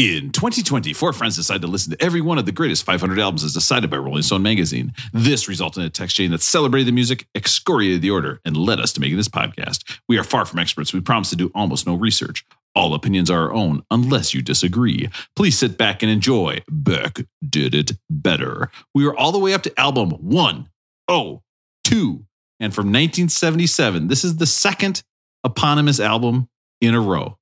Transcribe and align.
In 0.00 0.30
2020, 0.30 0.94
four 0.94 1.12
friends 1.12 1.36
decided 1.36 1.60
to 1.60 1.68
listen 1.68 1.92
to 1.92 2.02
every 2.02 2.22
one 2.22 2.38
of 2.38 2.46
the 2.46 2.52
greatest 2.52 2.84
500 2.84 3.18
albums 3.18 3.44
as 3.44 3.52
decided 3.52 3.90
by 3.90 3.98
Rolling 3.98 4.22
Stone 4.22 4.42
magazine. 4.42 4.94
This 5.12 5.46
resulted 5.46 5.82
in 5.82 5.88
a 5.88 5.90
text 5.90 6.16
chain 6.16 6.30
that 6.30 6.40
celebrated 6.40 6.88
the 6.88 6.92
music, 6.92 7.26
excoriated 7.34 8.00
the 8.00 8.08
order, 8.08 8.40
and 8.46 8.56
led 8.56 8.80
us 8.80 8.94
to 8.94 9.00
making 9.02 9.18
this 9.18 9.28
podcast. 9.28 9.98
We 10.08 10.16
are 10.16 10.24
far 10.24 10.46
from 10.46 10.58
experts. 10.58 10.94
We 10.94 11.02
promise 11.02 11.28
to 11.28 11.36
do 11.36 11.50
almost 11.54 11.86
no 11.86 11.96
research. 11.96 12.46
All 12.74 12.94
opinions 12.94 13.28
are 13.28 13.42
our 13.42 13.52
own, 13.52 13.82
unless 13.90 14.32
you 14.32 14.40
disagree. 14.40 15.10
Please 15.36 15.58
sit 15.58 15.76
back 15.76 16.02
and 16.02 16.10
enjoy. 16.10 16.62
Beck 16.70 17.18
did 17.46 17.74
it 17.74 17.92
better. 18.08 18.70
We 18.94 19.06
are 19.06 19.14
all 19.14 19.32
the 19.32 19.38
way 19.38 19.52
up 19.52 19.64
to 19.64 19.78
album 19.78 20.12
102. 20.12 22.24
And 22.58 22.74
from 22.74 22.86
1977, 22.86 24.08
this 24.08 24.24
is 24.24 24.38
the 24.38 24.46
second 24.46 25.02
eponymous 25.44 26.00
album 26.00 26.48
in 26.80 26.94
a 26.94 27.00
row. 27.02 27.36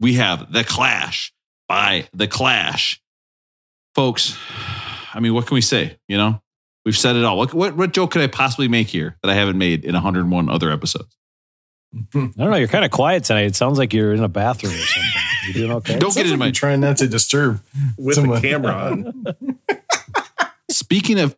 We 0.00 0.14
have 0.14 0.52
The 0.52 0.64
Clash 0.64 1.32
by 1.68 2.08
The 2.12 2.28
Clash. 2.28 3.00
Folks, 3.94 4.36
I 5.14 5.20
mean, 5.20 5.34
what 5.34 5.46
can 5.46 5.54
we 5.54 5.60
say? 5.60 5.98
You 6.08 6.16
know, 6.18 6.42
we've 6.84 6.96
said 6.96 7.16
it 7.16 7.24
all. 7.24 7.38
What, 7.38 7.54
what, 7.54 7.76
what 7.76 7.92
joke 7.92 8.10
could 8.12 8.22
I 8.22 8.26
possibly 8.26 8.68
make 8.68 8.88
here 8.88 9.16
that 9.22 9.30
I 9.30 9.34
haven't 9.34 9.58
made 9.58 9.84
in 9.84 9.94
101 9.94 10.48
other 10.50 10.70
episodes? 10.70 11.16
I 11.94 12.02
don't 12.14 12.36
know. 12.36 12.56
You're 12.56 12.68
kind 12.68 12.84
of 12.84 12.90
quiet 12.90 13.24
tonight. 13.24 13.46
It 13.46 13.56
sounds 13.56 13.78
like 13.78 13.94
you're 13.94 14.12
in 14.12 14.22
a 14.22 14.28
bathroom 14.28 14.74
or 14.74 14.76
something. 14.76 15.10
You 15.46 15.52
doing 15.54 15.72
okay? 15.72 15.98
Don't 15.98 16.14
get 16.14 16.26
into 16.26 16.38
my. 16.38 16.50
trying 16.50 16.80
not 16.80 16.98
to 16.98 17.08
disturb 17.08 17.62
with 17.96 18.16
someone. 18.16 18.42
the 18.42 18.48
camera 18.48 18.72
on. 18.72 19.24
Speaking 20.70 21.20
of, 21.20 21.36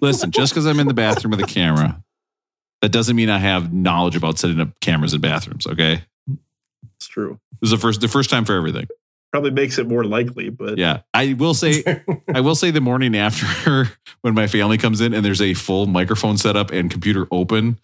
listen, 0.00 0.30
just 0.30 0.52
because 0.52 0.66
I'm 0.66 0.80
in 0.80 0.86
the 0.86 0.94
bathroom 0.94 1.32
with 1.32 1.40
a 1.40 1.46
camera, 1.46 2.02
that 2.80 2.92
doesn't 2.92 3.16
mean 3.16 3.28
I 3.28 3.38
have 3.38 3.72
knowledge 3.72 4.16
about 4.16 4.38
setting 4.38 4.60
up 4.60 4.78
cameras 4.80 5.12
in 5.12 5.20
bathrooms. 5.20 5.66
Okay, 5.66 6.02
It's 6.96 7.08
true. 7.08 7.38
this 7.60 7.68
is 7.68 7.70
the 7.70 7.78
first 7.78 8.00
the 8.00 8.08
first 8.08 8.30
time 8.30 8.44
for 8.44 8.54
everything. 8.56 8.86
Probably 9.30 9.50
makes 9.50 9.78
it 9.78 9.86
more 9.86 10.04
likely, 10.04 10.48
but 10.48 10.78
Yeah, 10.78 11.00
I 11.12 11.34
will 11.34 11.52
say, 11.52 11.84
I 12.34 12.40
will 12.40 12.54
say 12.54 12.70
the 12.70 12.80
morning 12.80 13.14
after 13.14 13.90
when 14.22 14.32
my 14.34 14.46
family 14.46 14.78
comes 14.78 15.02
in 15.02 15.12
and 15.12 15.22
there's 15.24 15.42
a 15.42 15.52
full 15.52 15.86
microphone 15.86 16.38
set 16.38 16.56
up 16.56 16.70
and 16.70 16.90
computer 16.90 17.26
open, 17.30 17.76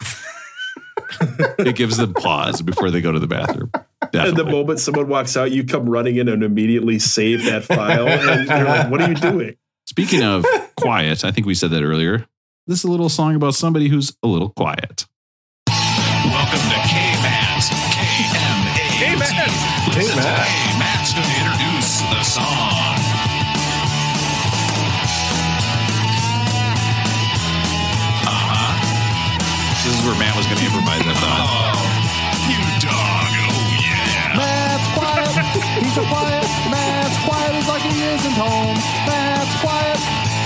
it 1.59 1.75
gives 1.75 1.97
them 1.97 2.13
pause 2.15 2.61
before 2.63 2.89
they 2.89 2.99
go 2.99 3.11
to 3.11 3.19
the 3.19 3.27
bathroom. 3.27 3.69
at 3.75 4.35
the 4.35 4.43
moment 4.45 4.79
someone 4.79 5.07
walks 5.07 5.37
out, 5.37 5.51
you 5.51 5.63
come 5.63 5.87
running 5.87 6.15
in 6.15 6.27
and 6.29 6.43
immediately 6.43 6.97
save 6.97 7.45
that 7.45 7.63
file. 7.63 8.07
And 8.07 8.47
you're 8.47 8.63
like, 8.65 8.89
what 8.89 9.01
are 9.01 9.09
you 9.09 9.15
doing? 9.15 9.55
Speaking 9.85 10.23
of 10.23 10.45
quiet, 10.77 11.23
I 11.23 11.29
think 11.31 11.45
we 11.45 11.53
said 11.53 11.69
that 11.71 11.83
earlier. 11.83 12.25
This 12.65 12.79
is 12.79 12.85
a 12.85 12.91
little 12.91 13.09
song 13.09 13.35
about 13.35 13.53
somebody 13.53 13.87
who's 13.87 14.15
a 14.23 14.27
little 14.27 14.49
quiet. 14.49 15.05
Welcome 15.67 16.59
to 16.59 16.74
K-Mats. 19.95 20.11
Listen 20.11 20.27
to 20.27 20.27
K-Mats. 20.27 20.51
K-Mats 20.51 21.09
going 21.15 21.23
to 21.23 21.35
introduce 21.39 22.03
the 22.03 22.23
song. 22.27 22.99
This 29.87 29.95
is 29.95 30.03
where 30.03 30.19
Matt 30.19 30.35
was 30.35 30.51
going 30.51 30.59
to 30.59 30.67
improvise. 30.67 30.99
I 30.99 31.15
thought. 31.15 31.47
Oh, 31.47 31.79
you 32.51 32.59
dog. 32.83 33.31
Oh, 33.39 33.55
yeah. 33.87 34.35
Matt's 34.35 34.87
quiet. 34.99 35.31
He's 35.79 35.95
so 35.95 36.03
quiet. 36.11 36.43
Matt's 36.67 37.15
quiet 37.23 37.55
is 37.55 37.67
like 37.71 37.83
he 37.87 37.95
isn't 37.95 38.35
home. 38.35 38.75
Matt's 39.07 39.55
quiet. 39.63 39.99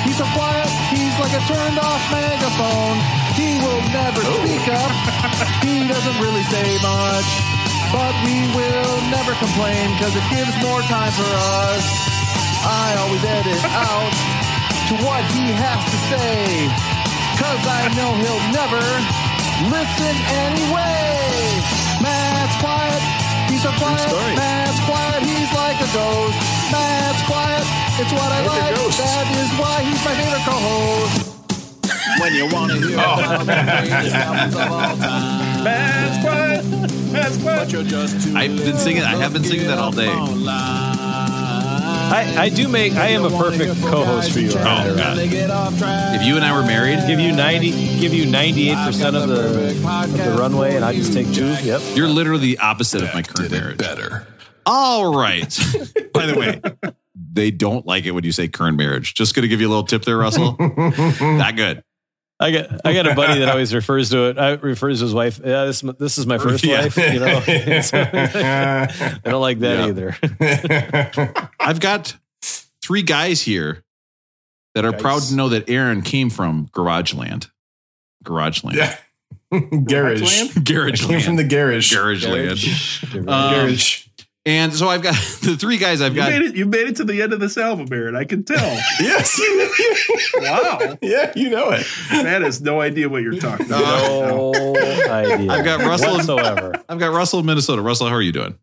He's 0.06 0.22
so 0.22 0.30
quiet. 0.38 0.70
He's 0.94 1.16
like 1.18 1.34
a 1.34 1.42
turned 1.50 1.80
off 1.82 2.04
megaphone. 2.14 3.02
He 3.34 3.58
will 3.66 3.82
never 3.98 4.22
oh. 4.30 4.46
speak 4.46 4.70
up. 4.78 4.94
He 5.66 5.90
doesn't 5.90 6.22
really 6.22 6.46
say 6.54 6.78
much. 6.86 7.59
But 7.92 8.14
we 8.26 8.38
will 8.54 8.96
never 9.10 9.34
complain 9.42 9.98
because 9.98 10.14
it 10.16 10.26
gives 10.30 10.54
more 10.62 10.82
time 10.86 11.12
for 11.18 11.26
us. 11.66 11.84
I 12.62 12.88
always 13.02 13.24
edit 13.26 13.62
out 13.74 14.14
to 14.90 14.94
what 15.06 15.22
he 15.34 15.50
has 15.58 15.80
to 15.90 15.98
say. 16.14 16.70
Cause 17.42 17.64
I 17.66 17.82
know 17.98 18.10
he'll 18.22 18.46
never 18.54 18.84
listen 19.74 20.16
anyway. 20.46 21.18
Matt's 22.04 22.56
quiet, 22.62 23.02
he's 23.50 23.64
so 23.64 23.72
quiet. 23.82 24.10
Matt's 24.38 24.80
quiet, 24.86 25.22
he's 25.26 25.52
like 25.58 25.78
a 25.82 25.90
ghost. 25.90 26.38
Matt's 26.70 27.24
quiet, 27.26 27.66
it's 27.98 28.14
what 28.14 28.30
I 28.30 28.40
Like 28.46 28.54
a 28.54 28.66
like. 28.70 28.76
ghost. 28.76 28.98
That 29.02 29.26
is 29.34 29.50
why 29.58 29.76
he's 29.88 30.02
my 30.06 30.14
favorite 30.14 30.46
co-host. 30.46 31.16
When 32.22 32.34
you 32.36 32.46
want 32.54 32.72
to 32.72 32.78
hear 32.78 33.00
about 33.00 33.40
the 33.40 33.46
greatest 33.90 34.16
albums 34.16 34.56
of 34.56 34.72
all 34.72 34.98
time, 35.00 35.49
That's 35.64 36.22
quiet. 36.24 36.64
That's 37.12 37.38
quiet. 37.42 37.72
you're 37.72 37.84
just 37.84 38.28
too 38.28 38.36
I've 38.36 38.56
been 38.58 38.78
singing. 38.78 39.04
I 39.04 39.16
have 39.16 39.34
been 39.34 39.44
singing 39.44 39.68
that 39.68 39.78
all 39.78 39.92
day. 39.92 40.08
I, 42.12 42.36
I 42.46 42.50
do 42.50 42.68
make. 42.68 42.94
I 42.94 43.10
am 43.10 43.24
a 43.24 43.30
perfect 43.30 43.80
co-host 43.84 44.32
for 44.32 44.40
you. 44.40 44.50
Oh, 44.50 44.54
God. 44.54 45.18
They 45.18 45.28
get 45.30 45.52
off 45.52 45.78
track. 45.78 46.20
If 46.20 46.26
you 46.26 46.36
and 46.38 46.44
I 46.46 46.58
were 46.60 46.66
married, 46.66 47.00
Give 47.08 47.20
you 47.20 47.32
ninety. 47.32 47.72
Give 48.00 48.14
you 48.14 48.26
ninety-eight 48.26 48.78
percent 48.86 49.16
of 49.16 49.28
the 49.30 49.70
of 49.70 50.18
the 50.18 50.36
runway, 50.40 50.76
and 50.76 50.84
I 50.84 50.94
just 50.94 51.14
take 51.14 51.32
two. 51.34 51.48
Yep. 51.64 51.82
you're 51.96 52.08
literally 52.08 52.56
the 52.56 52.60
opposite 52.60 53.04
of 53.04 53.14
my 53.14 53.22
current 53.22 53.52
marriage. 53.52 53.78
better. 53.78 54.28
All 54.66 55.16
right. 55.16 55.48
By 56.14 56.26
the 56.26 56.36
way, 56.38 56.94
they 57.32 57.52
don't 57.52 57.86
like 57.86 58.06
it 58.06 58.12
when 58.12 58.24
you 58.24 58.32
say 58.32 58.48
current 58.48 58.78
marriage. 58.78 59.14
Just 59.14 59.34
going 59.36 59.44
to 59.44 59.48
give 59.48 59.62
you 59.62 59.68
a 59.68 59.70
little 59.70 59.84
tip 59.84 60.04
there, 60.04 60.18
Russell. 60.18 60.56
Not 61.22 61.56
good. 61.56 61.84
I 62.42 62.52
got 62.52 62.86
I 62.86 62.94
got 62.94 63.06
a 63.06 63.16
buddy 63.16 63.40
that 63.40 63.50
always 63.50 63.74
refers 63.74 64.10
to 64.12 64.30
it. 64.30 64.38
I 64.38 64.52
refers 64.54 65.00
to 65.00 65.06
his 65.06 65.14
wife. 65.14 65.42
Yeah, 65.44 65.66
this 65.66 65.82
this 65.82 66.18
is 66.18 66.26
my 66.26 66.38
first 66.46 66.64
Yeah. 66.64 66.84
wife. 66.84 66.98
You 66.98 67.20
know, 67.20 67.42
I 67.46 69.20
don't 69.26 69.42
like 69.42 69.60
that 69.60 69.80
Yeah. 69.80 69.88
either. 69.88 71.46
I've 71.60 71.80
got 71.80 72.16
three 72.82 73.02
guys 73.02 73.42
here 73.42 73.84
that 74.76 74.86
are 74.86 74.92
Guys. 74.94 75.02
proud 75.02 75.22
to 75.24 75.36
know 75.36 75.50
that 75.50 75.70
Aaron 75.70 76.02
came 76.02 76.30
from 76.30 76.68
Garageland. 76.70 77.50
Garageland. 78.24 78.76
yeah. 78.76 78.96
Garage. 79.52 80.54
Garage 80.64 81.06
Came 81.08 81.20
from 81.22 81.36
land. 81.36 81.40
the 81.40 81.44
garage. 81.44 81.92
Garage 81.94 82.26
land. 82.26 82.60
Garage. 82.60 83.14
Um, 83.16 83.24
garage. 83.26 84.06
And 84.46 84.74
so 84.74 84.88
I've 84.88 85.02
got 85.02 85.14
the 85.42 85.58
three 85.60 85.78
guys 85.78 86.02
I've 86.02 86.14
You 86.16 86.22
got. 86.22 86.30
made 86.32 86.42
it. 86.42 86.56
You 86.56 86.66
made 86.66 86.88
it 86.88 86.96
to 86.98 87.04
the 87.04 87.22
end 87.22 87.34
of 87.34 87.40
this 87.40 87.58
album, 87.58 87.88
Aaron. 87.92 88.16
I 88.16 88.24
can 88.24 88.44
tell. 88.44 88.58
yes. 89.00 89.40
wow, 90.42 90.98
yeah, 91.02 91.32
you 91.36 91.50
know 91.50 91.70
it. 91.72 91.86
Matt 92.12 92.42
has 92.42 92.62
no 92.62 92.82
idea 92.82 93.10
what 93.10 93.22
you're 93.22 93.34
talking 93.40 93.66
about. 93.68 93.82
no 93.82 94.76
idea. 95.10 95.52
I've 95.52 95.66
got 95.66 95.82
Russell- 95.82 96.14
whatsoever. 96.16 96.74
I've 96.88 97.00
got 97.00 97.14
Russell 97.14 97.40
in 97.40 97.46
Minnesota. 97.46 97.82
Russell, 97.82 98.08
how 98.08 98.16
are 98.16 98.22
you 98.22 98.32
doing? 98.32 98.58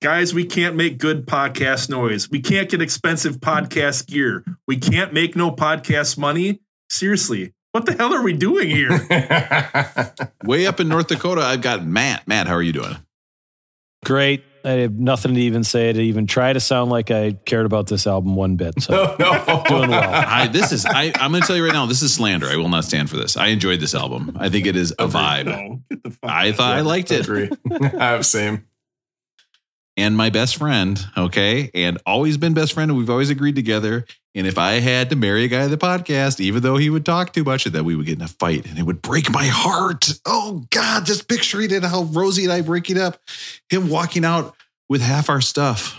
Guys, 0.00 0.34
we 0.34 0.44
can't 0.44 0.74
make 0.74 0.98
good 0.98 1.26
podcast 1.26 1.88
noise. 1.88 2.28
We 2.28 2.40
can't 2.40 2.68
get 2.68 2.82
expensive 2.82 3.36
podcast 3.38 4.08
gear. 4.08 4.44
We 4.66 4.76
can't 4.76 5.12
make 5.12 5.36
no 5.36 5.52
podcast 5.52 6.18
money. 6.18 6.60
Seriously, 6.90 7.54
what 7.70 7.86
the 7.86 7.92
hell 7.92 8.12
are 8.12 8.22
we 8.22 8.32
doing 8.32 8.68
here? 8.68 8.90
Way 10.44 10.66
up 10.66 10.80
in 10.80 10.88
North 10.88 11.06
Dakota, 11.06 11.42
I've 11.42 11.62
got 11.62 11.84
Matt. 11.86 12.26
Matt, 12.26 12.48
how 12.48 12.54
are 12.54 12.62
you 12.62 12.72
doing? 12.72 12.96
Great. 14.04 14.42
I 14.64 14.70
have 14.70 14.98
nothing 14.98 15.34
to 15.34 15.40
even 15.40 15.64
say 15.64 15.92
to 15.92 16.00
even 16.00 16.26
try 16.26 16.52
to 16.52 16.60
sound 16.60 16.90
like 16.90 17.10
I 17.10 17.32
cared 17.32 17.66
about 17.66 17.86
this 17.86 18.06
album 18.06 18.36
one 18.36 18.56
bit. 18.56 18.80
So 18.82 19.16
no, 19.18 19.44
no. 19.46 19.64
doing 19.68 19.90
well. 19.90 20.10
I 20.12 20.46
this 20.48 20.72
is 20.72 20.86
I, 20.86 21.12
I'm 21.16 21.30
going 21.30 21.42
to 21.42 21.46
tell 21.46 21.56
you 21.56 21.64
right 21.64 21.72
now. 21.72 21.86
This 21.86 22.02
is 22.02 22.14
slander. 22.14 22.46
I 22.46 22.56
will 22.56 22.68
not 22.68 22.84
stand 22.84 23.10
for 23.10 23.16
this. 23.16 23.36
I 23.36 23.48
enjoyed 23.48 23.80
this 23.80 23.94
album. 23.94 24.36
I 24.38 24.48
think 24.48 24.66
it 24.66 24.76
is 24.76 24.92
a 24.92 25.06
vibe. 25.06 25.46
No, 25.46 25.82
get 25.90 26.02
the 26.02 26.10
fuck 26.10 26.30
I 26.30 26.52
thought 26.52 26.76
I 26.76 26.80
liked 26.82 27.10
it. 27.10 27.20
Agree. 27.20 27.50
I 27.70 28.10
have 28.10 28.26
same. 28.26 28.66
And 29.96 30.16
my 30.16 30.30
best 30.30 30.56
friend, 30.56 31.04
okay, 31.16 31.70
and 31.74 31.98
always 32.06 32.36
been 32.36 32.54
best 32.54 32.72
friend, 32.72 32.90
and 32.90 32.98
we've 32.98 33.10
always 33.10 33.30
agreed 33.30 33.54
together. 33.54 34.06
And 34.34 34.46
if 34.46 34.56
I 34.56 34.74
had 34.74 35.10
to 35.10 35.16
marry 35.16 35.44
a 35.44 35.48
guy 35.48 35.64
on 35.64 35.70
the 35.70 35.76
podcast, 35.76 36.40
even 36.40 36.62
though 36.62 36.78
he 36.78 36.88
would 36.88 37.04
talk 37.04 37.34
too 37.34 37.44
much, 37.44 37.64
that 37.64 37.84
we 37.84 37.94
would 37.94 38.06
get 38.06 38.16
in 38.16 38.24
a 38.24 38.28
fight, 38.28 38.66
and 38.66 38.78
it 38.78 38.84
would 38.84 39.02
break 39.02 39.30
my 39.30 39.44
heart. 39.44 40.08
Oh 40.24 40.64
God, 40.70 41.04
just 41.04 41.28
picturing 41.28 41.70
it, 41.70 41.84
how 41.84 42.04
Rosie 42.04 42.44
and 42.44 42.52
I 42.52 42.62
breaking 42.62 42.98
up, 42.98 43.20
him 43.68 43.88
walking 43.90 44.24
out 44.24 44.56
with 44.88 45.02
half 45.02 45.28
our 45.28 45.42
stuff, 45.42 45.98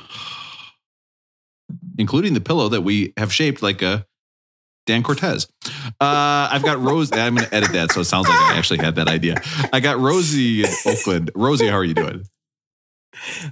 including 1.97 2.33
the 2.33 2.41
pillow 2.41 2.69
that 2.69 2.81
we 2.81 3.13
have 3.17 3.31
shaped 3.31 3.61
like 3.61 3.83
a 3.83 4.07
Dan 4.85 5.03
Cortez. 5.03 5.47
Uh, 6.01 6.49
I've 6.51 6.63
got 6.63 6.79
Rose. 6.79 7.11
I'm 7.11 7.35
going 7.35 7.47
to 7.47 7.55
edit 7.55 7.71
that 7.71 7.91
so 7.91 8.01
it 8.01 8.05
sounds 8.05 8.27
like 8.27 8.37
I 8.37 8.57
actually 8.57 8.79
had 8.79 8.95
that 8.95 9.07
idea. 9.07 9.41
I 9.71 9.79
got 9.79 9.99
Rosie 9.99 10.63
in 10.63 10.69
Oakland. 10.85 11.31
Rosie, 11.35 11.67
how 11.67 11.77
are 11.77 11.85
you 11.85 11.93
doing? 11.93 12.25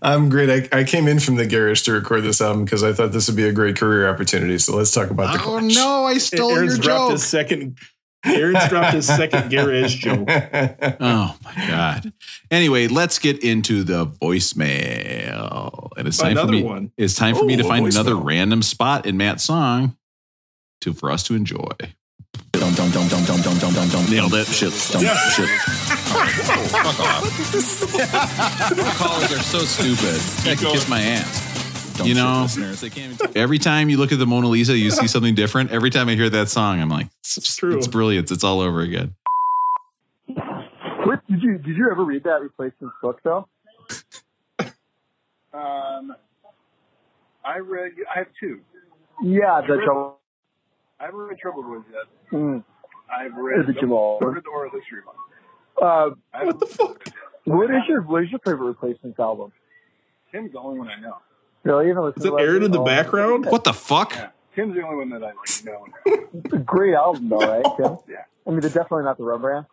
I'm 0.02 0.30
great. 0.30 0.69
I, 0.74 0.80
I 0.80 0.84
came 0.84 1.08
in 1.08 1.19
from 1.19 1.36
the 1.36 1.46
garage 1.48 1.81
to 1.84 1.92
record 1.94 2.24
this 2.24 2.42
album 2.42 2.66
because 2.66 2.84
I 2.84 2.94
thought 2.94 3.12
this 3.12 3.28
would 3.28 3.36
be 3.38 3.46
a 3.48 3.54
great 3.54 3.78
career 3.78 4.10
opportunity. 4.10 4.58
So 4.58 4.75
let's 4.75 4.92
talk 4.94 5.10
about 5.10 5.34
the 5.34 5.40
Oh 5.44 5.60
Clash. 5.60 5.75
no, 5.75 6.04
I 6.06 6.18
stole 6.18 6.52
Aaron's 6.52 6.74
your 6.78 6.81
dropped 6.84 7.00
joke. 7.02 7.12
his 7.12 7.24
second. 7.25 7.78
Aaron's 8.24 8.68
dropped 8.69 8.94
his 8.94 9.08
second 9.08 9.50
garage 9.50 9.96
joke. 9.96 10.28
Oh 10.30 11.36
my 11.44 11.68
god. 11.68 12.13
Anyway, 12.52 12.88
let's 12.88 13.18
get 13.18 13.44
into 13.44 13.84
the 13.84 14.06
voicemail. 14.06 15.90
And 15.98 16.08
it's 16.08 16.18
time 16.18 16.36
for 16.38 16.46
me. 16.48 16.62
one. 16.63 16.92
It's 16.98 17.16
time 17.16 17.36
for 17.36 17.46
me 17.46 17.56
to 17.58 17.63
Oh, 17.63 17.68
find 17.68 17.86
voicemail. 17.86 17.92
another 17.96 18.16
random 18.16 18.62
spot 18.62 19.06
in 19.06 19.18
Matt's 19.18 19.44
song 19.44 19.98
to 20.81 20.94
for 20.94 21.12
us 21.12 21.24
to 21.24 21.34
enjoy. 21.36 21.72
Dum 22.52 22.74
dum 22.74 22.92
dum 22.92 23.08
dum 23.08 23.24
dum 23.25 23.42
dum 23.42 23.58
dum 23.60 23.74
dum 23.74 23.90
dum. 23.90 24.06
Nailed 24.12 24.34
it. 24.36 24.46
Shit. 24.48 24.74
Dum, 24.92 25.02
Yeah. 25.04 25.16
shit. 25.31 25.50
Callers 28.98 29.32
are 29.32 29.44
so 29.44 29.60
stupid. 29.60 30.50
I 30.50 30.56
can 30.56 30.72
kiss 30.72 30.90
my 30.90 31.02
ass. 31.02 31.98
Don't 31.98 32.08
You 32.08 32.16
know- 32.16 32.42
listeners. 32.44 32.82
They 32.82 32.90
can't 32.90 33.14
even 33.14 33.38
Every 33.38 33.60
time 33.60 33.90
you 33.90 33.98
look 33.98 34.12
at 34.12 34.20
the 34.20 34.26
Mona 34.26 34.48
Lisa, 34.48 34.78
you 34.78 34.92
see 34.92 35.08
something 35.08 35.36
different. 35.36 35.72
Every 35.72 35.90
time 35.90 36.10
I 36.10 36.16
hear 36.16 36.30
that 36.30 36.50
song, 36.50 36.82
I'm 36.82 36.90
like, 36.90 37.08
it's, 37.20 37.38
It's 37.38 37.56
true. 37.56 37.78
It's 37.78 37.88
brilliant. 37.88 38.32
It's 38.32 38.44
all 38.44 38.60
over 38.62 38.82
again. 38.82 39.14
What 41.04 41.26
did 41.28 41.42
you 41.44 41.58
did 41.58 41.76
you 41.78 41.90
ever 41.92 42.04
read 42.04 42.24
that 42.24 42.42
replacements 42.42 42.96
book 43.02 43.20
though? 43.24 43.48
um, 45.54 46.16
I 47.44 47.58
read. 47.58 47.94
I 48.14 48.20
have 48.20 48.28
two. 48.40 48.62
Yeah, 49.24 49.62
the 49.62 49.78
trouble. 49.84 50.20
I 51.00 51.06
haven't 51.06 51.20
read 51.20 51.40
Troubled 51.40 51.68
Ones 51.68 51.86
yet. 51.92 52.40
Mm. 52.40 52.64
I've 53.12 53.36
read 53.36 53.66
the 53.68 53.74
Jamal. 53.74 54.20
I 54.22 54.26
read 54.26 54.44
the 54.44 54.50
oral 54.50 54.72
history 54.72 55.00
one. 55.04 55.16
Uh, 55.81 56.12
what 56.44 56.60
the 56.60 56.68
fuck? 56.68 57.07
What 57.45 57.72
is 57.72 57.88
your 57.88 58.01
What 58.01 58.24
is 58.24 58.30
your 58.30 58.39
favorite 58.39 58.68
replacements 58.68 59.19
album? 59.19 59.51
Tim's 60.31 60.51
the 60.54 60.60
only 60.60 60.80
one 60.80 60.89
I 60.89 61.00
know. 61.00 61.18
Really? 61.63 61.89
Even 61.89 62.04
listen 62.04 62.22
Is 62.22 62.25
it 62.25 62.33
Aaron 62.39 62.63
in 62.63 62.72
the 62.72 62.81
background? 62.81 63.45
What 63.45 63.63
the 63.63 63.74
fuck? 63.74 64.13
Tim's 64.56 64.75
the 64.75 64.83
only 64.83 64.98
one 64.98 65.10
that 65.10 65.24
I 65.24 65.33
like 65.33 65.66
know. 65.66 65.88
Great 66.66 66.94
album 66.94 67.30
though, 67.30 67.39
right, 67.39 67.66
Tim? 67.78 67.98
yeah. 68.07 68.25
I 68.45 68.51
mean, 68.51 68.60
they're 68.60 68.69
definitely 68.69 69.04
not 69.04 69.18
the 69.18 69.24
Rembrandt. 69.24 69.66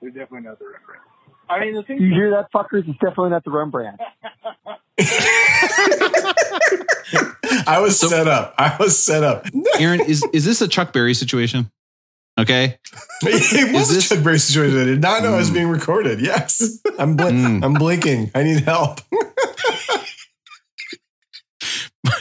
They're 0.00 0.10
definitely 0.10 0.48
not 0.48 0.58
the 0.58 0.66
Rembrandt. 0.66 1.02
I 1.48 1.60
mean, 1.60 1.74
the 1.74 1.82
thing 1.82 2.00
you 2.00 2.12
hear 2.12 2.30
that, 2.30 2.50
fuckers? 2.52 2.88
It's 2.88 2.98
definitely 2.98 3.30
not 3.30 3.44
the 3.44 3.50
Rembrandt. 3.50 4.00
I 7.66 7.80
was 7.80 7.98
set 7.98 8.26
up. 8.26 8.54
I 8.56 8.76
was 8.78 8.98
set 8.98 9.22
up. 9.22 9.46
Aaron, 9.78 10.00
is 10.00 10.24
is 10.32 10.44
this 10.44 10.62
a 10.62 10.68
Chuck 10.68 10.92
Berry 10.92 11.14
situation? 11.14 11.70
Okay. 12.40 12.78
It 13.24 13.72
was 13.72 13.90
Is 13.90 13.94
this- 13.96 14.10
a 14.10 14.14
Chuck 14.16 14.24
Berry 14.24 14.38
situation. 14.38 14.80
I 14.80 14.84
did 14.84 15.00
not 15.00 15.22
know 15.22 15.34
I 15.34 15.38
was 15.38 15.50
being 15.50 15.68
recorded. 15.68 16.20
Yes, 16.20 16.80
I'm 16.98 17.16
bl- 17.16 17.24
Mm. 17.24 17.64
I'm 17.64 17.74
blinking. 17.74 18.30
I 18.34 18.42
need 18.42 18.60
help. 18.64 19.00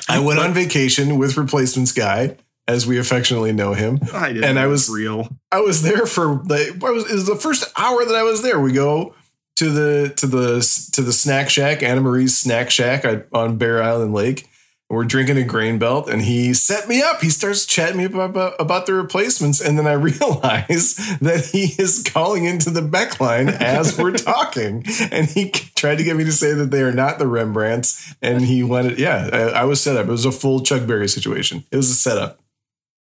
I 0.08 0.20
went 0.20 0.40
on 0.40 0.54
vacation 0.54 1.18
with 1.18 1.38
replacements 1.38 1.92
guy, 1.92 2.38
as 2.68 2.86
we 2.86 3.00
affectionately 3.00 3.52
know 3.52 3.74
him. 3.74 4.00
I 4.14 4.28
didn't 4.30 4.44
And 4.44 4.60
I 4.60 4.64
know 4.64 4.68
it 4.68 4.72
was- 4.72 4.90
real. 4.90 5.28
I 5.52 5.60
was 5.62 5.82
there 5.82 6.06
for 6.06 6.36
like 6.44 6.84
I 6.84 6.92
was 6.92 7.10
it 7.10 7.14
was 7.14 7.26
the 7.26 7.36
first 7.36 7.72
hour 7.78 8.06
that 8.06 8.16
I 8.16 8.24
was 8.24 8.42
there. 8.44 8.60
We 8.60 8.74
go 8.74 9.16
to 9.56 9.70
the 9.70 10.14
to 10.18 10.28
the 10.28 10.88
to 10.94 11.02
the 11.02 11.14
snack 11.14 11.50
shack, 11.50 11.82
Anna 11.82 12.02
Marie's 12.02 12.38
snack 12.38 12.70
shack 12.70 13.04
on 13.34 13.58
Bear 13.58 13.82
Island 13.82 14.14
Lake. 14.14 14.48
We're 14.92 15.06
drinking 15.06 15.38
a 15.38 15.46
grain 15.46 15.80
belt, 15.80 16.10
and 16.10 16.22
he 16.22 16.54
set 16.54 16.90
me 16.90 17.02
up. 17.02 17.22
He 17.22 17.30
starts 17.30 17.66
chatting 17.66 17.98
me 17.98 18.04
about, 18.04 18.32
about, 18.32 18.56
about 18.60 18.86
the 18.88 18.94
replacements, 18.94 19.62
and 19.62 19.78
then 19.78 19.88
I 19.88 19.94
realize 19.94 20.96
that 21.22 21.50
he 21.54 21.82
is 21.82 22.04
calling 22.04 22.44
into 22.44 22.70
the 22.70 22.82
Beck 22.82 23.22
line 23.22 23.48
as 23.48 23.98
we're 23.98 24.12
talking, 24.18 24.84
and 25.10 25.28
he 25.28 25.52
tried 25.52 26.00
to 26.00 26.04
get 26.04 26.18
me 26.18 26.26
to 26.26 26.32
say 26.34 26.54
that 26.54 26.72
they 26.72 26.82
are 26.82 26.92
not 26.92 27.20
the 27.20 27.26
Rembrandts, 27.26 28.14
and 28.22 28.42
he 28.42 28.64
wanted, 28.64 29.00
yeah, 29.00 29.30
I, 29.32 29.62
I 29.62 29.64
was 29.64 29.82
set 29.82 29.96
up. 29.96 30.08
It 30.08 30.12
was 30.12 30.26
a 30.26 30.32
full 30.32 30.60
Chuck 30.60 30.86
Berry 30.86 31.08
situation. 31.08 31.64
It 31.72 31.78
was 31.78 31.90
a 31.90 31.96
setup. 31.96 32.42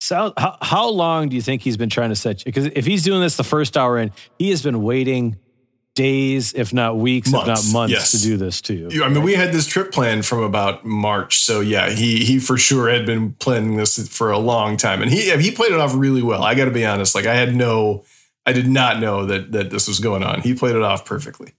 So 0.00 0.34
how, 0.36 0.58
how 0.60 0.88
long 0.90 1.30
do 1.30 1.36
you 1.36 1.42
think 1.42 1.62
he's 1.62 1.78
been 1.78 1.88
trying 1.88 2.10
to 2.10 2.16
set? 2.16 2.40
You 2.40 2.52
because 2.52 2.66
if 2.66 2.84
he's 2.84 3.02
doing 3.02 3.22
this 3.22 3.38
the 3.38 3.44
first 3.44 3.78
hour 3.78 3.96
in, 3.98 4.12
he 4.38 4.50
has 4.50 4.62
been 4.62 4.82
waiting 4.82 5.38
days, 6.00 6.54
if 6.54 6.72
not 6.72 6.96
weeks, 6.96 7.28
if 7.28 7.46
not 7.46 7.62
months, 7.72 7.92
yes. 7.92 8.10
to 8.12 8.18
do 8.22 8.36
this 8.38 8.62
to 8.62 8.74
you. 8.74 8.88
You- 8.90 9.04
I 9.04 9.08
mean, 9.08 9.22
we 9.22 9.34
had 9.34 9.52
this 9.52 9.66
trip 9.66 9.92
planned 9.92 10.24
from 10.24 10.42
about 10.42 10.84
March, 10.84 11.38
so 11.38 11.60
yeah, 11.60 11.90
he 11.90 12.24
he 12.24 12.38
for 12.38 12.56
sure 12.56 12.88
had 12.88 13.04
been 13.04 13.34
planning 13.34 13.76
this 13.76 14.08
for 14.08 14.30
a 14.30 14.38
long 14.38 14.76
time, 14.76 15.02
and 15.02 15.10
he 15.10 15.30
he 15.38 15.50
played 15.50 15.72
it 15.72 15.78
off 15.78 15.94
really 15.94 16.22
well. 16.22 16.42
I 16.42 16.54
got 16.54 16.64
to 16.64 16.70
be 16.70 16.86
honest; 16.86 17.14
like 17.14 17.26
I 17.26 17.34
had 17.34 17.54
no, 17.54 18.04
I 18.46 18.52
did 18.52 18.66
not 18.66 18.98
know 18.98 19.26
that 19.26 19.52
that 19.52 19.70
this 19.70 19.86
was 19.86 20.00
going 20.00 20.22
on. 20.22 20.40
He 20.40 20.54
played 20.54 20.74
it 20.74 20.82
off 20.82 21.04
perfectly. 21.04 21.52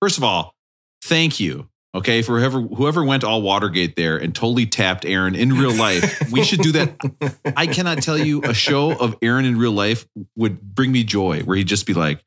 First 0.00 0.16
of 0.16 0.24
all, 0.24 0.54
thank 1.02 1.40
you. 1.40 1.68
Okay, 1.92 2.22
for 2.22 2.38
whoever 2.38 2.60
whoever 2.60 3.04
went 3.04 3.24
all 3.24 3.42
Watergate 3.42 3.96
there 3.96 4.16
and 4.16 4.32
totally 4.32 4.64
tapped 4.66 5.04
Aaron 5.04 5.34
in 5.34 5.54
real 5.54 5.74
life, 5.74 6.30
we 6.30 6.44
should 6.44 6.60
do 6.60 6.70
that. 6.72 6.96
I 7.56 7.66
cannot 7.66 8.00
tell 8.00 8.16
you 8.16 8.42
a 8.44 8.54
show 8.54 8.92
of 8.92 9.16
Aaron 9.22 9.44
in 9.44 9.58
real 9.58 9.72
life 9.72 10.06
would 10.36 10.60
bring 10.62 10.92
me 10.92 11.02
joy, 11.02 11.40
where 11.40 11.56
he'd 11.56 11.66
just 11.66 11.86
be 11.86 11.94
like, 11.94 12.22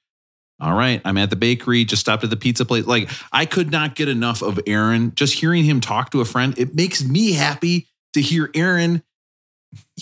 "All 0.59 0.73
right, 0.73 1.01
I'm 1.05 1.17
at 1.17 1.29
the 1.29 1.35
bakery, 1.35 1.85
just 1.85 2.01
stopped 2.01 2.23
at 2.23 2.29
the 2.29 2.37
pizza 2.37 2.65
place." 2.65 2.85
Like 2.85 3.09
I 3.31 3.45
could 3.45 3.71
not 3.71 3.95
get 3.95 4.07
enough 4.09 4.41
of 4.41 4.59
Aaron. 4.67 5.13
Just 5.15 5.33
hearing 5.35 5.63
him 5.63 5.79
talk 5.81 6.11
to 6.11 6.21
a 6.21 6.25
friend, 6.25 6.57
it 6.57 6.75
makes 6.75 7.03
me 7.03 7.33
happy 7.33 7.87
to 8.13 8.21
hear 8.21 8.49
Aaron. 8.53 9.03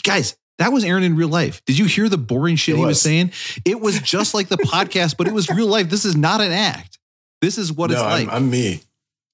Guys, 0.03 0.35
that 0.57 0.71
was 0.71 0.83
Aaron 0.83 1.03
in 1.03 1.15
real 1.15 1.29
life. 1.29 1.63
Did 1.65 1.77
you 1.77 1.85
hear 1.85 2.07
the 2.09 2.17
boring 2.17 2.55
shit 2.55 2.75
It 2.75 2.77
he 2.77 2.81
was 2.83 2.89
was. 2.89 3.01
saying? 3.01 3.31
It 3.65 3.79
was 3.81 3.99
just 3.99 4.33
like 4.33 4.47
the 4.47 4.57
podcast, 4.57 5.17
but 5.17 5.27
it 5.27 5.33
was 5.33 5.49
real 5.49 5.67
life. 5.67 5.89
This 5.89 6.05
is 6.05 6.15
not 6.15 6.41
an 6.41 6.51
act. 6.51 6.99
This 7.41 7.57
is 7.57 7.71
what 7.73 7.89
no, 7.89 7.95
it's 7.95 8.03
like. 8.03 8.27
I'm, 8.27 8.43
I'm 8.43 8.49
me. 8.49 8.81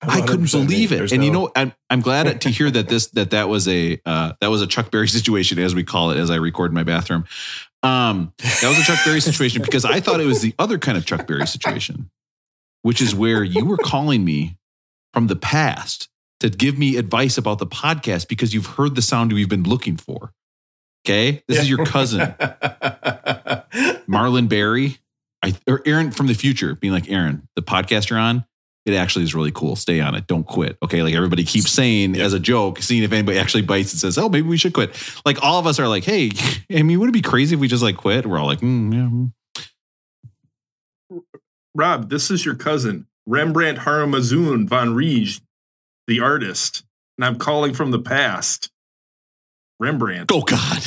I'm 0.01 0.09
I 0.11 0.21
couldn't 0.21 0.45
100% 0.45 0.59
me. 0.61 0.65
believe 0.67 0.91
it. 0.91 0.97
There's 0.97 1.11
and 1.11 1.25
you 1.25 1.31
know, 1.31 1.51
I'm, 1.55 1.73
I'm 1.89 2.01
glad 2.01 2.41
to 2.41 2.49
hear 2.49 2.69
that 2.69 2.87
this 2.87 3.07
that 3.07 3.31
that 3.31 3.49
was 3.49 3.67
a 3.67 3.99
uh, 4.05 4.33
that 4.39 4.49
was 4.49 4.61
a 4.61 4.67
Chuck 4.67 4.91
Berry 4.91 5.07
situation, 5.09 5.59
as 5.59 5.73
we 5.75 5.83
call 5.83 6.11
it, 6.11 6.17
as 6.17 6.29
I 6.29 6.35
record 6.35 6.71
in 6.71 6.75
my 6.75 6.83
bathroom. 6.83 7.25
Um, 7.83 8.33
that 8.39 8.67
was 8.67 8.79
a 8.79 8.83
Chuck 8.83 8.99
Berry 9.05 9.21
situation 9.21 9.61
because 9.61 9.85
I 9.85 9.99
thought 9.99 10.19
it 10.19 10.25
was 10.25 10.41
the 10.41 10.53
other 10.57 10.77
kind 10.77 10.97
of 10.97 11.05
Chuck 11.05 11.27
Berry 11.27 11.47
situation, 11.47 12.09
which 12.81 13.01
is 13.01 13.13
where 13.13 13.43
you 13.43 13.65
were 13.65 13.77
calling 13.77 14.25
me 14.25 14.57
from 15.13 15.27
the 15.27 15.35
past 15.35 16.09
to 16.39 16.49
give 16.49 16.77
me 16.77 16.97
advice 16.97 17.37
about 17.37 17.59
the 17.59 17.67
podcast 17.67 18.27
because 18.27 18.53
you've 18.53 18.65
heard 18.65 18.95
the 18.95 19.01
sound 19.01 19.31
you've 19.31 19.49
been 19.49 19.63
looking 19.63 19.97
for. 19.97 20.33
Okay, 21.05 21.43
this 21.47 21.59
is 21.59 21.69
your 21.69 21.85
cousin 21.85 22.19
Marlon 24.09 24.49
Berry. 24.49 24.97
I, 25.43 25.53
or 25.67 25.81
Aaron 25.85 26.11
from 26.11 26.27
the 26.27 26.33
future, 26.33 26.75
being 26.75 26.91
like, 26.91 27.09
Aaron, 27.09 27.47
the 27.55 27.61
podcast 27.61 28.09
you're 28.09 28.19
on, 28.19 28.43
it 28.87 28.95
actually 28.95 29.25
is 29.25 29.35
really 29.35 29.51
cool. 29.51 29.75
Stay 29.75 29.99
on 29.99 30.15
it. 30.15 30.27
Don't 30.27 30.45
quit. 30.45 30.77
Okay. 30.81 31.03
Like 31.03 31.13
everybody 31.13 31.43
keeps 31.43 31.69
saying 31.69 32.15
as 32.15 32.31
a 32.33 32.39
joke, 32.39 32.81
seeing 32.81 33.03
if 33.03 33.11
anybody 33.11 33.37
actually 33.37 33.63
bites 33.63 33.91
and 33.91 33.99
says, 33.99 34.17
oh, 34.17 34.29
maybe 34.29 34.47
we 34.47 34.55
should 34.55 34.73
quit. 34.73 34.95
Like 35.25 35.43
all 35.43 35.59
of 35.59 35.67
us 35.67 35.77
are 35.77 35.89
like, 35.89 36.05
hey, 36.05 36.31
I 36.73 36.83
mean, 36.83 36.97
would 36.99 37.09
it 37.09 37.13
be 37.13 37.21
crazy 37.21 37.55
if 37.55 37.59
we 37.59 37.67
just 37.67 37.83
like 37.83 37.97
quit? 37.97 38.25
We're 38.25 38.39
all 38.39 38.47
like, 38.47 38.61
mm, 38.61 38.93
yeah. 38.93 39.09
mm. 39.09 39.33
Rob, 41.75 42.09
this 42.09 42.31
is 42.31 42.45
your 42.45 42.55
cousin, 42.55 43.07
Rembrandt 43.27 43.79
Haramazoon 43.79 44.67
von 44.67 44.95
Riege, 44.95 45.41
the 46.07 46.21
artist. 46.21 46.85
And 47.17 47.25
I'm 47.25 47.37
calling 47.37 47.73
from 47.73 47.91
the 47.91 47.99
past. 47.99 48.71
Rembrandt. 49.79 50.31
Oh, 50.31 50.41
God. 50.41 50.83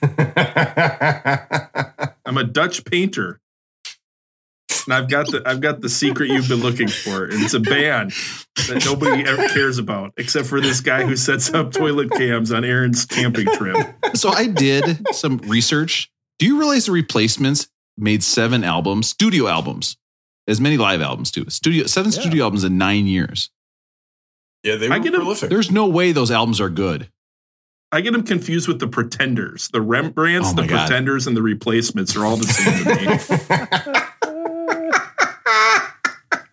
I'm 2.24 2.38
a 2.38 2.44
Dutch 2.44 2.84
painter. 2.84 3.40
And 4.86 4.94
I've 4.94 5.08
got 5.10 5.26
the 5.30 5.42
I've 5.46 5.60
got 5.60 5.80
the 5.80 5.88
secret 5.88 6.30
you've 6.30 6.48
been 6.48 6.60
looking 6.60 6.88
for. 6.88 7.24
And 7.24 7.34
it's 7.42 7.54
a 7.54 7.60
band 7.60 8.12
that 8.68 8.82
nobody 8.84 9.24
ever 9.28 9.46
cares 9.48 9.78
about, 9.78 10.12
except 10.16 10.46
for 10.48 10.60
this 10.60 10.80
guy 10.80 11.04
who 11.04 11.16
sets 11.16 11.52
up 11.52 11.72
toilet 11.72 12.10
cams 12.12 12.50
on 12.52 12.64
Aaron's 12.64 13.04
camping 13.04 13.46
trip. 13.54 13.76
So 14.14 14.30
I 14.30 14.46
did 14.46 15.06
some 15.14 15.38
research. 15.38 16.10
Do 16.38 16.46
you 16.46 16.58
realize 16.58 16.86
the 16.86 16.92
replacements 16.92 17.68
made 17.98 18.22
seven 18.22 18.64
albums, 18.64 19.08
studio 19.10 19.46
albums, 19.46 19.96
as 20.48 20.60
many 20.60 20.76
live 20.78 21.02
albums 21.02 21.30
too? 21.30 21.44
Studio 21.50 21.86
seven 21.86 22.10
Yeah. 22.12 22.20
studio 22.20 22.44
albums 22.44 22.64
in 22.64 22.78
nine 22.78 23.06
years. 23.06 23.50
yeah, 24.64 24.76
they 24.76 24.88
were 24.88 24.94
I 24.94 24.98
get 24.98 25.12
him- 25.14 25.20
prolific. 25.20 25.50
There's 25.50 25.70
no 25.70 25.86
way 25.88 26.12
those 26.12 26.30
albums 26.30 26.60
are 26.60 26.70
good. 26.70 27.10
I 27.92 28.02
get 28.02 28.12
them 28.12 28.22
confused 28.22 28.68
with 28.68 28.78
the 28.78 28.86
Pretenders. 28.86 29.68
The 29.72 29.80
Rembrandts, 29.80 30.50
Oh 30.50 30.54
the 30.54 30.66
God. 30.66 30.86
Pretenders, 30.86 31.26
and 31.26 31.36
the 31.36 31.42
Replacements 31.42 32.14
are 32.14 32.24
all 32.24 32.36
the 32.36 32.44
same 32.46 32.84
to 32.84 33.90
me. 33.90 34.00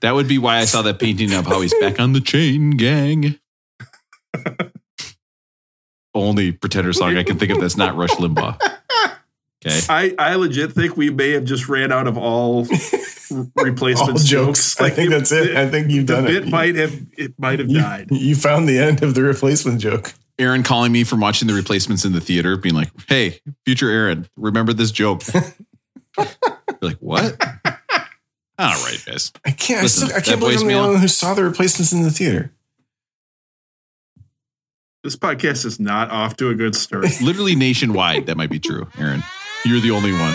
That 0.02 0.14
would 0.16 0.28
be 0.28 0.38
why 0.38 0.58
I 0.58 0.66
saw 0.66 0.82
that 0.84 1.00
painting 1.00 1.34
of 1.34 1.46
how 1.46 1.62
he's 1.62 1.74
back 1.76 2.00
on 2.00 2.14
the 2.14 2.22
chain 2.22 2.72
gang. 2.72 3.40
Only 6.14 6.52
pretender 6.52 6.94
song 6.94 7.16
I 7.16 7.24
can 7.24 7.38
think 7.38 7.52
of 7.52 7.60
that's 7.62 7.78
not 7.78 7.96
Rush 7.96 8.10
Limbaugh. 8.12 8.58
Okay. 9.66 9.80
I, 9.90 10.16
I 10.18 10.36
legit 10.36 10.72
think 10.72 10.96
we 10.98 11.10
may 11.10 11.32
have 11.32 11.44
just 11.44 11.68
ran 11.68 11.92
out 11.92 12.08
of 12.08 12.18
all 12.18 12.68
All 13.32 13.48
replacements 13.58 14.24
jokes. 14.24 14.80
I 14.80 14.90
think 14.90 15.10
that's 15.10 15.32
it. 15.32 15.56
I 15.58 15.68
think 15.70 15.90
you've 15.90 16.08
the 16.08 16.14
done 16.16 16.26
bit 16.26 16.44
it. 16.44 16.50
might 16.50 16.76
have 16.76 16.96
it 17.18 17.34
might 17.38 17.60
have 17.60 17.70
You, 17.70 17.80
died. 17.82 18.08
you 18.12 18.36
found 18.36 18.70
the 18.70 18.80
end 18.80 19.04
of 19.04 19.16
the 19.16 19.22
replacement 19.24 19.82
joke. 19.82 20.14
Aaron 20.40 20.64
calling 20.64 20.92
me 20.92 21.04
from 21.04 21.20
watching 21.20 21.48
the 21.48 21.54
replacements 21.54 22.06
in 22.06 22.14
the 22.14 22.22
theater, 22.22 22.56
being 22.56 22.76
like, 22.76 22.90
hey, 23.10 23.40
future 23.66 23.90
Aaron, 23.90 24.30
remember 24.38 24.72
this 24.72 24.92
joke. 24.92 25.24
You're 26.18 26.28
like, 26.82 26.98
what? 27.00 27.36
All 28.60 28.74
right, 28.84 29.04
guys. 29.06 29.32
I 29.46 29.52
can't. 29.52 29.84
Listen, 29.84 30.06
I, 30.06 30.08
still, 30.08 30.18
I 30.18 30.22
can't 30.22 30.40
believe 30.40 30.62
I'm 30.62 30.68
the 30.68 30.74
only 30.74 30.94
one 30.94 31.02
who 31.02 31.08
saw 31.08 31.34
the 31.34 31.44
replacements 31.44 31.94
in 31.94 32.02
the 32.02 32.10
theater. 32.12 32.52
This 35.04 35.16
podcast 35.16 35.64
is 35.64 35.80
not 35.80 36.10
off 36.10 36.36
to 36.38 36.50
a 36.50 36.56
good 36.56 36.76
start. 36.76 37.06
Literally 37.22 37.56
nationwide, 37.56 38.26
that 38.26 38.36
might 38.36 38.50
be 38.50 38.60
true, 38.60 38.88
Aaron. 38.98 39.24
You're 39.64 39.80
the 39.80 39.92
only 39.92 40.12
one. 40.12 40.34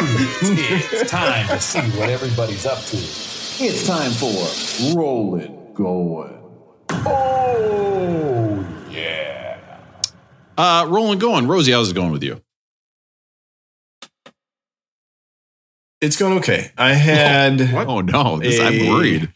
It's 0.00 1.10
time 1.10 1.46
to 1.48 1.60
see 1.60 1.80
what 1.98 2.10
everybody's 2.10 2.66
up 2.66 2.80
to. 2.86 2.96
It's 2.96 3.86
time 3.86 4.10
for 4.10 4.96
Roll 4.98 5.36
It 5.36 5.74
Going. 5.74 6.40
Oh, 6.90 8.66
yeah. 8.90 9.58
Uh, 10.58 10.86
rolling 10.88 11.18
going. 11.18 11.46
Rosie, 11.46 11.72
how's 11.72 11.90
it 11.90 11.94
going 11.94 12.12
with 12.12 12.22
you? 12.22 12.42
It's 16.00 16.16
going 16.16 16.38
okay. 16.38 16.70
I 16.76 16.92
had 16.94 17.60
Oh 17.60 18.00
no, 18.00 18.38
this, 18.38 18.60
I'm 18.60 18.88
worried. 18.88 19.30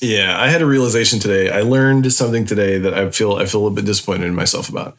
Yeah, 0.00 0.38
I 0.38 0.48
had 0.48 0.60
a 0.60 0.66
realization 0.66 1.18
today. 1.18 1.50
I 1.50 1.62
learned 1.62 2.12
something 2.12 2.44
today 2.44 2.78
that 2.78 2.94
I 2.94 3.10
feel 3.10 3.36
I 3.36 3.46
feel 3.46 3.60
a 3.60 3.62
little 3.62 3.76
bit 3.76 3.86
disappointed 3.86 4.26
in 4.26 4.34
myself 4.34 4.68
about. 4.68 4.96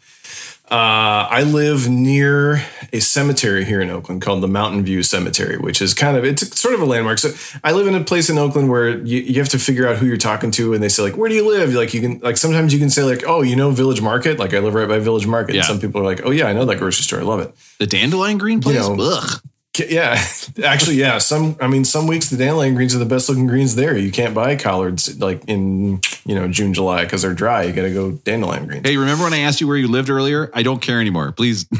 Uh, 0.70 1.26
I 1.32 1.44
live 1.44 1.88
near 1.88 2.62
a 2.92 3.00
cemetery 3.00 3.64
here 3.64 3.80
in 3.80 3.90
Oakland 3.90 4.22
called 4.22 4.44
the 4.44 4.50
Mountain 4.50 4.84
View 4.84 5.02
Cemetery, 5.02 5.58
which 5.58 5.82
is 5.82 5.94
kind 5.94 6.18
of 6.18 6.26
it's 6.26 6.60
sort 6.60 6.74
of 6.74 6.82
a 6.82 6.86
landmark. 6.86 7.20
So 7.20 7.30
I 7.64 7.72
live 7.72 7.88
in 7.88 7.96
a 7.96 8.04
place 8.04 8.30
in 8.30 8.38
Oakland 8.38 8.70
where 8.70 8.98
you, 8.98 9.20
you 9.20 9.36
have 9.36 9.48
to 9.50 9.60
figure 9.60 9.88
out 9.88 9.96
who 9.96 10.06
you're 10.06 10.18
talking 10.18 10.52
to, 10.52 10.74
and 10.74 10.84
they 10.84 10.90
say 10.90 11.04
like, 11.04 11.16
"Where 11.16 11.30
do 11.30 11.36
you 11.36 11.50
live?" 11.50 11.74
Like 11.74 11.94
you 11.94 12.02
can 12.02 12.20
like 12.20 12.36
sometimes 12.36 12.74
you 12.74 12.80
can 12.80 12.90
say 12.90 13.04
like, 13.04 13.24
"Oh, 13.26 13.44
you 13.44 13.56
know 13.56 13.72
Village 13.72 14.02
Market." 14.02 14.40
Like 14.40 14.54
I 14.54 14.60
live 14.60 14.74
right 14.74 14.90
by 14.90 15.00
Village 15.00 15.26
Market. 15.26 15.56
Yeah. 15.56 15.62
And 15.62 15.68
some 15.68 15.80
people 15.80 16.02
are 16.02 16.06
like, 16.06 16.26
"Oh 16.26 16.32
yeah, 16.32 16.48
I 16.48 16.54
know 16.54 16.66
that 16.66 16.80
grocery 16.80 17.04
store. 17.04 17.22
I 17.22 17.24
love 17.24 17.40
it." 17.40 17.56
The 17.80 17.88
dandelion 17.88 18.38
green 18.38 18.60
place. 18.60 18.76
know, 18.76 18.98
Ugh. 19.00 19.42
K- 19.78 19.94
Yeah, 19.94 20.20
actually, 20.66 20.96
yeah. 20.96 21.20
Some, 21.20 21.56
I 21.62 21.68
mean, 21.68 21.86
some 21.86 22.08
weeks 22.08 22.30
the 22.32 22.38
dandelion 22.38 22.74
greens 22.76 22.96
are 22.96 23.00
the 23.00 23.06
best 23.06 23.30
looking 23.30 23.46
greens 23.46 23.76
there. 23.76 23.96
You 23.98 24.12
can't 24.12 24.34
buy 24.34 24.56
collards 24.56 25.20
like 25.20 25.44
in 25.48 26.02
you 26.26 26.34
know 26.36 26.48
June, 26.48 26.74
July 26.74 27.04
because 27.04 27.22
they're 27.22 27.34
dry. 27.36 27.64
You 27.64 27.74
got 27.74 27.84
to 27.84 27.94
go 27.94 28.12
dandelion 28.12 28.66
greens. 28.68 28.88
Hey, 28.88 28.98
remember 28.98 29.24
when 29.26 29.34
I 29.34 29.40
asked 29.40 29.62
you 29.62 29.68
where 29.68 29.78
you 29.78 29.88
lived 29.88 30.10
earlier? 30.10 30.50
I 30.54 30.64
don't 30.64 30.82
care 30.82 31.00
anymore. 31.00 31.32
Please. 31.32 31.68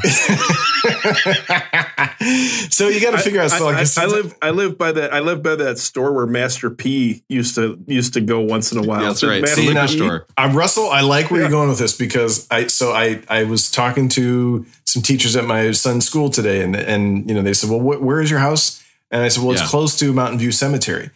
so 2.70 2.88
you 2.88 3.00
got 3.00 3.12
to 3.12 3.18
figure 3.18 3.40
out. 3.40 3.50
So 3.50 3.68
I, 3.68 3.80
I- 3.80 3.84
I 3.98 4.06
live 4.06 4.34
I 4.42 4.50
live 4.50 4.78
by 4.78 4.92
that 4.92 5.12
I 5.12 5.20
live 5.20 5.42
by 5.42 5.56
that 5.56 5.78
store 5.78 6.12
where 6.12 6.26
Master 6.26 6.70
P 6.70 7.22
used 7.28 7.54
to 7.56 7.82
used 7.86 8.14
to 8.14 8.20
go 8.20 8.40
once 8.40 8.70
in 8.72 8.78
a 8.78 8.82
while. 8.82 9.00
Yeah, 9.02 9.08
that's 9.08 9.24
right. 9.24 9.40
Master 9.42 9.60
See, 9.60 9.74
now- 9.74 9.86
store. 9.86 10.26
I'm 10.36 10.56
Russell. 10.56 10.88
I 10.88 11.00
like 11.00 11.30
where 11.30 11.40
Yeah. 11.40 11.46
you're 11.48 11.50
going 11.50 11.68
with 11.68 11.78
this 11.78 11.96
because 11.96 12.46
I 12.50 12.68
so 12.68 12.92
I 12.92 13.20
I 13.28 13.44
was 13.44 13.70
talking 13.70 14.08
to 14.10 14.64
some 14.88 15.02
teachers 15.02 15.36
at 15.36 15.44
my 15.44 15.70
son's 15.72 16.06
school 16.06 16.30
today, 16.30 16.62
and 16.62 16.74
and 16.76 17.28
you 17.28 17.34
know 17.34 17.42
they 17.42 17.52
said, 17.54 17.70
well, 17.70 17.80
wh- 17.80 18.02
where 18.02 18.20
is 18.20 18.30
your 18.30 18.40
house? 18.40 18.82
And 19.10 19.22
I 19.22 19.28
said, 19.28 19.42
well, 19.44 19.54
Yeah. 19.54 19.62
it's 19.62 19.70
close 19.70 19.98
to 20.00 20.12
Mountain 20.12 20.38
View 20.38 20.52
Cemetery, 20.52 21.10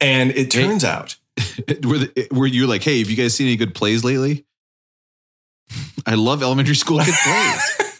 and 0.00 0.30
it 0.30 0.52
Hey. 0.52 0.62
turns 0.66 0.84
out 0.84 1.16
were, 1.84 1.98
the, 1.98 2.28
were 2.30 2.46
you 2.46 2.66
like, 2.66 2.82
hey, 2.82 2.98
have 3.00 3.10
you 3.10 3.16
guys 3.16 3.34
seen 3.34 3.46
any 3.46 3.56
good 3.56 3.74
plays 3.74 4.04
lately? 4.04 4.44
I 6.06 6.14
love 6.14 6.42
elementary 6.42 6.74
school 6.76 6.98
kid 7.00 7.14
plays. 7.24 7.82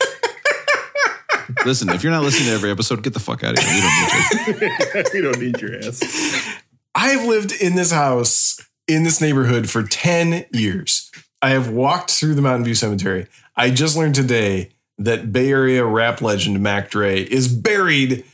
Listen, 1.64 1.88
if 1.90 2.02
you're 2.02 2.12
not 2.12 2.23
listening 2.23 2.49
to 2.49 2.54
every 2.54 2.70
episode, 2.70 3.02
get 3.02 3.12
the 3.14 3.20
fuck 3.20 3.44
out 3.44 3.56
of 3.56 3.64
here. 3.64 3.75
We 3.75 4.61
don't 4.61 4.61
need 4.61 4.94
you. 4.94 5.04
we 5.12 5.20
don't 5.23 5.40
need 5.40 5.61
your 5.61 5.76
ass. 5.78 6.61
I've 6.94 7.25
lived 7.25 7.52
in 7.61 7.75
this 7.76 7.92
house 7.92 8.61
in 8.88 9.04
this 9.04 9.20
neighborhood 9.20 9.68
for 9.70 9.82
10 9.85 10.46
years. 10.52 11.11
I 11.42 11.50
have 11.50 11.68
walked 11.70 12.11
through 12.11 12.35
the 12.35 12.42
Mountain 12.42 12.64
View 12.64 12.75
Cemetery. 12.75 13.26
I 13.56 13.70
just 13.70 13.96
learned 13.96 14.14
today 14.16 14.70
that 14.99 15.33
Bay 15.33 15.50
Area 15.50 15.85
rap 15.85 16.21
legend 16.23 16.61
Mac 16.61 16.91
Dre 16.91 17.23
is 17.23 17.49
buried 17.49 18.25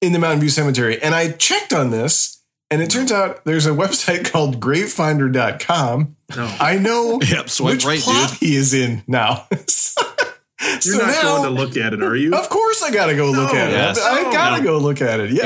in 0.00 0.12
the 0.12 0.18
Mountain 0.18 0.40
View 0.40 0.48
Cemetery. 0.48 1.00
And 1.02 1.14
I 1.14 1.32
checked 1.32 1.72
on 1.72 1.90
this, 1.90 2.42
and 2.70 2.80
it 2.82 2.90
turns 2.90 3.10
out 3.12 3.44
there's 3.44 3.66
a 3.66 3.70
website 3.72 4.30
called 4.30 4.60
gravefinder.com. 4.60 6.16
No. 6.36 6.56
I 6.60 6.78
know 6.78 7.20
Yep, 7.28 7.48
which 7.60 7.84
right, 7.84 8.00
plot 8.00 8.30
dude. 8.30 8.38
he 8.38 8.56
is 8.56 8.72
in 8.74 9.02
now. 9.06 9.46
You're 10.84 10.98
not 11.04 11.22
going 11.22 11.42
to 11.44 11.50
look 11.50 11.76
at 11.76 11.92
it, 11.92 12.02
are 12.02 12.14
you? 12.16 12.32
Of 12.34 12.48
course, 12.48 12.82
I 12.82 12.92
gotta 12.92 13.16
go 13.16 13.30
look 13.32 13.52
No. 13.52 13.58
at 13.58 13.70
it. 13.96 13.98
I 14.02 14.22
gotta 14.32 14.62
No. 14.62 14.72
go 14.72 14.78
look 14.78 15.02
at 15.02 15.18
it. 15.20 15.32
Yes. 15.32 15.44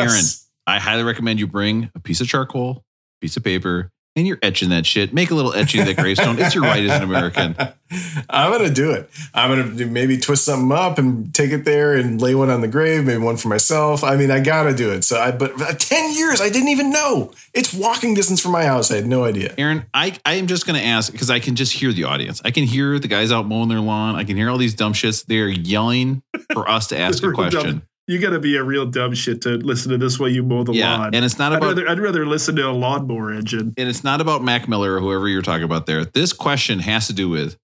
Aaron, 0.66 0.76
I 0.76 0.78
highly 0.78 1.04
recommend 1.04 1.38
you 1.40 1.46
bring 1.46 1.90
a 1.94 2.00
piece 2.00 2.20
of 2.20 2.28
charcoal, 2.28 2.84
piece 3.22 3.36
of 3.38 3.42
paper, 3.42 3.90
and 4.16 4.26
you're 4.26 4.38
etching 4.42 4.70
that 4.70 4.86
shit. 4.86 5.12
Make 5.12 5.30
a 5.30 5.34
little 5.34 5.52
etching 5.54 5.82
of 5.82 5.86
that 5.86 5.96
gravestone. 5.96 6.38
It's 6.38 6.54
your 6.54 6.64
right 6.64 6.82
as 6.84 6.90
an 6.90 7.02
American. 7.02 7.54
I'm 8.30 8.50
gonna 8.50 8.70
do 8.70 8.90
it. 8.92 9.08
I'm 9.34 9.50
gonna 9.50 9.76
do- 9.76 9.86
maybe 9.86 10.16
twist 10.18 10.44
something 10.44 10.72
up 10.76 10.98
and 10.98 11.32
take 11.34 11.52
it 11.52 11.64
there 11.64 11.94
and 11.94 12.20
lay 12.20 12.34
one 12.34 12.50
on 12.50 12.60
the 12.62 12.68
grave, 12.68 13.04
maybe 13.04 13.22
one 13.22 13.36
for 13.36 13.48
myself. 13.48 14.02
I 14.02 14.16
mean, 14.16 14.30
I 14.32 14.40
gotta 14.40 14.74
do 14.74 14.90
it. 14.90 15.04
So 15.04 15.20
I, 15.20 15.30
but 15.30 15.60
uh, 15.60 15.74
ten 15.74 16.12
years, 16.14 16.40
I 16.40 16.48
didn't 16.48 16.68
even 16.68 16.90
know. 16.90 17.32
It's 17.54 17.72
walking 17.72 18.14
distance 18.14 18.40
from 18.40 18.52
my 18.52 18.64
house. 18.64 18.90
I 18.90 18.96
had 18.96 19.06
no 19.06 19.24
idea. 19.24 19.54
Aaron, 19.56 19.84
I, 19.94 20.18
I 20.26 20.34
am 20.34 20.46
just 20.46 20.66
going 20.66 20.78
to 20.78 20.84
ask 20.84 21.10
because 21.10 21.30
I 21.30 21.38
can 21.40 21.56
just 21.56 21.72
hear 21.72 21.90
the 21.92 22.04
audience. 22.04 22.42
I 22.44 22.50
can 22.50 22.64
hear 22.64 22.98
the 22.98 23.08
guys 23.08 23.32
out 23.32 23.46
mowing 23.46 23.68
their 23.70 23.80
lawn. 23.80 24.14
I 24.14 24.24
can 24.24 24.36
hear 24.36 24.50
all 24.50 24.58
these 24.58 24.74
dumb 24.74 24.92
shits. 24.92 25.24
They're 25.24 25.48
yelling 25.48 26.22
for 26.52 26.68
us 26.68 26.88
to 26.88 26.98
ask 26.98 27.22
a 27.22 27.28
Real 27.30 27.36
dumb. 27.36 27.50
question. 27.50 27.82
You 28.08 28.20
got 28.20 28.30
to 28.30 28.38
be 28.38 28.56
a 28.56 28.62
real 28.62 28.86
dumb 28.86 29.14
shit 29.14 29.42
to 29.42 29.50
listen 29.56 29.90
to 29.90 29.98
this 29.98 30.18
while 30.18 30.28
you 30.28 30.42
mow 30.44 30.62
the 30.62 30.72
Yeah, 30.72 30.96
lawn. 30.96 31.14
and 31.14 31.24
it's 31.24 31.38
not 31.38 31.52
I'd 31.52 31.58
about 31.58 31.66
rather, 31.76 31.88
I'd 31.88 31.98
rather 31.98 32.24
listen 32.26 32.54
to 32.56 32.68
a 32.68 32.70
lawnmower 32.70 33.32
engine. 33.32 33.74
and 33.76 33.88
it's 33.88 34.04
not 34.04 34.20
about 34.20 34.44
Mac 34.44 34.68
Miller 34.68 34.94
or 34.94 35.00
whoever 35.00 35.26
you're 35.28 35.42
talking 35.42 35.64
about 35.64 35.86
there. 35.86 36.04
This 36.04 36.32
question 36.32 36.78
has 36.78 37.08
to 37.08 37.12
do 37.12 37.28
with 37.28 37.56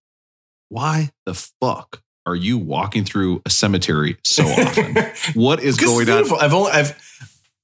why 0.69 1.11
the 1.27 1.35
fuck 1.35 2.03
are 2.27 2.35
you 2.35 2.59
walking 2.59 3.05
through 3.05 3.41
a 3.47 3.51
cemetery 3.51 4.17
so 4.25 4.45
often? 4.45 4.97
what 5.41 5.61
is 5.63 5.77
going 5.77 6.09
on? 6.11 6.25
I've 6.41 6.55
only 6.55 6.73
I've 6.73 6.99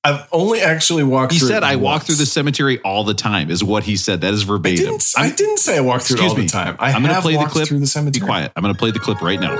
I've 0.04 0.28
only 0.30 0.60
actually 0.60 1.02
walked. 1.02 1.32
He 1.32 1.38
through 1.40 1.48
said, 1.48 1.62
it 1.64 1.66
"I 1.66 1.76
walk 1.76 2.04
through 2.04 2.14
the 2.16 2.26
cemetery 2.26 2.78
all 2.80 3.02
the 3.02 3.14
time." 3.14 3.50
Is 3.50 3.64
what 3.64 3.82
he 3.82 3.96
said. 3.96 4.20
That 4.20 4.32
is 4.34 4.44
I 4.44 4.46
verbatim. 4.46 4.84
didn't. 4.84 5.04
I 5.16 5.30
didn't 5.30 5.58
say 5.58 5.76
I 5.76 5.80
walked 5.80 6.04
through 6.04 6.18
it 6.18 6.22
Excuse 6.24 6.32
all 6.32 6.38
me. 6.38 6.44
the 6.44 6.48
time. 6.50 6.76
I 6.78 6.92
I'm 6.92 7.02
gonna 7.02 7.20
play 7.20 7.36
the 7.36 7.44
clip. 7.46 7.66
through 7.68 7.80
the 7.80 7.86
cemetery. 7.88 8.20
Be 8.20 8.26
quiet. 8.26 8.52
I'm 8.54 8.62
going 8.62 8.72
to 8.74 8.78
play 8.78 8.90
the 8.92 9.00
clip 9.00 9.20
right 9.20 9.40
now. 9.40 9.56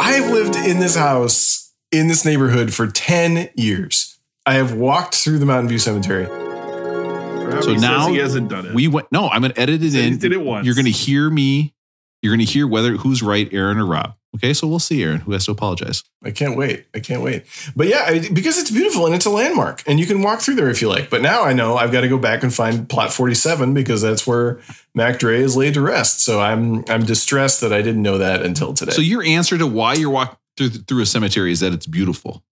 I've 0.00 0.30
lived 0.30 0.56
in 0.56 0.78
this 0.80 0.96
house 0.96 1.72
in 1.92 2.08
this 2.08 2.24
neighborhood 2.24 2.72
for 2.72 2.86
ten 2.86 3.50
years. 3.56 4.18
I 4.46 4.54
have 4.54 4.74
walked 4.74 5.14
through 5.14 5.38
the 5.38 5.46
Mountain 5.46 5.68
View 5.68 5.78
Cemetery. 5.78 6.26
So 6.26 7.60
says 7.72 7.80
now 7.80 8.08
he 8.08 8.18
hasn't 8.18 8.48
done 8.48 8.66
it. 8.66 8.74
We 8.74 8.88
went. 8.88 9.10
No, 9.10 9.28
I'm 9.28 9.40
going 9.42 9.52
to 9.52 9.60
edit 9.60 9.82
it 9.82 9.92
Said 9.92 10.00
he 10.02 10.08
in. 10.08 10.18
did 10.18 10.32
it 10.32 10.40
once. 10.40 10.66
You're 10.66 10.74
going 10.74 10.84
to 10.84 10.90
hear 10.90 11.28
me. 11.30 11.74
You're 12.22 12.34
going 12.34 12.44
to 12.44 12.52
hear 12.52 12.66
whether 12.66 12.92
who's 12.96 13.22
right, 13.22 13.48
Aaron 13.52 13.78
or 13.78 13.86
Rob. 13.86 14.14
Okay, 14.36 14.52
so 14.52 14.66
we'll 14.66 14.78
see, 14.78 15.02
Aaron, 15.02 15.20
who 15.20 15.32
has 15.32 15.46
to 15.46 15.52
apologize. 15.52 16.04
I 16.22 16.30
can't 16.32 16.56
wait. 16.56 16.84
I 16.94 17.00
can't 17.00 17.22
wait. 17.22 17.44
But 17.74 17.86
yeah, 17.88 18.04
I, 18.06 18.28
because 18.28 18.58
it's 18.58 18.70
beautiful 18.70 19.06
and 19.06 19.14
it's 19.14 19.24
a 19.24 19.30
landmark 19.30 19.82
and 19.86 19.98
you 19.98 20.04
can 20.04 20.20
walk 20.20 20.40
through 20.40 20.56
there 20.56 20.68
if 20.68 20.82
you 20.82 20.88
like. 20.88 21.08
But 21.08 21.22
now 21.22 21.44
I 21.44 21.54
know 21.54 21.76
I've 21.76 21.92
got 21.92 22.02
to 22.02 22.08
go 22.08 22.18
back 22.18 22.42
and 22.42 22.52
find 22.52 22.86
plot 22.88 23.10
47 23.12 23.72
because 23.72 24.02
that's 24.02 24.26
where 24.26 24.60
Mac 24.94 25.18
Dre 25.18 25.40
is 25.40 25.56
laid 25.56 25.74
to 25.74 25.80
rest. 25.80 26.20
So 26.20 26.40
I'm 26.40 26.84
I'm 26.90 27.04
distressed 27.06 27.62
that 27.62 27.72
I 27.72 27.80
didn't 27.80 28.02
know 28.02 28.18
that 28.18 28.42
until 28.42 28.74
today. 28.74 28.92
So 28.92 29.00
your 29.00 29.22
answer 29.22 29.56
to 29.56 29.66
why 29.66 29.94
you're 29.94 30.10
walking 30.10 30.36
through 30.58 30.70
through 30.70 31.02
a 31.02 31.06
cemetery 31.06 31.50
is 31.52 31.60
that 31.60 31.72
it's 31.72 31.86
beautiful. 31.86 32.42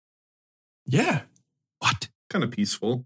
yeah. 0.86 1.22
What, 1.80 2.08
kind 2.30 2.42
of 2.42 2.50
peaceful. 2.52 3.04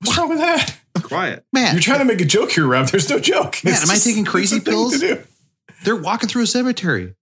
What's 0.00 0.18
wrong 0.18 0.28
with 0.28 0.38
that? 0.38 0.76
Quiet. 1.02 1.46
man? 1.52 1.74
You're 1.74 1.80
trying 1.82 2.00
to 2.00 2.04
make 2.04 2.20
a 2.20 2.24
joke 2.26 2.50
here, 2.52 2.66
Rob. 2.66 2.88
There's 2.88 3.08
no 3.08 3.18
joke. 3.18 3.56
Man, 3.64 3.72
It's 3.72 3.82
am 3.84 3.90
I 3.90 3.98
taking 3.98 4.22
it's 4.22 4.30
crazy 4.30 4.56
a 4.58 4.60
thing 4.60 4.72
pills? 4.74 5.02
To 5.82 5.84
do. 5.84 5.94
They're 5.94 6.02
walking 6.02 6.28
through 6.28 6.42
a 6.42 6.46
cemetery. 6.46 7.14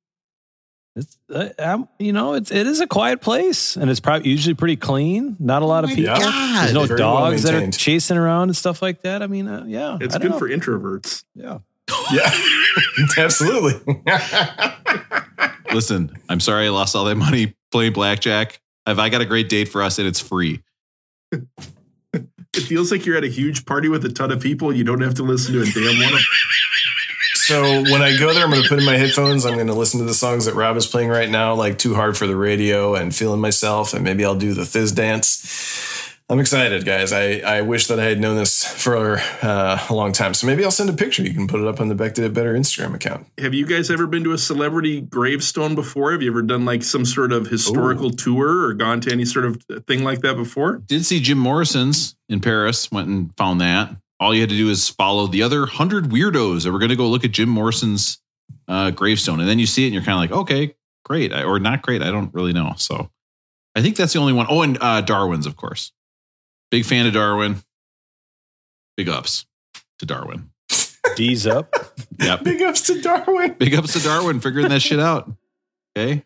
It's, 0.97 1.17
uh, 1.33 1.51
um, 1.59 1.89
you 1.99 2.13
know, 2.13 2.35
it's 2.35 2.51
it 2.51 2.67
is 2.67 2.81
a 2.81 2.87
quiet 2.87 3.21
place, 3.21 3.77
and 3.77 3.89
it's 3.89 4.01
probably 4.01 4.29
usually 4.29 4.55
pretty 4.55 4.77
clean. 4.77 5.37
Not 5.39 5.63
a 5.63 5.65
lot 5.65 5.85
of 5.85 5.91
people. 5.91 6.17
God. 6.17 6.63
There's 6.63 6.73
no 6.75 6.85
Very 6.87 7.01
well 7.01 7.21
dogs 7.21 7.45
that 7.45 7.55
are 7.55 7.71
chasing 7.71 8.17
around 8.17 8.49
and 8.49 8.57
stuff 8.57 8.83
like 8.83 9.03
that. 9.03 9.23
I 9.23 9.29
mean, 9.29 9.47
uh, 9.47 9.65
yeah, 9.67 9.99
It's 10.01 10.19
good 10.19 10.33
know. 10.33 10.39
for 10.39 10.49
introverts. 10.49 11.23
yeah. 11.35 11.59
Yeah. 12.13 12.31
Absolutely. 13.17 14.03
Listen, 15.73 16.17
I'm 16.29 16.41
sorry 16.41 16.67
I 16.67 16.71
lost 16.71 16.97
all 16.97 17.05
that 17.05 17.17
money 17.17 17.55
playing 17.71 17.93
blackjack. 17.93 18.61
Have 18.87 18.99
I 18.99 19.09
got 19.09 19.21
a 19.21 19.25
great 19.25 19.49
date 19.49 19.69
for 19.69 19.83
us 19.83 19.99
and 19.99 20.07
it's 20.09 20.21
free? 20.21 20.63
It 21.33 22.63
feels 22.65 22.91
like 22.91 23.07
you're 23.07 23.17
at 23.17 23.23
a 23.25 23.29
huge 23.29 23.65
party 23.65 23.89
with 23.89 24.05
a 24.05 24.09
ton 24.09 24.33
of 24.33 24.41
people. 24.41 24.73
You 24.73 24.83
don't 24.83 25.01
have 25.01 25.15
to 25.15 25.23
listen 25.23 25.55
to 25.55 25.63
a 25.63 25.65
damn 25.65 26.01
one. 26.03 26.15
Of, 26.15 26.21
So 27.51 27.83
when 27.83 28.01
I 28.01 28.17
go 28.17 28.33
there, 28.33 28.45
I'm 28.45 28.51
going 28.51 28.63
to 28.63 28.69
put 28.69 28.79
in 28.79 28.85
my 28.85 28.97
headphones. 28.97 29.45
I'm 29.45 29.55
going 29.55 29.67
to 29.67 29.75
listen 29.75 29.99
to 29.99 30.07
the 30.07 30.15
songs 30.15 30.45
that 30.45 30.55
Rob 30.55 30.77
is 30.77 30.87
playing 30.87 31.09
right 31.09 31.29
now, 31.29 31.55
like 31.55 31.79
"Too 31.79 31.95
Hard 31.95 32.17
for 32.17 32.29
the 32.29 32.37
Radio" 32.37 32.95
and 32.95 33.13
"Feeling 33.13 33.41
Myself," 33.41 33.93
and 33.93 34.05
maybe 34.05 34.25
I'll 34.25 34.37
do 34.37 34.55
the 34.55 34.63
Thizz 34.63 34.95
dance. 34.95 36.11
I'm 36.29 36.39
excited, 36.39 36.85
guys. 36.85 37.13
I, 37.13 37.39
I 37.39 37.63
wish 37.63 37.89
that 37.89 37.99
I 37.99 38.05
had 38.05 38.21
known 38.21 38.37
this 38.37 38.65
for 38.65 39.19
uh, 39.43 39.85
a 39.91 39.93
long 39.93 40.13
time. 40.13 40.33
So 40.33 40.47
maybe 40.47 40.65
I'll 40.65 40.71
send 40.71 40.89
a 40.89 40.93
picture. 40.93 41.25
You 41.25 41.35
can 41.35 41.49
put 41.49 41.59
it 41.59 41.67
up 41.67 41.81
on 41.81 41.89
the 41.89 41.97
Beck 41.97 42.15
Did 42.15 42.25
It 42.25 42.33
Better 42.33 42.55
Instagram 42.55 42.95
account. 42.95 43.27
have 43.39 43.53
you 43.53 43.67
guys 43.67 43.91
ever 43.91 44.07
been 44.07 44.23
to 44.23 44.33
a 44.33 44.39
celebrity 44.39 45.01
gravestone 45.01 45.75
before? 45.75 46.13
Have 46.13 46.23
you 46.23 46.31
ever 46.31 46.43
done 46.43 46.65
like 46.65 46.85
some 46.85 47.05
sort 47.05 47.33
of 47.33 47.49
historical 47.49 48.11
tour 48.11 48.67
or 48.67 48.75
gone 48.75 49.01
to 49.01 49.11
any 49.11 49.25
sort 49.25 49.45
of 49.45 49.61
thing 49.89 50.05
like 50.05 50.21
that 50.21 50.37
before? 50.37 50.85
Did 50.87 51.05
see 51.05 51.19
Jim 51.19 51.39
Morrison's 51.39 52.15
in 52.29 52.39
Paris, 52.39 52.93
went 52.93 53.09
and 53.09 53.37
found 53.37 53.61
that. 53.61 53.97
All 54.21 54.35
you 54.35 54.43
had 54.43 54.51
to 54.51 54.57
do 54.57 54.69
is 54.69 54.89
follow 54.89 55.27
the 55.27 55.43
other 55.43 55.65
hundred 55.67 56.11
weirdos 56.11 56.65
that 56.65 56.73
were 56.73 56.79
going 56.79 56.91
to 56.91 56.97
go 56.97 57.09
look 57.09 57.25
at 57.25 57.33
Jim 57.33 57.49
Morrison's 57.49 58.19
uh, 58.69 58.91
gravestone. 58.91 59.41
And 59.41 59.49
then 59.49 59.59
you 59.59 59.67
see 59.67 59.85
it 59.85 59.87
and 59.87 59.95
you're 59.95 60.03
kind 60.05 60.15
of 60.23 60.31
like, 60.31 60.41
okay, 60.43 60.75
great. 61.05 61.33
I- 61.33 61.43
Or 61.45 61.59
not 61.59 61.81
great. 61.83 62.03
I 62.03 62.11
don't 62.11 62.33
really 62.35 62.53
know. 62.53 62.75
So 62.77 63.11
I 63.75 63.81
think 63.83 63.97
that's 63.97 64.13
the 64.13 64.19
only 64.19 64.35
one. 64.35 64.47
Oh, 64.51 64.61
and 64.63 64.77
uh, 64.81 65.01
Darwin's, 65.01 65.47
of 65.47 65.57
course. 65.57 65.93
Big 66.71 66.85
fan 66.85 67.07
of 67.07 67.15
Darwin. 67.15 67.63
Big 68.97 69.09
ups 69.09 69.47
to 69.99 70.07
Darwin. 70.07 70.51
D's 71.17 71.47
up. 71.47 71.75
Yep. 72.21 72.43
Big 72.45 72.61
ups 72.61 72.83
to 72.83 73.01
Darwin. 73.01 73.55
Big 73.55 73.75
ups 73.75 73.95
to 73.95 73.99
Darwin 74.01 74.41
figuring 74.41 74.69
that 74.69 74.83
shit 74.83 75.01
out. 75.01 75.31
Okay. 75.97 76.23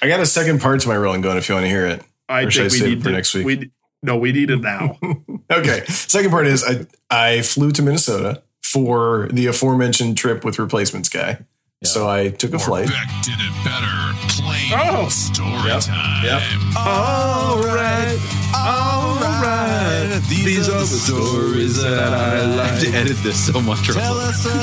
I 0.00 0.08
got 0.08 0.18
a 0.20 0.24
second 0.24 0.62
part 0.62 0.80
to 0.80 0.88
my 0.88 0.96
rolling 0.96 1.20
going 1.20 1.36
if 1.36 1.46
you 1.50 1.54
want 1.54 1.64
to 1.64 1.68
hear 1.68 1.84
it. 1.86 2.02
I 2.26 2.44
Or 2.44 2.50
think 2.50 2.72
I 2.72 2.74
we 2.74 2.88
need 2.94 2.98
for 3.02 3.10
to, 3.10 3.14
next 3.14 3.34
week? 3.34 3.44
We, 3.44 3.70
no, 4.02 4.16
we 4.18 4.32
need 4.32 4.50
it 4.50 4.60
now. 4.60 4.98
Okay. 5.48 5.84
Second 5.86 6.32
part 6.32 6.48
is 6.48 6.64
I 6.64 6.86
I 7.08 7.42
flew 7.42 7.70
to 7.70 7.80
Minnesota 7.82 8.42
for 8.64 9.28
the 9.32 9.46
aforementioned 9.46 10.16
trip 10.18 10.44
with 10.44 10.58
replacements 10.58 11.08
guy. 11.08 11.38
So 11.84 12.08
I 12.08 12.30
took 12.30 12.50
a 12.50 12.56
Or 12.56 12.58
flight. 12.58 12.88
Beck 12.88 13.08
did 13.22 13.38
it 13.38 13.52
better. 13.64 13.94
Plane 14.42 14.72
Oh. 14.74 15.08
story 15.08 15.70
Yep, 15.70 15.82
time. 15.82 16.24
yep. 16.24 16.42
All 16.76 17.62
right, 17.62 18.18
all 18.56 19.14
right. 19.40 20.20
These 20.28 20.68
are 20.68 20.80
the 20.80 20.86
stories 20.86 21.80
that 21.80 22.12
I 22.12 22.40
I 22.42 22.66
have 22.66 22.80
to 22.80 22.88
edit 22.90 23.16
this 23.22 23.38
so 23.46 23.60
much. 23.60 23.88
Russell. 23.88 24.50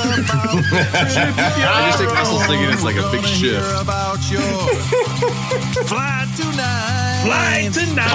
I 0.92 1.88
just 1.88 1.98
think 1.98 2.12
Russell 2.12 2.40
singing 2.40 2.68
is 2.68 2.84
like 2.84 2.96
a 2.96 3.08
big 3.10 3.24
shift. 3.24 3.64
flight 5.88 6.28
tonight. 6.36 7.03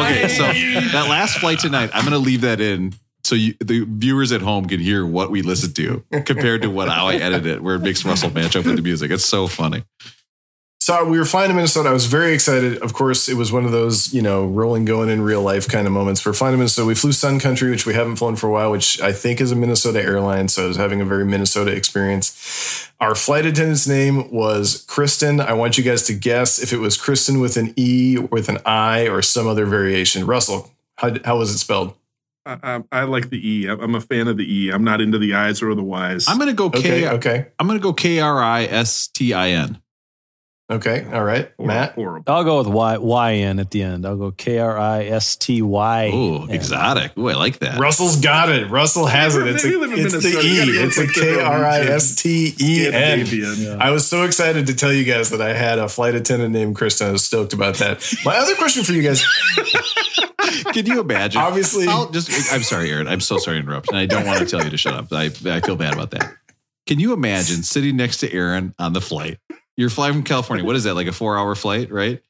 Okay, 0.06 0.28
so 0.28 0.44
that 0.92 1.08
last 1.10 1.38
flight 1.38 1.60
tonight, 1.60 1.90
I'm 1.94 2.02
going 2.02 2.14
to 2.14 2.20
leave 2.20 2.42
that 2.42 2.62
in 2.62 2.94
so 3.24 3.36
you, 3.36 3.54
the 3.60 3.86
viewers 3.88 4.32
at 4.32 4.42
home 4.42 4.66
can 4.66 4.80
hear 4.80 5.06
what 5.06 5.30
we 5.30 5.42
listen 5.42 5.74
to 5.74 6.04
compared 6.26 6.62
to 6.64 6.70
what 6.70 6.90
how 6.90 7.08
I 7.08 7.16
edit 7.16 7.46
it, 7.46 7.62
where 7.62 7.76
it 7.76 7.80
makes 7.80 8.04
Russell 8.06 8.32
match 8.32 8.56
up 8.56 8.66
with 8.66 8.76
the 8.76 8.82
music. 8.82 9.12
It's 9.12 9.26
so 9.26 9.48
funny. 9.48 9.84
So 10.90 11.06
we 11.06 11.20
were 11.20 11.26
flying 11.26 11.50
to 11.50 11.54
Minnesota. 11.54 11.90
I 11.90 11.94
was 11.94 12.08
very 12.08 12.34
excited. 12.34 12.82
Of 12.82 12.94
course, 12.94 13.30
it 13.30 13.36
was 13.36 13.52
one 13.52 13.64
of 13.64 13.72
those, 13.72 14.12
you 14.12 14.24
know, 14.24 14.48
rolling 14.48 14.86
going 14.86 15.10
in 15.10 15.22
real 15.22 15.44
life 15.44 15.68
kind 15.68 15.86
of 15.86 15.94
moments. 15.94 16.26
We're 16.26 16.34
flying 16.34 16.54
to 16.54 16.58
Minnesota. 16.58 16.88
We 16.88 16.96
flew 16.96 17.12
Sun 17.12 17.42
Country, 17.42 17.70
which 17.70 17.86
we 17.86 17.94
haven't 17.94 18.16
flown 18.16 18.36
for 18.36 18.48
a 18.48 18.52
while, 18.52 18.72
which 18.72 19.00
I 19.00 19.12
think 19.12 19.40
is 19.40 19.52
a 19.52 19.56
Minnesota 19.56 20.02
airline. 20.02 20.48
So 20.48 20.64
I 20.64 20.68
was 20.68 20.78
having 20.78 21.00
a 21.00 21.06
very 21.06 21.26
Minnesota 21.26 21.70
experience. 21.76 22.90
Our 23.00 23.14
flight 23.14 23.46
attendant's 23.46 23.88
name 23.88 24.32
was 24.32 24.84
Kristen. 24.88 25.40
I 25.40 25.54
want 25.54 25.78
you 25.78 25.84
guys 25.84 26.02
to 26.08 26.14
guess 26.16 26.58
if 26.58 26.74
it 26.74 26.80
was 26.80 26.98
Kristen 26.98 27.40
with 27.40 27.56
an 27.56 27.72
E, 27.76 28.18
with 28.18 28.50
an 28.50 28.58
I, 28.66 29.08
or 29.10 29.22
some 29.22 29.46
other 29.46 29.68
variation. 29.68 30.26
Russell, 30.26 30.72
how, 30.98 31.12
how 31.24 31.38
was 31.38 31.54
it 31.54 31.60
spelled? 31.60 31.94
I, 32.48 32.58
I, 32.64 32.84
I 32.92 33.04
like 33.04 33.30
the 33.30 33.48
E. 33.48 33.68
I'm 33.68 33.80
I'm 33.80 33.94
a 33.94 34.02
fan 34.02 34.28
of 34.28 34.38
the 34.38 34.52
E. 34.52 34.72
I'm 34.72 34.84
not 34.84 35.02
into 35.02 35.20
the 35.20 35.36
I's 35.36 35.62
or 35.62 35.76
the 35.76 35.84
Y's. 35.84 36.28
I'm 36.28 36.40
going 36.40 36.50
to 36.50 36.56
go 36.56 36.66
Okay, 36.66 36.82
K. 36.82 37.10
okay, 37.10 37.48
I'm 37.60 37.68
going 37.68 37.78
to 37.78 37.84
go 37.84 37.94
K 37.94 38.20
R 38.22 38.42
I 38.42 38.64
S 38.64 39.08
T 39.08 39.36
I 39.36 39.50
N. 39.50 39.80
okay. 40.70 41.06
All 41.12 41.24
right, 41.24 41.52
Horrible, 41.58 41.66
Matt. 41.66 41.94
Horrible. 41.94 42.34
I'll 42.34 42.44
go 42.44 42.58
with 42.60 42.68
Y 42.68 42.98
Y 42.98 43.34
N 43.34 43.60
at 43.60 43.72
the 43.72 43.84
end. 43.84 44.06
I'll 44.06 44.16
go 44.18 44.32
K 44.32 44.60
R 44.60 44.78
I 44.78 45.06
S 45.06 45.36
T 45.36 45.62
Y. 45.62 46.12
Oh, 46.14 46.44
N. 46.44 46.50
exotic. 46.52 47.12
Oh, 47.18 47.28
I 47.28 47.34
like 47.34 47.60
that. 47.60 47.80
Russell's 47.80 48.20
got 48.20 48.50
it. 48.50 48.70
Russell 48.70 49.06
has 49.06 49.36
it. 49.36 49.48
It's, 49.48 49.64
a, 49.64 49.70
it's 49.84 50.14
the 50.24 50.30
E. 50.30 50.80
It's 50.86 50.98
a 50.98 51.02
with 51.02 51.14
the 51.16 51.20
K 51.22 51.40
R 51.42 51.66
I 51.66 51.80
S 51.82 52.16
T 52.16 52.54
E 52.60 52.88
N. 52.88 53.26
Scandinavian. 53.26 53.82
I 53.82 53.92
was 53.92 54.08
so 54.08 54.24
excited 54.24 54.68
to 54.68 54.76
tell 54.76 54.94
you 54.94 55.04
guys 55.04 55.30
that 55.32 55.42
I 55.42 55.54
had 55.54 55.80
a 55.80 55.90
flight 55.90 56.16
attendant 56.16 56.54
named 56.54 56.76
Kristen. 56.76 57.08
I 57.08 57.12
was 57.12 57.24
stoked 57.24 57.54
about 57.54 57.76
that. 57.76 58.06
My 58.26 58.38
other 58.38 58.56
question 58.56 58.84
for 58.84 58.94
you 58.94 59.02
guys, 59.04 59.24
Can 60.74 60.86
you 60.86 61.00
imagine? 61.00 61.42
obviously, 61.42 61.88
I'll 61.88 62.10
just. 62.12 62.30
I'm 62.52 62.64
sorry, 62.64 62.92
Aaron. 62.92 63.08
I'm 63.08 63.20
so 63.22 63.38
sorry 63.38 63.58
to 63.58 63.64
interrupt, 63.64 63.90
and 63.90 63.98
I 63.98 64.06
don't 64.06 64.26
want 64.26 64.40
to 64.40 64.46
tell 64.46 64.64
you 64.64 64.70
to 64.70 64.78
shut 64.78 64.94
up. 64.94 65.12
I 65.12 65.26
I 65.26 65.60
feel 65.62 65.76
bad 65.76 65.94
about 65.94 66.12
that. 66.12 66.34
Can 66.88 67.00
you 67.00 67.14
imagine 67.14 67.62
sitting 67.64 67.98
next 67.98 68.18
to 68.18 68.34
Aaron 68.34 68.74
on 68.80 68.94
the 68.94 69.02
flight? 69.02 69.38
You're 69.80 69.90
flying 69.90 70.14
from 70.14 70.24
California. 70.24 70.66
What 70.66 70.76
is 70.76 70.84
that? 70.84 70.94
Like 70.96 71.08
a 71.08 71.14
four 71.14 71.38
hour 71.38 71.56
flight, 71.56 71.90
right? 71.90 72.22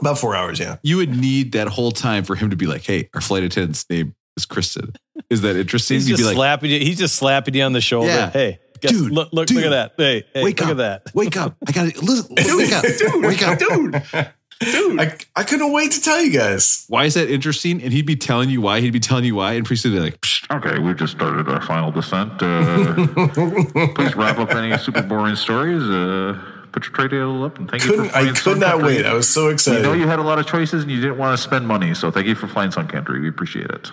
about 0.00 0.16
four 0.16 0.36
hours, 0.36 0.60
yeah. 0.60 0.76
You 0.82 0.96
would 0.98 1.10
need 1.10 1.52
that 1.52 1.66
whole 1.66 1.90
time 1.90 2.22
for 2.22 2.36
him 2.36 2.50
to 2.50 2.56
be 2.56 2.66
like, 2.66 2.84
"Hey, 2.84 3.08
our 3.14 3.20
flight 3.20 3.42
attendant's 3.42 3.84
name 3.90 4.14
is 4.36 4.46
Kristen." 4.46 4.92
Is 5.28 5.40
that 5.40 5.56
interesting? 5.56 5.96
He's 5.96 6.08
You'd 6.08 6.18
just 6.18 6.22
be 6.22 6.26
like, 6.28 6.36
slapping 6.36 6.70
you. 6.70 6.78
He's 6.78 6.98
just 6.98 7.16
slapping 7.16 7.54
you 7.54 7.64
on 7.64 7.72
the 7.72 7.80
shoulder. 7.80 8.08
Yeah. 8.08 8.30
Hey, 8.30 8.60
guess, 8.80 8.92
Dude, 8.92 9.10
look, 9.10 9.30
look, 9.32 9.48
dude, 9.48 9.56
look 9.56 9.66
at 9.66 9.70
that. 9.70 9.94
Hey, 9.96 10.24
hey 10.32 10.44
"Wake 10.44 10.60
look 10.60 10.68
up! 10.68 10.78
at 10.78 11.04
that. 11.04 11.14
Wake 11.14 11.36
up! 11.36 11.56
I 11.66 11.72
got 11.72 11.92
to 11.92 12.04
listen. 12.04 12.32
Wake 12.36 12.72
up! 12.72 12.84
dude! 12.84 13.24
Wake 13.24 13.42
up! 13.42 13.58
Dude, 13.58 14.02
dude. 14.60 15.00
I, 15.00 15.16
I 15.34 15.42
couldn't 15.42 15.72
wait 15.72 15.90
to 15.92 16.00
tell 16.00 16.22
you 16.22 16.30
guys. 16.30 16.84
Why 16.88 17.06
is 17.06 17.14
that 17.14 17.28
interesting? 17.28 17.82
And 17.82 17.92
he'd 17.92 18.06
be 18.06 18.16
telling 18.16 18.50
you 18.50 18.60
why. 18.60 18.80
He'd 18.80 18.92
be 18.92 19.00
telling 19.00 19.24
you 19.24 19.34
why, 19.34 19.54
and 19.54 19.66
pretty 19.66 19.80
soon 19.80 19.94
they're 19.94 20.02
like, 20.02 20.20
Psh, 20.20 20.56
Okay, 20.56 20.78
we've 20.78 20.96
just 20.96 21.14
started 21.14 21.48
our 21.48 21.60
final 21.62 21.90
descent. 21.90 22.32
Uh, 22.40 22.94
please 23.94 24.14
wrap 24.14 24.38
up 24.38 24.50
any 24.54 24.76
super 24.78 25.02
boring 25.02 25.34
stories. 25.34 25.82
Uh, 25.82 26.53
put 26.74 26.84
your 26.84 26.92
tray 26.92 27.08
table 27.08 27.44
up 27.44 27.56
and 27.58 27.70
thank 27.70 27.84
you 27.84 27.90
Couldn't 27.90 28.10
for 28.10 28.16
I 28.16 28.26
could 28.26 28.36
Sun 28.36 28.58
not 28.58 28.72
Country. 28.72 28.96
wait. 28.96 29.06
I 29.06 29.14
was 29.14 29.28
so 29.28 29.46
We 29.46 29.52
excited. 29.52 29.82
know 29.82 29.92
you 29.92 30.08
had 30.08 30.18
a 30.18 30.22
lot 30.22 30.40
of 30.40 30.46
choices 30.46 30.82
and 30.82 30.90
you 30.90 31.00
didn't 31.00 31.18
want 31.18 31.38
to 31.38 31.42
spend 31.42 31.68
money, 31.68 31.94
so 31.94 32.10
thank 32.10 32.26
you 32.26 32.34
for 32.34 32.48
flying 32.48 32.72
Sun 32.72 32.88
Country. 32.88 33.20
We 33.20 33.28
appreciate 33.28 33.70
it. 33.70 33.92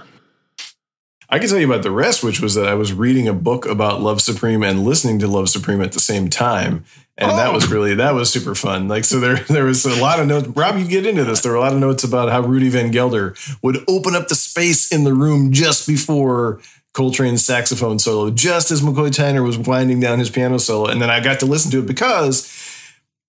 I 1.30 1.40
can 1.40 1.48
tell 1.48 1.60
you 1.60 1.72
about 1.72 1.84
the 1.84 1.92
rest, 1.92 2.24
which 2.26 2.42
was 2.42 2.56
that 2.56 2.68
I 2.68 2.74
was 2.74 2.92
reading 2.92 3.28
a 3.28 3.34
book 3.34 3.66
about 3.66 4.02
Love 4.02 4.20
Supreme 4.20 4.64
and 4.64 4.84
listening 4.84 5.20
to 5.20 5.28
Love 5.28 5.48
Supreme 5.48 5.82
at 5.82 5.94
the 5.94 6.00
same 6.00 6.30
time. 6.30 6.84
And 7.18 7.32
that 7.32 7.52
oh. 7.52 7.54
was 7.54 7.70
really 7.70 7.94
that 7.96 8.16
was 8.16 8.34
super 8.34 8.56
fun. 8.56 8.88
Like 8.88 9.06
so 9.06 9.20
there 9.20 9.36
there 9.48 9.66
was 9.66 9.86
a 9.86 10.02
lot 10.02 10.20
of 10.20 10.28
notes. 10.28 10.48
Rob, 10.48 10.78
you 10.78 10.88
get 10.88 11.06
into 11.06 11.24
this. 11.24 11.42
There 11.42 11.52
were 11.52 11.58
a 11.58 11.62
lot 11.62 11.74
of 11.74 11.80
notes 11.80 12.04
about 12.04 12.30
how 12.30 12.42
Rudy 12.42 12.70
Van 12.70 12.90
Gelder 12.90 13.36
would 13.62 13.78
open 13.88 14.16
up 14.16 14.28
the 14.28 14.36
space 14.36 14.92
in 14.92 15.04
the 15.04 15.14
room 15.14 15.52
just 15.52 15.88
before 15.88 16.60
Coltrane's 16.94 17.46
saxophone 17.46 18.00
solo, 18.00 18.30
just 18.32 18.72
as 18.72 18.82
McCoy 18.82 19.10
Tyner 19.10 19.44
was 19.46 19.58
winding 19.58 20.00
down 20.00 20.20
his 20.20 20.30
piano 20.30 20.58
solo. 20.60 20.88
And 20.88 21.02
then 21.02 21.10
I 21.10 21.20
got 21.22 21.40
to 21.40 21.46
listen 21.46 21.72
to 21.72 21.80
it 21.80 21.86
because 21.86 22.52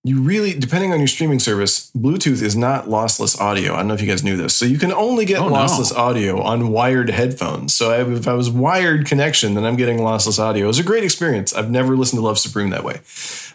you 0.05 0.21
really, 0.21 0.53
depending 0.53 0.93
on 0.93 0.99
your 0.99 1.07
streaming 1.07 1.39
service, 1.39 1.89
Bluetooth 1.97 2.43
is 2.43 2.57
not 2.57 2.87
lossless 2.87 3.41
audio. 3.41 3.75
I 3.75 3.77
don't 3.79 3.87
know 3.89 3.95
if 3.95 4.01
you 4.01 4.09
guys 4.09 4.25
knew 4.25 4.37
this. 4.37 4.53
So 4.57 4.65
you 4.65 4.77
can 4.77 4.93
only 4.93 5.25
get 5.25 5.39
Oh, 5.39 5.49
no. 5.49 5.55
lossless 5.55 5.95
audio 5.95 6.41
on 6.43 6.71
wired 6.73 7.09
headphones. 7.09 7.73
So 7.73 7.93
if 8.11 8.27
I 8.27 8.33
was 8.33 8.51
wired 8.51 9.07
connection, 9.07 9.55
then 9.55 9.65
I'm 9.65 9.77
getting 9.77 9.99
lossless 9.99 10.41
audio. 10.41 10.65
It 10.65 10.67
was 10.67 10.81
a 10.81 10.83
great 10.83 11.05
experience. 11.05 11.55
I've 11.55 11.71
never 11.71 11.97
listened 11.97 12.19
to 12.19 12.25
Love 12.25 12.41
Supreme 12.41 12.71
that 12.71 12.83
way. 12.83 13.01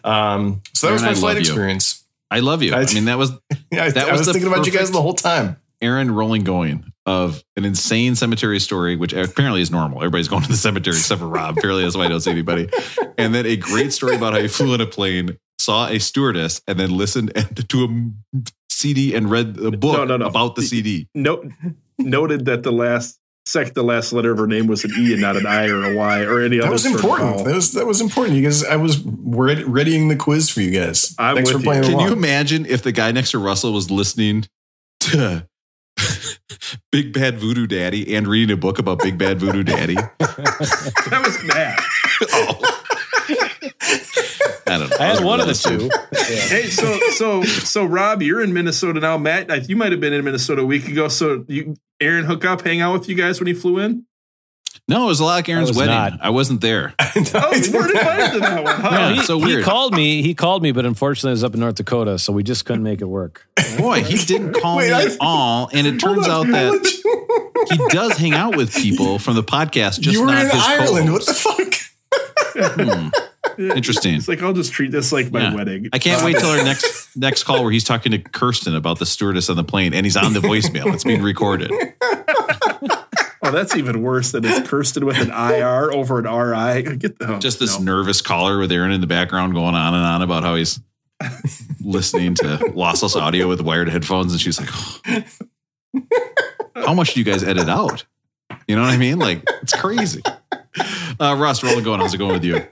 Um, 0.05 0.61
so 0.73 0.87
that 0.87 0.93
was 0.93 1.01
my 1.01 1.09
I 1.09 1.13
flight 1.15 1.35
you. 1.35 1.41
experience. 1.41 2.05
I 2.31 2.39
love 2.39 2.63
you. 2.63 2.73
I, 2.73 2.81
I- 2.83 2.93
mean, 2.93 3.05
that 3.05 3.17
was 3.17 3.31
Yeah, 3.71 3.83
I, 3.83 3.89
That 3.91 4.07
I 4.07 4.11
was 4.13 4.25
thinking 4.25 4.47
about 4.47 4.65
you 4.65 4.71
guys 4.71 4.89
the 4.91 5.01
whole 5.01 5.15
time. 5.15 5.57
Aaron 5.81 6.11
rolling 6.11 6.43
going 6.43 6.85
of 7.05 7.43
an 7.55 7.63
insane 7.65 8.15
cemetery 8.15 8.59
story, 8.59 8.95
which 8.95 9.13
apparently 9.13 9.61
is 9.61 9.71
normal. 9.71 9.99
Everybody's 9.99 10.27
going 10.27 10.43
to 10.43 10.49
the 10.49 10.57
cemetery 10.57 10.97
except 10.97 11.21
for 11.21 11.27
Rob. 11.27 11.57
Apparently, 11.57 11.83
that's 11.83 11.95
why 11.95 12.05
I 12.05 12.09
don't 12.09 12.19
see 12.21 12.31
anybody. 12.31 12.69
And 13.17 13.33
then 13.33 13.45
a 13.45 13.55
great 13.55 13.93
story 13.93 14.15
about 14.15 14.33
how 14.33 14.39
he 14.39 14.47
flew 14.47 14.73
in 14.73 14.81
a 14.81 14.85
plane, 14.87 15.37
saw 15.59 15.87
a 15.87 15.99
stewardess, 15.99 16.61
and 16.67 16.79
then 16.79 16.89
listened 16.95 17.31
to 17.69 17.83
a 17.83 18.43
CD 18.69 19.15
and 19.15 19.29
read 19.31 19.57
a 19.59 19.71
book 19.71 19.97
No, 19.97 20.05
no, 20.05 20.17
no. 20.17 20.25
about 20.27 20.55
the 20.55 20.61
CD. 20.63 21.07
No, 21.15 21.43
noted 21.97 22.45
that 22.45 22.63
the 22.63 22.71
last 22.71 23.19
sec 23.45 23.73
the 23.73 23.83
last 23.83 24.11
letter 24.11 24.33
of 24.33 24.37
her 24.37 24.45
name 24.47 24.67
was 24.67 24.83
an 24.83 24.91
E 24.97 25.13
and 25.13 25.21
not 25.21 25.37
an 25.37 25.45
I 25.45 25.67
or 25.69 25.81
a 25.85 25.95
Y 25.95 26.19
or 26.23 26.41
any 26.41 26.57
That 26.57 26.63
other. 26.65 26.67
That 26.67 26.71
was 26.73 26.83
sort 26.83 26.95
of 26.95 26.99
important. 26.99 27.29
vowel. 27.37 27.43
That 27.45 27.55
was 27.55 27.71
that 27.71 27.85
was 27.87 28.01
important. 28.01 28.35
You 28.35 28.43
guys, 28.43 28.63
I 28.65 28.75
was 28.75 28.99
ready, 29.05 29.63
readying 29.63 30.09
the 30.09 30.15
quiz 30.17 30.49
for 30.49 30.59
you 30.61 30.71
guys. 30.71 31.15
I'm 31.17 31.35
Thanks 31.35 31.51
for 31.51 31.57
with 31.57 31.65
you. 31.65 31.71
playing 31.71 31.83
Can 31.85 31.99
you 31.99 32.11
imagine 32.11 32.65
if 32.65 32.83
the 32.83 32.91
guy 32.91 33.11
next 33.13 33.31
to 33.31 33.39
Russell 33.39 33.71
was 33.73 33.89
listening 33.89 34.45
to 35.01 35.47
Big 36.91 37.13
Bad 37.13 37.39
Voodoo 37.39 37.67
Daddy 37.67 38.15
and 38.15 38.27
reading 38.27 38.53
a 38.53 38.57
book 38.57 38.79
about 38.79 38.99
Big 38.99 39.17
Bad 39.17 39.39
Voodoo 39.39 39.63
Daddy? 39.63 39.95
that 40.19 41.21
was 41.23 41.43
Matt. 41.43 41.79
oh. 42.33 42.83
I 44.67 44.77
don't 44.77 44.89
know. 44.89 44.97
I 44.99 45.05
had 45.05 45.23
one 45.23 45.39
of 45.39 45.47
the 45.47 45.53
Those 45.53 45.63
two. 45.63 45.89
Hey, 46.53 46.67
so 46.67 46.99
so 47.11 47.43
so 47.43 47.85
Rob, 47.85 48.21
you're 48.21 48.41
in 48.41 48.53
Minnesota 48.53 48.99
now. 48.99 49.17
Matt, 49.17 49.69
you 49.69 49.75
might 49.75 49.91
have 49.91 50.01
been 50.01 50.13
in 50.13 50.25
Minnesota 50.25 50.61
a 50.61 50.65
week 50.65 50.87
ago. 50.87 51.07
So 51.07 51.45
you, 51.47 51.75
Aaron, 52.01 52.25
hook 52.25 52.43
up, 52.43 52.61
hang 52.61 52.81
out 52.81 52.93
with 52.93 53.09
you 53.09 53.15
guys 53.15 53.39
when 53.39 53.47
he 53.47 53.53
flew 53.53 53.79
in. 53.79 54.05
No, 54.89 55.03
it 55.03 55.07
was 55.07 55.19
like 55.19 55.49
Aaron's 55.49 55.69
was 55.69 55.77
wedding. 55.77 55.93
not. 55.93 56.19
I 56.21 56.29
wasn't 56.29 56.61
there. 56.61 56.93
Oh, 57.33 57.53
you 57.53 57.71
weren't 57.73 57.91
invited 57.91 58.33
to 58.33 58.39
that 58.39 58.63
one, 58.63 58.75
huh? 58.79 58.89
Yeah, 58.91 59.13
he, 59.15 59.21
so 59.23 59.39
he 59.39 59.61
called 59.63 59.93
me. 59.93 60.21
He 60.21 60.33
called 60.35 60.61
me, 60.63 60.71
but 60.71 60.85
unfortunately, 60.85 61.31
it 61.31 61.33
was 61.33 61.43
up 61.43 61.53
in 61.55 61.59
North 61.59 61.75
Dakota, 61.75 62.17
so 62.19 62.31
we 62.31 62.43
just 62.43 62.63
couldn't 62.65 62.83
make 62.83 63.01
it 63.01 63.05
work. 63.05 63.47
Boy, 63.77 64.03
he 64.03 64.17
didn't 64.23 64.53
call 64.53 64.77
Wait, 64.77 64.87
me 64.89 64.93
I- 64.93 65.03
at 65.05 65.17
all. 65.19 65.69
And 65.73 65.85
it 65.87 65.99
turns 65.99 66.27
out 66.27 66.47
that 66.47 67.67
he 67.71 67.77
does 67.89 68.17
hang 68.17 68.33
out 68.33 68.55
with 68.55 68.73
people 68.73 69.19
from 69.19 69.35
the 69.35 69.43
podcast, 69.43 69.99
just 69.99 70.13
you 70.13 70.21
were 70.21 70.27
not 70.27 70.45
in 70.45 70.51
his 70.51 70.63
Ireland. 70.63 71.11
What 71.11 71.25
co-hosts. 71.25 71.43
the 71.43 72.63
fuck? 72.63 72.77
Hmm. 72.79 73.09
Interesting. 73.71 74.15
It's 74.15 74.27
like 74.27 74.41
I'll 74.43 74.53
just 74.53 74.71
treat 74.73 74.91
this 74.91 75.11
like 75.11 75.31
my 75.31 75.41
Yeah. 75.41 75.55
wedding. 75.55 75.89
I 75.91 75.99
can't 75.99 76.21
Uh, 76.21 76.25
wait 76.25 76.37
till 76.37 76.49
our 76.49 76.63
next 76.63 77.15
next 77.17 77.43
call 77.43 77.63
where 77.63 77.71
he's 77.71 77.83
talking 77.83 78.11
to 78.13 78.19
Kirsten 78.19 78.75
about 78.75 78.99
the 78.99 79.05
stewardess 79.05 79.49
on 79.49 79.55
the 79.57 79.63
plane, 79.63 79.93
and 79.93 80.05
he's 80.05 80.17
on 80.17 80.33
the 80.33 80.39
voicemail. 80.39 80.93
It's 80.93 81.03
being 81.03 81.21
recorded. 81.23 81.71
Oh, 83.43 83.51
that's 83.51 83.75
even 83.75 84.01
worse 84.01 84.31
than 84.31 84.43
it's 84.45 84.67
Kirsten 84.67 85.05
with 85.05 85.17
an 85.17 85.29
IR 85.29 85.93
over 85.93 86.19
an 86.19 86.25
RI. 86.25 86.97
Get 86.97 87.19
the 87.19 87.37
Just 87.37 87.59
this 87.59 87.77
no. 87.77 87.85
nervous 87.85 88.21
caller 88.21 88.57
with 88.59 88.71
Aaron 88.71 88.91
in 88.91 89.01
the 89.01 89.07
background 89.07 89.53
going 89.53 89.75
on 89.75 89.93
and 89.93 90.03
on 90.03 90.21
about 90.21 90.43
how 90.43 90.55
he's 90.55 90.79
listening 91.81 92.35
to 92.35 92.43
lossless 92.75 93.15
audio 93.19 93.47
with 93.47 93.61
wired 93.61 93.89
headphones, 93.89 94.31
and 94.31 94.41
she's 94.41 94.59
like, 94.59 95.23
"How 96.75 96.93
much 96.93 97.13
do 97.13 97.19
you 97.19 97.23
guys 97.23 97.43
edit 97.43 97.69
out?" 97.69 98.05
You 98.67 98.75
know 98.75 98.81
what 98.81 98.91
I 98.91 98.97
mean? 98.97 99.19
Like 99.19 99.43
it's 99.61 99.73
crazy. 99.73 100.21
Uh, 101.19 101.35
Russ, 101.37 101.63
rolling 101.63 101.83
going. 101.83 101.99
How's 101.99 102.13
it 102.13 102.17
going 102.17 102.33
with 102.33 102.43
you? 102.43 102.65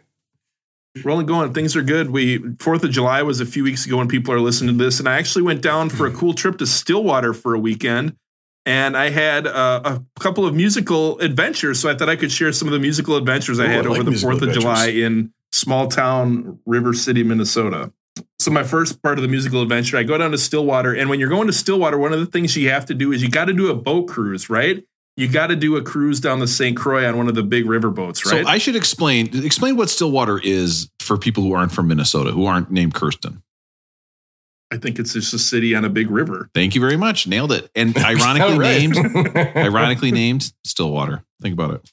Rolling 1.04 1.26
going. 1.26 1.54
Things 1.54 1.76
are 1.76 1.82
good. 1.82 2.10
We 2.12 2.38
Fourth 2.60 2.84
of 2.84 2.92
July 2.92 3.22
was 3.24 3.40
a 3.42 3.46
few 3.46 3.64
weeks 3.64 3.86
ago 3.86 3.98
when 3.98 4.08
people 4.08 4.34
are 4.34 4.40
listening 4.40 4.78
to 4.78 4.84
this, 4.84 5.00
and 5.00 5.10
I 5.10 5.18
actually 5.18 5.42
went 5.44 5.62
down 5.62 5.90
for 5.90 6.06
a 6.08 6.12
cool 6.12 6.34
trip 6.34 6.58
to 6.60 6.68
Stillwater 6.68 7.34
for 7.34 7.54
a 7.54 7.60
weekend, 7.60 8.16
and 8.66 8.98
I 8.98 9.10
had 9.10 9.48
uh, 9.48 9.82
a 9.84 10.20
couple 10.20 10.46
of 10.46 10.56
musical 10.56 11.20
adventures. 11.20 11.80
So 11.80 11.90
I 11.90 11.96
thought 11.96 12.10
I 12.10 12.16
could 12.16 12.32
share 12.32 12.52
some 12.52 12.68
of 12.68 12.74
the 12.74 12.80
musical 12.80 13.16
adventures 13.16 13.60
I 13.60 13.66
Ooh, 13.66 13.68
had 13.68 13.86
I 13.86 13.90
like 13.90 14.00
over 14.02 14.10
the 14.10 14.18
Fourth 14.18 14.42
of. 14.42 14.52
July 14.52 14.88
in 14.88 15.32
small 15.52 15.88
town 15.88 16.60
River 16.66 16.94
City, 16.94 17.24
Minnesota. 17.24 17.92
So 18.40 18.52
my 18.52 18.64
first 18.64 19.02
part 19.02 19.18
of 19.18 19.24
the 19.24 19.28
musical 19.28 19.62
adventure, 19.62 19.98
I 19.98 20.04
go 20.04 20.18
down 20.18 20.32
to 20.32 20.38
Stillwater, 20.38 20.94
and 20.94 21.10
when 21.10 21.20
you're 21.20 21.30
going 21.30 21.48
to 21.48 21.54
Stillwater, 21.54 21.98
one 21.98 22.14
of 22.14 22.20
the 22.20 22.26
things 22.26 22.56
you 22.56 22.70
have 22.70 22.86
to 22.88 22.94
do 22.94 23.12
is 23.12 23.22
you 23.22 23.30
got 23.30 23.46
to 23.46 23.54
do 23.54 23.70
a 23.70 23.76
boat 23.76 24.08
cruise, 24.08 24.50
right? 24.50 24.84
you 25.18 25.30
got 25.30 25.48
to 25.48 25.56
do 25.56 25.78
a 25.78 25.82
cruise 25.82 26.20
down 26.20 26.40
the 26.40 26.48
St. 26.48 26.76
Croix 26.76 27.08
on 27.08 27.18
one 27.18 27.28
of 27.28 27.36
the 27.36 27.44
big 27.44 27.68
river 27.68 27.90
boats, 27.90 28.26
right? 28.26 28.44
So 28.44 28.50
I 28.50 28.58
should 28.58 28.76
explain 28.76 29.46
explain 29.46 29.78
what 29.78 29.90
Stillwater 29.90 30.40
is 30.40 30.90
for 31.00 31.18
people 31.18 31.44
who 31.44 31.54
aren't 31.54 31.72
from 31.72 31.88
Minnesota, 31.88 32.32
who 32.32 32.46
aren't 32.46 32.72
named 32.72 32.94
Kirsten. 32.94 33.42
I 34.72 34.78
think 34.78 34.98
it's 35.00 35.14
just 35.14 35.34
a 35.34 35.40
city 35.40 35.76
on 35.76 35.86
a 35.86 35.90
big 35.90 36.10
river. 36.10 36.50
Thank 36.56 36.76
you 36.76 36.82
very 36.82 36.98
much. 36.98 37.28
Nailed 37.28 37.52
it. 37.52 37.70
And 37.76 37.96
ironically 37.98 38.54
All 38.54 38.60
right. 38.60 38.80
named 38.80 38.98
ironically 39.56 40.12
named 40.12 40.52
Stillwater. 40.64 41.24
Think 41.42 41.54
about 41.54 41.76
it. 41.76 41.92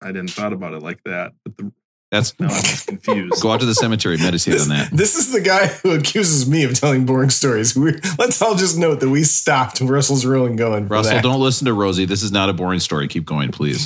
I 0.00 0.08
didn't 0.08 0.30
thought 0.30 0.52
about 0.52 0.74
it 0.74 0.82
like 0.82 1.02
that, 1.04 1.32
but 1.44 1.56
the, 1.56 1.72
That's 2.12 2.38
now 2.38 2.46
I'm 2.48 2.62
just 2.62 2.86
confused. 2.86 3.42
go 3.42 3.50
out 3.52 3.60
to 3.60 3.66
the 3.66 3.74
cemetery, 3.74 4.18
meditate 4.18 4.60
on 4.60 4.68
that. 4.68 4.92
This 4.92 5.16
is 5.16 5.32
the 5.32 5.40
guy 5.40 5.66
who 5.66 5.92
accuses 5.92 6.48
me 6.48 6.62
of 6.64 6.78
telling 6.78 7.06
boring 7.06 7.30
stories. 7.30 7.74
We, 7.74 7.92
let's 8.18 8.40
all 8.42 8.54
just 8.54 8.76
note 8.78 9.00
that 9.00 9.08
we 9.08 9.24
stopped 9.24 9.80
Russell's 9.80 10.24
rolling 10.26 10.56
going. 10.56 10.86
Russell, 10.88 11.20
don't 11.22 11.40
listen 11.40 11.64
to 11.66 11.72
Rosie. 11.72 12.04
This 12.04 12.22
is 12.22 12.30
not 12.32 12.50
a 12.50 12.52
boring 12.52 12.80
story. 12.80 13.08
Keep 13.08 13.24
going, 13.24 13.50
please. 13.50 13.82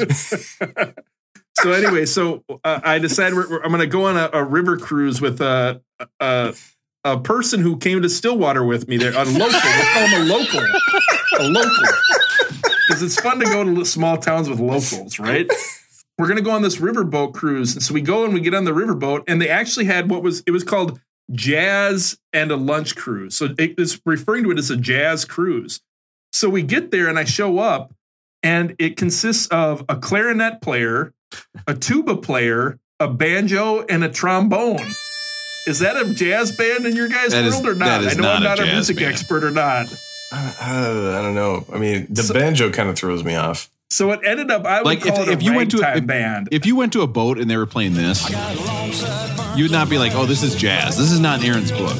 so 1.60 1.72
anyway, 1.72 2.04
so 2.04 2.42
uh, 2.64 2.80
I 2.82 2.98
decided 2.98 3.34
we're, 3.34 3.48
we're- 3.48 3.60
I'm 3.64 3.70
going 3.70 3.80
to 3.80 3.86
go 3.86 4.04
on 4.06 4.16
a, 4.16 4.28
a 4.32 4.44
river 4.44 4.76
cruise 4.76 5.20
with 5.20 5.40
a, 5.40 5.80
a 6.20 6.54
a 7.12 7.18
person 7.20 7.60
who 7.60 7.76
came 7.76 8.02
to 8.02 8.08
Stillwater 8.08 8.64
with 8.64 8.88
me. 8.88 8.96
There, 8.96 9.12
a 9.12 9.24
local. 9.24 9.38
We'll 9.38 9.92
call 9.92 10.06
him 10.06 10.22
a 10.22 10.24
local, 10.24 10.60
a 11.38 11.44
local, 11.48 11.84
because 12.88 13.02
it's 13.02 13.20
fun 13.20 13.38
to 13.40 13.44
go 13.46 13.64
to 13.64 13.84
small 13.84 14.16
towns 14.16 14.48
with 14.48 14.60
locals, 14.60 15.18
right? 15.18 15.48
We're 16.18 16.26
going 16.26 16.38
to 16.38 16.42
go 16.42 16.50
on 16.50 16.62
this 16.62 16.76
riverboat 16.78 17.34
cruise, 17.34 17.74
and 17.74 17.82
so 17.82 17.94
we 17.94 18.00
go 18.00 18.24
and 18.24 18.34
we 18.34 18.40
get 18.40 18.54
on 18.54 18.64
the 18.64 18.72
riverboat, 18.72 19.24
and 19.28 19.40
they 19.40 19.48
actually 19.48 19.84
had 19.86 20.10
what 20.10 20.22
was 20.22 20.42
it 20.46 20.50
was 20.50 20.64
called 20.64 21.00
jazz 21.32 22.18
and 22.32 22.50
a 22.50 22.56
lunch 22.56 22.96
cruise. 22.96 23.36
So 23.36 23.46
it- 23.58 23.74
it's 23.78 24.00
referring 24.04 24.44
to 24.44 24.50
it 24.50 24.58
as 24.58 24.70
a 24.70 24.76
jazz 24.76 25.24
cruise. 25.24 25.80
So 26.32 26.48
we 26.48 26.62
get 26.62 26.90
there, 26.90 27.06
and 27.08 27.18
I 27.18 27.24
show 27.24 27.58
up, 27.58 27.92
and 28.42 28.74
it 28.78 28.96
consists 28.96 29.46
of 29.48 29.84
a 29.88 29.96
clarinet 29.96 30.60
player, 30.60 31.12
a 31.66 31.74
tuba 31.74 32.16
player, 32.16 32.78
a 33.00 33.08
banjo, 33.08 33.84
and 33.88 34.02
a 34.02 34.08
trombone. 34.08 34.86
Is 35.68 35.80
that 35.80 35.96
a 35.96 36.14
jazz 36.14 36.50
band 36.52 36.86
in 36.86 36.96
your 36.96 37.08
guys' 37.08 37.32
That 37.32 37.44
is- 37.44 37.52
world 37.54 37.66
or 37.66 37.74
not? 37.74 38.00
I 38.06 38.14
know 38.14 38.22
not 38.22 38.36
I'm 38.36 38.42
not 38.42 38.58
a, 38.58 38.64
jazz 38.64 38.72
music 38.74 38.96
band. 38.96 39.12
expert 39.12 39.44
or 39.44 39.50
not. 39.50 39.86
Uh, 40.32 40.52
I 40.60 41.20
don't 41.22 41.34
know. 41.34 41.64
I 41.72 41.78
mean, 41.78 42.06
the 42.08 42.22
So- 42.22 42.34
banjo 42.34 42.70
kind 42.70 42.88
of 42.88 42.96
throws 42.96 43.22
me 43.22 43.34
off. 43.34 43.68
So 43.90 44.10
it 44.12 44.20
ended 44.24 44.50
up. 44.50 44.64
I 44.66 44.78
would 44.78 44.86
Like, 44.86 44.98
if- 45.06 45.14
call 45.14 45.22
it 45.22 45.28
if 45.28 45.40
a 45.40 45.44
you 45.44 45.54
went 45.54 45.70
to 45.72 45.78
a- 45.78 45.80
ragtime 45.80 45.98
if- 45.98 46.06
band. 46.06 46.48
If 46.50 46.66
you 46.66 46.76
went 46.76 46.92
to 46.94 47.02
a 47.02 47.06
boat 47.06 47.38
and 47.38 47.50
they 47.50 47.56
were 47.56 47.66
playing 47.66 47.94
this, 47.94 48.28
you 49.56 49.64
would 49.64 49.72
not 49.72 49.88
be 49.90 49.96
like, 49.98 50.14
"Oh, 50.14 50.26
this 50.26 50.42
is 50.42 50.54
jazz. 50.54 50.96
This 50.98 51.10
is 51.10 51.20
not 51.20 51.42
Aaron's 51.44 51.72
book." 51.72 51.96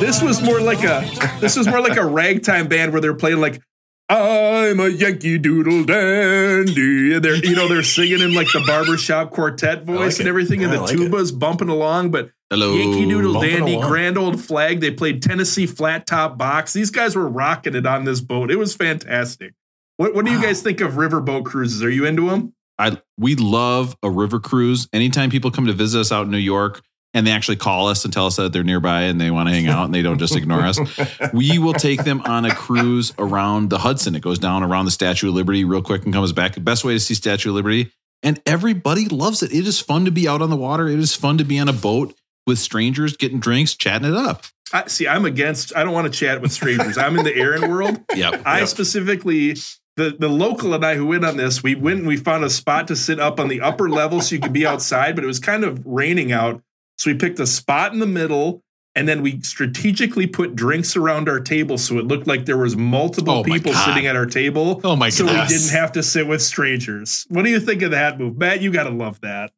This 0.00 0.20
was 0.22 0.42
more 0.42 0.60
like 0.60 0.82
a. 0.84 1.08
This 1.40 1.56
was 1.56 1.66
more 1.68 1.80
like 1.80 1.96
a 1.96 2.04
ragtime 2.04 2.66
band 2.68 2.92
where 2.92 3.00
they're 3.00 3.14
playing 3.14 3.40
like. 3.40 3.60
I'm 4.08 4.80
a 4.80 4.88
Yankee 4.88 5.38
Doodle 5.38 5.84
Dandy. 5.84 7.14
And 7.14 7.24
they're, 7.24 7.36
you 7.36 7.56
know, 7.56 7.68
they're 7.68 7.82
singing 7.82 8.20
in 8.20 8.34
like 8.34 8.48
the 8.52 8.62
barbershop 8.66 9.30
quartet 9.30 9.84
voice 9.84 9.98
like 9.98 10.18
and 10.18 10.26
it. 10.26 10.28
everything, 10.28 10.62
and 10.62 10.72
the 10.72 10.80
like 10.82 10.92
it. 10.94 10.98
tuba's 10.98 11.32
bumping 11.32 11.68
along. 11.70 12.10
But 12.10 12.30
Hello, 12.50 12.74
Yankee 12.74 13.08
Doodle 13.08 13.32
bumping 13.34 13.50
Dandy, 13.50 13.74
along. 13.74 13.90
Grand 13.90 14.18
Old 14.18 14.40
Flag. 14.40 14.80
They 14.80 14.90
played 14.90 15.22
Tennessee 15.22 15.66
Flat 15.66 16.06
Top 16.06 16.36
Box. 16.36 16.72
These 16.74 16.90
guys 16.90 17.16
were 17.16 17.28
rocking 17.28 17.74
it 17.74 17.86
on 17.86 18.04
this 18.04 18.20
boat. 18.20 18.50
It 18.50 18.56
was 18.56 18.74
fantastic. 18.76 19.54
What, 19.96 20.14
what 20.14 20.24
do 20.26 20.32
you 20.32 20.42
guys 20.42 20.60
think 20.60 20.80
of 20.80 20.92
riverboat 20.94 21.44
cruises? 21.44 21.82
Are 21.82 21.90
you 21.90 22.04
into 22.04 22.28
them? 22.28 22.52
I 22.78 23.00
we 23.16 23.36
love 23.36 23.96
a 24.02 24.10
river 24.10 24.40
cruise. 24.40 24.88
Anytime 24.92 25.30
people 25.30 25.50
come 25.50 25.66
to 25.66 25.72
visit 25.72 26.00
us 26.00 26.12
out 26.12 26.26
in 26.26 26.30
New 26.32 26.38
York 26.38 26.82
and 27.14 27.26
they 27.26 27.30
actually 27.30 27.56
call 27.56 27.88
us 27.88 28.04
and 28.04 28.12
tell 28.12 28.26
us 28.26 28.36
that 28.36 28.52
they're 28.52 28.64
nearby 28.64 29.02
and 29.02 29.20
they 29.20 29.30
want 29.30 29.48
to 29.48 29.54
hang 29.54 29.68
out 29.68 29.84
and 29.84 29.94
they 29.94 30.02
don't 30.02 30.18
just 30.18 30.36
ignore 30.36 30.60
us, 30.60 30.78
we 31.32 31.58
will 31.58 31.72
take 31.72 32.04
them 32.04 32.20
on 32.22 32.44
a 32.44 32.54
cruise 32.54 33.14
around 33.18 33.70
the 33.70 33.78
Hudson. 33.78 34.14
It 34.14 34.20
goes 34.20 34.38
down 34.38 34.62
around 34.62 34.84
the 34.84 34.90
Statue 34.90 35.28
of 35.28 35.34
Liberty 35.34 35.64
real 35.64 35.82
quick 35.82 36.04
and 36.04 36.12
comes 36.12 36.32
back. 36.32 36.54
The 36.54 36.60
best 36.60 36.84
way 36.84 36.92
to 36.92 37.00
see 37.00 37.14
Statue 37.14 37.50
of 37.50 37.54
Liberty. 37.54 37.92
And 38.22 38.42
everybody 38.44 39.06
loves 39.08 39.42
it. 39.42 39.52
It 39.52 39.66
is 39.66 39.80
fun 39.80 40.06
to 40.06 40.10
be 40.10 40.26
out 40.26 40.42
on 40.42 40.50
the 40.50 40.56
water. 40.56 40.88
It 40.88 40.98
is 40.98 41.14
fun 41.14 41.38
to 41.38 41.44
be 41.44 41.58
on 41.58 41.68
a 41.68 41.72
boat 41.72 42.14
with 42.46 42.58
strangers, 42.58 43.16
getting 43.16 43.38
drinks, 43.38 43.74
chatting 43.74 44.08
it 44.08 44.16
up. 44.16 44.44
I, 44.72 44.86
see, 44.88 45.06
I'm 45.06 45.24
against. 45.24 45.76
I 45.76 45.84
don't 45.84 45.92
want 45.92 46.12
to 46.12 46.18
chat 46.18 46.40
with 46.40 46.50
strangers. 46.50 46.98
I'm 46.98 47.16
in 47.18 47.24
the 47.24 47.34
Aaron 47.34 47.70
world. 47.70 48.00
Yep. 48.14 48.42
I 48.46 48.64
specifically 48.64 49.56
the 49.96 50.16
the 50.18 50.28
local 50.28 50.74
and 50.74 50.84
I 50.84 50.94
who 50.94 51.06
went 51.06 51.24
on 51.24 51.36
this, 51.36 51.62
we 51.62 51.74
went 51.74 52.00
and 52.00 52.08
we 52.08 52.16
found 52.16 52.44
a 52.44 52.50
spot 52.50 52.88
to 52.88 52.96
sit 52.96 53.20
up 53.20 53.38
on 53.38 53.48
the 53.48 53.60
upper 53.60 53.88
level 53.88 54.20
so 54.20 54.34
you 54.34 54.40
could 54.40 54.52
be 54.52 54.66
outside, 54.66 55.14
but 55.14 55.24
it 55.24 55.26
was 55.26 55.40
kind 55.40 55.64
of 55.64 55.84
raining 55.86 56.32
out. 56.32 56.62
So 56.98 57.10
we 57.10 57.16
picked 57.16 57.40
a 57.40 57.46
spot 57.46 57.92
in 57.92 57.98
the 57.98 58.06
middle 58.06 58.62
and 58.96 59.08
then 59.08 59.22
we 59.22 59.40
strategically 59.40 60.26
put 60.28 60.54
drinks 60.54 60.94
around 60.96 61.28
our 61.28 61.40
table 61.40 61.76
so 61.78 61.98
it 61.98 62.06
looked 62.06 62.28
like 62.28 62.46
there 62.46 62.56
was 62.56 62.76
multiple 62.76 63.34
Oh 63.34 63.42
people 63.42 63.72
God. 63.72 63.84
sitting 63.86 64.06
at 64.06 64.14
our 64.14 64.26
table. 64.26 64.80
Oh 64.84 64.94
my 64.94 65.06
god. 65.08 65.12
so 65.14 65.26
gosh. 65.26 65.50
we 65.50 65.56
didn't 65.56 65.70
have 65.72 65.90
to 65.92 66.02
sit 66.02 66.26
with 66.28 66.40
strangers. 66.42 67.26
What 67.28 67.44
do 67.44 67.50
you 67.50 67.58
think 67.58 67.82
of 67.82 67.90
that 67.90 68.18
move? 68.20 68.36
Matt, 68.38 68.62
you 68.62 68.70
gotta 68.72 68.90
love 68.90 69.20
that. 69.22 69.50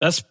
That's 0.00 0.22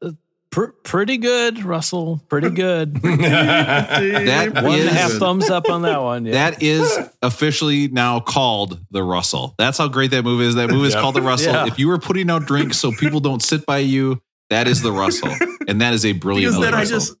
uh, 0.00 0.12
pr- 0.50 0.70
pretty 0.82 1.18
good, 1.18 1.62
Russell. 1.64 2.22
Pretty 2.30 2.48
good. 2.64 2.94
That 3.02 4.50
One 4.54 4.64
and 4.64 4.66
a 4.74 4.76
is- 4.86 4.92
half 4.92 5.12
thumbs 5.12 5.50
up 5.50 5.68
on 5.68 5.82
that 5.82 6.00
one. 6.02 6.24
Yeah. 6.26 6.32
That 6.32 6.62
is 6.62 6.98
officially 7.20 7.88
now 7.88 8.20
called 8.20 8.80
the 8.90 9.02
Russell. 9.02 9.54
That's 9.58 9.78
how 9.78 9.88
great 9.88 10.10
that 10.12 10.24
move 10.24 10.40
is. 10.40 10.54
That 10.54 10.70
move 10.70 10.86
is 10.86 10.94
Yep. 10.94 11.02
called 11.02 11.14
the 11.16 11.22
Russell. 11.22 11.52
Yeah. 11.52 11.66
If 11.66 11.78
you 11.78 11.88
were 11.88 11.98
putting 11.98 12.30
out 12.30 12.46
drinks 12.46 12.78
so 12.78 12.90
people 12.92 13.20
don't 13.20 13.42
sit 13.42 13.66
by 13.66 13.78
you, 13.78 14.20
that 14.52 14.68
is 14.68 14.82
the 14.82 14.92
Russell. 14.92 15.34
And 15.68 15.80
that 15.80 15.94
is 15.94 16.04
a 16.04 16.12
brilliant 16.12 16.56
because 16.56 16.64
then 16.64 16.74
I 16.74 16.84
just 16.84 17.14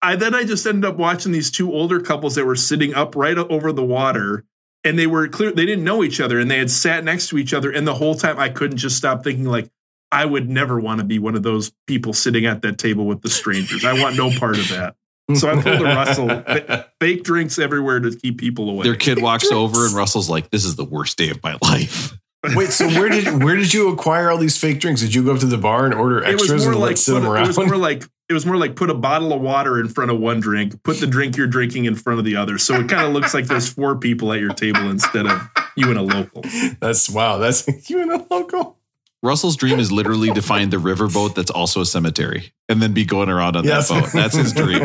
I 0.00 0.16
then 0.16 0.34
I 0.34 0.44
just 0.44 0.66
ended 0.66 0.86
up 0.86 0.96
watching 0.96 1.32
these 1.32 1.50
two 1.50 1.70
older 1.70 2.00
couples 2.00 2.34
that 2.34 2.46
were 2.46 2.56
sitting 2.56 2.94
up 2.94 3.14
right 3.14 3.36
over 3.36 3.72
the 3.72 3.84
water 3.84 4.46
and 4.84 4.98
they 4.98 5.06
were 5.06 5.28
clear 5.28 5.52
they 5.52 5.66
didn't 5.66 5.84
know 5.84 6.02
each 6.02 6.18
other 6.18 6.40
and 6.40 6.50
they 6.50 6.58
had 6.58 6.70
sat 6.70 7.04
next 7.04 7.28
to 7.28 7.36
each 7.36 7.52
other 7.52 7.70
and 7.70 7.86
the 7.86 7.94
whole 7.94 8.14
time 8.14 8.38
I 8.38 8.48
couldn't 8.48 8.78
just 8.78 8.96
stop 8.96 9.22
thinking 9.22 9.44
like 9.44 9.70
I 10.10 10.24
would 10.24 10.48
never 10.48 10.80
want 10.80 11.00
to 11.00 11.04
be 11.04 11.18
one 11.18 11.34
of 11.34 11.42
those 11.42 11.72
people 11.86 12.14
sitting 12.14 12.46
at 12.46 12.62
that 12.62 12.78
table 12.78 13.04
with 13.04 13.20
the 13.20 13.28
strangers. 13.28 13.84
I 13.84 14.00
want 14.00 14.16
no 14.16 14.30
part 14.30 14.58
of 14.58 14.68
that. 14.70 14.96
So 15.34 15.50
I 15.50 15.60
pulled 15.60 15.80
a 15.80 15.84
Russell. 15.84 16.84
Fake 17.00 17.24
drinks 17.24 17.58
everywhere 17.58 18.00
to 18.00 18.14
keep 18.16 18.38
people 18.38 18.70
away. 18.70 18.84
Their 18.84 18.96
kid 18.96 19.20
walks 19.20 19.50
over 19.50 19.84
and 19.86 19.94
Russell's 19.94 20.30
like, 20.30 20.50
"This 20.50 20.64
is 20.64 20.76
the 20.76 20.84
worst 20.84 21.18
day 21.18 21.30
of 21.30 21.42
my 21.42 21.58
life." 21.62 22.14
Wait, 22.54 22.70
so 22.70 22.86
where 22.88 23.08
did 23.08 23.42
where 23.42 23.56
did 23.56 23.72
you 23.72 23.88
acquire 23.92 24.30
all 24.30 24.38
these 24.38 24.56
fake 24.58 24.80
drinks? 24.80 25.00
Did 25.00 25.14
you 25.14 25.24
go 25.24 25.34
up 25.34 25.40
to 25.40 25.46
the 25.46 25.58
bar 25.58 25.84
and 25.86 25.94
order 25.94 26.22
it 26.22 26.28
extras 26.34 26.66
and 26.66 26.74
like 26.76 26.90
like 26.90 26.96
sit 26.96 27.12
put, 27.14 27.20
them 27.20 27.28
it 27.30 27.32
around? 27.32 27.46
was 27.46 27.56
more 27.58 27.76
like 27.76 28.04
it 28.28 28.32
was 28.32 28.46
more 28.46 28.56
like 28.56 28.74
put 28.76 28.90
a 28.90 28.94
bottle 28.94 29.32
of 29.32 29.40
water 29.40 29.78
in 29.80 29.88
front 29.88 30.10
of 30.10 30.18
one 30.18 30.40
drink, 30.40 30.82
put 30.82 30.98
the 31.00 31.06
drink 31.06 31.36
you're 31.36 31.46
drinking 31.46 31.84
in 31.86 31.94
front 31.94 32.18
of 32.18 32.24
the 32.24 32.36
other. 32.36 32.58
So 32.58 32.74
it 32.76 32.88
kind 32.88 33.06
of 33.06 33.12
looks 33.12 33.34
like 33.34 33.46
there's 33.46 33.68
four 33.68 33.96
people 33.96 34.32
at 34.32 34.40
your 34.40 34.52
table 34.54 34.88
instead 34.90 35.26
of 35.26 35.40
you 35.76 35.88
and 35.90 35.98
a 35.98 36.02
local. 36.02 36.42
that's 36.80 37.08
wow. 37.10 37.38
That's 37.38 37.66
you 37.90 38.00
and 38.02 38.12
a 38.12 38.26
local. 38.30 38.78
Russell's 39.22 39.56
dream 39.56 39.78
is 39.78 39.90
literally 39.90 40.30
to 40.32 40.42
find 40.42 40.70
the 40.70 40.76
riverboat 40.76 41.34
that's 41.34 41.50
also 41.50 41.80
a 41.80 41.86
cemetery 41.86 42.52
and 42.68 42.82
then 42.82 42.92
be 42.92 43.06
going 43.06 43.30
around 43.30 43.56
on 43.56 43.64
Yes. 43.64 43.88
that 43.88 44.02
boat. 44.02 44.12
That's 44.12 44.36
his 44.36 44.52
dream. 44.52 44.80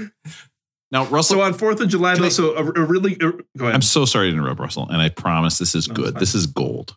Now, 0.92 1.04
Russell, 1.06 1.38
So 1.38 1.42
on 1.42 1.54
Fourth 1.54 1.80
of 1.80 1.88
July, 1.88 2.14
though, 2.14 2.28
so 2.28 2.54
a, 2.54 2.64
a 2.64 2.84
really 2.84 3.14
uh, 3.20 3.32
go 3.56 3.64
ahead. 3.64 3.74
I'm 3.74 3.82
so 3.82 4.04
sorry 4.04 4.30
to 4.30 4.36
interrupt, 4.36 4.60
Russell, 4.60 4.88
and 4.88 4.98
I 5.02 5.08
promise 5.08 5.58
this 5.58 5.74
is 5.74 5.88
No, 5.88 5.94
good. 5.94 6.14
This 6.16 6.34
is 6.34 6.46
gold. 6.46 6.96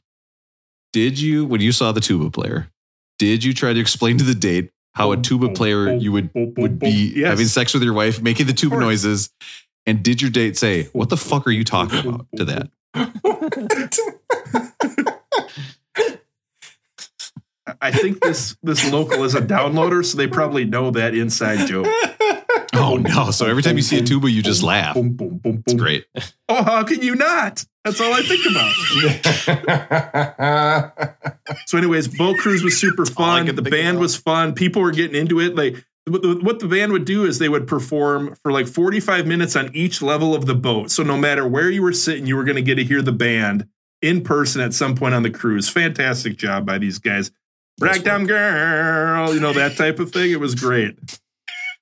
Did 0.93 1.19
you, 1.19 1.45
when 1.45 1.62
you 1.62 1.71
saw 1.71 1.91
the 1.91 2.02
tuba 2.02 2.30
player, 2.30 2.69
did 3.17 3.43
you 3.43 3.54
try 3.54 3.73
to 3.73 3.80
explain 3.80 4.17
to 4.19 4.23
the 4.23 4.36
date 4.36 4.71
how 4.93 5.12
a 5.12 5.17
tuba 5.17 5.49
player 5.49 5.93
you 5.95 6.12
would 6.12 6.30
would 6.36 6.80
be 6.80 7.13
Yes. 7.15 7.30
having 7.30 7.47
sex 7.47 7.73
with 7.73 7.84
your 7.84 7.93
wife, 7.93 8.21
making 8.21 8.45
the 8.47 8.54
tuba 8.54 8.80
noises, 8.80 9.30
and 9.86 10.04
did 10.04 10.21
your 10.21 10.32
date 10.32 10.58
say, 10.58 10.84
"What 10.93 11.10
the 11.10 11.17
fuck 11.17 11.47
are 11.47 11.52
you 11.52 11.63
talking 11.63 11.99
about?" 11.99 12.28
To 12.38 12.45
that, 12.45 12.69
I 17.82 17.91
think 17.91 18.21
this 18.21 18.58
this 18.63 18.91
local 18.91 19.23
is 19.23 19.36
a 19.36 19.41
downloader, 19.41 20.04
so 20.04 20.17
they 20.17 20.28
probably 20.28 20.65
know 20.65 20.91
that 20.91 21.13
inside 21.13 21.67
joke. 21.67 21.88
Oh, 22.73 22.93
oh 22.93 22.97
no! 22.97 23.32
So 23.32 23.47
every 23.47 23.63
time 23.63 23.77
you 23.77 23.82
see 23.82 23.97
a 23.99 24.03
tuba, 24.03 24.29
you 24.29 24.43
just 24.43 24.62
laugh. 24.63 24.95
Boom, 24.95 25.13
boom, 25.13 25.38
boom, 25.38 25.63
It's 25.65 25.73
great. 25.73 26.05
Oh, 26.47 26.63
how 26.63 26.84
can 26.84 27.01
you 27.01 27.15
not? 27.15 27.65
That's 27.84 27.99
all 28.01 28.13
I 28.13 28.21
think 28.21 28.45
about. 28.49 28.73
So, 31.65 31.77
anyways, 31.79 32.08
boat 32.08 32.38
cruise 32.38 32.63
was 32.63 32.79
super 32.79 33.05
fun. 33.05 33.47
The 33.47 33.62
band 33.62 33.97
about. 33.97 34.01
was 34.01 34.15
fun. 34.15 34.53
People 34.53 34.84
were 34.84 34.91
getting 34.91 35.15
into 35.15 35.39
it. 35.39 35.55
Like 35.55 35.84
what 36.10 36.21
the, 36.21 36.39
what 36.41 36.60
the 36.60 36.67
band 36.67 36.91
would 36.91 37.05
do 37.05 37.25
is 37.25 37.39
they 37.39 37.49
would 37.49 37.67
perform 37.67 38.36
for 38.41 38.51
like 38.51 38.67
45 38.67 39.27
minutes 39.27 39.55
on 39.55 39.75
each 39.75 40.01
level 40.01 40.36
of 40.36 40.45
the 40.45 40.55
boat. 40.55 40.91
So 40.91 41.03
no 41.03 41.17
matter 41.17 41.47
where 41.47 41.69
you 41.69 41.82
were 41.82 41.93
sitting, 41.93 42.25
you 42.25 42.36
were 42.36 42.43
going 42.43 42.55
to 42.55 42.62
get 42.62 42.75
to 42.75 42.84
hear 42.84 43.01
the 43.01 43.12
band 43.12 43.67
in 44.01 44.23
person 44.23 44.62
at 44.62 44.73
some 44.73 44.95
point 44.95 45.13
on 45.13 45.23
the 45.23 45.29
cruise. 45.29 45.69
Fantastic 45.69 46.38
job 46.38 46.65
by 46.65 46.77
these 46.77 46.99
guys. 46.99 47.32
Ragtime 47.79 48.25
girl, 48.27 49.34
you 49.34 49.39
know 49.39 49.53
that 49.53 49.77
type 49.77 49.99
of 49.99 50.12
thing. 50.12 50.32
It 50.32 50.39
was 50.39 50.53
great. 50.55 50.97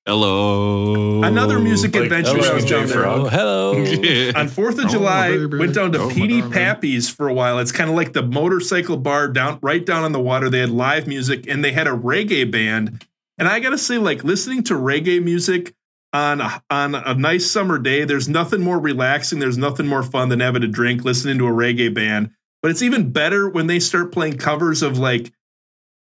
Hello. 0.07 1.21
Another 1.21 1.59
music 1.59 1.93
Like, 1.93 2.05
adventure 2.05 2.37
hello, 2.37 2.49
I 2.51 2.53
was 2.53 2.63
Jay 2.63 2.69
down 2.77 2.87
there. 2.87 3.01
Frog. 3.01 3.29
Hello. 3.29 4.31
On 4.37 4.47
Fourth 4.47 4.79
of 4.79 4.85
Oh, 4.85 4.87
July, 4.87 5.31
baby. 5.31 5.57
went 5.57 5.75
down 5.75 5.91
to 5.91 5.99
Oh, 5.99 6.07
my 6.07 6.13
PD. 6.13 6.49
Pappy's 6.53 7.09
for 7.09 7.27
a 7.27 7.33
while. 7.33 7.59
It's 7.59 7.73
kind 7.73 7.89
of 7.89 7.95
like 7.97 8.13
the 8.13 8.23
motorcycle 8.23 8.95
bar 8.95 9.27
down 9.27 9.59
right 9.61 9.85
down 9.85 10.05
on 10.05 10.13
the 10.13 10.19
water. 10.21 10.49
They 10.49 10.59
had 10.59 10.69
live 10.69 11.07
music 11.07 11.45
and 11.49 11.61
they 11.61 11.73
had 11.73 11.87
a 11.87 11.91
reggae 11.91 12.49
band. 12.49 13.05
And 13.37 13.49
I 13.49 13.59
gotta 13.59 13.77
say, 13.77 13.97
like 13.97 14.23
listening 14.23 14.63
to 14.63 14.75
reggae 14.75 15.21
music 15.21 15.75
on 16.13 16.39
a, 16.39 16.63
on 16.69 16.95
a 16.95 17.13
nice 17.13 17.51
summer 17.51 17.77
day. 17.77 18.05
There's 18.05 18.29
nothing 18.29 18.61
more 18.61 18.79
relaxing. 18.79 19.39
There's 19.39 19.57
nothing 19.57 19.87
more 19.87 20.03
fun 20.03 20.29
than 20.29 20.39
having 20.39 20.63
a 20.63 20.67
drink, 20.67 21.03
listening 21.03 21.37
to 21.39 21.47
a 21.47 21.51
reggae 21.51 21.93
band. 21.93 22.31
But 22.61 22.71
it's 22.71 22.81
even 22.81 23.11
better 23.11 23.49
when 23.49 23.67
they 23.67 23.79
start 23.81 24.13
playing 24.13 24.37
covers 24.37 24.81
of 24.81 24.97
like 24.97 25.33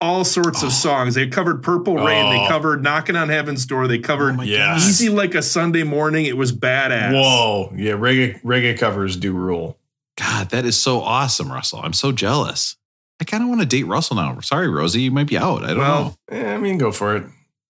all 0.00 0.24
sorts 0.24 0.62
of 0.62 0.72
songs. 0.72 1.14
They 1.14 1.26
covered 1.28 1.62
Purple 1.62 1.96
Rain. 1.96 2.30
They 2.30 2.40
Oh. 2.40 2.48
covered 2.48 2.82
Knocking 2.82 3.16
on 3.16 3.28
Heaven's 3.28 3.66
Door. 3.66 3.88
They 3.88 3.98
covered 3.98 4.40
Yes. 4.42 4.88
Easy 4.88 5.08
Like 5.08 5.34
a 5.34 5.42
Sunday 5.42 5.82
Morning. 5.82 6.24
It 6.26 6.36
was 6.36 6.52
badass. 6.52 7.12
Whoa. 7.12 7.72
Yeah, 7.76 7.92
reggae 7.92 8.40
reggae 8.42 8.78
covers 8.78 9.16
do 9.16 9.32
rule. 9.32 9.78
God, 10.16 10.50
that 10.50 10.64
is 10.64 10.76
so 10.80 11.00
awesome, 11.00 11.50
Russell. 11.52 11.80
I'm 11.82 11.92
so 11.92 12.12
jealous. 12.12 12.76
I 13.20 13.24
kind 13.24 13.42
of 13.42 13.48
want 13.50 13.60
to 13.60 13.66
date 13.66 13.86
Russell 13.86 14.16
now. 14.16 14.38
Sorry, 14.40 14.68
Rosie, 14.68 15.02
you 15.02 15.10
might 15.10 15.26
be 15.26 15.36
out. 15.36 15.62
I 15.64 15.68
don't 15.68 15.78
Well, 15.78 16.16
know. 16.30 16.36
Eh, 16.36 16.54
I 16.54 16.58
mean, 16.58 16.78
go 16.78 16.90
for 16.90 17.16
it. 17.16 17.24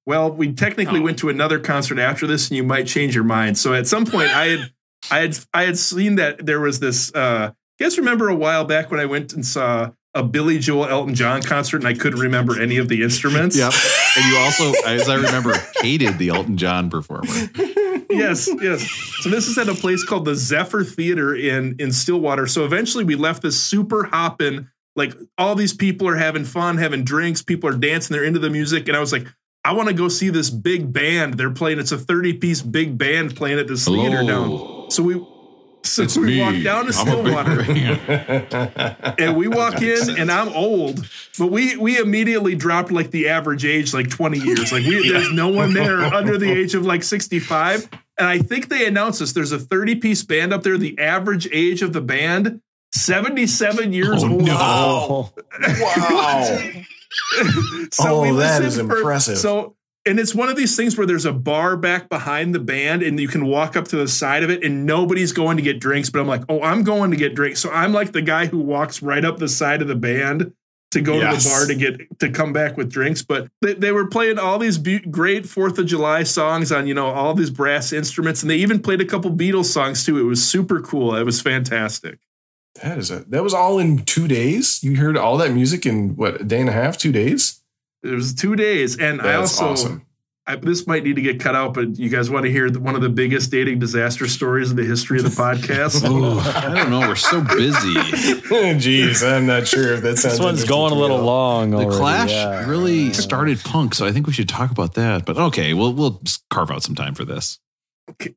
Well, 0.07 0.31
we 0.31 0.53
technically 0.53 1.01
Oh. 1.01 1.03
went 1.03 1.19
to 1.19 1.29
another 1.29 1.59
concert 1.59 1.99
after 1.99 2.27
this, 2.27 2.49
and 2.49 2.57
you 2.57 2.63
might 2.65 2.87
change 2.87 3.15
your 3.15 3.25
mind. 3.25 3.59
So 3.59 3.75
at 3.75 3.87
some 3.87 4.07
point, 4.07 4.29
I 4.35 4.47
had, 4.47 4.71
I 5.11 5.19
had, 5.19 5.39
I 5.53 5.63
had 5.65 5.79
seen 5.79 6.17
that 6.17 6.45
there 6.47 6.61
was 6.61 6.79
this. 6.81 7.13
Uh, 7.15 7.51
you 7.79 7.87
guys 7.87 7.99
remember 7.99 8.29
a 8.29 8.35
while 8.35 8.65
back 8.65 8.91
when 8.91 9.01
I 9.01 9.05
went 9.07 9.33
and 9.33 9.45
saw 9.45 9.91
a 10.15 10.23
Billy 10.25 10.59
Joel 10.59 10.87
Elton 10.87 11.15
John 11.15 11.43
concert, 11.43 11.79
and 11.79 11.87
I 11.87 11.95
couldn't 11.95 12.19
remember 12.21 12.61
any 12.61 12.79
of 12.79 12.89
the 12.89 13.03
instruments. 13.03 13.57
Yep. 13.57 13.73
And 14.17 14.25
you 14.27 14.39
also, 14.39 14.73
as 14.87 15.09
I 15.09 15.15
remember, 15.17 15.55
hated 15.81 16.19
the 16.19 16.31
Elton 16.31 16.57
John 16.57 16.91
performer. 16.91 17.29
yes, 18.11 18.49
yes. 18.61 18.89
So 19.21 19.29
this 19.31 19.47
is 19.47 19.57
at 19.57 19.69
a 19.69 19.75
place 19.75 20.05
called 20.05 20.25
the 20.25 20.35
Zephyr 20.35 20.83
Theater 20.83 21.35
in 21.35 21.77
in 21.79 21.93
Stillwater. 21.93 22.47
So 22.47 22.65
eventually 22.65 23.05
we 23.05 23.15
left 23.15 23.43
this 23.43 23.61
super 23.61 24.05
hopping, 24.05 24.69
like 24.97 25.15
all 25.39 25.55
these 25.55 25.75
people 25.75 26.09
are 26.09 26.17
having 26.17 26.45
fun, 26.45 26.77
having 26.77 27.05
drinks, 27.05 27.43
people 27.43 27.71
are 27.71 27.77
dancing, 27.77 28.15
they're 28.15 28.25
into 28.25 28.41
the 28.41 28.51
music, 28.51 28.89
and 28.89 28.97
I 28.97 29.01
was 29.01 29.13
like, 29.13 29.27
I 29.65 29.73
want 29.75 29.89
to 29.89 29.95
go 29.95 30.09
see 30.09 30.31
this 30.31 30.51
big 30.51 30.93
band. 30.93 31.35
They're 31.35 31.51
playing. 31.51 31.79
It's 31.79 31.93
a 31.93 31.99
thirty 31.99 32.33
piece 32.33 32.63
big 32.63 32.99
band 32.99 33.37
playing 33.37 33.59
at 33.59 33.69
this 33.69 33.85
theater 33.85 34.19
Hello. 34.19 34.83
down. 34.83 34.91
So 34.91 35.03
we. 35.03 35.25
So 35.83 36.03
It's 36.03 36.17
we 36.17 36.27
me. 36.27 36.41
walk 36.41 36.55
down 36.63 36.87
to 36.87 36.93
I'm 36.99 37.07
Stillwater 37.07 37.61
and 39.19 39.37
we 39.37 39.49
walk 39.49 39.81
in 39.83 40.19
and 40.19 40.31
I'm 40.31 40.49
old, 40.51 41.07
but 41.39 41.47
we 41.49 41.77
we 41.77 41.99
immediately 41.99 42.55
dropped 42.55 42.93
like 42.93 43.11
the 43.11 43.29
average 43.29 43.65
age 43.65 43.95
like 43.95 44.11
20 44.11 44.39
years. 44.39 44.73
Like 44.73 44.85
we, 44.85 45.09
there's 45.11 45.33
no 45.33 45.49
one 45.49 45.73
there 45.73 46.01
under 46.15 46.37
the 46.39 46.51
age 46.51 46.75
of 46.75 46.85
like 46.85 47.03
65. 47.03 47.89
And 48.19 48.29
I 48.29 48.39
think 48.39 48.69
they 48.69 48.87
announced 48.87 49.21
this. 49.21 49.33
There's 49.33 49.53
a 49.53 49.59
30 49.59 49.97
piece 49.97 50.23
band 50.23 50.53
up 50.53 50.63
there. 50.63 50.77
The 50.77 50.99
average 50.99 51.49
age 51.51 51.81
of 51.81 51.93
the 51.95 52.03
band, 52.03 52.61
77 52.93 53.93
years 53.95 54.23
Oh, 54.23 54.31
old. 54.33 54.43
no. 54.45 55.31
Oh, 55.63 55.79
Wow. 55.81 56.59
Oh, 58.01 58.23
we 58.23 58.31
that 58.39 58.63
listened 58.63 58.91
impressive. 58.91 59.39
So, 59.39 59.75
and 60.07 60.19
it's 60.19 60.35
one 60.35 60.49
of 60.49 60.57
these 60.57 60.77
things 60.77 60.97
where 60.97 61.07
there's 61.07 61.27
a 61.27 61.33
bar 61.33 61.77
back 61.77 62.09
behind 62.09 62.55
the 62.55 62.59
band, 62.59 63.03
and 63.03 63.21
you 63.21 63.29
can 63.29 63.47
walk 63.47 63.77
up 63.77 63.89
to 63.89 63.97
the 63.97 64.09
side 64.09 64.43
of 64.43 64.51
it, 64.51 64.65
and 64.65 64.87
nobody's 64.87 65.33
going 65.33 65.57
to 65.59 65.63
get 65.63 65.79
drinks. 65.79 66.09
But 66.09 66.21
I'm 66.21 66.27
like, 66.27 66.43
oh, 66.49 66.63
I'm 66.63 66.83
going 66.83 67.11
to 67.11 67.17
get 67.17 67.35
drinks. 67.35 67.61
So 67.61 67.71
I'm 67.71 67.93
like 67.93 68.13
the 68.13 68.23
guy 68.23 68.47
who 68.47 68.59
walks 68.59 69.03
right 69.03 69.25
up 69.25 69.39
the 69.39 69.49
side 69.49 69.83
of 69.83 69.89
the 69.89 69.95
band 69.95 70.53
to 70.93 71.01
go 71.01 71.21
to 71.21 71.37
the 71.37 71.49
bar 71.49 71.67
to 71.67 71.75
get 71.75 72.19
to 72.19 72.31
come 72.31 72.53
back 72.53 72.77
with 72.77 72.91
drinks. 72.91 73.23
But 73.23 73.49
they, 73.61 73.75
they 73.75 73.93
were 73.93 74.07
playing 74.07 74.39
all 74.39 74.59
these 74.59 74.79
be- 74.79 75.01
great 75.01 75.47
Fourth 75.47 75.79
of 75.79 75.87
July 75.87 76.23
songs 76.23 76.73
on 76.73 76.87
you 76.87 76.95
know 76.95 77.09
all 77.09 77.35
these 77.35 77.51
brass 77.51 77.93
instruments, 77.93 78.43
and 78.43 78.51
they 78.51 78.57
even 78.57 78.81
played 78.81 79.01
a 79.01 79.07
couple 79.07 79.31
Beatles 79.31 79.67
songs 79.67 80.05
too. 80.05 80.19
It 80.19 80.25
was 80.25 80.45
super 80.47 80.81
cool. 80.81 81.15
It 81.15 81.25
was 81.25 81.41
fantastic. 81.41 82.19
That 82.83 82.99
is 82.99 83.11
a 83.11 83.21
that 83.25 83.43
was 83.43 83.55
all 83.55 83.79
in 83.79 84.05
two 84.05 84.29
days. 84.29 84.83
You 84.83 84.97
heard 84.97 85.17
all 85.17 85.37
that 85.39 85.53
music 85.53 85.85
in 85.85 86.17
what 86.17 86.41
a 86.41 86.45
day 86.45 86.61
and 86.61 86.69
a 86.69 86.73
half, 86.73 86.97
two 86.97 87.13
days. 87.13 87.60
It 88.03 88.15
was 88.15 88.35
two 88.35 88.57
days, 88.57 88.99
and 88.99 89.21
I 89.21 89.35
also. 89.35 89.71
awesome. 89.71 90.07
I, 90.47 90.57
this 90.57 90.85
might 90.87 91.05
need 91.05 91.15
to 91.15 91.23
get 91.23 91.39
cut 91.39 91.55
out, 91.55 91.75
but 91.75 91.97
you 91.97 92.09
guys 92.09 92.29
want 92.29 92.45
to 92.45 92.51
hear 92.51 92.71
the, 92.71 92.81
one 92.81 92.97
of 92.97 93.03
the 93.03 93.09
biggest 93.09 93.53
dating 93.53 93.79
disaster 93.79 94.27
stories 94.27 94.71
in 94.71 94.77
the 94.77 94.85
history 94.85 95.19
of 95.19 95.25
the 95.25 95.31
podcast? 95.31 96.05
Ooh, 96.11 96.41
I 96.41 96.75
don't 96.75 96.91
know. 96.91 97.01
We're 97.01 97.15
so 97.15 97.41
busy. 97.41 97.95
Jeez, 97.95 99.25
I'm 99.25 99.47
not 99.47 99.69
sure 99.69 99.93
if 99.93 100.03
that 100.03 100.19
sounds. 100.19 100.39
this 100.39 100.45
one's 100.45 100.65
going 100.65 100.93
a 100.93 100.97
little 100.97 101.19
you. 101.19 101.25
long. 101.25 101.71
The 101.71 101.77
already, 101.77 101.97
Clash 101.97 102.31
yeah. 102.31 102.69
really 102.69 103.13
started 103.13 103.61
punk, 103.61 103.95
so 103.95 104.07
I 104.07 104.13
think 104.13 104.27
we 104.27 104.33
should 104.33 104.49
talk 104.49 104.73
about 104.73 104.95
that. 104.95 105.25
But 105.25 105.37
okay, 105.37 105.73
we'll 105.73 105.93
we'll 105.93 106.21
carve 106.49 106.73
out 106.73 106.83
some 106.83 106.97
time 106.97 107.15
for 107.15 107.25
this. 107.25 107.61
okay, 108.11 108.35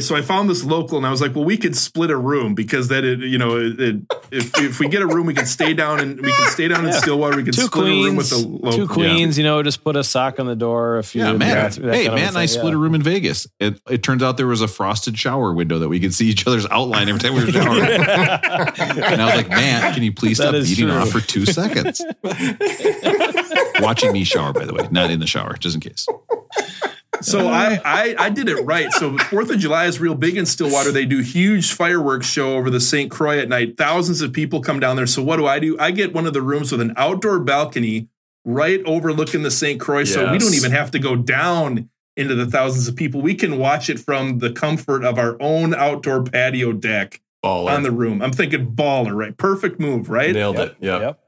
so 0.00 0.14
I 0.16 0.22
found 0.22 0.48
this 0.50 0.64
local, 0.64 0.96
and 0.98 1.06
I 1.06 1.10
was 1.10 1.20
like, 1.20 1.34
well, 1.34 1.44
we 1.44 1.56
could 1.56 1.74
split 1.74 2.10
a 2.10 2.16
room 2.16 2.54
because 2.54 2.88
that, 2.88 3.04
it, 3.04 3.20
you 3.20 3.38
know, 3.38 3.56
it, 3.56 3.80
it, 3.80 3.96
if 4.30 4.58
if 4.58 4.78
we 4.80 4.88
get 4.88 5.02
a 5.02 5.06
room, 5.06 5.26
we 5.26 5.34
can 5.34 5.46
stay 5.46 5.72
down 5.74 5.98
and 5.98 6.20
we 6.20 6.30
can 6.32 6.50
stay 6.50 6.68
down 6.68 6.84
in 6.84 6.92
Yeah. 6.92 6.98
Stillwater. 6.98 7.36
We 7.38 7.44
can 7.44 7.52
Two 7.54 7.62
split 7.62 7.84
a 7.86 7.88
room 7.88 8.16
with 8.16 8.30
queens, 8.30 8.42
the 8.42 8.48
local. 8.48 8.72
two 8.72 8.86
queens. 8.86 9.38
You 9.38 9.44
know, 9.44 9.62
just 9.62 9.82
put 9.82 9.96
a 9.96 10.04
sock 10.04 10.38
on 10.38 10.46
the 10.46 10.54
door 10.54 10.98
if 10.98 11.14
you. 11.14 11.22
Yeah, 11.22 11.32
Matt. 11.32 11.72
that 11.72 11.94
hey, 11.94 12.04
kind 12.06 12.14
Matt 12.16 12.28
and 12.28 12.38
I 12.38 12.46
thing, 12.46 12.58
split 12.60 12.74
a 12.74 12.76
room 12.76 12.94
in 12.94 13.02
Vegas. 13.02 13.46
It, 13.60 13.80
it 13.88 14.02
turns 14.02 14.22
out 14.22 14.36
there 14.36 14.46
was 14.46 14.60
a 14.60 14.68
frosted 14.68 15.18
shower 15.18 15.52
window 15.54 15.78
that 15.78 15.88
we 15.88 16.00
could 16.00 16.12
see 16.14 16.26
each 16.28 16.46
other's 16.46 16.66
outline 16.66 17.08
every 17.08 17.20
time 17.20 17.34
we 17.34 17.44
were 17.44 17.50
showering. 17.52 17.82
and 17.90 19.20
I 19.22 19.24
was 19.24 19.34
like, 19.36 19.48
Matt, 19.48 19.94
can 19.94 20.02
you 20.02 20.12
please 20.12 20.38
That 20.38 20.44
stop 20.48 20.54
is 20.54 20.68
beating 20.68 20.88
true. 20.88 20.96
off 20.98 21.10
for 21.10 21.20
two 21.20 21.46
seconds? 21.46 22.02
Watching 23.80 24.12
me 24.12 24.24
shower, 24.24 24.52
by 24.52 24.64
the 24.66 24.74
way, 24.74 24.86
not 24.90 25.10
in 25.10 25.18
the 25.18 25.26
shower, 25.26 25.54
just 25.54 25.74
in 25.74 25.80
case. 25.80 26.06
So 27.20 27.48
I, 27.48 27.80
I 27.84 28.14
I 28.18 28.30
did 28.30 28.48
it 28.48 28.62
right. 28.62 28.90
So 28.92 29.16
Fourth 29.18 29.50
of 29.50 29.58
July 29.58 29.86
is 29.86 30.00
real 30.00 30.14
big 30.14 30.36
in 30.36 30.46
Stillwater. 30.46 30.90
They 30.90 31.04
do 31.04 31.20
huge 31.20 31.72
fireworks 31.72 32.26
show 32.26 32.56
over 32.56 32.70
the 32.70 32.80
St. 32.80 33.10
Croix 33.10 33.38
at 33.38 33.48
night. 33.48 33.76
Thousands 33.76 34.22
of 34.22 34.32
people 34.32 34.60
come 34.60 34.80
down 34.80 34.96
there. 34.96 35.06
So 35.06 35.22
what 35.22 35.36
do 35.36 35.46
I 35.46 35.58
do? 35.58 35.78
I 35.78 35.90
get 35.90 36.14
one 36.14 36.26
of 36.26 36.32
the 36.32 36.42
rooms 36.42 36.72
with 36.72 36.80
an 36.80 36.94
outdoor 36.96 37.38
balcony 37.40 38.08
right 38.44 38.82
overlooking 38.84 39.42
the 39.42 39.50
St. 39.50 39.78
Croix. 39.78 40.04
So 40.04 40.32
we 40.32 40.38
don't 40.38 40.54
even 40.54 40.72
have 40.72 40.90
to 40.92 40.98
go 40.98 41.14
down 41.14 41.90
into 42.16 42.34
the 42.34 42.46
thousands 42.46 42.88
of 42.88 42.96
people. 42.96 43.20
We 43.20 43.34
can 43.34 43.58
watch 43.58 43.88
it 43.88 43.98
from 43.98 44.38
the 44.38 44.50
comfort 44.50 45.04
of 45.04 45.18
our 45.18 45.36
own 45.40 45.74
outdoor 45.74 46.24
patio 46.24 46.72
deck 46.72 47.20
Baller. 47.44 47.70
on 47.70 47.82
the 47.82 47.90
room. 47.90 48.20
I'm 48.22 48.32
thinking 48.32 48.74
baller, 48.74 49.14
right? 49.14 49.36
Perfect 49.36 49.80
move, 49.80 50.08
right? 50.10 50.32
Nailed 50.32 50.58
it. 50.58 50.76
Yep. 50.80 51.00
Yep. 51.00 51.20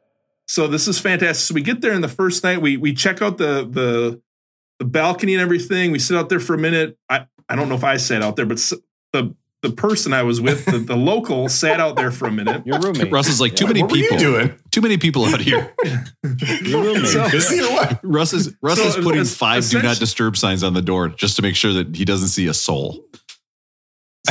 So 0.47 0.67
this 0.67 0.87
is 0.89 0.99
fantastic. 0.99 1.47
So 1.47 1.55
we 1.55 1.63
get 1.63 1.81
there 1.81 1.93
in 1.93 2.01
the 2.03 2.09
first 2.09 2.45
night. 2.45 2.61
We 2.61 2.77
we 2.77 2.93
check 2.93 3.23
out 3.23 3.39
the 3.39 3.67
the 3.69 4.21
the 4.79 4.85
balcony 4.85 5.35
and 5.35 5.43
everything. 5.43 5.91
We 5.93 5.99
sit 5.99 6.17
out 6.17 6.29
there 6.29 6.41
for 6.41 6.55
a 6.55 6.59
minute. 6.59 6.97
I 7.09 7.27
I 7.49 7.57
don't 7.57 7.69
know 7.69 7.75
if 7.75 7.85
I 7.85 7.97
sat 7.97 8.23
out 8.23 8.37
there, 8.37 8.47
but 8.47 8.59
the 9.13 9.35
the 9.63 9.71
person 9.71 10.13
I 10.13 10.23
was 10.25 10.43
with, 10.43 10.67
the, 10.67 10.77
the 10.77 10.95
local, 10.97 11.49
sat 11.49 11.81
out 11.81 11.97
there 11.97 12.11
for 12.11 12.27
a 12.29 12.31
minute. 12.31 12.67
Your 12.67 12.79
roommate. 12.81 13.11
Russ 13.11 13.29
is 13.29 13.41
like, 13.41 13.55
too 13.57 13.67
many 13.67 13.81
What 13.81 13.93
were 13.93 13.97
you 13.97 14.03
people. 14.03 14.19
doing? 14.19 14.59
Too 14.71 14.83
many 14.83 14.99
people 14.99 15.25
out 15.25 15.41
here. 15.41 15.75
Your 16.65 16.83
roommate. 16.83 17.07
So- 17.07 17.31
Busy 17.31 17.63
or 17.63 17.71
what? 17.73 17.99
Russ 18.03 18.35
is 18.35 18.55
Russ 18.61 18.79
So, 18.79 18.89
is 18.89 18.97
putting 19.03 19.25
five 19.25 19.67
do 19.71 19.81
not 19.81 19.97
disturb 19.99 20.37
signs 20.37 20.63
on 20.63 20.75
the 20.75 20.83
door 20.83 21.09
just 21.09 21.37
to 21.37 21.43
make 21.43 21.57
sure 21.57 21.73
that 21.73 21.97
he 21.97 22.05
doesn't 22.05 22.29
see 22.29 22.47
a 22.47 22.53
soul. 22.53 23.07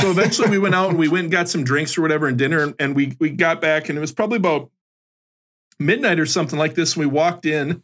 So 0.00 0.08
eventually 0.10 0.50
we 0.50 0.58
went 0.58 0.74
out 0.76 0.90
and 0.90 0.98
we 1.00 1.08
went 1.08 1.24
and 1.24 1.32
got 1.32 1.48
some 1.48 1.64
drinks 1.64 1.98
or 1.98 2.02
whatever 2.02 2.28
and 2.28 2.38
dinner 2.38 2.62
and, 2.62 2.74
and 2.78 2.94
we 2.96 3.16
we 3.18 3.30
got 3.30 3.60
back 3.60 3.88
and 3.88 3.98
it 3.98 4.00
was 4.00 4.12
probably 4.12 4.36
about 4.36 4.70
midnight 5.80 6.20
or 6.20 6.26
something 6.26 6.58
like 6.58 6.74
this. 6.74 6.94
And 6.94 7.00
we 7.00 7.06
walked 7.06 7.44
in 7.46 7.82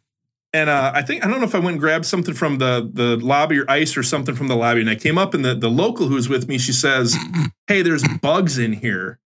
and 0.52 0.68
uh, 0.68 0.92
I 0.94 1.02
think 1.02 1.24
I 1.24 1.28
don't 1.28 1.38
know 1.40 1.46
if 1.46 1.54
I 1.54 1.58
went 1.58 1.74
and 1.74 1.80
grabbed 1.80 2.06
something 2.06 2.34
from 2.34 2.58
the 2.58 2.88
the 2.92 3.16
lobby 3.16 3.58
or 3.60 3.70
ice 3.70 3.96
or 3.96 4.02
something 4.02 4.34
from 4.34 4.48
the 4.48 4.56
lobby. 4.56 4.80
And 4.80 4.90
I 4.90 4.96
came 4.96 5.16
up 5.16 5.32
and 5.32 5.44
the, 5.44 5.54
the 5.54 5.70
local 5.70 6.08
who 6.08 6.16
was 6.16 6.28
with 6.28 6.48
me, 6.48 6.58
she 6.58 6.72
says, 6.72 7.16
Hey, 7.66 7.82
there's 7.82 8.06
bugs 8.20 8.58
in 8.58 8.72
here. 8.72 9.20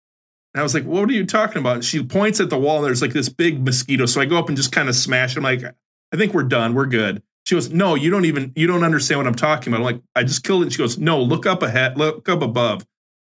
And 0.53 0.61
I 0.61 0.63
was 0.63 0.75
like, 0.75 0.85
What 0.85 1.09
are 1.09 1.13
you 1.13 1.25
talking 1.25 1.59
about? 1.59 1.77
And 1.77 1.85
she 1.85 2.03
points 2.03 2.41
at 2.41 2.51
the 2.51 2.59
wall 2.59 2.79
and 2.79 2.87
there's 2.87 3.03
like 3.03 3.13
this 3.13 3.29
big 3.29 3.65
mosquito. 3.65 4.07
So 4.07 4.21
I 4.21 4.25
go 4.25 4.37
up 4.37 4.49
and 4.49 4.57
just 4.57 4.73
kind 4.73 4.89
of 4.89 4.97
smash. 4.97 5.33
it. 5.33 5.39
I'm 5.39 5.45
like, 5.45 5.63
I 5.63 6.17
think 6.17 6.35
we're 6.35 6.43
done. 6.43 6.75
We're 6.75 6.87
good. 6.87 7.23
She 7.45 7.55
goes, 7.55 7.71
No, 7.71 7.95
you 7.95 8.11
don't 8.11 8.25
even 8.25 8.53
you 8.57 8.67
don't 8.67 8.83
understand 8.83 9.19
what 9.19 9.29
I'm 9.29 9.35
talking 9.35 9.73
about. 9.73 9.81
I'm 9.81 9.95
like, 9.95 10.03
I 10.17 10.25
just 10.25 10.43
killed 10.43 10.63
it. 10.63 10.67
And 10.67 10.73
she 10.73 10.79
goes, 10.79 10.99
No, 10.99 11.23
look 11.23 11.47
up 11.47 11.63
ahead, 11.63 11.97
look 11.97 12.29
up 12.29 12.43
above. 12.43 12.85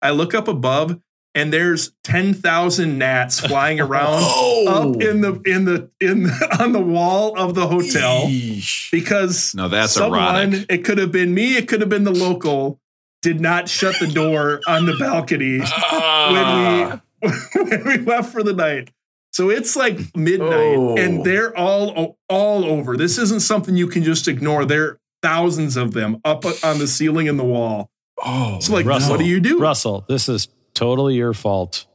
I 0.02 0.12
look 0.12 0.36
up 0.36 0.47
above 0.47 0.99
and 1.36 1.54
there's 1.54 1.92
10,000 2.04 2.98
gnats 2.98 3.39
flying 3.39 3.80
around 3.86 4.24
Oh. 4.26 4.68
up 4.96 5.02
in 5.02 5.22
the 5.22 5.34
in 5.46 5.65
the 5.65 5.89
in 6.02 6.24
the, 6.24 6.58
on 6.62 6.72
the 6.72 6.82
wall 6.82 7.38
of 7.38 7.56
the 7.56 7.68
hotel 7.68 8.24
Yeesh. 8.28 8.92
because 8.92 9.54
No, 9.56 9.68
that's 9.68 9.94
someone 9.94 10.20
erotic. 10.54 10.65
it 10.70 10.84
could 10.86 10.98
have 10.98 11.12
been 11.12 11.34
me 11.34 11.56
it 11.58 11.68
could 11.68 11.82
have 11.82 11.89
been 11.89 12.04
the 12.04 12.12
local 12.13 12.80
did 13.22 13.42
not 13.42 13.68
shut 13.70 13.96
the 14.00 14.08
door 14.08 14.62
on 14.68 14.86
the 14.86 14.96
balcony 14.98 15.60
Ah. 15.63 17.02
when 17.22 17.32
we 17.32 17.70
when 17.76 17.84
we 17.86 17.98
left 18.06 18.32
for 18.32 18.44
the 18.44 18.54
night 18.54 18.89
so 19.32 19.50
it's 19.50 19.76
like 19.76 20.00
midnight 20.15 20.76
Oh. 20.78 20.98
and 20.98 21.24
they're 21.24 21.56
all 21.56 22.18
all 22.30 22.65
over 22.65 22.98
this 22.98 23.18
isn't 23.18 23.42
something 23.42 23.76
you 23.76 23.88
can 23.88 24.04
just 24.04 24.28
ignore 24.28 24.65
there 24.65 24.84
are 24.84 25.00
thousands 25.22 25.76
of 25.78 25.92
them 25.94 26.20
up 26.24 26.46
on 26.63 26.80
the 26.80 26.88
ceiling 26.88 27.28
and 27.30 27.38
the 27.38 27.44
wall 27.44 27.89
Oh, 28.26 28.60
so 28.60 28.74
like 28.74 28.86
Russell. 28.86 29.12
what 29.12 29.20
do 29.20 29.26
you 29.26 29.39
do 29.39 29.60
Russell, 29.60 30.04
this 30.10 30.28
is 30.28 30.48
totally 30.73 31.15
your 31.15 31.34
fault. 31.34 31.86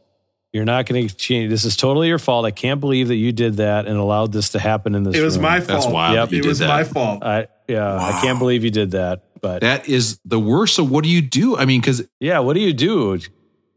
You're 0.53 0.65
not 0.65 0.87
going 0.87 1.09
to 1.09 1.15
change. 1.15 1.51
This 1.51 1.65
is 1.65 1.77
totally 1.77 2.07
your 2.09 2.19
fault. 2.21 2.47
I 2.47 2.53
can't 2.53 2.79
believe 2.81 3.09
that 3.09 3.17
you 3.17 3.33
did 3.33 3.57
that 3.57 3.87
and 3.87 3.97
allowed 3.97 4.33
this 4.33 4.51
to 4.51 4.61
happen 4.61 4.95
in 4.95 5.03
this. 5.03 5.17
it 5.17 5.21
was 5.21 5.35
room. 5.37 5.43
my 5.43 5.59
fault 5.61 5.69
That's 5.81 5.87
wild 5.93 6.15
Yep. 6.15 6.29
that 6.29 6.35
you 6.37 6.39
it 6.39 6.43
did 6.43 6.49
was 6.49 6.59
that. 6.61 6.69
my 6.69 6.85
fault 6.85 7.23
I 7.25 7.49
yeah. 7.67 7.97
I 7.97 8.21
can't 8.23 8.39
believe 8.39 8.63
you 8.63 8.71
did 8.71 8.93
that. 8.93 9.25
But 9.41 9.63
That 9.63 9.89
is 9.89 10.21
the 10.25 10.39
worst. 10.39 10.77
So 10.77 10.85
what 10.85 11.03
do 11.03 11.11
you 11.11 11.21
do? 11.23 11.57
I 11.57 11.65
mean, 11.65 11.81
because 11.81 12.07
yeah, 12.21 12.39
what 12.39 12.55
do 12.55 12.61
you 12.61 12.73
do? 12.73 13.19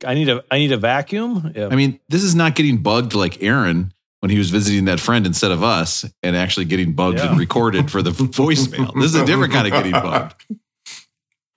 I 0.05 0.13
need 0.13 0.29
a 0.29 0.43
I 0.51 0.59
need 0.59 0.71
a 0.71 0.77
vacuum. 0.77 1.51
Yeah. 1.55 1.69
I 1.71 1.75
mean, 1.75 1.99
this 2.09 2.21
is 2.23 2.35
not 2.35 2.53
getting 2.53 2.77
bugged 2.83 3.15
like 3.15 3.41
Aaron 3.41 3.91
when 4.19 4.29
he 4.29 4.37
was 4.37 4.51
visiting 4.51 4.85
that 4.85 4.99
friend 4.99 5.25
instead 5.25 5.49
of 5.51 5.63
us 5.63 6.05
and 6.21 6.35
actually 6.35 6.65
getting 6.65 6.93
bugged 6.93 7.17
Yeah. 7.17 7.29
and 7.31 7.39
recorded 7.39 7.89
for 7.89 8.03
the 8.03 8.11
voicemail. 8.11 8.93
This 8.93 9.05
is 9.05 9.15
a 9.15 9.25
different 9.25 9.51
kind 9.51 9.65
of 9.65 9.73
getting 9.73 9.93
bugged. 9.93 10.35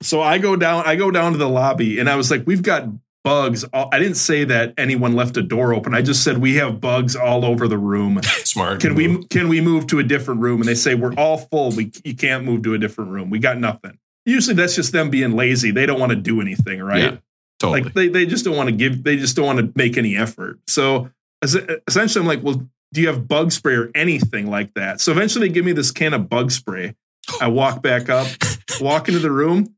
So 0.03 0.22
I 0.22 0.38
go 0.38 0.57
down, 0.57 0.85
I 0.87 0.96
go 0.96 1.11
down 1.11 1.33
to 1.33 1.38
the 1.38 1.48
lobby 1.48 1.98
and 1.98 2.09
I 2.09 2.16
was 2.16 2.31
like, 2.31 2.46
we've 2.46 2.62
got 2.62 2.85
bugs. 3.25 3.65
all- 3.73 3.89
I 3.93 3.99
didn't 3.99 4.17
say 4.17 4.45
that 4.45 4.75
anyone 4.79 5.15
left 5.15 5.37
a 5.37 5.43
door 5.43 5.75
open. 5.75 5.95
I 5.95 6.03
just 6.03 6.25
said 6.25 6.39
we 6.39 6.55
have 6.57 6.81
bugs 6.81 7.17
all 7.17 7.45
over 7.45 7.69
the 7.69 7.79
room. 7.79 8.21
Smart. 8.45 8.81
Can 8.81 8.95
we 8.95 9.25
can 9.29 9.49
we 9.49 9.61
move 9.61 9.87
to 9.89 9.99
a 9.99 10.03
different 10.03 10.41
room? 10.41 10.61
And 10.61 10.69
they 10.69 10.75
say 10.75 10.95
we're 10.95 11.15
all 11.15 11.39
full. 11.39 11.71
We 11.73 11.93
you 12.05 12.15
can't 12.15 12.45
move 12.45 12.63
to 12.63 12.75
a 12.75 12.79
different 12.79 13.11
room. 13.11 13.31
We 13.31 13.39
got 13.39 13.59
nothing. 13.59 13.99
Usually 14.27 14.55
that's 14.55 14.75
just 14.75 14.93
them 14.93 15.11
being 15.11 15.33
lazy. 15.33 15.71
They 15.71 15.87
don't 15.87 15.99
want 16.01 16.11
to 16.11 16.17
do 16.17 16.41
anything, 16.41 16.83
right? 16.83 17.01
Yeah, 17.01 17.17
totally. 17.59 17.83
Like 17.83 17.95
they, 17.95 18.09
they 18.09 18.27
just 18.27 18.45
don't 18.45 18.57
want 18.57 18.69
to 18.69 18.75
give. 18.75 19.03
They 19.03 19.17
just 19.17 19.37
don't 19.37 19.47
want 19.47 19.59
to 19.59 19.73
make 19.75 19.97
any 19.97 20.17
effort. 20.17 20.61
So 20.67 21.11
essentially, 21.43 22.21
I'm 22.23 22.27
like, 22.29 22.43
well, 22.43 22.67
do 22.93 23.01
you 23.01 23.09
have 23.09 23.27
bug 23.29 23.53
spray 23.53 23.75
or 23.75 23.91
anything 23.95 24.51
like 24.51 24.75
that? 24.75 25.01
So 25.01 25.13
eventually, 25.13 25.49
they 25.49 25.55
give 25.55 25.65
me 25.65 25.73
this 25.73 25.91
can 25.91 26.13
of 26.15 26.29
bug 26.29 26.51
spray. 26.51 26.95
I 27.41 27.49
walk 27.49 27.83
back 27.83 28.09
up, 28.09 28.27
walk 28.81 29.09
into 29.09 29.21
the 29.21 29.31
room, 29.31 29.75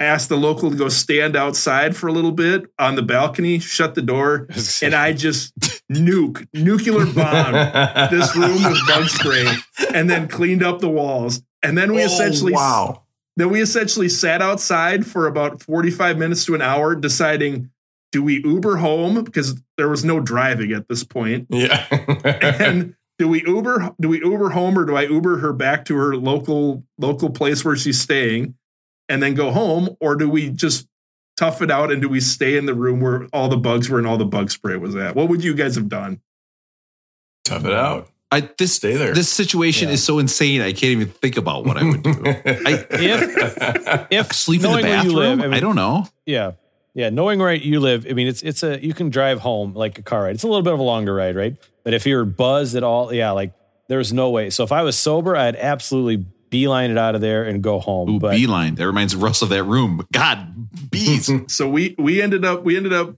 ask 0.00 0.28
the 0.28 0.36
local 0.36 0.70
to 0.70 0.76
go 0.76 0.88
stand 0.88 1.36
outside 1.36 1.96
for 1.96 2.08
a 2.08 2.12
little 2.12 2.32
bit 2.32 2.64
on 2.78 2.94
the 2.96 3.02
balcony, 3.02 3.58
shut 3.58 3.94
the 3.94 4.02
door, 4.02 4.48
and 4.82 4.94
I 4.94 5.12
just 5.12 5.54
nuke 5.92 6.46
nuclear 6.52 7.06
bomb 7.06 7.52
this 8.10 8.34
room 8.36 8.62
with 8.62 8.86
bug 8.88 9.04
spray, 9.08 9.46
and 9.94 10.08
then 10.10 10.28
cleaned 10.28 10.62
up 10.62 10.80
the 10.80 10.88
walls. 10.88 11.42
And 11.62 11.78
then 11.78 11.92
we 11.92 12.02
Oh, 12.02 12.06
essentially 12.06 12.52
wow. 12.52 13.04
then 13.36 13.50
we 13.50 13.60
essentially 13.62 14.08
sat 14.08 14.42
outside 14.42 15.06
for 15.06 15.26
about 15.26 15.62
45 15.62 16.18
minutes 16.18 16.44
to 16.46 16.54
an 16.54 16.62
hour 16.62 16.94
deciding 16.94 17.70
do 18.12 18.22
we 18.22 18.40
Uber 18.44 18.76
home 18.76 19.24
because 19.24 19.60
there 19.76 19.88
was 19.88 20.04
no 20.04 20.20
driving 20.20 20.70
at 20.72 20.88
this 20.88 21.02
point 21.02 21.46
Yeah. 21.50 21.84
and 22.24 22.94
do 23.18 23.28
we 23.28 23.42
Uber 23.44 23.92
do 24.00 24.08
we 24.08 24.18
Uber 24.22 24.50
home 24.50 24.78
or 24.78 24.84
do 24.84 24.94
I 24.94 25.02
Uber 25.06 25.38
her 25.38 25.52
back 25.52 25.84
to 25.86 25.96
her 25.96 26.16
local 26.16 26.84
local 26.98 27.30
place 27.30 27.64
where 27.64 27.74
she's 27.76 28.00
staying 28.00 28.54
and 29.08 29.22
then 29.22 29.34
go 29.34 29.50
home 29.50 29.96
or 30.00 30.16
do 30.16 30.28
we 30.28 30.48
just 30.50 30.86
tough 31.36 31.60
it 31.62 31.70
out 31.70 31.90
and 31.92 32.00
do 32.00 32.08
we 32.08 32.20
stay 32.20 32.56
in 32.56 32.66
the 32.66 32.74
room 32.74 33.00
where 33.00 33.26
all 33.32 33.48
the 33.48 33.56
bugs 33.56 33.90
were 33.90 33.98
and 33.98 34.06
all 34.06 34.16
the 34.16 34.24
bug 34.24 34.50
spray 34.50 34.76
was 34.76 34.94
at 34.96 35.16
what 35.16 35.28
would 35.28 35.42
you 35.42 35.54
guys 35.54 35.74
have 35.74 35.88
done 35.88 36.20
Tough 37.44 37.64
it 37.66 37.72
out. 37.72 38.08
I 38.30 38.40
this 38.58 38.74
Stay 38.74 38.96
there. 38.96 39.12
this 39.14 39.28
situation 39.28 39.88
Yeah. 39.88 39.94
is 39.94 40.02
so 40.02 40.18
insane. 40.18 40.60
I 40.62 40.72
can't 40.72 40.84
even 40.84 41.08
think 41.08 41.36
about 41.36 41.66
what 41.66 41.76
I 41.76 41.84
would 41.84 42.02
do. 42.02 42.10
I 42.24 42.86
If 42.90 44.06
if 44.10 44.32
sleep 44.32 44.60
in 44.60 44.62
the 44.62 44.68
knowing 44.70 44.84
where 44.84 45.04
you 45.04 45.12
bathroom. 45.12 45.38
live, 45.40 45.52
I 45.52 45.56
I, 45.56 45.60
don't 45.60 45.76
know. 45.76 46.06
Yeah. 46.26 46.52
Yeah. 46.94 47.10
Knowing 47.10 47.38
where 47.38 47.52
you 47.52 47.80
live, 47.80 48.06
I 48.08 48.14
mean, 48.14 48.26
it's 48.28 48.42
it's 48.42 48.62
a 48.62 48.82
you 48.84 48.94
can 48.94 49.10
drive 49.10 49.40
home 49.40 49.74
like 49.74 49.98
a 49.98 50.02
car 50.02 50.22
ride. 50.22 50.34
It's 50.36 50.42
a 50.42 50.46
little 50.48 50.62
bit 50.62 50.72
of 50.72 50.78
a 50.78 50.82
longer 50.82 51.14
ride, 51.14 51.36
right? 51.36 51.54
But 51.84 51.92
if 51.94 52.06
you're 52.06 52.24
buzzed 52.24 52.74
at 52.76 52.82
all, 52.82 53.12
yeah, 53.12 53.30
like 53.32 53.52
there's 53.88 54.12
no 54.12 54.30
way. 54.30 54.48
So 54.50 54.64
if 54.64 54.72
I 54.72 54.82
was 54.82 54.96
sober, 54.96 55.36
I'd 55.36 55.56
absolutely 55.56 56.24
beeline 56.54 56.92
it 56.92 56.98
out 56.98 57.16
of 57.16 57.20
there 57.20 57.42
and 57.42 57.60
go 57.62 57.80
home. 57.80 58.08
Ooh, 58.10 58.20
but 58.20 58.30
beeline. 58.30 58.76
That 58.76 58.86
reminds 58.86 59.16
Russ 59.16 59.42
of 59.42 59.48
that 59.48 59.64
room. 59.64 60.06
God, 60.12 60.90
bees. 60.90 61.28
so 61.48 61.68
we 61.68 61.96
we 61.98 62.22
ended 62.22 62.44
up 62.44 62.62
we 62.62 62.76
ended 62.76 62.92
up 62.92 63.16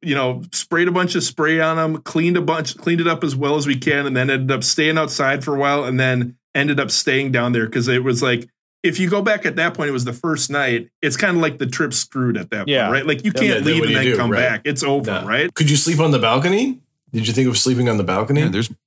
you 0.00 0.14
know 0.14 0.42
sprayed 0.52 0.86
a 0.86 0.92
bunch 0.92 1.16
of 1.16 1.24
spray 1.24 1.58
on 1.60 1.76
them 1.76 2.02
cleaned 2.02 2.36
a 2.36 2.40
bunch 2.40 2.76
cleaned 2.76 3.00
it 3.00 3.08
up 3.08 3.24
as 3.24 3.34
well 3.34 3.56
as 3.56 3.66
we 3.66 3.76
can 3.76 4.06
and 4.06 4.16
then 4.16 4.30
ended 4.30 4.50
up 4.52 4.62
staying 4.62 4.96
outside 4.96 5.42
for 5.44 5.56
a 5.56 5.58
while 5.58 5.82
and 5.84 5.98
then 5.98 6.36
ended 6.54 6.78
up 6.78 6.90
staying 6.90 7.32
down 7.32 7.50
there 7.52 7.66
because 7.66 7.86
it 7.88 8.02
was 8.04 8.22
like 8.22 8.48
if 8.84 8.98
you 9.00 9.08
go 9.10 9.20
back 9.22 9.44
at 9.46 9.56
that 9.56 9.74
point 9.74 9.88
it 9.88 9.92
was 9.92 10.04
the 10.04 10.12
first 10.12 10.50
night 10.50 10.88
it's 11.02 11.16
kind 11.16 11.36
of 11.36 11.42
like 11.42 11.58
the 11.58 11.66
trip 11.66 11.92
screwed 11.92 12.36
at 12.36 12.50
that 12.50 12.66
Yeah. 12.68 12.84
point 12.86 12.92
right 12.92 13.06
like 13.06 13.24
you 13.24 13.32
can't 13.32 13.64
then 13.64 13.64
leave 13.64 13.80
what 13.80 13.88
and 13.88 13.96
then 13.96 14.04
do, 14.04 14.16
come 14.16 14.30
right? 14.32 14.38
back 14.40 14.60
it's 14.64 14.82
over 14.84 15.10
Nah. 15.10 15.26
right 15.26 15.52
Could 15.54 15.68
you 15.70 15.76
sleep 15.76 15.98
on 16.00 16.10
the 16.12 16.18
balcony? 16.20 16.80
Did 17.12 17.26
you 17.28 17.32
think 17.34 17.48
of 17.48 17.56
sleeping 17.58 17.88
on 17.88 17.96
the 17.98 18.04
balcony? 18.04 18.40
Yeah, 18.42 18.48
there's, 18.48 18.68
there's 18.68 18.78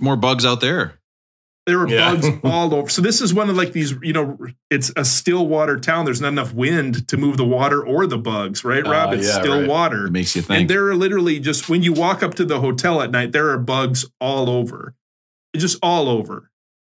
more 0.00 0.16
bugs 0.16 0.44
out 0.46 0.60
there. 0.60 0.98
There 1.70 1.78
were 1.78 1.88
Yeah. 1.88 2.14
bugs 2.14 2.28
all 2.44 2.74
over 2.74 2.88
so 2.88 3.00
this 3.00 3.20
is 3.20 3.32
one 3.32 3.48
of 3.48 3.56
like 3.56 3.72
these 3.72 3.94
you 4.02 4.12
know 4.12 4.36
it's 4.70 4.90
a 4.96 5.04
still 5.04 5.46
water 5.46 5.78
town 5.78 6.04
there's 6.04 6.20
not 6.20 6.28
enough 6.28 6.52
wind 6.52 7.06
to 7.08 7.16
move 7.16 7.36
the 7.36 7.44
water 7.44 7.80
or 7.84 8.06
the 8.06 8.18
bugs 8.18 8.64
right 8.64 8.84
rob 8.84 9.10
Ah, 9.10 9.12
it's 9.12 9.28
yeah, 9.28 9.40
still 9.40 9.60
right. 9.60 9.68
water 9.68 10.06
It 10.06 10.10
makes 10.12 10.34
you 10.34 10.42
think. 10.42 10.60
And 10.62 10.70
there 10.70 10.86
are 10.88 10.96
literally 10.96 11.38
just 11.38 11.68
when 11.68 11.82
you 11.82 11.92
walk 11.92 12.22
up 12.22 12.34
to 12.34 12.44
the 12.44 12.60
hotel 12.60 13.00
at 13.00 13.10
night, 13.12 13.30
there 13.32 13.48
are 13.50 13.58
bugs 13.58 14.04
all 14.20 14.50
over, 14.50 14.94
just 15.56 15.78
all 15.82 16.08
over. 16.08 16.50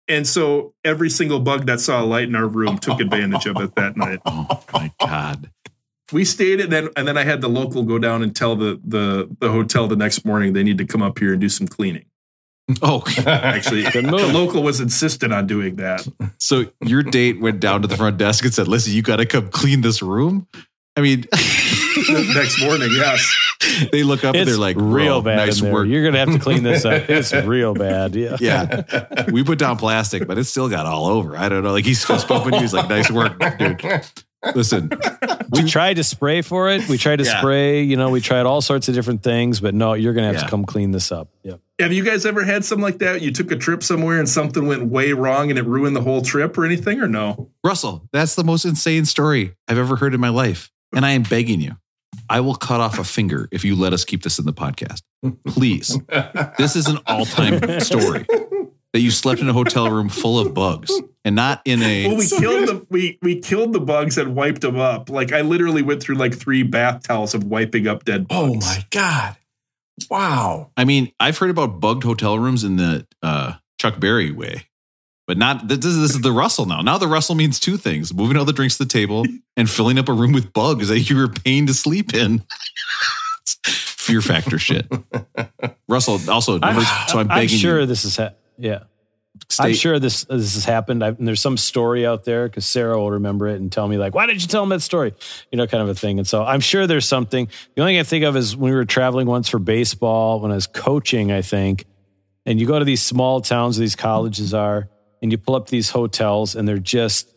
And 0.08 0.26
so 0.26 0.74
every 0.84 1.08
single 1.10 1.38
bug 1.40 1.66
that 1.66 1.78
saw 1.80 2.02
a 2.02 2.06
light 2.06 2.24
in 2.28 2.34
our 2.34 2.48
room 2.48 2.78
took 2.78 3.00
advantage 3.00 3.46
of 3.46 3.56
it 3.58 3.74
that 3.76 3.96
night. 3.96 4.20
Oh 4.26 4.64
my 4.72 4.90
god. 4.98 5.50
We 6.12 6.24
stayed 6.24 6.60
and 6.60 6.70
then 6.72 6.88
and 6.96 7.06
then 7.08 7.16
I 7.16 7.24
had 7.24 7.40
the 7.40 7.48
local 7.48 7.82
go 7.84 7.98
down 7.98 8.22
and 8.22 8.34
tell 8.34 8.56
the 8.56 8.80
the 8.84 9.28
the 9.38 9.50
hotel 9.50 9.86
the 9.86 9.96
next 9.96 10.24
morning 10.24 10.52
they 10.54 10.62
need 10.62 10.78
to 10.78 10.84
come 10.84 11.02
up 11.02 11.18
here 11.18 11.32
and 11.32 11.40
do 11.40 11.48
some 11.48 11.66
cleaning. 11.68 12.04
Oh, 12.80 13.02
Actually, 13.26 13.82
the 13.92 14.02
local 14.32 14.62
was 14.62 14.80
insistent 14.80 15.32
on 15.32 15.46
doing 15.46 15.76
that. 15.76 16.06
so 16.38 16.66
your 16.84 17.02
date 17.02 17.40
went 17.40 17.60
down 17.60 17.82
to 17.82 17.88
the 17.88 17.96
front 17.96 18.18
desk 18.18 18.44
and 18.44 18.54
said, 18.54 18.68
"Listen, 18.68 18.92
you 18.92 19.02
got 19.02 19.16
to 19.16 19.26
come 19.26 19.48
clean 19.50 19.80
this 19.80 20.00
room." 20.02 20.46
I 20.96 21.00
mean, 21.00 21.22
The 21.32 22.32
next 22.34 22.60
morning, 22.62 22.90
yes. 22.92 23.88
they 23.92 24.02
look 24.02 24.24
up 24.24 24.34
and 24.34 24.46
they're 24.46 24.56
like, 24.56 24.76
real 24.78 25.22
bad 25.22 25.36
Nice 25.36 25.60
work." 25.62 25.88
You're 25.88 26.04
gonna 26.04 26.18
have 26.18 26.32
to 26.32 26.38
clean 26.38 26.62
this 26.62 26.84
up. 26.84 27.04
It's 27.10 27.32
real 27.32 27.74
bad. 27.74 28.14
Yeah. 28.14 28.36
Yeah, 28.40 29.24
we 29.32 29.42
put 29.42 29.58
down 29.58 29.76
plastic, 29.76 30.26
but 30.26 30.38
it 30.38 30.44
still 30.44 30.68
got 30.68 30.86
all 30.86 31.06
over. 31.06 31.36
I 31.36 31.48
don't 31.48 31.62
know. 31.64 31.72
Like 31.72 31.84
he's 31.84 32.04
fist 32.04 32.28
bumping 32.28 32.54
you. 32.54 32.60
He's 32.60 32.72
like, 32.74 32.88
"Nice 32.88 33.10
work, 33.10 33.38
dude." 33.58 33.82
Listen, 34.54 34.90
We 35.52 35.64
tried 35.64 35.94
to 35.96 36.04
spray 36.04 36.42
for 36.42 36.68
it. 36.70 36.88
We 36.88 36.98
tried 36.98 37.16
to 37.20 37.24
Yeah. 37.24 37.38
spray, 37.38 37.82
you 37.82 37.96
know, 37.96 38.10
we 38.10 38.20
tried 38.20 38.46
all 38.46 38.60
sorts 38.60 38.88
of 38.88 38.94
different 38.94 39.22
things, 39.22 39.60
but 39.60 39.74
no, 39.74 39.94
you're 39.94 40.14
gonna 40.14 40.26
have 40.28 40.36
Yeah. 40.36 40.42
to 40.44 40.48
come 40.48 40.64
clean 40.64 40.90
this 40.90 41.12
up. 41.12 41.28
Yeah. 41.44 41.54
Have 41.78 41.92
you 41.92 42.02
guys 42.04 42.24
ever 42.26 42.42
had 42.44 42.64
something 42.64 42.82
like 42.82 42.98
that? 42.98 43.22
You 43.22 43.30
took 43.32 43.50
a 43.52 43.56
trip 43.56 43.82
somewhere 43.82 44.18
and 44.18 44.28
something 44.28 44.66
went 44.66 44.86
way 44.86 45.12
wrong 45.12 45.50
and 45.50 45.58
it 45.58 45.66
ruined 45.66 45.94
the 45.94 46.00
whole 46.02 46.22
trip 46.22 46.56
or 46.58 46.64
anything, 46.64 47.00
or 47.00 47.08
no? 47.08 47.50
Russell, 47.64 48.08
that's 48.12 48.34
the 48.34 48.44
most 48.44 48.64
insane 48.64 49.04
story 49.04 49.54
I've 49.68 49.78
ever 49.78 49.96
heard 49.96 50.14
in 50.14 50.20
my 50.20 50.28
life, 50.30 50.70
and 50.94 51.04
I 51.04 51.10
am 51.12 51.22
begging 51.22 51.60
you. 51.60 51.76
I 52.28 52.40
will 52.40 52.54
cut 52.54 52.80
off 52.80 52.98
a 52.98 53.04
finger 53.04 53.48
if 53.52 53.64
you 53.64 53.74
let 53.76 53.92
us 53.92 54.04
keep 54.04 54.22
this 54.22 54.38
in 54.38 54.46
the 54.46 54.52
podcast. 54.52 55.02
Please. 55.46 55.98
This 56.58 56.76
is 56.76 56.86
an 56.86 56.98
all-time 57.06 57.80
story 57.80 58.24
that 58.92 59.00
you 59.00 59.10
slept 59.10 59.40
in 59.40 59.48
a 59.48 59.52
hotel 59.52 59.90
room 59.90 60.08
full 60.08 60.38
of 60.38 60.52
bugs 60.54 60.92
and 61.24 61.34
not 61.34 61.62
in 61.64 61.82
a 61.82 62.06
Well, 62.08 62.16
we 62.16 62.28
killed 62.28 62.68
the 62.68 62.86
we 62.90 63.18
we 63.22 63.40
killed 63.40 63.72
the 63.72 63.80
bugs 63.80 64.18
and 64.18 64.34
wiped 64.34 64.60
them 64.60 64.78
up. 64.78 65.08
Like 65.08 65.32
I 65.32 65.40
literally 65.40 65.82
went 65.82 66.02
through 66.02 66.16
like 66.16 66.34
three 66.34 66.62
bath 66.62 67.02
towels 67.02 67.34
of 67.34 67.44
wiping 67.44 67.86
up 67.86 68.04
dead 68.04 68.28
bugs. 68.28 68.50
oh 68.50 68.54
my 68.54 68.84
god! 68.90 69.36
Wow. 70.10 70.70
I 70.76 70.84
mean, 70.84 71.12
I've 71.20 71.38
heard 71.38 71.50
about 71.50 71.80
bugged 71.80 72.04
hotel 72.04 72.38
rooms 72.38 72.64
in 72.64 72.76
the 72.76 73.06
uh, 73.22 73.54
Chuck 73.78 73.98
Berry 74.00 74.30
way, 74.30 74.66
but 75.26 75.38
not 75.38 75.68
this 75.68 75.84
is, 75.84 76.00
this 76.00 76.10
is 76.12 76.20
the 76.20 76.32
Russell 76.32 76.66
now. 76.66 76.82
Now 76.82 76.98
the 76.98 77.08
Russell 77.08 77.34
means 77.34 77.58
two 77.60 77.76
things: 77.76 78.12
moving 78.12 78.36
all 78.36 78.44
the 78.44 78.52
drinks 78.52 78.76
to 78.78 78.84
the 78.84 78.88
table 78.90 79.24
and 79.56 79.70
filling 79.70 79.98
up 79.98 80.08
a 80.08 80.12
room 80.12 80.32
with 80.32 80.52
bugs 80.52 80.88
that 80.88 81.00
you 81.08 81.16
were 81.16 81.28
paying 81.28 81.66
to 81.66 81.74
sleep 81.74 82.14
in. 82.14 82.42
Fear 83.64 84.20
factor 84.20 84.58
shit. 84.58 84.86
Russell 85.88 86.18
also, 86.28 86.58
number, 86.58 86.82
so 87.06 87.20
I'm 87.20 87.28
begging. 87.28 87.42
I'm 87.42 87.48
sure 87.48 87.80
you. 87.80 87.86
this 87.86 88.04
is 88.04 88.16
ha- 88.16 88.32
yeah. 88.58 88.84
Stay, 89.48 89.64
I'm 89.64 89.74
sure 89.74 89.98
this 89.98 90.24
this 90.24 90.54
has 90.54 90.64
happened. 90.64 91.02
I, 91.02 91.08
and 91.08 91.26
there's 91.26 91.40
some 91.40 91.56
story 91.56 92.06
out 92.06 92.24
there 92.24 92.48
because 92.48 92.66
Sarah 92.66 92.98
will 92.98 93.12
remember 93.12 93.48
it 93.48 93.60
and 93.60 93.72
tell 93.72 93.88
me 93.88 93.96
like, 93.96 94.14
"Why 94.14 94.26
did 94.26 94.42
you 94.42 94.48
tell 94.48 94.62
him 94.62 94.68
that 94.68 94.82
story?" 94.82 95.14
You 95.50 95.56
know, 95.56 95.66
kind 95.66 95.82
of 95.82 95.88
a 95.88 95.94
thing. 95.94 96.18
And 96.18 96.28
so 96.28 96.44
I'm 96.44 96.60
sure 96.60 96.86
there's 96.86 97.08
something. 97.08 97.48
The 97.74 97.80
only 97.80 97.94
thing 97.94 98.00
I 98.00 98.02
think 98.04 98.24
of 98.24 98.36
is 98.36 98.54
when 98.54 98.70
we 98.70 98.76
were 98.76 98.84
traveling 98.84 99.26
once 99.26 99.48
for 99.48 99.58
baseball 99.58 100.40
when 100.40 100.52
I 100.52 100.54
was 100.54 100.66
coaching. 100.66 101.32
I 101.32 101.40
think, 101.40 101.86
and 102.44 102.60
you 102.60 102.66
go 102.66 102.78
to 102.78 102.84
these 102.84 103.02
small 103.02 103.40
towns 103.40 103.78
where 103.78 103.84
these 103.84 103.96
colleges 103.96 104.52
are, 104.52 104.88
and 105.22 105.32
you 105.32 105.38
pull 105.38 105.54
up 105.54 105.68
these 105.68 105.88
hotels, 105.88 106.54
and 106.54 106.68
they're 106.68 106.78
just 106.78 107.32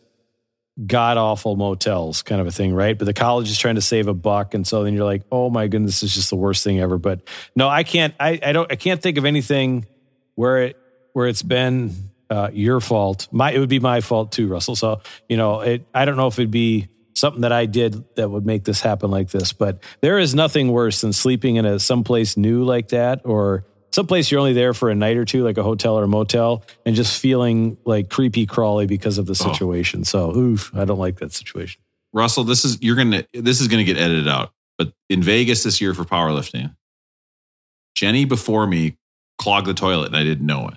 god 0.86 1.16
awful 1.16 1.56
motels, 1.56 2.20
kind 2.20 2.42
of 2.42 2.46
a 2.46 2.52
thing, 2.52 2.74
right? 2.74 2.98
But 2.98 3.06
the 3.06 3.14
college 3.14 3.50
is 3.50 3.58
trying 3.58 3.76
to 3.76 3.82
save 3.82 4.06
a 4.06 4.14
buck, 4.14 4.52
and 4.52 4.66
so 4.66 4.84
then 4.84 4.92
you're 4.92 5.06
like, 5.06 5.22
"Oh 5.32 5.48
my 5.48 5.66
goodness, 5.66 6.00
this 6.00 6.10
is 6.10 6.14
just 6.14 6.30
the 6.30 6.36
worst 6.36 6.62
thing 6.62 6.78
ever." 6.78 6.98
But 6.98 7.22
no, 7.54 7.68
I 7.68 7.84
can't. 7.84 8.14
I, 8.20 8.38
I 8.42 8.52
don't. 8.52 8.70
I 8.70 8.76
can't 8.76 9.00
think 9.00 9.16
of 9.16 9.24
anything 9.24 9.86
where 10.34 10.58
it 10.58 10.76
where 11.16 11.28
it's 11.28 11.40
been 11.40 11.94
uh, 12.28 12.50
your 12.52 12.78
fault. 12.78 13.26
My 13.32 13.50
it 13.50 13.58
would 13.58 13.70
be 13.70 13.80
my 13.80 14.02
fault 14.02 14.32
too, 14.32 14.48
Russell. 14.48 14.76
So 14.76 15.00
you 15.30 15.38
know, 15.38 15.60
it. 15.60 15.86
I 15.94 16.04
don't 16.04 16.18
know 16.18 16.26
if 16.26 16.38
it'd 16.38 16.50
be 16.50 16.88
something 17.14 17.40
that 17.40 17.52
I 17.52 17.64
did 17.64 18.04
that 18.16 18.28
would 18.28 18.44
make 18.44 18.64
this 18.64 18.82
happen 18.82 19.10
like 19.10 19.30
this, 19.30 19.54
but 19.54 19.82
there 20.02 20.18
is 20.18 20.34
nothing 20.34 20.70
worse 20.70 21.00
than 21.00 21.14
sleeping 21.14 21.56
in 21.56 21.64
a 21.64 21.80
someplace 21.80 22.36
new 22.36 22.64
like 22.64 22.88
that 22.88 23.22
or 23.24 23.64
someplace 23.92 24.30
you're 24.30 24.40
only 24.40 24.52
there 24.52 24.74
for 24.74 24.90
a 24.90 24.94
night 24.94 25.16
or 25.16 25.24
two, 25.24 25.42
like 25.42 25.56
a 25.56 25.62
hotel 25.62 25.98
or 25.98 26.04
a 26.04 26.08
motel, 26.08 26.62
and 26.84 26.94
just 26.94 27.18
feeling 27.18 27.78
like 27.86 28.10
creepy 28.10 28.44
crawly 28.44 28.86
because 28.86 29.16
of 29.16 29.24
the 29.24 29.34
situation. 29.34 30.04
So, 30.04 30.36
oof, 30.36 30.70
I 30.76 30.84
don't 30.84 30.98
like 30.98 31.20
that 31.20 31.32
situation. 31.32 31.80
Russell, 32.12 32.44
this 32.44 32.66
is 32.66 32.76
you're 32.82 32.96
gonna 32.96 33.24
this 33.32 33.62
is 33.62 33.68
gonna 33.68 33.84
get 33.84 33.96
edited 33.96 34.28
out. 34.28 34.50
But 34.76 34.92
in 35.08 35.22
Vegas 35.22 35.62
this 35.62 35.80
year 35.80 35.94
for 35.94 36.04
powerlifting, 36.04 36.76
Jenny 37.94 38.26
before 38.26 38.66
me 38.66 38.98
clogged 39.38 39.66
the 39.66 39.72
toilet 39.72 40.08
and 40.08 40.16
I 40.16 40.22
didn't 40.22 40.44
know 40.44 40.68
it. 40.68 40.74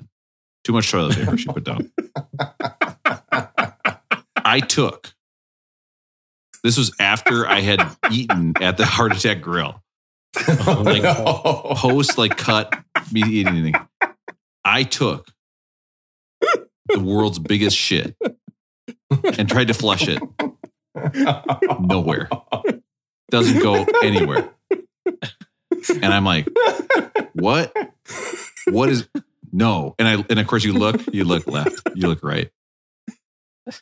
Too 0.70 0.74
much 0.74 0.91
toilet 0.91 1.15
paper 1.15 1.36
she 1.36 1.47
put 1.47 1.63
down. 1.63 1.91
I 4.36 4.59
took. 4.59 5.15
This 6.63 6.78
was 6.78 6.95
after 6.99 7.47
I 7.47 7.61
had 7.61 7.82
eaten 8.11 8.53
at 8.61 8.78
the 8.78 8.86
Heart 8.86 9.17
Attack 9.17 9.41
Grill. 9.41 9.82
Oh, 10.67 10.84
like 10.86 11.01
post 11.76 12.20
like 12.20 12.38
cut 12.38 12.72
me 13.11 13.22
eating 13.22 13.47
anything. 13.47 13.74
I 14.63 14.84
took 14.84 15.32
the 16.39 16.99
world's 16.99 17.39
biggest 17.39 17.76
shit 17.76 18.15
and 19.24 19.49
tried 19.49 19.70
to 19.70 19.74
flush 19.74 20.07
it. 20.07 20.22
Nowhere. 21.80 22.30
Doesn't 23.32 23.63
go 23.63 23.88
anywhere. 24.03 24.51
And 25.99 26.13
I'm 26.13 26.26
like, 26.26 26.47
what? 27.34 27.76
What 28.67 28.89
is 28.89 29.07
no? 29.52 29.95
And 30.00 30.08
I 30.08 30.26
and 30.30 30.39
of 30.39 30.47
course 30.47 30.64
you 30.64 30.74
look, 30.74 31.02
you 31.14 31.24
look 31.24 31.47
left, 31.47 31.82
you 31.95 32.08
look 32.08 32.24
right. 32.24 32.50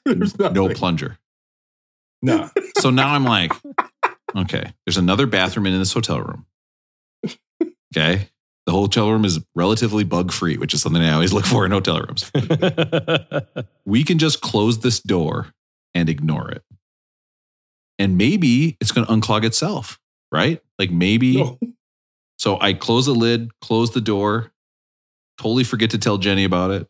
There's 0.05 0.37
No 0.39 0.49
nothing. 0.49 0.75
plunger. 0.75 1.17
No. 2.21 2.49
So 2.79 2.89
now 2.89 3.13
I'm 3.13 3.23
like, 3.25 3.53
okay, 4.35 4.73
there's 4.85 4.97
another 4.97 5.27
bathroom 5.27 5.65
in 5.67 5.77
this 5.77 5.93
hotel 5.93 6.19
room. 6.21 6.45
Okay. 7.95 8.29
The 8.65 8.73
hotel 8.73 9.09
room 9.09 9.23
is 9.23 9.39
relatively 9.55 10.03
bug 10.03 10.33
free, 10.33 10.57
which 10.57 10.73
is 10.73 10.81
something 10.81 11.01
I 11.01 11.13
always 11.13 11.31
look 11.31 11.45
for 11.45 11.65
in 11.65 11.71
hotel 11.71 12.01
rooms. 12.01 12.29
We 13.85 14.03
can 14.03 14.17
just 14.17 14.41
close 14.41 14.79
this 14.79 14.99
door 14.99 15.53
and 15.93 16.09
ignore 16.09 16.51
it. 16.51 16.61
And 17.97 18.17
maybe 18.17 18.75
it's 18.81 18.91
going 18.91 19.07
to 19.07 19.13
unclog 19.13 19.45
itself, 19.45 19.97
right? 20.31 20.61
Like 20.77 20.91
maybe. 20.91 21.37
No. 21.37 21.57
So 22.37 22.59
I 22.59 22.73
close 22.73 23.05
the 23.05 23.13
lid, 23.15 23.49
close 23.61 23.91
the 23.91 24.01
door, 24.01 24.51
totally 25.37 25.63
forget 25.63 25.91
to 25.91 25.97
tell 25.97 26.17
Jenny 26.17 26.43
about 26.43 26.71
it. 26.71 26.87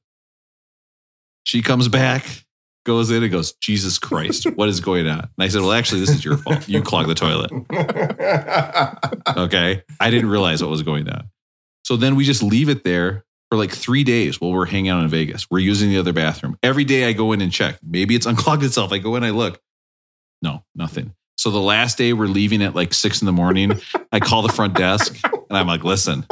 She 1.44 1.62
comes 1.62 1.88
back, 1.88 2.46
goes 2.86 3.12
in 3.12 3.24
and 3.24 3.32
goes, 3.32 3.54
Jesus 3.54 4.00
Christ, 4.00 4.46
what 4.56 4.70
is 4.70 4.80
going 4.80 5.08
on? 5.08 5.20
And 5.20 5.30
I 5.40 5.48
said, 5.48 5.62
Well, 5.62 5.74
actually, 5.74 6.02
this 6.02 6.10
is 6.10 6.26
your 6.26 6.38
fault. 6.38 6.68
You 6.68 6.82
clogged 6.82 7.10
the 7.10 7.16
toilet. 7.16 7.52
Okay. 9.38 9.84
I 10.00 10.10
didn't 10.10 10.30
realize 10.30 10.64
what 10.64 10.72
was 10.72 10.82
going 10.84 11.08
on. 11.10 11.30
So 11.84 11.96
then 11.96 12.16
we 12.16 12.24
just 12.24 12.42
leave 12.42 12.70
it 12.70 12.84
there 12.84 13.26
for 13.50 13.58
like 13.58 13.72
three 13.72 14.04
days 14.04 14.42
while 14.42 14.52
we're 14.52 14.66
hanging 14.66 14.90
out 14.90 15.04
in 15.04 15.10
Vegas. 15.10 15.48
We're 15.52 15.60
using 15.60 15.90
the 15.90 16.00
other 16.00 16.14
bathroom. 16.14 16.58
Every 16.64 16.86
day 16.86 17.06
I 17.06 17.14
go 17.14 17.34
in 17.34 17.42
and 17.42 17.52
check. 17.52 17.78
Maybe 17.84 18.16
it's 18.16 18.26
unclogged 18.26 18.64
itself. 18.64 18.92
I 18.92 18.98
go 18.98 19.16
in, 19.16 19.24
I 19.24 19.30
look. 19.30 19.62
No, 20.42 20.64
nothing. 20.76 21.14
So 21.38 21.52
the 21.52 21.60
last 21.60 21.98
day 21.98 22.14
we're 22.14 22.28
leaving 22.28 22.64
at 22.64 22.74
like 22.74 22.94
six 22.94 23.22
in 23.22 23.26
the 23.26 23.32
morning. 23.32 23.80
I 24.12 24.20
call 24.20 24.42
the 24.42 24.50
front 24.50 24.74
desk 24.76 25.20
and 25.24 25.58
I'm 25.58 25.68
like, 25.68 25.84
listen, 25.84 26.26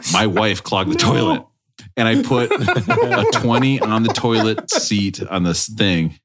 my 0.12 0.26
wife 0.26 0.62
clogged 0.62 0.92
the 0.92 0.96
toilet. 0.98 1.44
And 1.96 2.06
I 2.06 2.22
put 2.22 2.50
a 2.52 3.30
20 3.40 3.80
on 3.80 4.02
the 4.02 4.12
toilet 4.12 4.70
seat 4.70 5.22
on 5.22 5.42
this 5.42 5.66
thing. 5.66 6.18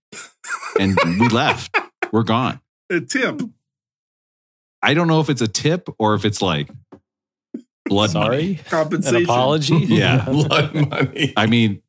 And 0.79 0.97
we 1.19 1.27
left. 1.29 1.77
We're 2.11 2.23
gone. 2.23 2.59
A 2.89 3.01
tip. 3.01 3.41
I 4.81 4.93
don't 4.93 5.07
know 5.07 5.19
if 5.19 5.29
it's 5.29 5.41
a 5.41 5.47
tip 5.47 5.89
or 5.97 6.13
if 6.13 6.25
it's 6.25 6.41
like 6.41 6.69
blood 7.85 8.13
money. 8.13 8.25
Sorry, 8.25 8.45
an 8.47 8.63
Compensation. 8.69 9.23
apology. 9.23 9.75
Yeah. 9.87 10.25
Blood 10.25 10.75
money. 10.89 11.33
I 11.35 11.47
mean, 11.47 11.81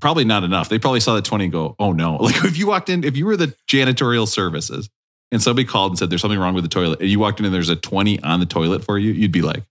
probably 0.00 0.24
not 0.24 0.42
enough. 0.44 0.68
They 0.68 0.78
probably 0.78 1.00
saw 1.00 1.14
that 1.14 1.24
20 1.24 1.44
and 1.44 1.52
go, 1.52 1.76
oh 1.78 1.92
no. 1.92 2.16
Like 2.16 2.44
if 2.44 2.58
you 2.58 2.66
walked 2.66 2.88
in, 2.88 3.04
if 3.04 3.16
you 3.16 3.26
were 3.26 3.36
the 3.36 3.54
janitorial 3.68 4.26
services 4.26 4.90
and 5.30 5.42
somebody 5.42 5.66
called 5.66 5.92
and 5.92 5.98
said 5.98 6.10
there's 6.10 6.20
something 6.22 6.38
wrong 6.40 6.54
with 6.54 6.64
the 6.64 6.68
toilet, 6.70 7.00
and 7.00 7.08
you 7.08 7.18
walked 7.20 7.38
in 7.38 7.46
and 7.46 7.54
there's 7.54 7.68
a 7.68 7.76
20 7.76 8.20
on 8.22 8.40
the 8.40 8.46
toilet 8.46 8.82
for 8.84 8.98
you, 8.98 9.12
you'd 9.12 9.32
be 9.32 9.42
like, 9.42 9.62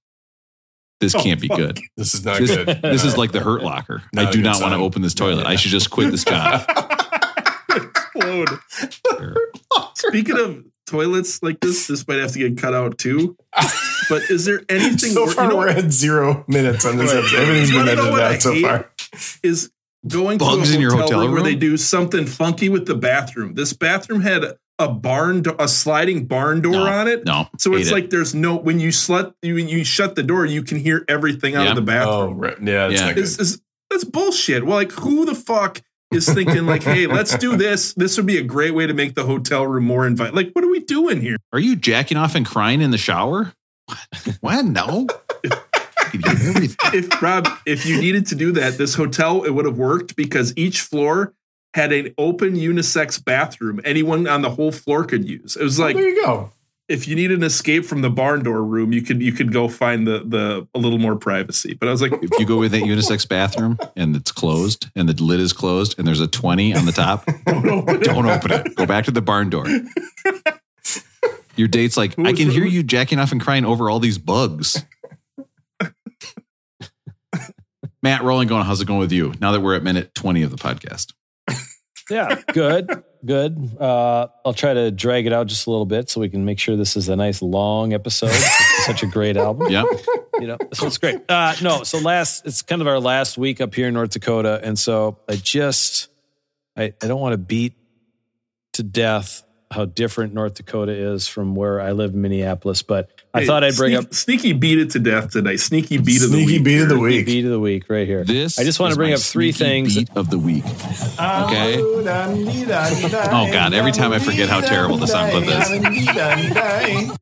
this 1.00 1.14
Oh, 1.16 1.22
can't 1.22 1.39
be 1.41 1.48
fuck. 1.48 1.58
good. 1.58 1.80
This 1.95 2.14
is 2.14 2.26
not 2.26 2.39
This, 2.39 2.56
good. 2.56 2.82
this 2.82 3.04
is 3.04 3.18
like 3.18 3.32
the 3.32 3.39
hurt 3.39 3.62
locker. 3.64 4.04
Not 4.14 4.26
I 4.26 4.30
a 4.30 4.32
do 4.32 4.41
not 4.41 4.62
want 4.62 4.74
to 4.74 4.78
open 4.80 5.02
this 5.02 5.14
toilet. 5.14 5.45
I 5.45 5.56
should 5.56 5.72
just 5.72 5.89
quit 5.91 6.12
this 6.12 6.24
job. 6.26 6.64
Explode. 7.70 8.50
Speaking 9.95 10.39
of 10.39 10.64
toilets 10.88 11.43
like 11.43 11.60
this, 11.60 11.88
this 11.88 12.08
might 12.08 12.20
have 12.20 12.32
to 12.32 12.39
get 12.39 12.58
cut 12.58 12.74
out 12.74 12.98
too. 12.98 13.36
But 14.10 14.24
is 14.30 14.45
there 14.45 14.62
anything 14.70 15.12
so 15.12 15.26
wor- 15.26 15.32
far 15.32 15.43
you 15.45 15.50
know 15.52 15.58
we're 15.58 15.70
at 15.70 15.91
zero 15.91 16.45
minutes 16.48 16.86
on 16.86 16.98
this 16.98 17.12
episode. 17.14 17.39
Everything's 17.39 17.70
You 17.72 17.78
been 17.78 17.86
know 17.88 17.91
edited 17.93 18.12
what 18.12 18.22
I 18.22 18.36
out 18.36 18.41
so 18.41 18.54
hate? 18.54 18.62
far. 18.64 18.89
is 19.43 19.72
going 20.08 20.38
Bugs 20.38 20.70
to 20.70 20.74
a 20.74 20.76
in 20.76 20.82
your 20.82 20.91
hotel, 20.91 21.06
hotel 21.08 21.22
room, 21.26 21.32
where 21.34 21.43
they 21.43 21.56
do 21.56 21.76
something 21.78 22.26
funky 22.26 22.70
with 22.70 22.86
the 22.88 22.95
bathroom. 22.95 23.54
This 23.56 23.74
bathroom 23.74 24.22
had 24.22 24.43
a 24.80 24.88
barn, 24.89 25.41
do- 25.41 25.55
a 25.57 25.67
sliding 25.67 26.25
barn 26.25 26.61
door 26.61 26.73
No, 26.73 26.86
on 26.88 27.07
it. 27.07 27.25
No. 27.25 27.47
So 27.57 27.71
hate 27.71 27.82
it's 27.82 27.89
it. 27.89 27.93
like 27.93 28.09
there's 28.09 28.36
no 28.36 28.55
when 28.55 28.80
you 28.80 28.89
slut 28.89 29.34
when 29.41 29.67
you 29.67 29.84
shut 29.84 30.15
the 30.15 30.23
door, 30.23 30.45
you 30.45 30.61
can 30.63 30.78
hear 30.80 31.03
everything 31.07 31.55
out 31.55 31.63
Yeah. 31.63 31.69
of 31.71 31.75
the 31.75 31.82
bathroom. 31.82 32.15
Oh, 32.15 32.32
right. 32.34 32.55
yeah, 32.61 32.88
it's 32.89 32.99
Yeah. 33.01 33.05
not 33.07 33.15
good. 33.15 33.23
Is 33.23 33.39
is 33.39 33.61
that's 33.89 34.03
bullshit. 34.03 34.65
Well, 34.65 34.75
like 34.75 34.91
who 34.91 35.25
the 35.25 35.34
fuck 35.36 35.82
is 36.13 36.28
thinking 36.32 36.65
like, 36.65 36.84
hey, 36.84 37.07
let's 37.07 37.38
do 37.38 37.55
this. 37.57 37.93
This 37.93 38.15
would 38.17 38.25
be 38.25 38.38
a 38.38 38.43
great 38.43 38.73
way 38.73 38.86
to 38.88 38.93
make 38.93 39.15
the 39.15 39.23
hotel 39.25 39.65
room 39.67 39.86
more 39.86 40.05
invite. 40.07 40.34
Like, 40.34 40.51
what 40.53 40.63
are 40.63 40.69
we 40.69 40.80
doing 40.82 41.21
here? 41.21 41.38
Are 41.51 41.59
you 41.59 41.75
jacking 41.75 42.17
off 42.17 42.36
and 42.36 42.45
crying 42.45 42.82
in 42.82 42.91
the 42.91 42.97
shower? 42.97 43.53
What? 44.41 44.65
No. 44.65 45.07
You 46.13 46.19
can 46.19 46.38
hear 46.38 46.49
everything. 46.51 46.78
If 46.93 47.21
Rob, 47.21 47.47
if 47.65 47.86
you 47.86 47.99
needed 47.99 48.25
to 48.28 48.36
do 48.36 48.51
that, 48.53 48.78
this 48.78 48.95
hotel 48.95 49.43
it 49.43 49.49
would 49.51 49.65
have 49.65 49.78
worked 49.78 50.15
because 50.15 50.53
each 50.55 50.82
floor 50.82 51.34
had 51.74 51.91
an 51.91 52.13
open 52.18 52.55
unisex 52.55 53.24
bathroom. 53.24 53.80
Anyone 53.84 54.28
on 54.28 54.41
the 54.41 54.49
whole 54.51 54.72
floor 54.72 55.03
could 55.05 55.28
use. 55.28 55.55
It 55.55 55.63
was 55.63 55.80
oh, 55.80 55.84
like 55.84 55.95
there 55.95 56.09
you 56.09 56.24
go. 56.24 56.51
if 56.88 57.07
you 57.07 57.15
need 57.15 57.32
an 57.32 57.43
escape 57.43 57.86
from 57.86 58.01
the 58.01 58.09
barn 58.09 58.43
door 58.43 58.63
room, 58.63 58.91
you 58.91 59.01
could 59.01 59.22
you 59.22 59.32
could 59.32 59.51
go 59.51 59.68
find 59.68 60.07
the 60.07 60.24
the 60.26 60.68
a 60.74 60.80
little 60.80 60.99
more 60.99 61.15
privacy. 61.15 61.74
But 61.74 61.89
I 61.89 61.91
was 61.91 62.01
like, 62.01 62.13
If 62.13 62.32
you 62.39 62.45
go 62.45 62.57
with 62.57 62.72
that 62.72 62.84
unisex 62.84 63.28
bathroom 63.28 63.78
and 63.95 64.15
it's 64.15 64.32
closed 64.32 64.88
and 64.95 65.07
the 65.07 65.24
lid 65.24 65.39
is 65.39 65.53
closed 65.53 65.95
and 65.97 66.07
there's 66.07 66.22
a 66.22 66.28
20 66.28 66.76
on 66.76 66.86
the 66.86 66.91
top, 66.91 67.26
don't 67.45 67.70
open 67.70 67.95
it. 67.95 68.03
don't 68.03 68.26
open 68.26 68.51
it. 68.51 68.76
Go 68.76 68.86
back 68.86 69.05
to 69.05 69.11
the 69.11 69.22
barn 69.22 69.49
door. 69.49 69.65
Your 71.57 71.68
date's 71.68 71.97
like, 71.97 72.18
I 72.20 72.34
can 72.34 72.51
hear 72.51 72.65
you 72.65 72.84
jacking 72.84 73.18
off 73.18 73.32
and 73.32 73.41
crying 73.41 73.65
over 73.65 73.89
all 73.89 73.99
these 73.99 74.20
bugs. 74.20 74.84
Matt 78.03 78.22
Rolling 78.22 78.47
going, 78.47 78.63
how's 78.63 78.80
it 78.80 78.86
going 78.86 78.99
with 78.99 79.11
you 79.11 79.34
now 79.41 79.51
that 79.51 79.61
we're 79.61 79.76
at 79.76 79.82
minute 79.82 80.13
20 80.13 80.43
of 80.43 80.51
the 80.51 80.57
podcast? 80.57 81.13
Yeah, 82.10 82.41
good, 82.53 83.03
good. 83.26 83.78
Uh, 83.80 84.28
I'll 84.45 84.53
try 84.53 84.74
to 84.74 84.91
drag 84.91 85.26
it 85.26 85.34
out 85.34 85.47
just 85.47 85.68
a 85.68 85.72
little 85.72 85.86
bit 85.86 86.10
so 86.10 86.22
we 86.22 86.30
can 86.30 86.45
make 86.45 86.60
sure 86.60 86.78
this 86.78 86.95
is 86.95 87.10
a 87.10 87.16
nice 87.16 87.41
long 87.41 87.93
episode. 87.93 88.32
Such 88.86 89.03
a 89.03 89.08
great 89.08 89.36
album. 89.36 89.70
Yep. 89.70 89.86
You 90.39 90.47
know, 90.47 90.58
so 90.74 90.88
it's 90.88 90.97
great. 90.97 91.20
Uh, 91.28 91.55
no, 91.62 91.84
so 91.84 91.99
last, 91.99 92.45
it's 92.45 92.62
kind 92.62 92.82
of 92.82 92.88
our 92.88 92.99
last 92.99 93.38
week 93.38 93.60
up 93.60 93.74
here 93.74 93.88
in 93.88 93.93
North 93.93 94.12
Dakota. 94.12 94.62
And 94.64 94.80
so 94.80 95.20
I 95.28 95.36
just, 95.36 96.10
I, 96.78 96.93
I 97.01 97.08
don't 97.08 97.20
want 97.20 97.34
to 97.34 97.38
beat 97.38 97.74
to 98.74 98.84
death 98.84 99.43
how 99.72 99.86
different 99.86 100.34
North 100.34 100.53
Dakota 100.53 100.93
is 100.93 101.28
from 101.28 101.55
where 101.55 101.82
I 101.82 101.91
live 101.91 102.14
in 102.14 102.22
Minneapolis, 102.22 102.84
but 102.84 103.16
I 103.38 103.41
Hey, 103.41 103.45
thought 103.47 103.63
I'd 103.63 103.75
bring 103.75 103.91
sneak- 103.95 104.05
up 104.07 104.13
sneaky 104.13 104.53
beat 104.53 104.79
it 104.79 104.89
to 104.91 104.99
death 104.99 105.31
tonight. 105.31 105.59
Sneaky 105.59 105.97
beat 105.99 106.23
of 106.23 106.31
the 106.31 106.38
Sneaky 106.38 106.53
week. 106.57 106.63
beat 106.63 106.81
of 106.81 106.89
the 106.89 106.95
here. 106.95 107.03
week. 107.03 107.25
beat 107.25 107.45
of 107.45 107.51
the 107.51 107.59
week 107.59 107.83
right 107.89 108.07
here. 108.07 108.23
This 108.23 108.57
I 108.59 108.63
just 108.63 108.79
want 108.79 108.91
to 108.93 108.97
bring 108.97 109.13
up 109.13 109.19
three 109.19 109.51
things. 109.51 109.95
beat 109.95 110.09
of 110.15 110.29
the 110.29 110.39
week. 110.39 110.63
Okay. 110.65 111.77
Oh 111.79 113.49
God, 113.51 113.73
every 113.73 113.91
time 113.91 114.11
I 114.13 114.19
forget 114.19 114.49
how 114.49 114.61
terrible 114.61 114.97
the 114.97 115.05
SoundClip 115.05 115.47
is. 115.47 117.17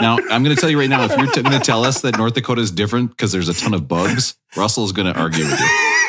Now, 0.00 0.16
I'm 0.30 0.42
going 0.42 0.54
to 0.54 0.60
tell 0.60 0.68
you 0.70 0.78
right 0.80 0.90
now 0.90 1.04
if 1.04 1.16
you're 1.16 1.30
t- 1.30 1.42
going 1.42 1.56
to 1.58 1.64
tell 1.64 1.84
us 1.84 2.00
that 2.00 2.18
North 2.18 2.34
Dakota 2.34 2.60
is 2.60 2.70
different 2.72 3.10
because 3.10 3.30
there's 3.30 3.48
a 3.48 3.54
ton 3.54 3.72
of 3.74 3.86
bugs, 3.86 4.34
Russell 4.56 4.84
is 4.84 4.90
going 4.92 5.12
to 5.12 5.18
argue 5.18 5.44
with 5.44 5.58
you. 5.60 6.03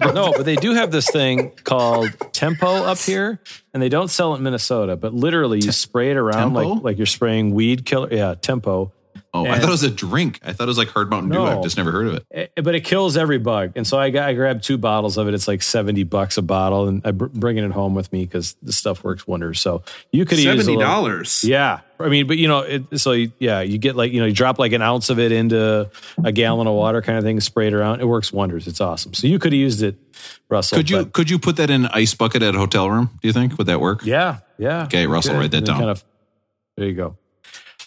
no, 0.14 0.32
but 0.32 0.44
they 0.44 0.56
do 0.56 0.74
have 0.74 0.90
this 0.90 1.10
thing 1.10 1.50
called 1.64 2.10
Tempo 2.32 2.66
up 2.66 2.98
here, 2.98 3.40
and 3.72 3.82
they 3.82 3.88
don't 3.88 4.08
sell 4.08 4.34
it 4.34 4.38
in 4.38 4.42
Minnesota. 4.44 4.96
But 4.96 5.14
literally, 5.14 5.60
you 5.62 5.72
spray 5.72 6.10
it 6.10 6.16
around 6.16 6.54
Tempo? 6.54 6.74
like 6.74 6.82
like 6.82 6.96
you're 6.98 7.06
spraying 7.06 7.54
weed 7.54 7.84
killer. 7.84 8.08
Yeah, 8.12 8.34
Tempo. 8.40 8.92
Oh, 9.34 9.44
I 9.46 9.58
thought 9.58 9.68
it 9.68 9.70
was 9.70 9.82
a 9.82 9.90
drink. 9.90 10.40
I 10.42 10.52
thought 10.52 10.64
it 10.64 10.68
was 10.68 10.78
like 10.78 10.88
Hard 10.88 11.10
Mountain 11.10 11.30
Dew. 11.30 11.38
No. 11.38 11.44
I've 11.44 11.62
just 11.62 11.76
never 11.76 11.92
heard 11.92 12.06
of 12.06 12.14
it. 12.14 12.26
Eh, 12.30 12.46
But 12.62 12.74
it 12.74 12.80
kills 12.82 13.16
every 13.16 13.38
bug, 13.38 13.72
and 13.76 13.86
so 13.86 13.98
I 13.98 14.08
got 14.10 14.28
I 14.28 14.32
grabbed 14.34 14.64
two 14.64 14.78
bottles 14.78 15.18
of 15.18 15.28
it. 15.28 15.34
It's 15.34 15.46
like 15.46 15.62
seventy 15.62 16.02
bucks 16.02 16.38
a 16.38 16.42
bottle, 16.42 16.88
and 16.88 17.02
I'm 17.04 17.16
bringing 17.18 17.62
it 17.64 17.70
home 17.72 17.94
with 17.94 18.10
me 18.12 18.24
because 18.24 18.56
the 18.62 18.72
stuff 18.72 19.04
works 19.04 19.26
wonders. 19.26 19.60
So 19.60 19.82
you 20.12 20.24
could 20.24 20.38
use 20.38 20.46
a 20.46 20.50
Seventy 20.58 20.76
little- 20.76 20.82
dollars. 20.82 21.44
Yeah, 21.44 21.80
I 22.00 22.08
mean, 22.08 22.26
but 22.26 22.38
you 22.38 22.48
know, 22.48 22.60
it, 22.60 22.98
so 22.98 23.12
you, 23.12 23.30
yeah, 23.38 23.60
you 23.60 23.76
get 23.76 23.96
like 23.96 24.12
you 24.12 24.20
know, 24.20 24.26
you 24.26 24.32
drop 24.34 24.58
like 24.58 24.72
an 24.72 24.80
ounce 24.82 25.10
of 25.10 25.18
it 25.18 25.30
into 25.30 25.90
a 26.24 26.32
gallon 26.32 26.66
of 26.66 26.74
water, 26.74 27.02
kind 27.02 27.18
of 27.18 27.24
thing, 27.24 27.38
spray 27.40 27.66
it 27.66 27.74
around. 27.74 28.00
It 28.00 28.06
works 28.06 28.32
wonders. 28.32 28.66
It's 28.66 28.80
awesome. 28.80 29.12
So 29.12 29.26
you 29.26 29.38
could 29.38 29.52
have 29.52 29.60
used 29.60 29.82
it, 29.82 29.96
Russell. 30.48 30.78
Could 30.78 30.88
you 30.88 30.96
but- 31.04 31.12
could 31.12 31.28
you 31.28 31.38
put 31.38 31.56
that 31.56 31.68
in 31.68 31.84
an 31.84 31.90
ice 31.92 32.14
bucket 32.14 32.42
at 32.42 32.54
a 32.54 32.58
hotel 32.58 32.90
room? 32.90 33.10
Do 33.20 33.28
you 33.28 33.34
think 33.34 33.58
would 33.58 33.66
that 33.66 33.80
work? 33.80 34.06
Yeah, 34.06 34.38
yeah. 34.56 34.84
Okay, 34.84 35.06
Russell, 35.06 35.34
Good. 35.34 35.38
write 35.40 35.50
that 35.50 35.66
down. 35.66 35.78
Kind 35.78 35.90
of, 35.90 36.02
there 36.78 36.86
you 36.86 36.94
go. 36.94 37.16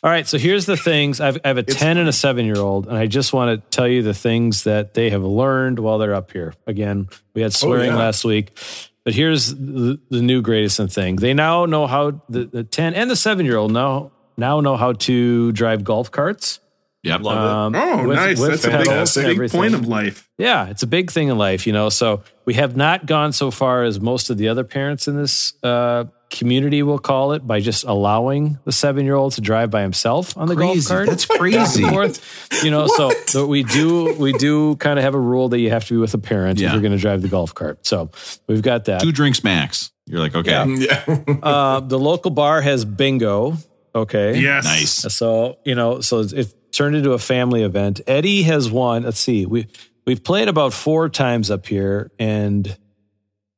All 0.03 0.09
right, 0.09 0.27
so 0.27 0.39
here's 0.39 0.65
the 0.65 0.77
things. 0.77 1.21
I've, 1.21 1.37
I 1.45 1.49
have 1.49 1.57
a 1.57 1.63
10 1.63 1.97
and 1.97 2.09
a 2.09 2.13
seven 2.13 2.45
year 2.45 2.57
old, 2.57 2.87
and 2.87 2.97
I 2.97 3.05
just 3.05 3.33
want 3.33 3.61
to 3.61 3.69
tell 3.69 3.87
you 3.87 4.01
the 4.01 4.15
things 4.15 4.63
that 4.63 4.95
they 4.95 5.11
have 5.11 5.23
learned 5.23 5.77
while 5.77 5.99
they're 5.99 6.15
up 6.15 6.31
here. 6.31 6.55
Again, 6.65 7.07
we 7.35 7.43
had 7.43 7.53
swearing 7.53 7.91
yeah. 7.91 7.97
last 7.97 8.25
week, 8.25 8.57
but 9.03 9.13
here's 9.13 9.53
the, 9.53 9.99
the 10.09 10.21
new 10.23 10.41
greatest 10.41 10.81
thing. 10.91 11.17
They 11.17 11.35
now 11.35 11.65
know 11.67 11.85
how 11.85 12.21
the, 12.29 12.45
the 12.45 12.63
10 12.63 12.95
and 12.95 13.11
the 13.11 13.15
seven 13.15 13.45
year 13.45 13.57
old 13.57 13.71
now 13.71 14.11
now 14.37 14.59
know 14.59 14.75
how 14.75 14.93
to 14.93 15.51
drive 15.51 15.83
golf 15.83 16.09
carts. 16.09 16.59
Yep. 17.03 17.23
Um, 17.25 17.75
Oh, 17.75 18.07
with- 18.07 18.17
nice. 18.17 18.39
with 18.39 18.49
That's 18.49 18.65
a 18.65 18.69
big, 18.69 18.87
pedals 18.87 19.15
big 19.15 19.51
point 19.51 19.75
of 19.75 19.87
life. 19.87 20.27
Yeah, 20.37 20.67
it's 20.67 20.83
a 20.83 20.87
big 20.87 21.11
thing 21.11 21.29
in 21.29 21.37
life, 21.37 21.67
you 21.67 21.73
know. 21.73 21.89
So 21.89 22.23
we 22.45 22.55
have 22.55 22.75
not 22.75 23.05
gone 23.05 23.33
so 23.33 23.51
far 23.51 23.83
as 23.83 23.99
most 23.99 24.29
of 24.31 24.37
the 24.37 24.47
other 24.47 24.63
parents 24.63 25.07
in 25.07 25.15
this 25.15 25.53
uh, 25.63 26.05
community 26.31 26.81
we'll 26.81 26.97
call 26.97 27.33
it 27.33 27.45
by 27.45 27.59
just 27.59 27.83
allowing 27.83 28.57
the 28.65 28.71
seven 28.71 29.05
year 29.05 29.15
old 29.15 29.33
to 29.33 29.41
drive 29.41 29.69
by 29.69 29.81
himself 29.81 30.35
on 30.37 30.47
the 30.47 30.55
golf 30.55 30.87
cart. 30.87 31.07
That's 31.07 31.25
crazy. 31.25 31.83
forth. 31.87 32.63
You 32.63 32.71
know, 32.71 32.87
so, 32.87 33.11
so 33.27 33.45
we 33.45 33.63
do 33.63 34.15
we 34.17 34.33
do 34.33 34.75
kind 34.77 34.97
of 34.97 35.03
have 35.03 35.13
a 35.13 35.19
rule 35.19 35.49
that 35.49 35.59
you 35.59 35.69
have 35.69 35.85
to 35.85 35.93
be 35.93 35.97
with 35.97 36.13
a 36.13 36.17
parent 36.17 36.59
Yeah. 36.59 36.67
if 36.67 36.73
you're 36.73 36.81
going 36.81 36.93
to 36.93 36.97
drive 36.97 37.21
the 37.21 37.27
golf 37.27 37.53
cart. 37.53 37.85
So 37.85 38.09
we've 38.47 38.61
got 38.61 38.85
that. 38.85 39.01
Two 39.01 39.11
drinks 39.11 39.43
max. 39.43 39.91
You're 40.07 40.19
like, 40.19 40.33
okay, 40.35 40.51
Yeah. 40.51 41.03
Yeah. 41.07 41.35
Uh, 41.43 41.79
the 41.81 41.99
local 41.99 42.31
bar 42.31 42.61
has 42.61 42.85
bingo. 42.85 43.57
Okay. 43.93 44.39
Yes. 44.39 44.63
nice. 44.63 44.91
So 45.13 45.57
you 45.65 45.75
know, 45.75 46.01
so 46.01 46.21
it 46.21 46.55
turned 46.71 46.95
into 46.95 47.11
a 47.11 47.19
family 47.19 47.63
event. 47.63 47.99
Eddie 48.07 48.43
has 48.43 48.71
won. 48.71 49.03
Let's 49.03 49.19
see, 49.19 49.45
we 49.45 49.67
we've 50.07 50.23
played 50.23 50.47
about 50.47 50.71
four 50.73 51.09
times 51.09 51.51
up 51.51 51.65
here, 51.67 52.09
and 52.17 52.77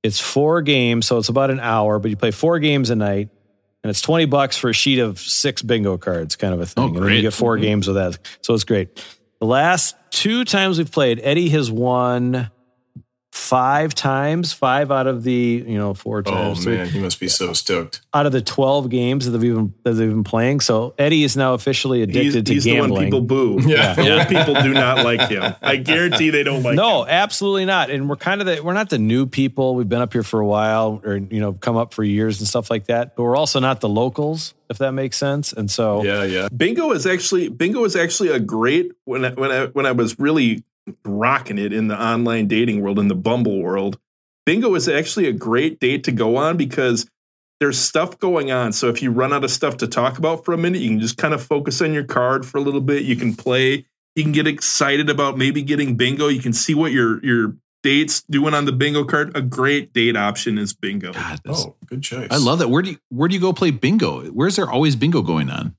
it's 0.03 0.19
four 0.19 0.61
games, 0.61 1.07
so 1.07 1.17
it's 1.17 1.29
about 1.29 1.49
an 1.49 1.59
hour. 1.59 1.97
But 1.97 2.11
you 2.11 2.17
play 2.17 2.31
four 2.31 2.59
games 2.59 2.89
a 2.89 2.95
night, 2.95 3.29
and 3.83 3.89
it's 3.89 4.01
twenty 4.01 4.25
bucks 4.25 4.57
for 4.57 4.69
a 4.69 4.73
sheet 4.73 4.99
of 4.99 5.19
six 5.19 5.61
bingo 5.61 5.97
cards, 5.97 6.35
kind 6.35 6.53
of 6.53 6.61
a 6.61 6.65
thing. 6.65 6.83
Oh, 6.83 6.87
and 6.87 7.05
then 7.05 7.13
you 7.13 7.21
get 7.21 7.33
4 7.33 7.55
mm-hmm. 7.55 7.61
games 7.63 7.87
with 7.87 7.95
that, 7.95 8.19
so 8.41 8.53
it's 8.53 8.65
great. 8.65 9.03
The 9.39 9.45
last 9.45 9.95
two 10.11 10.45
times 10.45 10.77
we've 10.77 10.91
played, 10.91 11.19
Eddie 11.23 11.49
has 11.49 11.71
won 11.71 12.51
five 13.33 13.95
times, 13.95 14.53
five 14.53 14.91
out 14.91 15.07
of 15.07 15.23
the 15.23 15.65
you 15.67 15.75
know 15.75 15.95
four 15.95 16.19
oh, 16.19 16.21
times. 16.21 16.67
Oh 16.67 16.69
man, 16.69 16.87
he 16.87 16.99
must 16.99 17.19
be 17.19 17.27
so 17.27 17.51
stoked. 17.53 18.01
out 18.13 18.27
of 18.27 18.31
the 18.31 18.41
12 18.41 18.89
games 18.89 19.25
that 19.25 19.31
they've 19.31 19.55
been 19.55 19.73
that 19.81 19.93
they've 19.93 20.09
been 20.09 20.23
playing. 20.23 20.59
So 20.59 20.93
Eddie 20.99 21.23
is 21.23 21.35
now 21.35 21.55
officially 21.55 22.05
He's, 22.05 22.35
addicted 22.35 22.47
he's 22.47 22.63
to 22.63 22.69
the 22.69 22.79
one 22.79 22.89
gambling. 22.89 23.05
people 23.07 23.21
boo. 23.21 23.59
Yeah. 23.65 23.95
The 23.95 24.19
old 24.19 24.27
people 24.27 24.61
do 24.61 24.71
not 24.73 25.03
like 25.03 25.29
him. 25.29 25.55
I 25.63 25.77
guarantee 25.77 26.29
they 26.29 26.43
don't 26.43 26.61
like 26.61 26.73
him. 26.73 26.75
no, 26.75 27.03
him. 27.03 27.09
absolutely 27.09 27.65
not. 27.65 27.89
And 27.89 28.07
we're 28.07 28.17
kind 28.17 28.39
of 28.39 28.45
the 28.45 28.61
we're 28.63 28.73
not 28.73 28.89
the 28.89 28.99
new 28.99 29.25
people. 29.25 29.73
We've 29.73 29.89
been 29.89 30.01
up 30.01 30.13
here 30.13 30.23
for 30.23 30.39
a 30.39 30.45
while, 30.45 31.01
or 31.03 31.17
you 31.17 31.39
know, 31.39 31.53
come 31.53 31.75
up 31.75 31.93
for 31.93 32.03
years 32.03 32.39
and 32.39 32.47
stuff 32.47 32.69
like 32.69 32.85
that. 32.85 33.15
But 33.15 33.23
we're 33.23 33.35
also 33.35 33.59
not 33.59 33.81
the 33.81 33.89
locals, 33.89 34.53
if 34.69 34.77
that 34.77 34.91
makes 34.91 35.17
sense. 35.17 35.53
And 35.53 35.71
so, 35.71 36.03
Yeah, 36.03 36.23
yeah. 36.23 36.49
Bingo 36.55 36.91
is 36.91 37.07
actually 37.07 37.49
bingo 37.49 37.83
is 37.83 37.95
actually 37.95 38.29
a 38.29 38.39
great 38.39 38.91
when 39.05 39.25
I, 39.25 39.31
when 39.31 39.51
I 39.51 39.65
when 39.67 39.87
I 39.87 39.91
was 39.91 40.19
really 40.19 40.63
rocking 41.05 41.57
it 41.57 41.73
in 41.73 41.87
the 41.87 42.01
online 42.01 42.47
dating 42.47 42.81
world 42.81 42.99
in 42.99 43.07
the 43.07 43.15
Bumble 43.15 43.61
world. 43.61 43.97
Bingo 44.45 44.75
is 44.75 44.87
actually 44.89 45.27
a 45.27 45.33
great 45.33 45.79
date 45.79 46.03
to 46.03 46.11
go 46.11 46.35
on 46.35 46.57
because 46.57 47.09
there's 47.59 47.79
stuff 47.79 48.19
going 48.19 48.51
on. 48.51 48.73
So 48.73 48.89
if 48.89 49.01
you 49.01 49.09
run 49.11 49.31
out 49.31 49.43
of 49.43 49.51
stuff 49.51 49.77
to 49.77 49.87
talk 49.87 50.17
about 50.17 50.43
for 50.43 50.53
a 50.53 50.57
minute, 50.57 50.81
you 50.81 50.89
can 50.89 50.99
just 50.99 51.17
kind 51.17 51.33
of 51.33 51.41
focus 51.41 51.81
on 51.81 51.93
your 51.93 52.03
card 52.03 52.45
for 52.45 52.57
a 52.57 52.61
little 52.61 52.81
bit. 52.81 53.03
You 53.03 53.15
can 53.15 53.35
play. 53.35 53.85
You 54.15 54.23
can 54.23 54.33
get 54.33 54.45
excited 54.47 55.09
about 55.09 55.37
maybe 55.37 55.61
getting 55.61 55.95
bingo. 55.95 56.27
You 56.27 56.41
can 56.41 56.53
see 56.53 56.73
what 56.73 56.91
your 56.91 57.23
your 57.25 57.55
dates 57.83 58.23
doing 58.23 58.53
on 58.53 58.65
the 58.65 58.71
bingo 58.71 59.05
card. 59.05 59.35
A 59.35 59.41
great 59.41 59.93
date 59.93 60.17
option 60.17 60.57
is 60.57 60.73
bingo. 60.73 61.13
God, 61.13 61.39
Oh, 61.47 61.75
good 61.85 62.03
choice. 62.03 62.27
I 62.29 62.37
love 62.37 62.59
that. 62.59 62.69
Where 62.69 62.81
do 62.81 62.91
you 62.91 62.97
where 63.09 63.29
do 63.29 63.35
you 63.35 63.41
go 63.41 63.53
play 63.53 63.71
bingo? 63.71 64.25
Where's 64.27 64.57
there 64.57 64.69
always 64.69 64.95
bingo 64.97 65.21
going 65.21 65.49
on? 65.49 65.75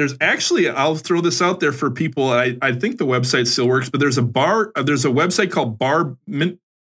There's 0.00 0.16
actually 0.20 0.68
I'll 0.68 0.96
throw 0.96 1.20
this 1.20 1.40
out 1.42 1.60
there 1.60 1.72
for 1.72 1.90
people. 1.90 2.30
I, 2.30 2.56
I 2.62 2.72
think 2.72 2.98
the 2.98 3.06
website 3.06 3.46
still 3.46 3.68
works, 3.68 3.90
but 3.90 4.00
there's 4.00 4.18
a 4.18 4.22
bar 4.22 4.72
uh, 4.74 4.82
there's 4.82 5.04
a 5.04 5.10
website 5.10 5.50
called 5.50 5.78
bar 5.78 6.16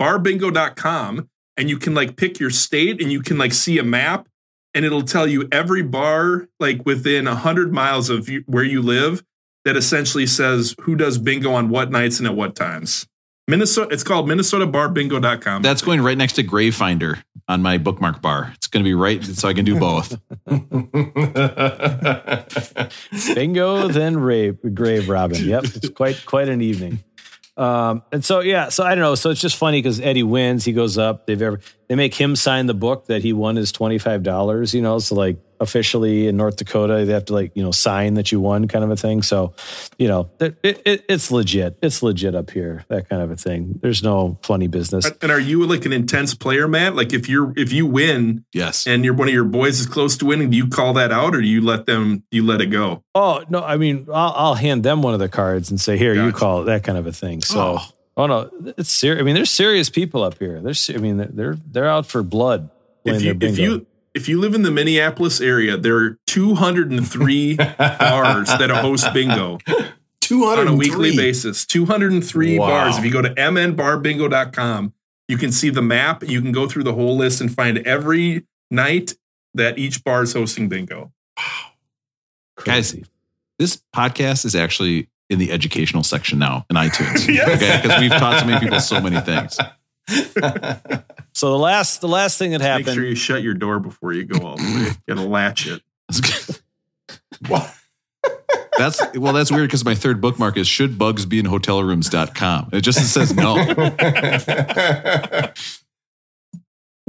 barbingo.com 0.00 1.28
and 1.56 1.70
you 1.70 1.78
can 1.78 1.94
like 1.94 2.16
pick 2.16 2.40
your 2.40 2.50
state 2.50 3.00
and 3.00 3.12
you 3.12 3.20
can 3.22 3.38
like 3.38 3.52
see 3.52 3.78
a 3.78 3.84
map 3.84 4.28
and 4.74 4.84
it'll 4.84 5.02
tell 5.02 5.26
you 5.26 5.48
every 5.52 5.82
bar 5.82 6.48
like 6.58 6.84
within 6.86 7.26
100 7.26 7.72
miles 7.72 8.10
of 8.10 8.28
where 8.46 8.64
you 8.64 8.82
live 8.82 9.22
that 9.64 9.76
essentially 9.76 10.26
says 10.26 10.74
who 10.80 10.96
does 10.96 11.18
bingo 11.18 11.52
on 11.52 11.68
what 11.68 11.90
nights 11.90 12.18
and 12.18 12.26
at 12.26 12.34
what 12.34 12.56
times. 12.56 13.06
Minnesota 13.48 13.92
it's 13.92 14.04
called 14.04 14.28
minnesotarbarbingo.com. 14.28 15.62
That's 15.62 15.82
going 15.82 16.00
right 16.00 16.16
next 16.16 16.34
to 16.34 16.44
Gravefinder 16.44 17.22
on 17.48 17.62
my 17.62 17.78
bookmark 17.78 18.22
bar. 18.22 18.52
It's 18.54 18.68
going 18.68 18.84
to 18.84 18.88
be 18.88 18.94
right, 18.94 19.24
so 19.24 19.48
I 19.48 19.54
can 19.54 19.64
do 19.64 19.78
both. 19.78 20.16
bingo, 23.34 23.88
then 23.88 24.18
rave, 24.18 24.58
grave 24.74 25.08
robin. 25.08 25.44
Yep, 25.44 25.64
it's 25.64 25.88
quite 25.90 26.24
quite 26.24 26.48
an 26.48 26.60
evening. 26.60 27.02
Um, 27.56 28.02
and 28.12 28.24
so 28.24 28.40
yeah, 28.40 28.70
so 28.70 28.84
I 28.84 28.94
don't 28.94 29.02
know. 29.02 29.14
So 29.14 29.30
it's 29.30 29.40
just 29.40 29.56
funny 29.56 29.78
because 29.78 30.00
Eddie 30.00 30.22
wins. 30.22 30.64
He 30.64 30.72
goes 30.72 30.96
up. 30.96 31.26
They've 31.26 31.42
ever 31.42 31.60
they 31.88 31.96
make 31.96 32.14
him 32.14 32.36
sign 32.36 32.66
the 32.66 32.74
book 32.74 33.06
that 33.06 33.22
he 33.22 33.32
won 33.32 33.56
his 33.56 33.72
twenty 33.72 33.98
five 33.98 34.22
dollars. 34.22 34.72
You 34.72 34.82
know, 34.82 35.00
so 35.00 35.16
like 35.16 35.38
officially 35.62 36.26
in 36.26 36.36
North 36.36 36.56
Dakota, 36.56 37.04
they 37.06 37.12
have 37.12 37.24
to 37.26 37.32
like 37.32 37.52
you 37.54 37.62
know 37.62 37.70
sign 37.70 38.14
that 38.14 38.30
you 38.32 38.40
won, 38.40 38.68
kind 38.68 38.84
of 38.84 38.90
a 38.90 38.96
thing. 38.96 39.22
So, 39.22 39.54
you 39.98 40.08
know, 40.08 40.30
it, 40.40 40.56
it, 40.62 41.04
it's 41.08 41.30
legit. 41.30 41.78
It's 41.80 42.02
legit 42.02 42.34
up 42.34 42.50
here. 42.50 42.84
That 42.88 43.08
kind 43.08 43.22
of 43.22 43.30
a 43.30 43.36
thing. 43.36 43.78
There's 43.80 44.02
no 44.02 44.38
funny 44.42 44.66
business. 44.66 45.10
and 45.22 45.30
are 45.32 45.40
you 45.40 45.64
like 45.66 45.86
an 45.86 45.92
intense 45.92 46.34
player, 46.34 46.68
Matt? 46.68 46.94
Like 46.96 47.12
if 47.12 47.28
you're 47.28 47.52
if 47.56 47.72
you 47.72 47.86
win, 47.86 48.44
Yes. 48.52 48.86
and 48.86 49.04
you're 49.04 49.14
one 49.14 49.28
of 49.28 49.34
your 49.34 49.44
boys 49.44 49.80
is 49.80 49.86
close 49.86 50.16
to 50.18 50.26
winning, 50.26 50.50
do 50.50 50.56
you 50.56 50.68
call 50.68 50.92
that 50.94 51.12
out 51.12 51.34
or 51.34 51.40
do 51.40 51.46
you 51.46 51.60
let 51.62 51.86
them 51.86 52.24
you 52.30 52.44
let 52.44 52.60
it 52.60 52.66
go? 52.66 53.02
Oh 53.14 53.44
no! 53.48 53.62
I 53.62 53.76
mean, 53.76 54.06
I'll, 54.12 54.32
I'll 54.36 54.54
hand 54.54 54.82
them 54.82 55.02
one 55.02 55.14
of 55.14 55.20
the 55.20 55.28
cards 55.28 55.70
and 55.70 55.80
say, 55.80 55.96
"Here, 55.96 56.14
you 56.14 56.32
call 56.32 56.62
it." 56.62 56.64
That 56.64 56.82
kind 56.84 56.98
of 56.98 57.06
a 57.06 57.12
thing. 57.12 57.40
So, 57.42 57.78
Oh. 57.78 57.78
oh, 58.16 58.26
no, 58.26 58.50
it's 58.76 58.90
serious. 58.90 59.20
I 59.20 59.24
mean, 59.24 59.34
there's 59.34 59.50
serious 59.50 59.88
people 59.90 60.22
up 60.24 60.38
here. 60.38 60.60
There's, 60.60 60.90
I 60.90 60.94
mean, 60.98 61.16
they're 61.34 61.56
they're 61.70 61.88
out 61.88 62.06
for 62.06 62.22
blood. 62.22 62.70
If 63.04 63.22
you 63.22 63.36
if 63.40 63.58
you 63.58 63.86
if 64.14 64.28
you 64.28 64.38
live 64.40 64.54
in 64.54 64.62
the 64.62 64.70
Minneapolis 64.70 65.40
area, 65.40 65.76
there 65.76 65.96
are 65.96 66.18
203 66.26 67.56
bars 67.78 68.48
that 68.48 68.70
host 68.70 69.12
bingo 69.14 69.58
Two 70.20 70.46
hundred 70.46 70.68
on 70.68 70.74
a 70.74 70.76
weekly 70.76 71.16
basis. 71.16 71.66
203 71.66 72.58
Wow. 72.58 72.66
bars. 72.68 72.96
If 72.98 73.04
you 73.04 73.10
go 73.10 73.20
to 73.22 73.30
mnbarbingo.com, 73.34 74.92
you 75.28 75.36
can 75.36 75.50
see 75.52 75.68
the 75.70 75.82
map. 75.82 76.22
You 76.26 76.40
can 76.40 76.52
go 76.52 76.68
through 76.68 76.84
the 76.84 76.92
whole 76.94 77.16
list 77.16 77.40
and 77.40 77.52
find 77.52 77.78
every 77.78 78.46
night 78.70 79.14
that 79.54 79.78
each 79.78 80.04
bar 80.04 80.22
is 80.22 80.32
hosting 80.32 80.68
bingo. 80.68 81.12
Guys, 82.64 82.92
Crazy. 82.92 83.04
this 83.58 83.82
podcast 83.94 84.44
is 84.44 84.54
actually 84.54 85.08
in 85.28 85.38
the 85.38 85.50
educational 85.50 86.02
section 86.02 86.38
now 86.38 86.64
in 86.70 86.76
iTunes. 86.76 87.26
Yes. 87.34 87.48
Okay. 87.56 87.80
Because 87.82 88.00
we've 88.00 88.10
taught 88.12 88.40
so 88.40 88.46
many 88.46 88.60
people 88.60 88.80
so 88.80 89.00
many 89.00 89.20
things. 89.20 89.58
So 91.34 91.50
the 91.50 91.58
last 91.58 92.00
the 92.00 92.08
last 92.08 92.38
thing 92.38 92.52
that 92.52 92.60
happened. 92.60 92.86
Make 92.86 92.94
sure 92.94 93.04
you 93.04 93.14
shut 93.14 93.42
your 93.42 93.54
door 93.54 93.80
before 93.80 94.12
you 94.12 94.24
go 94.24 94.46
all 94.46 94.56
the 94.56 94.62
way. 94.62 94.90
You 95.08 95.14
gotta 95.14 95.26
latch 95.26 95.66
it. 95.66 95.82
That's 98.78 99.00
well, 99.16 99.32
that's 99.32 99.50
weird 99.50 99.68
because 99.68 99.84
my 99.84 99.94
third 99.94 100.20
bookmark 100.20 100.56
is 100.56 100.66
should 100.66 100.98
bugs 100.98 101.26
be 101.26 101.38
in 101.38 101.46
hotelrooms.com. 101.46 102.70
It 102.72 102.80
just 102.80 103.12
says 103.12 103.34
no. 103.34 103.56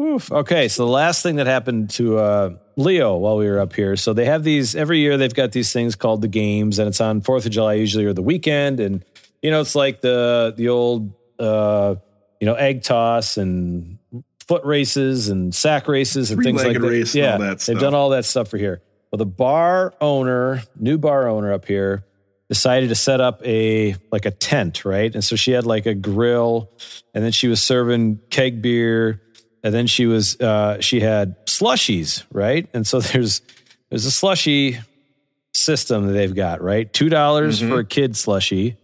Oof. 0.01 0.31
Okay, 0.31 0.67
so 0.67 0.85
the 0.85 0.91
last 0.91 1.23
thing 1.23 1.37
that 1.37 1.47
happened 1.47 1.91
to 1.91 2.17
uh, 2.17 2.49
Leo 2.75 3.15
while 3.15 3.37
we 3.37 3.47
were 3.47 3.59
up 3.59 3.73
here. 3.73 3.95
So 3.95 4.13
they 4.13 4.25
have 4.25 4.43
these 4.43 4.75
every 4.75 4.99
year. 4.99 5.17
They've 5.17 5.33
got 5.33 5.51
these 5.51 5.71
things 5.71 5.95
called 5.95 6.21
the 6.21 6.27
games, 6.27 6.79
and 6.79 6.87
it's 6.87 6.99
on 6.99 7.21
Fourth 7.21 7.45
of 7.45 7.51
July 7.51 7.75
usually 7.75 8.05
or 8.05 8.13
the 8.13 8.21
weekend. 8.21 8.79
And 8.79 9.05
you 9.41 9.49
know, 9.49 9.61
it's 9.61 9.75
like 9.75 10.01
the 10.01 10.53
the 10.57 10.69
old 10.69 11.13
uh, 11.39 11.95
you 12.43 12.45
know, 12.45 12.55
egg 12.55 12.83
toss 12.83 13.37
and 13.37 13.97
foot 14.49 14.65
races 14.65 15.29
and 15.29 15.55
sack 15.55 15.87
races 15.87 16.29
and 16.29 16.43
Three-legged 16.43 16.61
things 16.61 16.83
like 16.83 16.91
race 16.91 17.13
that. 17.13 17.19
yeah, 17.19 17.37
that 17.37 17.59
they've 17.61 17.79
done 17.79 17.95
all 17.95 18.09
that 18.09 18.25
stuff 18.25 18.49
for 18.49 18.57
here. 18.57 18.81
Well, 19.09 19.17
the 19.17 19.25
bar 19.25 19.93
owner, 20.01 20.61
new 20.77 20.97
bar 20.97 21.29
owner 21.29 21.53
up 21.53 21.63
here, 21.63 22.03
decided 22.49 22.89
to 22.89 22.95
set 22.95 23.21
up 23.21 23.41
a 23.45 23.95
like 24.11 24.25
a 24.25 24.31
tent, 24.31 24.83
right? 24.83 25.13
And 25.13 25.23
so 25.23 25.37
she 25.37 25.51
had 25.51 25.65
like 25.65 25.85
a 25.85 25.93
grill, 25.93 26.69
and 27.13 27.23
then 27.23 27.31
she 27.31 27.47
was 27.47 27.61
serving 27.61 28.19
keg 28.29 28.61
beer, 28.61 29.21
and 29.63 29.73
then 29.73 29.87
she 29.87 30.05
was 30.05 30.37
uh, 30.41 30.81
she 30.81 30.99
had 30.99 31.45
slushies, 31.45 32.25
right? 32.29 32.67
And 32.73 32.85
so 32.85 32.99
there's 32.99 33.41
there's 33.89 34.03
a 34.03 34.11
slushy 34.11 34.79
system 35.53 36.07
that 36.07 36.11
they've 36.11 36.35
got, 36.35 36.61
right? 36.61 36.91
Two 36.91 37.07
dollars 37.07 37.61
mm-hmm. 37.61 37.71
for 37.71 37.79
a 37.79 37.85
kid 37.85 38.15
slushie 38.15 38.75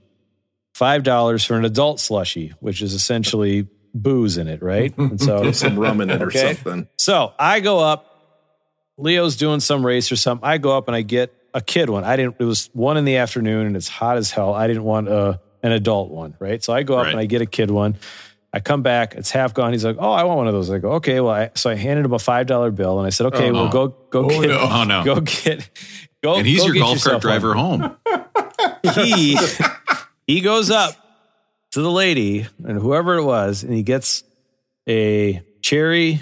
$5 0.80 1.46
for 1.46 1.58
an 1.58 1.66
adult 1.66 2.00
slushy, 2.00 2.54
which 2.60 2.82
is 2.82 2.94
essentially 2.94 3.68
booze 3.94 4.38
in 4.38 4.48
it, 4.48 4.62
right? 4.62 4.94
And 4.98 5.20
so 5.20 5.52
some 5.52 5.78
rum 5.78 6.02
in 6.02 6.10
it 6.10 6.22
okay? 6.22 6.52
or 6.52 6.56
something. 6.56 6.88
So 6.98 7.34
I 7.38 7.60
go 7.60 7.80
up, 7.80 8.06
Leo's 8.98 9.38
doing 9.38 9.60
some 9.60 9.86
race 9.86 10.12
or 10.12 10.16
something. 10.16 10.48
I 10.48 10.58
go 10.58 10.78
up 10.78 10.88
and 10.88 10.96
I 10.96 11.02
get 11.02 11.34
a 11.54 11.62
kid 11.62 11.90
one. 11.90 12.04
I 12.04 12.16
didn't, 12.16 12.36
it 12.40 12.44
was 12.44 12.70
one 12.74 12.98
in 12.98 13.06
the 13.06 13.18
afternoon 13.18 13.68
and 13.68 13.76
it's 13.76 13.88
hot 13.88 14.18
as 14.18 14.32
hell. 14.32 14.54
I 14.54 14.68
didn't 14.68 14.84
want 14.84 15.10
a, 15.10 15.42
an 15.64 15.72
adult 15.72 16.12
one, 16.12 16.36
right? 16.40 16.64
So 16.64 16.74
I 16.74 16.84
go 16.84 16.98
up 16.98 17.06
right. 17.06 17.12
and 17.12 17.20
I 17.20 17.26
get 17.26 17.42
a 17.42 17.46
kid 17.46 17.72
one. 17.72 17.98
I 18.52 18.60
come 18.60 18.82
back, 18.82 19.16
it's 19.16 19.30
half 19.30 19.54
gone. 19.54 19.74
He's 19.74 19.86
like, 19.86 19.98
"Oh, 20.00 20.12
I 20.12 20.24
want 20.24 20.38
one 20.38 20.48
of 20.48 20.54
those." 20.54 20.72
I 20.72 20.80
go, 20.80 20.94
"Okay, 20.94 21.20
well." 21.20 21.34
I, 21.34 21.52
so 21.54 21.70
I 21.70 21.76
handed 21.76 22.04
him 22.04 22.14
a 22.14 22.18
five 22.18 22.48
dollar 22.48 22.72
bill, 22.72 22.98
and 22.98 23.06
I 23.06 23.12
said, 23.12 23.28
"Okay, 23.28 23.52
oh, 23.52 23.54
well, 23.54 23.66
no. 23.66 23.70
go 23.70 23.88
go 24.10 24.26
oh, 24.26 24.42
get, 24.42 24.48
no. 24.48 24.60
Oh, 24.60 24.84
no. 24.86 25.04
go 25.06 25.22
get, 25.22 25.70
go." 26.24 26.38
And 26.38 26.48
he's 26.48 26.62
go 26.62 26.68
your 26.68 26.84
golf 26.84 27.04
cart 27.04 27.22
driver 27.22 27.56
one. 27.56 27.80
home. 27.80 27.96
he 29.06 29.38
he 30.30 30.42
goes 30.42 30.70
up 30.70 30.94
to 31.72 31.82
the 31.82 31.90
lady 31.90 32.46
and 32.64 32.80
whoever 32.80 33.16
it 33.16 33.24
was, 33.24 33.64
and 33.64 33.74
he 33.74 33.82
gets 33.82 34.24
a 34.88 35.42
cherry 35.60 36.22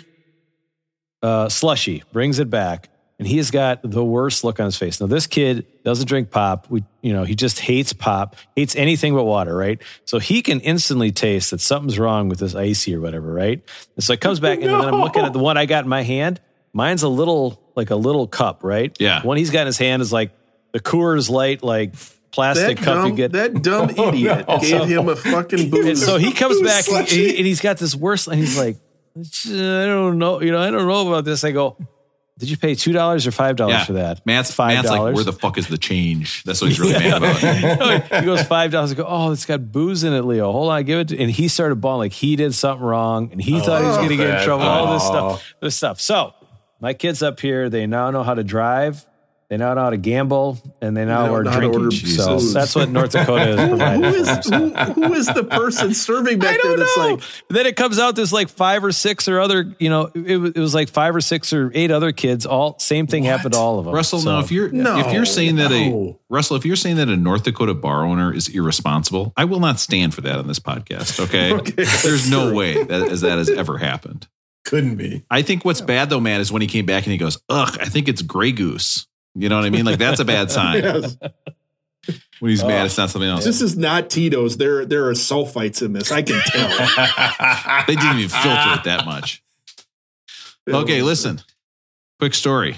uh, 1.21 1.49
slushy, 1.49 2.03
brings 2.13 2.39
it 2.39 2.49
back, 2.49 2.87
and 3.19 3.27
he 3.27 3.35
has 3.35 3.51
got 3.51 3.81
the 3.83 4.05
worst 4.05 4.45
look 4.45 4.61
on 4.61 4.65
his 4.65 4.77
face. 4.77 5.01
Now, 5.01 5.07
this 5.07 5.27
kid 5.27 5.65
doesn't 5.83 6.07
drink 6.07 6.31
pop. 6.31 6.69
We, 6.69 6.85
you 7.01 7.11
know, 7.11 7.25
he 7.25 7.35
just 7.35 7.59
hates 7.59 7.91
pop, 7.91 8.37
hates 8.55 8.77
anything 8.77 9.13
but 9.13 9.25
water, 9.25 9.53
right? 9.53 9.81
So 10.05 10.19
he 10.19 10.41
can 10.41 10.61
instantly 10.61 11.11
taste 11.11 11.51
that 11.51 11.59
something's 11.59 11.99
wrong 11.99 12.29
with 12.29 12.39
this 12.39 12.55
icy 12.55 12.95
or 12.95 13.01
whatever, 13.01 13.33
right? 13.33 13.61
And 13.95 14.03
so 14.05 14.13
it 14.13 14.21
comes 14.21 14.39
back, 14.39 14.61
and 14.61 14.69
then 14.69 14.79
I'm 14.79 15.01
looking 15.01 15.25
at 15.25 15.33
the 15.33 15.39
one 15.39 15.57
I 15.57 15.65
got 15.65 15.83
in 15.83 15.89
my 15.89 16.03
hand. 16.03 16.39
mine's 16.71 17.03
a 17.03 17.09
little 17.09 17.61
like 17.75 17.89
a 17.89 17.97
little 17.97 18.25
cup, 18.25 18.63
right? 18.63 18.95
Yeah. 19.01 19.21
One 19.21 19.35
he's 19.35 19.49
got 19.49 19.61
in 19.61 19.67
his 19.67 19.77
hand 19.77 20.01
is 20.01 20.13
like 20.13 20.31
the 20.71 20.79
Coors 20.79 21.29
Light, 21.29 21.61
like 21.61 21.93
plastic 22.32 22.78
That 22.78 22.84
cup 22.84 22.95
you 22.95 23.01
dumb, 23.09 23.15
get. 23.15 23.32
that 23.34 23.61
dumb 23.63 23.95
oh, 23.97 24.09
idiot 24.09 24.45
oh, 24.47 24.59
gave 24.59 24.88
him 24.88 25.09
a 25.09 25.15
fucking 25.15 25.59
and 25.61 25.71
booze. 25.71 26.05
so 26.05 26.17
he 26.17 26.32
comes 26.32 26.61
back 26.61 26.88
and, 26.88 27.07
he, 27.07 27.38
and 27.38 27.45
he's 27.45 27.61
got 27.61 27.78
this 27.78 27.95
worse. 27.95 28.28
And 28.28 28.38
he's 28.38 28.57
like, 28.57 28.78
I 29.17 29.86
don't 29.86 30.17
know, 30.19 30.41
you 30.41 30.51
know, 30.51 30.59
I 30.61 30.69
don't 30.69 30.88
know 30.88 31.07
about 31.07 31.25
this. 31.25 31.43
I 31.43 31.51
go, 31.51 31.78
did 32.38 32.51
you 32.51 32.57
pay 32.57 32.75
two 32.75 32.91
dollars 32.91 33.25
or 33.25 33.32
five 33.32 33.55
dollars 33.55 33.73
Yeah. 33.73 33.86
for 33.86 33.93
that? 33.93 34.23
Matt's, 34.23 34.53
five 34.53 34.75
Matt's 34.75 34.89
like, 34.89 34.97
dollars. 34.99 35.15
where 35.15 35.23
the 35.23 35.34
fuck 35.34 35.57
is 35.57 35.67
the 35.67 35.78
change? 35.80 36.43
That's 36.43 36.61
what 36.61 36.67
he's 36.69 36.80
really 36.80 36.93
mad 36.93 37.17
about. 37.17 38.19
he 38.19 38.25
goes 38.25 38.43
five 38.43 38.69
dollars. 38.71 38.91
I 38.91 38.95
go, 38.95 39.05
oh, 39.07 39.32
it's 39.32 39.45
got 39.47 39.71
booze 39.71 40.03
in 40.03 40.13
it, 40.13 40.21
Leo. 40.21 40.51
Hold 40.51 40.69
on, 40.71 40.84
give 40.84 40.99
it. 40.99 41.07
To, 41.07 41.17
and 41.19 41.32
he 41.32 41.47
started 41.47 41.82
bawling 41.82 41.99
like 42.09 42.13
he 42.13 42.36
did 42.36 42.53
something 42.53 42.86
wrong, 42.86 43.32
and 43.32 43.41
he 43.41 43.55
oh, 43.55 43.59
thought 43.61 43.82
he 43.82 43.88
was 43.88 43.97
going 43.97 44.09
to 44.09 44.17
get 44.17 44.28
in 44.28 44.36
bad. 44.36 44.45
trouble. 44.45 44.65
All 44.65 44.93
this 44.93 45.03
stuff, 45.03 45.53
this 45.61 45.75
stuff. 45.75 45.99
So 45.99 46.36
my 46.80 46.93
kids 46.93 47.23
up 47.23 47.39
here, 47.39 47.71
they 47.71 47.88
now 47.88 48.11
know 48.11 48.21
how 48.21 48.36
to 48.36 48.43
drive. 48.43 49.03
They 49.49 49.55
now 49.55 49.73
know 49.75 49.81
how 49.83 49.91
to 49.91 49.97
gamble, 49.97 50.57
and 50.81 50.97
they 50.97 51.05
now 51.05 51.27
They 51.27 51.33
are 51.35 51.43
know 51.43 51.51
how 51.51 51.59
to 51.61 51.69
drinking. 51.69 51.83
order 51.85 51.95
So 51.95 52.37
that's 52.39 52.75
what 52.75 52.89
North 52.89 53.11
Dakota 53.11 53.51
is 53.51 53.59
who, 53.61 53.67
providing. 53.69 54.03
who 54.03 54.11
for 54.11 54.17
is 54.17 54.45
who, 54.49 54.69
who 54.93 55.13
is 55.13 55.25
the 55.27 55.43
person 55.45 55.93
serving 55.93 56.39
back 56.39 56.49
I 56.49 56.51
there 56.61 56.63
don't 56.75 56.79
that's 56.79 56.97
know. 56.97 57.07
like 57.13 57.23
then 57.49 57.65
it 57.65 57.77
comes 57.77 57.97
out 57.97 58.17
there's 58.17 58.33
like 58.33 58.49
five 58.49 58.83
or 58.83 58.91
six 58.91 59.29
or 59.29 59.39
other, 59.39 59.73
you 59.79 59.89
know, 59.89 60.11
it, 60.13 60.35
was- 60.35 60.51
it 60.51 60.59
was 60.59 60.75
like 60.75 60.89
five 60.89 61.15
or 61.15 61.21
six 61.21 61.53
or 61.53 61.71
eight 61.73 61.91
other 61.91 62.11
kids. 62.11 62.45
All 62.45 62.77
same 62.79 63.07
thing 63.07 63.23
happened 63.23 63.53
to 63.53 63.57
all 63.59 63.79
of 63.79 63.85
them. 63.85 63.93
Russell, 63.93 64.19
So- 64.19 64.31
now 64.31 64.39
if 64.43 64.51
you're 64.51 64.67
No, 64.69 64.99
if 64.99 65.13
you're 65.13 65.25
saying 65.25 65.55
that 65.55 65.71
a. 65.71 66.13
Russell, 66.29 66.57
if 66.57 66.65
you're 66.65 66.75
saying 66.75 66.97
that 66.97 67.07
a 67.07 67.15
North 67.15 67.43
Dakota 67.43 67.73
bar 67.73 68.03
owner 68.03 68.33
is 68.33 68.49
irresponsible, 68.49 69.31
I 69.37 69.45
will 69.45 69.61
not 69.61 69.79
stand 69.79 70.13
for 70.13 70.19
that 70.21 70.39
on 70.39 70.47
this 70.47 70.59
podcast. 70.59 71.21
Okay, 71.23 71.53
Okay, 71.53 71.85
there's 72.03 72.29
no 72.29 72.49
true. 72.49 72.57
way 72.57 72.83
that 72.83 73.01
as 73.09 73.21
that 73.21 73.37
has 73.37 73.49
ever 73.49 73.77
happened. 73.77 74.27
Couldn't 74.65 74.97
be. 74.97 75.23
I 75.31 75.41
think 75.41 75.63
what's 75.63 75.79
bad 75.79 76.09
though, 76.09 76.19
man, 76.19 76.41
is 76.41 76.51
when 76.51 76.61
he 76.61 76.67
came 76.67 76.85
back 76.85 77.05
and 77.05 77.13
he 77.13 77.17
goes, 77.17 77.37
"Ugh, 77.47 77.77
I 77.79 77.85
think 77.85 78.09
it's 78.09 78.21
Grey 78.21 78.51
Goose." 78.51 79.07
You 79.38 79.49
know 79.49 79.57
what 79.57 79.65
I 79.65 79.69
mean? 79.69 79.85
Like 79.85 79.99
that's 79.99 80.19
a 80.19 80.25
bad 80.25 80.51
sign. 80.51 80.83
Yes. 82.07 82.19
When 82.39 82.51
he's 82.51 82.63
mad, 82.63 82.83
oh. 82.83 82.85
it's 82.85 82.97
not 82.97 83.09
something 83.09 83.29
else. 83.29 83.43
This 83.43 83.61
is 83.61 83.75
not 83.75 84.09
Tito's. 84.09 84.55
There, 84.55 84.85
there 84.85 85.07
are 85.07 85.13
sulfites 85.13 85.81
in 85.81 85.91
this. 85.91 86.09
I 86.09 86.21
can 86.21 86.41
tell. 86.45 86.69
They 87.88 87.95
didn't 87.95 88.19
even 88.19 88.29
filter 88.29 88.73
it 88.75 88.83
that 88.85 89.03
much. 89.05 89.43
Okay, 90.65 91.01
listen. 91.01 91.41
Quick 92.19 92.33
story. 92.33 92.77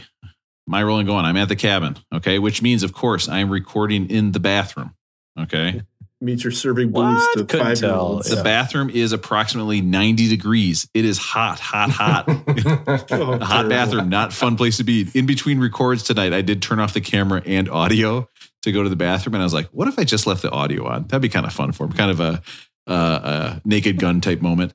My 0.66 0.82
rolling 0.82 1.06
going. 1.06 1.26
I'm 1.26 1.38
at 1.38 1.48
the 1.48 1.56
cabin. 1.56 1.98
Okay, 2.12 2.40
which 2.40 2.64
means, 2.64 2.82
of 2.82 2.94
course, 2.94 3.30
I 3.30 3.40
am 3.40 3.50
recording 3.50 4.10
in 4.10 4.32
the 4.32 4.40
bathroom. 4.40 4.96
Okay. 5.40 5.84
Means 6.22 6.44
you're 6.44 6.52
serving 6.52 6.92
booze 6.92 7.14
What? 7.14 7.38
to 7.38 7.46
Couldn't 7.46 7.66
five 7.66 7.82
year 7.82 7.94
olds. 7.94 8.30
The 8.30 8.44
bathroom 8.44 8.90
is 8.90 9.14
approximately 9.14 9.80
90 9.80 10.28
degrees. 10.28 10.86
It 10.94 11.06
is 11.06 11.18
hot, 11.18 11.60
hot, 11.62 11.90
hot. 11.92 12.26
Oh, 13.12 13.34
A 13.34 13.46
hot 13.46 13.70
bathroom, 13.70 14.10
not 14.10 14.34
fun 14.34 14.58
place 14.58 14.78
to 14.78 14.84
be. 14.84 15.08
In 15.14 15.26
between 15.26 15.60
records 15.62 16.04
tonight, 16.04 16.34
I 16.34 16.42
did 16.42 16.62
turn 16.62 16.80
off 16.80 16.94
the 16.94 17.00
camera 17.00 17.42
and 17.46 17.70
audio 17.70 18.28
to 18.64 18.72
go 18.74 18.84
to 18.84 18.90
the 18.90 18.98
bathroom, 18.98 19.36
and 19.36 19.42
I 19.42 19.46
was 19.46 19.54
like, 19.54 19.68
"What 19.70 19.88
if 19.88 19.98
I 19.98 20.04
just 20.04 20.28
left 20.28 20.42
the 20.42 20.52
audio 20.52 20.86
on? 20.88 21.04
That'd 21.04 21.22
be 21.22 21.30
kind 21.30 21.46
of 21.46 21.54
fun 21.54 21.72
for 21.72 21.86
him, 21.86 21.94
kind 21.94 22.12
of 22.12 22.20
a, 22.20 22.42
uh, 22.86 23.54
a 23.56 23.62
naked 23.64 23.98
gun 23.98 24.20
type 24.20 24.42
moment." 24.42 24.74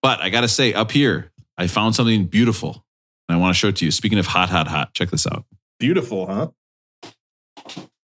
But 0.00 0.20
I 0.22 0.30
got 0.30 0.40
to 0.40 0.48
say, 0.48 0.72
up 0.72 0.90
here, 0.90 1.30
I 1.58 1.66
found 1.66 1.94
something 1.96 2.24
beautiful, 2.26 2.82
and 3.28 3.36
I 3.36 3.38
want 3.38 3.54
to 3.54 3.58
show 3.58 3.68
it 3.68 3.76
to 3.76 3.84
you. 3.84 3.90
Speaking 3.90 4.18
of 4.18 4.26
hot, 4.26 4.48
hot, 4.48 4.68
hot, 4.68 4.94
check 4.94 5.10
this 5.10 5.26
out. 5.26 5.44
Beautiful, 5.78 6.26
huh? 6.26 6.48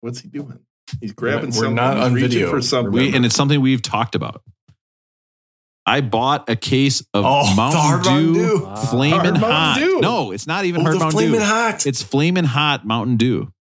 What's 0.00 0.20
he 0.20 0.28
doing? 0.28 0.60
He's 1.00 1.12
grabbing 1.12 1.46
We're 1.50 1.52
something. 1.52 1.74
not 1.74 1.96
on 1.98 2.14
reaching 2.14 2.30
video. 2.30 2.50
for 2.50 2.62
something. 2.62 2.92
We, 2.92 3.14
and 3.14 3.24
it's 3.26 3.34
something 3.34 3.60
we've 3.60 3.82
talked 3.82 4.14
about. 4.14 4.42
I 5.86 6.02
bought 6.02 6.48
a 6.50 6.56
case 6.56 7.00
of 7.14 7.24
Oh, 7.26 7.54
Mountain 7.56 8.02
Dew, 8.02 8.10
Mountain 8.10 8.32
Dew. 8.34 8.64
Wow. 8.64 8.74
Flamin' 8.76 9.34
Hard 9.36 9.52
Hot. 9.52 9.78
Dew. 9.78 10.00
No, 10.00 10.32
it's 10.32 10.46
not 10.46 10.64
even 10.66 10.82
Oh, 10.82 10.84
Hard 10.84 10.98
Mountain 10.98 11.12
flaming 11.18 11.40
Dew. 11.40 11.46
hot. 11.46 11.86
It's 11.86 12.02
Flamin' 12.02 12.44
Hot 12.44 12.86
Mountain 12.86 13.16
Dew. 13.16 13.52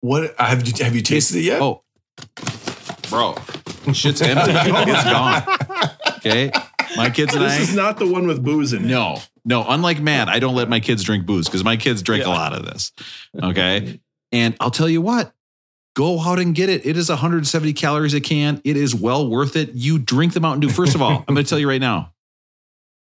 what 0.00 0.34
have 0.38 0.66
you 0.66 0.72
have 0.84 0.94
you 0.96 1.02
tasted 1.02 1.36
it 1.38 1.42
yet? 1.44 1.60
Oh, 1.60 1.82
bro, 3.10 3.34
shit's 3.92 4.22
empty. 4.22 4.52
it's 4.54 5.04
gone. 5.04 5.42
Okay, 6.18 6.50
my 6.96 7.10
kids 7.10 7.34
and 7.34 7.44
this 7.44 7.52
I. 7.52 7.60
is 7.60 7.74
not 7.74 7.98
the 7.98 8.06
one 8.10 8.26
with 8.26 8.42
booze 8.42 8.72
in 8.72 8.84
it. 8.84 8.88
No, 8.88 9.20
no. 9.44 9.64
Unlike 9.68 10.00
Matt, 10.00 10.28
I 10.28 10.38
don't 10.38 10.54
let 10.54 10.68
my 10.70 10.80
kids 10.80 11.02
drink 11.04 11.26
booze 11.26 11.46
because 11.46 11.62
my 11.64 11.76
kids 11.76 12.02
drink 12.02 12.24
a 12.24 12.28
lot 12.30 12.52
of 12.54 12.64
this. 12.64 12.92
Okay, 13.40 14.00
and 14.32 14.56
I'll 14.60 14.70
tell 14.70 14.88
you 14.88 15.02
what. 15.02 15.32
Go 15.96 16.20
out 16.20 16.38
and 16.38 16.54
get 16.54 16.68
it. 16.68 16.84
It 16.84 16.98
is 16.98 17.08
170 17.08 17.72
calories 17.72 18.12
a 18.12 18.20
can. 18.20 18.60
It 18.64 18.76
is 18.76 18.94
well 18.94 19.28
worth 19.28 19.56
it. 19.56 19.70
You 19.72 19.98
drink 19.98 20.34
the 20.34 20.40
Mountain 20.40 20.60
Dew. 20.60 20.68
First 20.68 20.94
of 20.94 21.00
all, 21.00 21.24
I'm 21.26 21.34
going 21.34 21.44
to 21.44 21.48
tell 21.48 21.58
you 21.58 21.68
right 21.68 21.80
now 21.80 22.12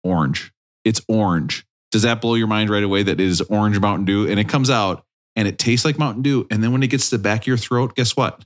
orange. 0.05 0.53
It's 0.85 1.01
orange. 1.09 1.65
Does 1.91 2.03
that 2.03 2.21
blow 2.21 2.35
your 2.35 2.47
mind 2.47 2.69
right 2.69 2.83
away 2.83 3.03
that 3.03 3.13
it 3.13 3.21
is 3.21 3.41
orange 3.41 3.81
Mountain 3.81 4.05
Dew? 4.05 4.29
And 4.29 4.39
it 4.39 4.51
comes 4.51 4.69
out 4.69 5.05
and 5.35 5.49
it 5.49 5.59
tastes 5.59 5.85
like 5.85 5.99
Mountain 5.99 6.23
Dew. 6.23 6.47
And 6.51 6.63
then 6.63 6.73
when 6.73 6.83
it 6.83 6.89
gets 6.89 7.09
to 7.09 7.17
the 7.17 7.23
back 7.23 7.43
of 7.43 7.47
your 7.47 7.57
throat, 7.57 7.95
guess 7.95 8.15
what? 8.17 8.45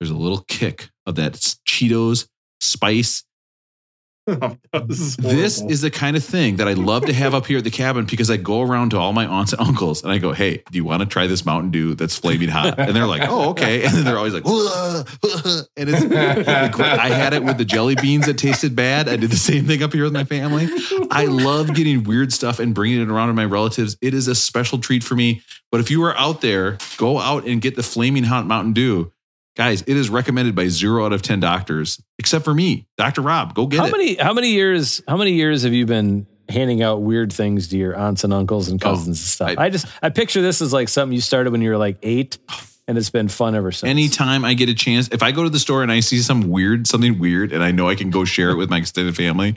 There's 0.00 0.10
a 0.10 0.16
little 0.16 0.44
kick 0.48 0.90
of 1.06 1.14
that 1.14 1.34
Cheetos 1.34 2.26
spice. 2.60 3.22
this 4.26 5.00
is 5.00 5.16
This 5.16 5.60
is 5.62 5.80
the 5.80 5.90
kind 5.90 6.16
of 6.16 6.24
thing 6.24 6.56
that 6.56 6.68
I 6.68 6.74
love 6.74 7.06
to 7.06 7.12
have 7.12 7.34
up 7.34 7.46
here 7.46 7.58
at 7.58 7.64
the 7.64 7.70
cabin 7.70 8.04
because 8.04 8.30
I 8.30 8.36
go 8.36 8.60
around 8.60 8.90
to 8.90 8.98
all 8.98 9.12
my 9.12 9.26
aunts 9.26 9.52
and 9.52 9.60
uncles 9.66 10.02
and 10.02 10.12
I 10.12 10.18
go, 10.18 10.32
Hey, 10.32 10.62
do 10.70 10.76
you 10.76 10.84
want 10.84 11.02
to 11.02 11.08
try 11.08 11.26
this 11.26 11.44
Mountain 11.46 11.70
Dew 11.70 11.94
that's 11.94 12.18
flaming 12.18 12.48
hot? 12.48 12.78
And 12.78 12.94
they're 12.94 13.06
like, 13.06 13.22
Oh, 13.28 13.50
okay. 13.50 13.84
And 13.90 13.94
then 13.94 14.04
they're 14.04 14.18
always 14.18 14.34
like, 14.34 14.44
"Whoa, 14.44 15.04
whoa." 15.22 15.60
and 15.76 15.88
it's, 15.90 16.02
I 16.14 17.08
had 17.08 17.32
it 17.32 17.42
with 17.42 17.58
the 17.58 17.64
jelly 17.64 17.96
beans 17.96 18.26
that 18.26 18.38
tasted 18.38 18.76
bad. 18.76 19.08
I 19.08 19.16
did 19.16 19.30
the 19.30 19.36
same 19.36 19.66
thing 19.66 19.82
up 19.82 19.92
here 19.92 20.04
with 20.04 20.12
my 20.12 20.24
family. 20.24 20.68
I 21.10 21.24
love 21.24 21.74
getting 21.74 22.04
weird 22.04 22.32
stuff 22.32 22.60
and 22.60 22.74
bringing 22.74 23.00
it 23.00 23.08
around 23.08 23.28
to 23.28 23.34
my 23.34 23.44
relatives. 23.44 23.96
It 24.00 24.14
is 24.14 24.28
a 24.28 24.34
special 24.34 24.78
treat 24.78 25.02
for 25.02 25.14
me. 25.16 25.42
But 25.72 25.80
if 25.80 25.90
you 25.90 26.04
are 26.04 26.16
out 26.16 26.40
there, 26.40 26.78
go 26.98 27.18
out 27.18 27.46
and 27.46 27.60
get 27.60 27.74
the 27.76 27.82
flaming 27.82 28.24
hot 28.24 28.46
Mountain 28.46 28.74
Dew. 28.74 29.12
Guys, 29.60 29.82
it 29.82 29.94
is 29.94 30.08
recommended 30.08 30.54
by 30.54 30.68
zero 30.68 31.04
out 31.04 31.12
of 31.12 31.20
10 31.20 31.40
doctors, 31.40 32.02
except 32.18 32.46
for 32.46 32.54
me, 32.54 32.86
Dr. 32.96 33.20
Rob. 33.20 33.52
Go 33.52 33.66
get 33.66 33.80
how 33.80 33.88
it. 33.88 33.92
many 33.92 34.14
how 34.14 34.32
many 34.32 34.52
years 34.52 35.02
how 35.06 35.18
many 35.18 35.32
years 35.32 35.64
have 35.64 35.74
you 35.74 35.84
been 35.84 36.26
handing 36.48 36.82
out 36.82 37.02
weird 37.02 37.30
things 37.30 37.68
to 37.68 37.76
your 37.76 37.94
aunts 37.94 38.24
and 38.24 38.32
uncles 38.32 38.70
and 38.70 38.82
oh, 38.82 38.88
cousins 38.88 39.06
and 39.08 39.16
stuff? 39.18 39.54
I- 39.58 39.64
I, 39.64 39.68
just 39.68 39.86
I 40.00 40.08
picture 40.08 40.40
this 40.40 40.62
as 40.62 40.72
like 40.72 40.88
something 40.88 41.12
you 41.12 41.20
started 41.20 41.50
when 41.50 41.60
you 41.60 41.68
were 41.68 41.76
like 41.76 41.98
eight, 42.02 42.38
and 42.88 42.96
it's 42.96 43.10
been 43.10 43.28
fun 43.28 43.54
ever 43.54 43.70
since. 43.70 43.90
Anytime 43.90 44.46
I 44.46 44.54
get 44.54 44.70
a 44.70 44.74
chance, 44.74 45.10
if 45.12 45.22
I 45.22 45.30
go 45.30 45.44
to 45.44 45.50
the 45.50 45.58
store 45.58 45.82
and 45.82 45.92
I 45.92 46.00
see 46.00 46.20
some 46.20 46.48
weird, 46.48 46.86
something 46.86 47.18
weird, 47.18 47.52
and 47.52 47.62
I 47.62 47.70
know 47.70 47.86
I 47.86 47.96
can 47.96 48.08
go 48.08 48.24
share 48.24 48.48
it 48.48 48.56
with 48.56 48.70
my 48.70 48.78
extended 48.78 49.14
family, 49.14 49.56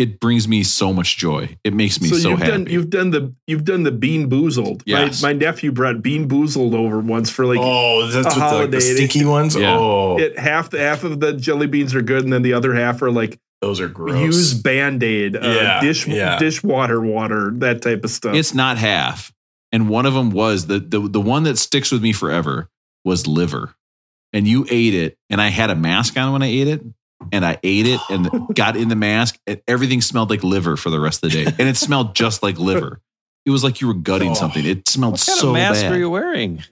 it 0.00 0.18
brings 0.18 0.48
me 0.48 0.62
so 0.64 0.92
much 0.92 1.16
joy. 1.18 1.56
It 1.62 1.74
makes 1.74 2.00
me 2.00 2.08
so, 2.08 2.30
you've 2.30 2.38
happy. 2.38 2.50
done 2.50 2.66
you've 2.66 2.90
done 2.90 3.10
the 3.10 3.34
you've 3.46 3.64
done 3.64 3.82
the 3.82 3.92
BeanBoozled. 3.92 4.82
Yes. 4.86 5.22
My, 5.22 5.28
my 5.28 5.38
nephew 5.38 5.70
brought 5.72 5.96
BeanBoozled 5.96 6.74
over 6.74 6.98
once 7.00 7.28
for 7.30 7.44
like 7.46 7.58
Oh, 7.60 8.06
that's 8.06 8.14
a 8.14 8.18
with 8.18 8.24
the, 8.34 8.40
like, 8.40 8.48
holiday. 8.50 8.70
the 8.70 8.80
sticky 8.80 9.24
ones. 9.36 9.54
Yeah. 9.54 9.76
Oh, 9.78 10.18
it 10.18 10.38
half 10.38 10.70
the 10.70 10.78
half 10.80 11.04
of 11.04 11.20
the 11.20 11.34
jelly 11.34 11.66
beans 11.66 11.94
are 11.94 12.02
good, 12.02 12.24
and 12.24 12.32
then 12.32 12.42
the 12.42 12.54
other 12.54 12.74
half 12.74 13.02
are 13.02 13.10
like 13.10 13.38
those 13.60 13.78
are 13.78 13.88
gross. 13.88 14.18
use 14.18 14.54
band 14.54 15.02
aid, 15.02 15.36
uh, 15.36 15.40
Yeah, 15.42 15.80
dish 15.82 16.06
yeah. 16.06 16.38
dishwater 16.38 16.98
water, 16.98 17.50
that 17.56 17.82
type 17.82 18.02
of 18.04 18.10
stuff. 18.10 18.34
it's 18.34 18.54
not 18.54 18.78
half. 18.78 19.30
And 19.70 19.88
one 19.90 20.06
of 20.06 20.14
them 20.14 20.30
was 20.30 20.66
the, 20.66 20.80
the 20.80 20.98
the 21.00 21.20
one 21.20 21.42
that 21.44 21.58
sticks 21.58 21.92
with 21.92 22.02
me 22.02 22.12
forever 22.12 22.68
was 23.04 23.26
liver. 23.26 23.74
And 24.32 24.46
you 24.48 24.64
ate 24.70 24.94
it, 24.94 25.18
and 25.28 25.40
I 25.40 25.48
had 25.48 25.70
a 25.70 25.74
mask 25.76 26.16
on 26.16 26.32
when 26.32 26.42
I 26.42 26.46
ate 26.46 26.68
it, 26.68 26.82
and 27.32 27.44
I 27.44 27.58
ate 27.62 27.86
it 27.86 28.00
and 28.08 28.30
got 28.54 28.76
in 28.76 28.88
the 28.88 28.96
mask, 28.96 29.38
and 29.46 29.60
everything 29.68 30.00
smelled 30.00 30.30
like 30.30 30.42
liver 30.42 30.76
for 30.76 30.90
the 30.90 31.00
rest 31.00 31.22
of 31.24 31.30
the 31.30 31.44
day. 31.44 31.52
And 31.58 31.68
it 31.68 31.76
smelled 31.76 32.14
just 32.14 32.42
like 32.42 32.58
liver. 32.58 33.00
It 33.46 33.50
was 33.50 33.64
like 33.64 33.80
you 33.80 33.86
were 33.86 33.94
gutting 33.94 34.32
Oh. 34.32 34.34
something. 34.34 34.64
It 34.66 34.88
smelled 34.88 35.14
what 35.14 35.26
kind 35.26 35.38
so 35.38 35.48
of 35.48 35.54
mask 35.54 35.82
bad. 35.82 35.92
are 35.92 35.98
you 35.98 36.10
wearing? 36.10 36.62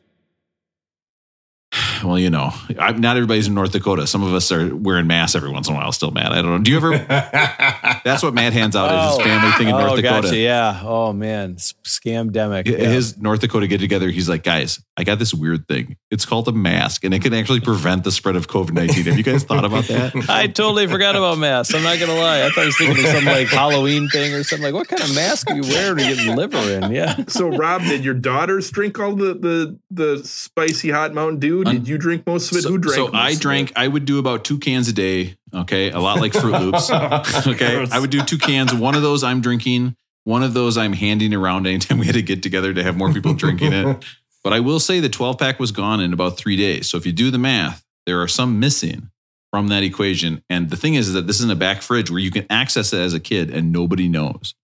Well, 2.05 2.19
you 2.19 2.31
know, 2.31 2.53
I, 2.79 2.93
not 2.93 3.17
everybody's 3.17 3.49
in 3.49 3.55
North 3.55 3.73
Dakota. 3.73 4.07
Some 4.07 4.23
of 4.23 4.33
us 4.33 4.53
are 4.53 4.73
wearing 4.75 5.09
masks 5.09 5.35
every 5.35 5.51
once 5.51 5.69
in 5.69 5.75
a 5.75 5.77
while. 5.77 5.91
Still, 5.91 6.13
Matt. 6.13 6.31
I 6.31 6.37
don't 6.37 6.53
know. 6.53 6.59
Do 6.59 6.71
you 6.71 6.77
ever? 6.77 6.97
That's 8.05 8.23
what 8.23 8.35
Matt 8.35 8.53
hands 8.53 8.77
out 8.77 8.91
as 8.91 9.17
his 9.17 9.27
family 9.27 9.51
thing 9.53 9.69
in 9.69 9.75
oh, 9.75 9.79
North 9.81 9.93
oh, 9.93 9.97
Dakota. 9.97 10.23
Gotcha, 10.29 10.37
yeah. 10.37 10.81
Oh 10.85 11.13
man, 11.13 11.57
scamdemic. 11.57 12.69
Yeah. 12.69 12.77
His 12.77 13.19
North 13.19 13.41
Dakota 13.41 13.67
get 13.67 13.81
together. 13.81 14.11
He's 14.11 14.29
like, 14.29 14.45
guys, 14.45 14.81
I 14.97 15.03
got 15.03 15.19
this 15.19 15.35
weird 15.35 15.67
thing. 15.67 15.97
It's 16.11 16.25
called 16.25 16.49
a 16.49 16.53
mask, 16.53 17.05
and 17.05 17.13
it 17.13 17.21
can 17.21 17.35
actually 17.35 17.61
prevent 17.61 18.03
the 18.03 18.11
spread 18.11 18.35
of 18.35 18.49
COVID 18.49 18.73
nineteen. 18.73 19.05
Have 19.05 19.19
you 19.19 19.23
guys 19.23 19.45
thought 19.45 19.67
about 19.67 19.85
that? 19.89 20.15
I 20.31 20.47
totally 20.47 20.87
forgot 20.87 21.17
about 21.17 21.37
masks. 21.37 21.75
I'm 21.75 21.83
not 21.83 21.99
gonna 21.99 22.15
lie. 22.15 22.45
I 22.47 22.49
thought 22.49 22.63
I 22.63 22.67
was 22.67 22.79
thinking 22.79 23.05
of 23.05 23.11
some 23.11 23.25
like 23.27 23.49
Halloween 23.49 24.09
thing 24.09 24.33
or 24.33 24.43
something. 24.43 24.65
Like, 24.65 24.73
what 24.73 24.89
kind 24.89 25.03
of 25.03 25.15
mask 25.15 25.51
are 25.51 25.57
you 25.57 25.63
wearing 25.63 25.99
to 25.99 26.15
get 26.25 26.35
liver 26.35 26.57
in? 26.57 26.93
Yeah. 26.93 27.15
so, 27.29 27.49
Rob, 27.49 27.83
did 27.83 28.07
your 28.07 28.15
daughters 28.15 28.71
drink 28.71 28.99
all 28.99 29.15
the 29.15 29.35
the 29.35 29.79
the 29.91 30.25
spicy 30.25 30.91
hot 30.91 31.13
Mountain 31.13 31.41
Dew? 31.41 31.63
Did 31.65 31.87
you 31.87 31.99
drink 31.99 32.27
most 32.27 32.53
of 32.53 32.57
it? 32.57 32.63
So, 32.63 32.71
Who 32.71 32.79
drank? 32.79 32.95
so 32.97 33.05
most 33.09 33.15
I 33.15 33.29
of 33.31 33.37
it? 33.37 33.41
drank. 33.43 33.73
I 33.77 33.87
would 33.87 34.07
do 34.07 34.19
about 34.19 34.45
two 34.47 34.59
cans 34.59 34.89
a 34.89 34.95
day. 34.95 35.37
Okay, 35.53 35.91
a 35.91 36.01
lot 36.01 36.21
like 36.21 36.33
Froot 36.33 36.59
Loops. 36.61 36.89
Okay, 37.47 37.87
I 37.91 37.99
would 37.99 38.11
do 38.11 38.23
two 38.23 38.39
cans. 38.39 38.73
One 38.73 38.95
of 38.95 39.03
those 39.03 39.23
I'm 39.23 39.43
drinking. 39.43 39.95
One 40.25 40.43
of 40.43 40.55
those 40.55 40.79
I'm 40.79 40.95
handing 40.95 41.35
around 41.35 41.67
anytime 41.67 41.99
we 41.99 42.07
had 42.07 42.15
to 42.15 42.23
get 42.23 42.43
together 42.43 42.73
to 42.73 42.83
have 42.83 42.97
more 42.97 43.13
people 43.13 43.35
drinking 43.35 43.73
it. 43.75 44.05
But 44.45 44.53
I 44.53 44.61
will 44.61 44.81
say 44.81 45.01
the 45.01 45.09
12 45.09 45.39
pack 45.39 45.59
was 45.59 45.73
gone 45.73 46.01
in 46.01 46.13
about 46.13 46.37
three 46.39 46.57
days. 46.57 46.89
So 46.89 46.97
if 46.97 47.05
you 47.07 47.13
do 47.13 47.31
the 47.31 47.39
math, 47.39 47.85
there 48.07 48.21
are 48.23 48.29
some 48.29 48.61
missing 48.61 49.11
from 49.53 49.69
that 49.69 49.83
equation. 49.83 50.43
And 50.49 50.71
the 50.71 50.77
thing 50.77 50.95
is, 50.95 51.09
is 51.09 51.15
that 51.15 51.27
this 51.27 51.39
is 51.39 51.45
in 51.45 51.51
a 51.51 51.57
back 51.57 51.83
fridge 51.83 52.11
where 52.11 52.21
you 52.21 52.31
can 52.31 52.47
access 52.51 52.93
it 52.93 53.01
as 53.01 53.15
a 53.15 53.21
kid 53.21 53.51
and 53.51 53.73
nobody 53.73 54.09
knows. 54.09 54.55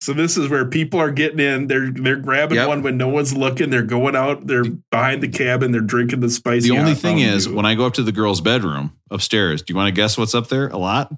So 0.00 0.12
this 0.12 0.36
is 0.36 0.48
where 0.48 0.64
people 0.64 0.98
are 0.98 1.12
getting 1.12 1.38
in. 1.38 1.68
They're 1.68 1.92
they're 1.92 2.16
grabbing 2.16 2.56
Yep. 2.56 2.66
one 2.68 2.82
when 2.82 2.96
no 2.96 3.06
one's 3.06 3.36
looking. 3.36 3.70
They're 3.70 3.84
going 3.84 4.16
out. 4.16 4.48
They're 4.48 4.64
behind 4.64 5.22
the 5.22 5.28
cabin. 5.28 5.70
They're 5.70 5.80
drinking 5.80 6.18
the 6.18 6.28
spicy. 6.28 6.70
The 6.70 6.76
only 6.78 6.94
thing 6.94 7.20
is, 7.20 7.46
Dew. 7.46 7.54
when 7.54 7.64
I 7.66 7.76
go 7.76 7.86
up 7.86 7.94
to 7.94 8.02
the 8.02 8.10
girls' 8.10 8.40
bedroom 8.40 8.96
upstairs, 9.12 9.62
do 9.62 9.72
you 9.72 9.76
want 9.76 9.86
to 9.86 9.92
guess 9.92 10.18
what's 10.18 10.34
up 10.34 10.48
there? 10.48 10.66
A 10.70 10.76
lot 10.76 11.12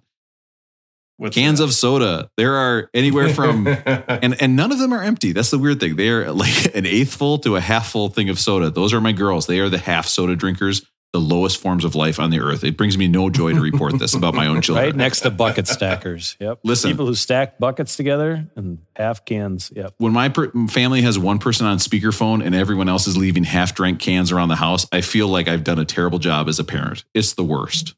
What's 1.17 1.35
cans 1.35 1.59
that? 1.59 1.65
of 1.65 1.73
soda. 1.75 2.29
There 2.37 2.55
are 2.57 2.91
anywhere 2.93 3.29
from 3.29 3.67
and 3.87 4.41
and 4.41 4.57
none 4.57 4.73
of 4.73 4.79
them 4.79 4.93
are 4.93 5.03
empty. 5.03 5.33
That's 5.33 5.51
the 5.51 5.59
weird 5.59 5.81
thing. 5.81 5.97
They 5.97 6.09
are 6.09 6.33
like 6.33 6.67
an 6.75 6.87
eighth 6.87 7.15
full 7.15 7.39
to 7.39 7.57
a 7.57 7.61
half 7.61 7.91
full 7.91 8.09
thing 8.09 8.29
of 8.31 8.39
soda. 8.39 8.71
Those 8.71 8.93
are 8.93 9.01
my 9.01 9.13
girls. 9.13 9.47
They 9.47 9.61
are 9.61 9.69
the 9.69 9.79
half 9.79 10.07
soda 10.09 10.35
drinkers, 10.35 10.83
the 11.13 11.21
lowest 11.21 11.59
forms 11.59 11.85
of 11.85 11.95
life 11.95 12.19
on 12.19 12.31
the 12.31 12.41
earth. 12.41 12.65
It 12.65 12.77
brings 12.77 12.99
me 12.99 13.07
no 13.07 13.31
joy 13.31 13.53
to 13.53 13.61
report 13.61 13.97
this 14.01 14.15
about 14.15 14.35
my 14.35 14.49
own 14.49 14.61
children. 14.61 14.87
Right 14.87 14.97
next 14.97 15.21
to 15.21 15.31
bucket 15.31 15.69
stackers. 15.69 16.37
Yep. 16.41 16.59
Listen. 16.65 16.91
people 16.91 17.07
who 17.07 17.15
stack 17.15 17.59
buckets 17.61 17.97
together 17.97 18.49
and 18.57 18.79
half 18.97 19.25
cans. 19.25 19.71
Yep. 19.75 19.95
When 19.99 20.13
my 20.13 20.29
per- 20.31 20.51
family 20.67 21.03
has 21.03 21.17
one 21.17 21.39
person 21.39 21.67
on 21.69 21.79
speakerphone 21.79 22.45
and 22.45 22.57
everyone 22.57 22.89
else 22.89 23.07
is 23.07 23.17
leaving 23.17 23.45
half 23.45 23.75
drank 23.77 24.01
cans 24.01 24.33
around 24.33 24.49
the 24.49 24.57
house, 24.57 24.85
I 24.91 25.01
feel 25.01 25.29
like 25.29 25.47
I've 25.47 25.63
done 25.63 25.79
a 25.79 25.85
terrible 25.85 26.19
job 26.19 26.49
as 26.49 26.59
a 26.59 26.65
parent. 26.65 27.05
It's 27.15 27.35
the 27.35 27.45
worst. 27.45 27.95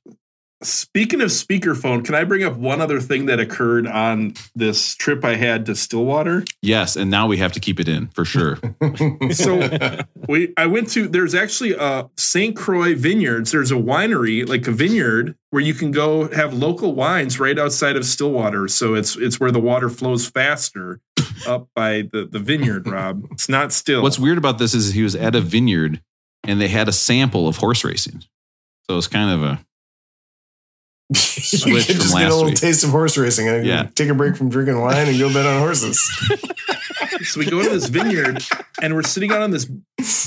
Speaking 0.63 1.21
of 1.21 1.29
speakerphone, 1.29 2.03
can 2.03 2.15
I 2.15 2.25
bring 2.25 2.43
up 2.43 2.57
one 2.57 2.81
other 2.81 2.99
thing 2.99 3.27
that 3.27 3.39
occurred 3.39 3.87
on 3.87 4.33
this 4.55 4.95
trip 4.95 5.23
I 5.23 5.37
had 5.37 5.67
to 5.67 5.75
Stillwater? 5.75 6.45
Yes, 6.63 6.97
and 6.97 7.11
now 7.11 7.27
we 7.27 7.37
have 7.37 7.53
to 7.53 7.61
keep 7.61 7.79
it 7.79 7.89
in 7.89 8.09
for 8.09 8.25
sure. 8.25 8.59
So 9.33 9.69
we 10.29 10.53
I 10.57 10.67
went 10.67 10.89
to 10.91 11.09
there's 11.09 11.35
actually 11.35 11.75
a 11.75 12.09
St. 12.17 12.57
Croix 12.57 12.95
Vineyards. 12.95 13.53
There's 13.53 13.71
a 13.71 13.77
winery, 13.77 14.49
like 14.49 14.67
a 14.67 14.71
vineyard, 14.71 15.37
where 15.51 15.63
you 15.63 15.75
can 15.75 15.91
go 15.91 16.29
have 16.29 16.55
local 16.55 16.95
wines 16.95 17.39
right 17.39 17.59
outside 17.59 17.97
of 17.97 18.05
Stillwater. 18.05 18.69
So 18.69 18.95
it's 18.95 19.17
it's 19.17 19.39
where 19.39 19.51
the 19.51 19.61
water 19.61 19.91
flows 19.91 20.27
faster 20.27 21.01
up 21.47 21.69
by 21.75 22.09
the, 22.13 22.27
the 22.31 22.39
vineyard, 22.39 22.87
Rob. 22.87 23.27
It's 23.33 23.49
not 23.49 23.73
still. 23.73 24.03
What's 24.03 24.19
weird 24.19 24.39
about 24.39 24.59
this 24.59 24.75
is 24.75 24.95
he 24.95 25.03
was 25.03 25.15
at 25.15 25.35
a 25.35 25.41
vineyard 25.41 26.01
and 26.45 26.61
they 26.61 26.69
had 26.69 26.89
a 26.89 26.93
sample 26.93 27.49
of 27.49 27.57
horse 27.57 27.85
racing. 27.85 28.23
So 28.89 28.97
it's 28.97 29.09
kind 29.09 29.31
of 29.31 29.43
a 29.43 29.67
you 31.11 31.75
can 31.83 31.97
just 31.97 32.15
get 32.17 32.27
a 32.27 32.35
little 32.35 32.45
week. 32.47 32.57
taste 32.57 32.83
of 32.85 32.91
horse 32.91 33.17
racing 33.17 33.49
and 33.49 33.65
Yeah. 33.65 33.89
take 33.95 34.09
a 34.09 34.15
break 34.15 34.37
from 34.37 34.49
drinking 34.49 34.81
wine 34.81 35.09
and 35.09 35.19
go 35.19 35.33
bet 35.33 35.47
on 35.47 35.61
horses. 35.61 36.01
so 37.23 37.39
we 37.41 37.47
go 37.47 37.63
to 37.63 37.69
this 37.71 37.89
vineyard 37.89 38.43
and 38.83 38.95
we're 38.95 39.03
sitting 39.03 39.31
out 39.33 39.43
on 39.43 39.51
this 39.51 39.71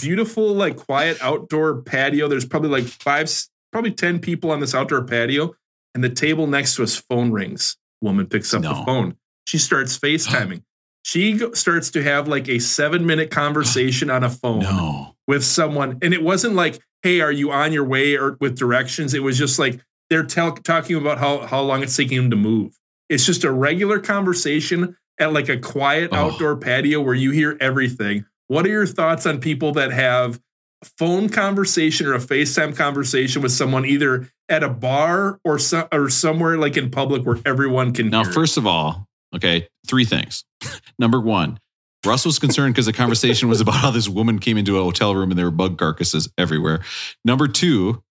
beautiful 0.02 0.54
like 0.54 0.78
quiet 0.78 1.18
outdoor 1.22 1.82
patio 1.82 2.28
there's 2.28 2.46
probably 2.46 2.70
like 2.70 2.86
five 2.86 3.30
probably 3.72 3.92
10 3.92 4.20
people 4.20 4.52
on 4.52 4.60
this 4.60 4.74
outdoor 4.74 5.04
patio 5.04 5.54
and 5.94 6.04
the 6.04 6.10
table 6.10 6.48
next 6.48 6.76
to 6.76 6.84
us 6.84 6.96
phone 6.96 7.32
rings 7.32 7.78
woman 8.02 8.26
picks 8.26 8.54
up 8.54 8.62
the 8.62 8.74
phone 8.86 9.16
she 9.46 9.58
starts 9.58 9.98
facetiming 9.98 10.64
she 11.04 11.34
go- 11.38 11.54
starts 11.54 11.92
to 11.92 12.02
have 12.02 12.28
like 12.28 12.48
a 12.50 12.60
seven 12.60 13.06
minute 13.06 13.30
conversation 13.30 14.10
on 14.10 14.24
a 14.24 14.30
phone 14.30 14.60
no. 14.60 15.16
with 15.28 15.44
someone 15.44 15.98
and 16.02 16.14
it 16.14 16.24
wasn't 16.24 16.56
like 16.56 16.80
hey 17.04 17.20
are 17.22 17.32
you 17.32 17.52
on 17.52 17.72
your 17.72 17.84
way 17.86 18.16
or 18.16 18.38
with 18.42 18.58
directions 18.58 19.14
it 19.14 19.22
was 19.24 19.38
just 19.38 19.60
like 19.60 19.80
they're 20.10 20.24
tell, 20.24 20.52
talking 20.54 20.96
about 20.96 21.18
how, 21.20 21.46
how 21.46 21.62
long 21.62 21.84
it's 21.84 21.96
taking 21.96 22.18
them 22.18 22.30
to 22.32 22.36
move 22.36 22.78
it's 23.10 23.26
just 23.26 23.44
a 23.44 23.52
regular 23.52 24.00
conversation 24.00 24.96
at 25.20 25.34
like 25.34 25.50
a 25.50 25.58
quiet 25.58 26.10
Oh. 26.14 26.18
outdoor 26.32 26.58
patio 26.58 27.02
where 27.02 27.16
you 27.16 27.32
hear 27.32 27.58
everything 27.60 28.26
what 28.48 28.66
are 28.66 28.70
your 28.70 28.88
thoughts 28.88 29.26
on 29.26 29.40
people 29.40 29.72
that 29.74 29.92
have 29.92 30.40
a 30.82 30.86
phone 30.98 31.28
conversation 31.30 32.08
or 32.08 32.14
a 32.14 32.20
facetime 32.20 32.76
conversation 32.76 33.42
with 33.42 33.52
someone 33.52 33.86
either 33.86 34.30
at 34.48 34.64
a 34.64 34.70
bar 34.70 35.40
or 35.44 35.60
so, 35.60 35.88
or 35.92 36.10
somewhere 36.10 36.58
like 36.58 36.78
in 36.78 36.90
public 36.90 37.26
where 37.26 37.38
everyone 37.46 37.94
can 37.94 38.10
Now, 38.10 38.22
it? 38.22 38.28
first 38.34 38.58
of 38.58 38.66
all, 38.66 39.06
okay, 39.36 39.68
three 39.86 40.06
things. 40.06 40.46
Number 41.00 41.20
one, 41.20 41.60
Russ 42.06 42.26
was 42.26 42.40
concerned 42.40 42.74
because 42.74 42.86
the 42.88 42.94
conversation 42.94 43.50
was 43.50 43.60
about 43.62 43.76
how 43.76 43.92
this 43.92 44.08
woman 44.10 44.40
came 44.40 44.58
into 44.58 44.80
a 44.80 44.82
hotel 44.82 45.14
room 45.14 45.30
and 45.32 45.38
there 45.38 45.46
were 45.46 45.52
bug 45.52 45.78
carcasses 45.78 46.30
everywhere. 46.38 46.80
Number 47.26 47.48
two, 47.50 48.02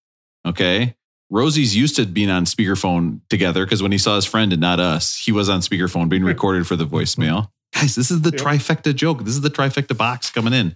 okay, 0.46 0.94
Rosie's 1.31 1.76
used 1.76 1.97
to 1.97 2.07
being 2.07 2.31
on 2.31 2.45
speakerphone 2.47 3.20
together 3.29 3.64
because 3.64 3.83
when 3.83 3.93
he 3.93 3.99
saw 3.99 4.16
his 4.16 4.24
friend 4.24 4.53
and 4.53 4.61
not 4.61 4.81
us, 4.81 5.16
he 5.16 5.31
was 5.33 5.49
on 5.49 5.61
speakerphone 5.61 6.09
being 6.09 6.24
recorded 6.35 6.66
for 6.66 6.76
the 6.76 6.87
voicemail. 6.87 7.51
Guys, 7.74 7.95
this 7.95 8.11
is 8.11 8.22
the 8.22 8.31
Yep. 8.31 8.41
trifecta 8.41 8.95
joke. 8.95 9.24
This 9.24 9.35
is 9.35 9.43
the 9.43 9.51
trifecta 9.51 9.97
box 9.97 10.31
coming 10.31 10.55
in. 10.55 10.74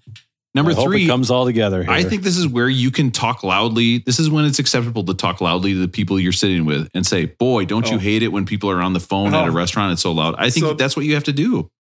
Number 0.55 0.73
I 0.73 0.75
hope 0.75 0.85
three, 0.89 1.05
it 1.05 1.09
comes 1.09 1.31
all 1.31 1.47
together. 1.47 1.83
Here. 1.83 1.91
I 1.91 2.03
think 2.03 2.23
this 2.23 2.37
is 2.37 2.47
where 2.47 2.69
you 2.69 2.91
can 2.91 3.11
talk 3.11 3.43
loudly. 3.43 3.99
This 4.05 4.19
is 4.19 4.29
when 4.29 4.45
it's 4.45 4.59
acceptable 4.59 5.03
to 5.05 5.15
talk 5.15 5.41
loudly 5.41 5.73
to 5.73 5.79
the 5.79 5.89
people 5.89 6.21
you're 6.21 6.31
sitting 6.33 6.67
with 6.67 6.91
and 6.93 7.07
say, 7.07 7.25
"Boy, 7.25 7.65
don't 7.65 7.89
you 7.91 7.97
Oh. 7.97 7.99
hate 7.99 8.23
it 8.23 8.29
when 8.29 8.45
people 8.45 8.71
are 8.71 8.83
on 8.83 8.93
the 8.93 9.01
phone 9.01 9.33
at 9.35 9.49
a 9.49 9.51
Oh. 9.51 9.55
restaurant? 9.55 9.93
It's 9.95 10.03
so 10.03 10.13
loud." 10.13 10.35
I 10.37 10.51
think 10.51 10.67
So- 10.67 10.75
that's 10.75 10.95
what 10.95 11.07
you 11.07 11.15
have 11.15 11.25
to 11.25 11.33
do. 11.33 11.71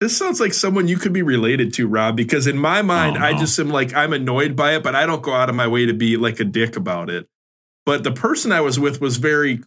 This 0.00 0.16
sounds 0.16 0.40
like 0.40 0.54
someone 0.54 0.88
you 0.88 0.96
could 0.96 1.12
be 1.12 1.20
related 1.22 1.74
to, 1.74 1.86
Rob, 1.86 2.16
because 2.16 2.46
in 2.46 2.56
my 2.58 2.80
mind, 2.82 3.18
Oh, 3.18 3.20
I 3.20 3.34
just 3.38 3.58
am 3.58 3.68
like, 3.68 3.94
I'm 3.94 4.12
annoyed 4.14 4.56
by 4.56 4.74
it, 4.74 4.82
but 4.82 4.96
I 4.96 5.04
don't 5.06 5.22
go 5.22 5.32
out 5.34 5.48
of 5.50 5.54
my 5.54 5.68
way 5.68 5.84
to 5.86 5.92
be 5.92 6.16
like 6.16 6.40
a 6.40 6.44
dick 6.44 6.76
about 6.76 7.10
it. 7.10 7.28
But 7.84 8.04
the 8.04 8.12
person 8.12 8.52
I 8.52 8.60
was 8.60 8.78
with 8.78 9.00
was 9.00 9.16
very 9.16 9.60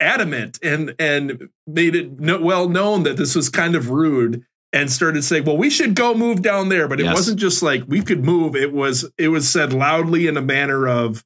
adamant 0.00 0.58
and 0.62 0.94
and 0.98 1.48
made 1.66 1.94
it 1.94 2.18
no, 2.20 2.40
well 2.40 2.68
known 2.68 3.02
that 3.04 3.16
this 3.16 3.34
was 3.34 3.48
kind 3.48 3.74
of 3.76 3.90
rude 3.90 4.44
and 4.72 4.90
started 4.90 5.22
saying, 5.22 5.44
"Well, 5.44 5.56
we 5.56 5.70
should 5.70 5.94
go 5.94 6.14
move 6.14 6.42
down 6.42 6.68
there." 6.68 6.88
But 6.88 7.00
it 7.00 7.04
Yes. 7.04 7.14
wasn't 7.14 7.38
just 7.40 7.62
like 7.62 7.84
we 7.86 8.02
could 8.02 8.24
move. 8.24 8.56
It 8.56 8.72
was 8.72 9.08
it 9.18 9.28
was 9.28 9.48
said 9.48 9.72
loudly 9.72 10.26
in 10.26 10.36
a 10.36 10.42
manner 10.42 10.88
of, 10.88 11.24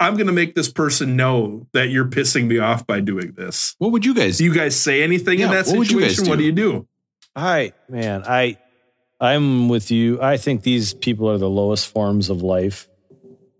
"I'm 0.00 0.14
going 0.14 0.26
to 0.28 0.32
make 0.32 0.54
this 0.54 0.70
person 0.70 1.16
know 1.16 1.66
that 1.72 1.88
you're 1.90 2.06
pissing 2.06 2.46
me 2.46 2.58
off 2.58 2.86
by 2.86 3.00
doing 3.00 3.32
this." 3.36 3.74
What 3.78 3.92
would 3.92 4.04
you 4.06 4.14
guys 4.14 4.38
Do 4.38 4.44
you 4.44 4.54
guys 4.54 4.74
say 4.76 5.02
anything 5.02 5.40
in 5.40 5.50
that 5.50 5.66
what 5.66 5.78
would 5.78 5.90
you 5.90 5.98
situation? 6.00 6.24
guys 6.24 6.28
What 6.30 6.36
do? 6.36 6.42
do 6.42 6.46
you 6.46 6.52
do? 6.52 6.88
I 7.34 7.72
man, 7.88 8.22
I 8.26 8.58
I'm 9.20 9.68
with 9.68 9.90
you. 9.90 10.20
I 10.22 10.36
think 10.36 10.62
these 10.62 10.94
people 10.94 11.30
are 11.30 11.38
the 11.38 11.50
lowest 11.50 11.88
forms 11.88 12.30
of 12.30 12.42
life. 12.42 12.88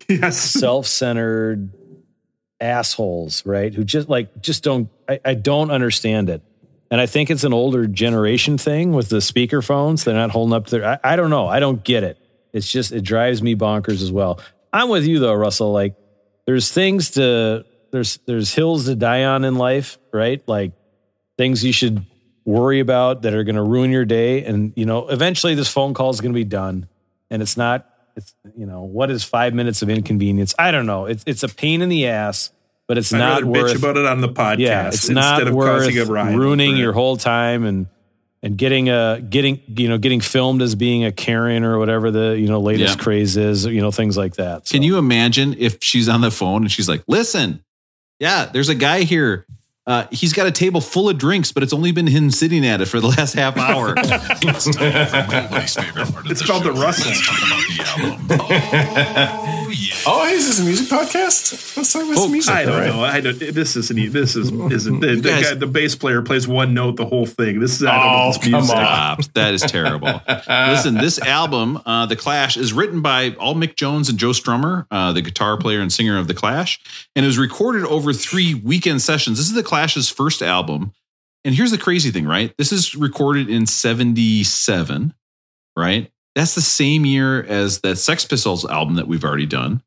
Yes. 0.08 0.38
Self-centered 0.38 1.72
assholes, 2.60 3.44
right? 3.44 3.74
Who 3.74 3.84
just 3.84 4.08
like 4.08 4.40
just 4.40 4.62
don't 4.62 4.88
I, 5.08 5.20
I 5.24 5.34
don't 5.34 5.70
understand 5.70 6.30
it. 6.30 6.42
And 6.90 7.00
I 7.00 7.06
think 7.06 7.30
it's 7.30 7.44
an 7.44 7.52
older 7.52 7.86
generation 7.86 8.58
thing 8.58 8.92
with 8.92 9.08
the 9.08 9.20
speaker 9.20 9.62
phones. 9.62 10.04
They're 10.04 10.14
not 10.14 10.30
holding 10.30 10.54
up 10.54 10.68
their 10.68 10.84
I, 10.84 10.98
I 11.02 11.16
don't 11.16 11.30
know. 11.30 11.48
I 11.48 11.60
don't 11.60 11.82
get 11.82 12.04
it. 12.04 12.18
It's 12.52 12.70
just 12.70 12.92
it 12.92 13.02
drives 13.02 13.42
me 13.42 13.56
bonkers 13.56 14.02
as 14.02 14.12
well. 14.12 14.40
I'm 14.72 14.88
with 14.88 15.04
you 15.04 15.18
though, 15.18 15.34
Russell. 15.34 15.72
Like 15.72 15.96
there's 16.46 16.70
things 16.70 17.10
to 17.12 17.64
there's 17.90 18.18
there's 18.26 18.54
hills 18.54 18.86
to 18.86 18.94
die 18.94 19.24
on 19.24 19.44
in 19.44 19.56
life, 19.56 19.98
right? 20.12 20.42
Like 20.46 20.72
things 21.36 21.64
you 21.64 21.72
should 21.72 22.06
worry 22.44 22.78
about 22.78 23.22
that 23.22 23.34
are 23.34 23.42
going 23.42 23.56
to 23.56 23.62
ruin 23.62 23.90
your 23.90 24.04
day 24.04 24.44
and 24.44 24.72
you 24.76 24.86
know 24.86 25.08
eventually 25.08 25.56
this 25.56 25.68
phone 25.68 25.94
call 25.94 26.10
is 26.10 26.20
going 26.20 26.32
to 26.32 26.36
be 26.36 26.44
done 26.44 26.88
and 27.28 27.42
it's 27.42 27.56
not 27.56 27.84
it's 28.16 28.34
you 28.56 28.66
know 28.66 28.82
what 28.82 29.10
is 29.10 29.22
5 29.24 29.54
minutes 29.54 29.82
of 29.82 29.90
inconvenience 29.90 30.54
i 30.58 30.70
don't 30.70 30.86
know 30.86 31.06
it's 31.06 31.22
it's 31.26 31.42
a 31.42 31.48
pain 31.48 31.82
in 31.82 31.88
the 31.88 32.06
ass 32.08 32.50
but 32.88 32.98
it's 32.98 33.12
I'd 33.12 33.18
not 33.18 33.42
rather 33.42 33.46
worth 33.46 33.72
bitch 33.72 33.78
about 33.78 33.96
it 33.96 34.06
on 34.06 34.20
the 34.20 34.28
podcast 34.28 34.58
yeah 34.58 34.86
it's 34.88 35.08
instead 35.08 35.14
not 35.14 35.46
of 35.46 35.54
worth 35.54 35.84
causing 35.84 35.98
a 35.98 36.36
ruining 36.36 36.76
your 36.76 36.92
whole 36.92 37.16
time 37.16 37.64
and 37.64 37.86
and 38.42 38.56
getting 38.56 38.88
a 38.90 39.20
getting 39.28 39.60
you 39.66 39.88
know 39.88 39.98
getting 39.98 40.20
filmed 40.20 40.62
as 40.62 40.74
being 40.74 41.04
a 41.04 41.10
Karen 41.10 41.64
or 41.64 41.78
whatever 41.78 42.10
the 42.10 42.38
you 42.38 42.46
know 42.46 42.60
latest 42.60 42.96
Yeah. 42.98 43.02
craze 43.02 43.36
is 43.36 43.64
you 43.66 43.80
know 43.80 43.90
things 43.90 44.16
like 44.16 44.34
that 44.36 44.66
Can 44.66 44.82
you 44.82 44.98
imagine 44.98 45.54
if 45.58 45.78
she's 45.82 46.08
on 46.08 46.20
the 46.20 46.30
phone 46.30 46.62
and 46.62 46.70
she's 46.70 46.88
like, 46.88 47.02
"Listen, 47.08 47.64
yeah, 48.20 48.46
there's 48.46 48.68
a 48.68 48.74
guy 48.74 49.02
here. 49.02 49.46
Uh, 49.86 50.06
he's 50.10 50.32
got 50.32 50.46
a 50.46 50.50
table 50.50 50.80
full 50.80 51.08
of 51.08 51.16
drinks, 51.18 51.52
but 51.52 51.62
it's 51.62 51.72
only 51.72 51.92
been 51.92 52.06
him 52.06 52.30
sitting 52.30 52.66
at 52.66 52.80
it 52.80 52.86
for 52.86 53.00
the 53.00 53.06
last 53.08 53.34
half 53.34 53.56
hour." 53.56 53.94
It's 54.06 54.64
time 54.76 55.06
for 55.08 55.32
nobody's 55.32 55.74
favorite 55.74 56.12
part 56.12 56.24
of 56.26 56.30
It's 56.32 56.40
the 56.40 56.46
called 56.46 56.62
show. 56.64 56.72
the 56.72 56.80
Russell. 56.80 57.10
Let's 57.10 57.26
talk 57.26 57.38
about 57.46 57.64
the 57.68 58.02
album. 58.02 58.26
Oh, 58.40 59.68
yeah. 59.70 59.96
Oh, 60.08 60.24
hey, 60.26 60.34
is 60.34 60.46
this 60.46 60.60
a 60.60 60.64
music 60.64 60.88
podcast? 60.88 61.76
Let's 61.76 61.92
talk 61.92 62.04
about 62.04 62.16
some 62.18 62.32
music. 62.32 62.54
I 62.54 62.64
don't 62.64 62.72
all 62.74 62.80
right. 62.80 62.88
know. 62.88 63.04
I 63.04 63.20
don't. 63.20 63.38
This 63.38 63.76
isn't. 63.76 64.12
This 64.12 64.36
is 64.36 64.50
isn't. 64.52 65.00
The, 65.00 65.16
the, 65.16 65.20
guys- 65.28 65.48
guy, 65.50 65.54
the 65.54 65.66
bass 65.66 65.94
player 65.96 66.22
plays 66.22 66.46
one 66.48 66.74
note 66.74 66.96
the 66.96 67.06
whole 67.06 67.26
thing. 67.26 67.60
This 67.60 67.76
is. 67.76 67.84
I 67.84 67.96
don't 67.96 68.06
know 68.06 68.12
Oh, 68.16 68.28
if 68.30 68.36
it's 68.36 68.44
come 68.44 68.52
music. 68.52 68.76
on. 68.76 69.18
That 69.34 69.54
is 69.54 69.62
terrible. 69.62 70.20
Listen, 70.48 70.94
this 70.94 71.18
album, 71.20 71.80
uh, 71.84 72.06
The 72.06 72.16
Clash, 72.16 72.56
is 72.56 72.72
written 72.72 73.02
by 73.02 73.34
all 73.38 73.54
Mick 73.54 73.76
Jones 73.76 74.08
and 74.08 74.18
Joe 74.18 74.30
Strummer, 74.30 74.86
uh, 74.90 75.12
the 75.12 75.22
guitar 75.22 75.56
player 75.56 75.80
and 75.80 75.92
singer 75.92 76.18
of 76.18 76.28
The 76.28 76.34
Clash, 76.34 76.80
and 77.14 77.24
it 77.24 77.28
was 77.28 77.38
recorded 77.38 77.84
over 77.84 78.12
three 78.12 78.54
weekend 78.54 79.02
sessions. 79.02 79.38
This 79.38 79.46
is 79.46 79.54
The 79.54 79.62
Clash's 79.76 80.08
first 80.08 80.40
album. 80.40 80.94
And 81.44 81.54
here's 81.54 81.70
the 81.70 81.76
crazy 81.76 82.10
thing, 82.10 82.26
right? 82.26 82.54
This 82.56 82.72
is 82.72 82.94
recorded 82.94 83.50
in 83.50 83.66
77, 83.66 85.12
right? 85.76 86.10
That's 86.34 86.54
the 86.54 86.62
same 86.62 87.04
year 87.04 87.42
as 87.44 87.80
that 87.80 87.96
Sex 87.96 88.24
Pistols 88.24 88.64
album 88.64 88.94
that 88.94 89.06
we've 89.06 89.22
already 89.22 89.44
done. 89.44 89.82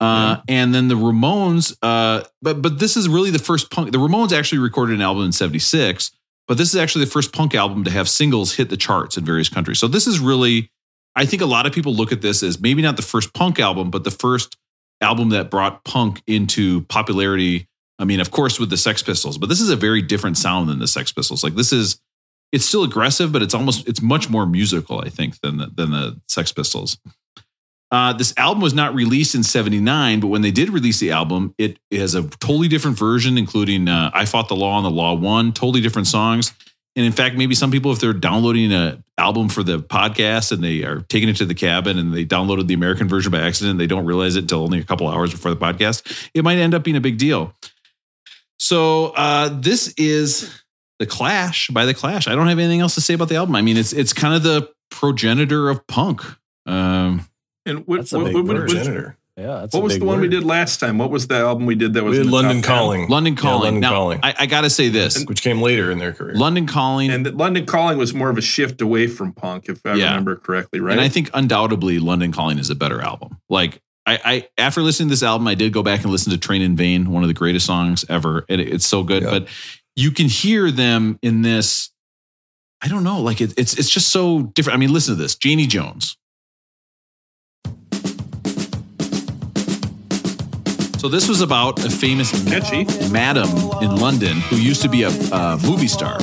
Uh, 0.00 0.38
and 0.48 0.74
then 0.74 0.88
the 0.88 0.96
Ramones, 0.96 1.76
uh, 1.82 2.24
but 2.42 2.60
but 2.60 2.80
this 2.80 2.96
is 2.96 3.08
really 3.08 3.30
the 3.30 3.38
first 3.38 3.70
punk. 3.70 3.92
The 3.92 3.98
Ramones 3.98 4.36
actually 4.36 4.58
recorded 4.58 4.96
an 4.96 5.02
album 5.02 5.24
in 5.24 5.30
'76, 5.30 6.10
but 6.48 6.58
this 6.58 6.74
is 6.74 6.80
actually 6.80 7.04
the 7.04 7.10
first 7.12 7.32
punk 7.32 7.54
album 7.54 7.84
to 7.84 7.90
have 7.92 8.08
singles 8.08 8.56
hit 8.56 8.68
the 8.68 8.76
charts 8.76 9.16
in 9.16 9.24
various 9.24 9.48
countries. 9.48 9.78
So 9.78 9.86
this 9.86 10.08
is 10.08 10.18
really, 10.18 10.72
I 11.14 11.26
think 11.26 11.42
a 11.42 11.46
lot 11.46 11.66
of 11.66 11.72
people 11.72 11.94
look 11.94 12.10
at 12.10 12.22
this 12.22 12.42
as 12.42 12.60
maybe 12.60 12.82
not 12.82 12.96
the 12.96 13.02
first 13.02 13.32
punk 13.34 13.60
album, 13.60 13.92
but 13.92 14.02
the 14.02 14.10
first 14.10 14.56
album 15.00 15.28
that 15.28 15.48
brought 15.48 15.84
punk 15.84 16.22
into 16.26 16.80
popularity 16.82 17.68
I 17.98 18.04
mean, 18.04 18.20
of 18.20 18.30
course, 18.30 18.58
with 18.58 18.70
the 18.70 18.76
Sex 18.76 19.02
Pistols, 19.02 19.38
but 19.38 19.48
this 19.48 19.60
is 19.60 19.70
a 19.70 19.76
very 19.76 20.02
different 20.02 20.38
sound 20.38 20.68
than 20.68 20.78
the 20.78 20.88
Sex 20.88 21.12
Pistols. 21.12 21.44
Like 21.44 21.54
this 21.54 21.72
is, 21.72 22.00
it's 22.52 22.64
still 22.64 22.84
aggressive, 22.84 23.32
but 23.32 23.42
it's 23.42 23.54
almost, 23.54 23.88
it's 23.88 24.02
much 24.02 24.28
more 24.28 24.46
musical, 24.46 25.00
I 25.00 25.08
think, 25.08 25.40
than 25.40 25.58
the, 25.58 25.66
than 25.74 25.90
the 25.90 26.20
Sex 26.28 26.52
Pistols. 26.52 26.98
Uh, 27.90 28.14
this 28.14 28.32
album 28.38 28.62
was 28.62 28.72
not 28.72 28.94
released 28.94 29.34
in 29.34 29.42
79, 29.42 30.20
but 30.20 30.28
when 30.28 30.40
they 30.40 30.50
did 30.50 30.70
release 30.70 30.98
the 30.98 31.10
album, 31.10 31.54
it, 31.58 31.78
it 31.90 32.00
has 32.00 32.14
a 32.14 32.22
totally 32.22 32.66
different 32.66 32.98
version, 32.98 33.36
including 33.36 33.86
uh, 33.86 34.10
I 34.14 34.24
Fought 34.24 34.48
the 34.48 34.56
Law 34.56 34.78
and 34.78 34.86
the 34.86 34.90
Law 34.90 35.12
Won, 35.14 35.52
totally 35.52 35.82
different 35.82 36.08
songs. 36.08 36.52
And 36.96 37.06
in 37.06 37.12
fact, 37.12 37.36
maybe 37.36 37.54
some 37.54 37.70
people, 37.70 37.92
if 37.92 38.00
they're 38.00 38.14
downloading 38.14 38.72
an 38.72 39.04
album 39.16 39.48
for 39.48 39.62
the 39.62 39.78
podcast 39.78 40.52
and 40.52 40.64
they 40.64 40.84
are 40.84 41.00
taking 41.08 41.28
it 41.28 41.36
to 41.36 41.46
the 41.46 41.54
cabin 41.54 41.98
and 41.98 42.14
they 42.14 42.24
downloaded 42.24 42.66
the 42.66 42.74
American 42.74 43.08
version 43.08 43.30
by 43.30 43.40
accident, 43.40 43.78
they 43.78 43.86
don't 43.86 44.04
realize 44.04 44.36
it 44.36 44.40
until 44.40 44.62
only 44.62 44.78
a 44.78 44.84
couple 44.84 45.08
hours 45.08 45.30
before 45.30 45.54
the 45.54 45.60
podcast, 45.60 46.30
it 46.34 46.44
might 46.44 46.58
end 46.58 46.74
up 46.74 46.84
being 46.84 46.96
a 46.96 47.00
big 47.00 47.18
deal. 47.18 47.54
So 48.62 49.06
uh, 49.16 49.48
this 49.60 49.92
is 49.96 50.48
the 51.00 51.06
Clash 51.06 51.66
by 51.70 51.84
the 51.84 51.94
Clash. 51.94 52.28
I 52.28 52.36
don't 52.36 52.46
have 52.46 52.60
anything 52.60 52.78
else 52.80 52.94
to 52.94 53.00
say 53.00 53.12
about 53.14 53.28
the 53.28 53.34
album. 53.34 53.56
I 53.56 53.62
mean, 53.62 53.76
it's 53.76 53.92
it's 53.92 54.12
kind 54.12 54.34
of 54.34 54.44
the 54.44 54.70
progenitor 54.88 55.68
of 55.68 55.84
punk. 55.88 56.22
Um, 56.64 57.26
And 57.66 57.84
what, 57.88 57.96
That's 57.96 58.12
a 58.12 58.18
what, 58.18 58.26
big 58.26 58.34
what, 58.36 58.44
what, 58.44 58.56
word. 58.56 58.68
what, 58.68 58.76
Yeah, 59.36 59.60
that's 59.62 59.74
what 59.74 59.80
a 59.80 59.82
was 59.82 59.92
big 59.94 60.00
the 60.02 60.06
one 60.06 60.20
we 60.20 60.28
did 60.28 60.44
last 60.44 60.78
time? 60.78 60.96
What 60.98 61.10
was 61.10 61.26
the 61.26 61.38
album 61.38 61.66
we 61.66 61.74
did 61.74 61.94
that 61.94 62.04
was 62.04 62.12
We 62.12 62.18
had 62.18 62.26
in 62.26 62.32
London 62.32 62.56
top 62.62 62.68
10? 62.68 62.78
Calling. 62.78 63.08
London 63.08 63.34
Yeah, 63.34 63.40
Calling. 63.40 63.64
London 63.64 63.80
now, 63.80 63.90
Calling. 63.90 64.20
I, 64.22 64.34
I 64.38 64.46
got 64.46 64.60
to 64.60 64.70
say 64.70 64.88
this: 64.90 65.24
which 65.24 65.42
came 65.42 65.60
later 65.60 65.90
in 65.90 65.98
their 65.98 66.12
career. 66.12 66.36
London 66.36 66.66
Calling, 66.68 67.10
And 67.10 67.26
the 67.26 67.32
London 67.32 67.66
Calling 67.66 67.98
was 67.98 68.14
more 68.14 68.30
of 68.30 68.38
a 68.38 68.42
shift 68.42 68.80
away 68.80 69.08
from 69.08 69.32
punk, 69.32 69.68
if 69.68 69.84
I 69.84 69.94
Yeah. 69.94 70.10
remember 70.10 70.36
correctly, 70.36 70.78
right? 70.78 70.92
And 70.92 71.00
I 71.00 71.08
think 71.08 71.30
undoubtedly 71.34 71.98
London 71.98 72.30
Calling 72.30 72.58
is 72.60 72.70
a 72.70 72.76
better 72.76 73.00
album. 73.02 73.38
Like 73.48 73.80
I, 74.06 74.18
I 74.24 74.48
after 74.58 74.82
listening 74.82 75.08
to 75.08 75.12
this 75.12 75.22
album, 75.22 75.46
I 75.46 75.54
did 75.54 75.72
go 75.72 75.82
back 75.82 76.02
and 76.02 76.10
listen 76.10 76.32
to 76.32 76.38
Train 76.38 76.62
in 76.62 76.76
Vain, 76.76 77.10
one 77.10 77.22
of 77.22 77.28
the 77.28 77.34
greatest 77.34 77.66
songs 77.66 78.04
ever. 78.08 78.44
And 78.48 78.60
it, 78.60 78.68
it's 78.68 78.86
so 78.86 79.02
good. 79.02 79.22
Yeah. 79.22 79.30
But 79.30 79.48
you 79.94 80.10
can 80.10 80.26
hear 80.26 80.70
them 80.70 81.18
in 81.22 81.42
this. 81.42 81.90
I 82.84 82.88
don't 82.88 83.04
know, 83.04 83.20
like 83.20 83.40
it, 83.40 83.54
it's 83.56 83.78
it's 83.78 83.88
just 83.88 84.08
so 84.08 84.42
different. 84.42 84.76
I 84.76 84.80
mean, 84.80 84.92
listen 84.92 85.14
to 85.14 85.22
this. 85.22 85.36
Janie 85.36 85.66
Jones. 85.66 86.16
So 90.98 91.08
this 91.08 91.28
was 91.28 91.40
about 91.40 91.84
a 91.84 91.90
famous 91.90 92.30
Catchy. 92.44 92.84
madam 93.10 93.48
in 93.82 93.96
London 93.96 94.40
who 94.42 94.56
used 94.56 94.82
to 94.82 94.88
be 94.88 95.02
a, 95.02 95.08
a 95.08 95.58
movie 95.64 95.88
star. 95.88 96.18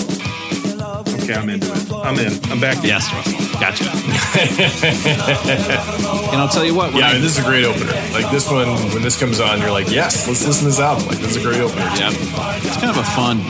Okay, 1.24 1.34
I'm 1.36 1.50
into 1.50 1.68
it. 1.72 1.92
I'm 1.94 2.18
in. 2.20 2.34
I'm 2.52 2.60
back. 2.60 2.78
in. 2.78 2.86
Yes, 2.86 3.12
Russell. 3.14 3.60
Gotcha. 3.60 3.84
and 6.32 6.42
I'll 6.42 6.48
tell 6.50 6.66
you 6.66 6.76
what. 6.76 6.94
Yeah, 6.94 7.08
I 7.08 7.10
I- 7.10 7.14
mean, 7.14 7.22
this 7.22 7.38
is 7.38 7.46
a 7.46 7.48
great 7.48 7.66
opener. 7.66 7.92
Like 8.14 8.32
this 8.32 8.50
one, 8.50 8.68
when 8.94 9.02
this 9.02 9.20
comes 9.20 9.40
on, 9.40 9.60
you're 9.60 9.72
like, 9.72 9.90
yes, 9.92 10.28
let's 10.28 10.46
listen 10.46 10.64
to 10.64 10.70
this 10.70 10.80
album. 10.80 11.08
Like 11.08 11.18
this 11.20 11.36
is 11.36 11.44
a 11.44 11.48
great 11.48 11.62
opener. 11.62 11.82
Yeah, 11.98 12.12
it's 12.12 12.78
kind 12.78 12.90
of 12.90 12.98
a 12.98 13.04
fun. 13.04 13.42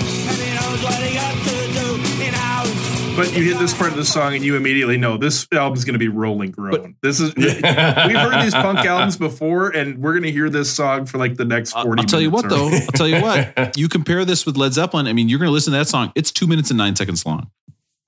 But 3.15 3.35
you 3.35 3.43
hit 3.43 3.59
this 3.59 3.77
part 3.77 3.91
of 3.91 3.97
the 3.97 4.05
song 4.05 4.33
and 4.33 4.45
you 4.45 4.55
immediately 4.55 4.97
know 4.97 5.17
this 5.17 5.45
album's 5.51 5.83
going 5.83 5.93
to 5.93 5.99
be 5.99 6.07
Rolling 6.07 6.51
Groan. 6.51 6.95
this 7.01 7.19
is 7.19 7.35
we've 7.35 7.51
heard 7.65 8.41
these 8.41 8.53
punk 8.53 8.79
albums 8.79 9.17
before, 9.17 9.71
and 9.71 9.97
we're 9.97 10.13
going 10.13 10.23
to 10.23 10.31
hear 10.31 10.49
this 10.49 10.71
song 10.71 11.05
for 11.05 11.17
like 11.17 11.35
the 11.35 11.43
next 11.43 11.75
I'll, 11.75 11.83
forty. 11.83 11.99
I'll 11.99 12.07
tell 12.07 12.21
you 12.21 12.29
what, 12.31 12.45
minutes, 12.45 12.61
though. 12.61 12.77
I'll 12.85 12.91
tell 12.93 13.07
you 13.09 13.21
what. 13.21 13.73
You 13.77 13.89
compare 13.89 14.23
this 14.23 14.45
with 14.45 14.55
Led 14.55 14.71
Zeppelin. 14.73 15.05
I 15.05 15.11
mean, 15.13 15.27
you're 15.27 15.39
going 15.39 15.49
to 15.49 15.53
listen 15.53 15.73
to 15.73 15.79
that 15.79 15.89
song. 15.89 16.13
It's 16.15 16.31
two 16.31 16.47
minutes 16.47 16.69
and 16.71 16.77
nine 16.77 16.95
seconds 16.95 17.25
long. 17.25 17.51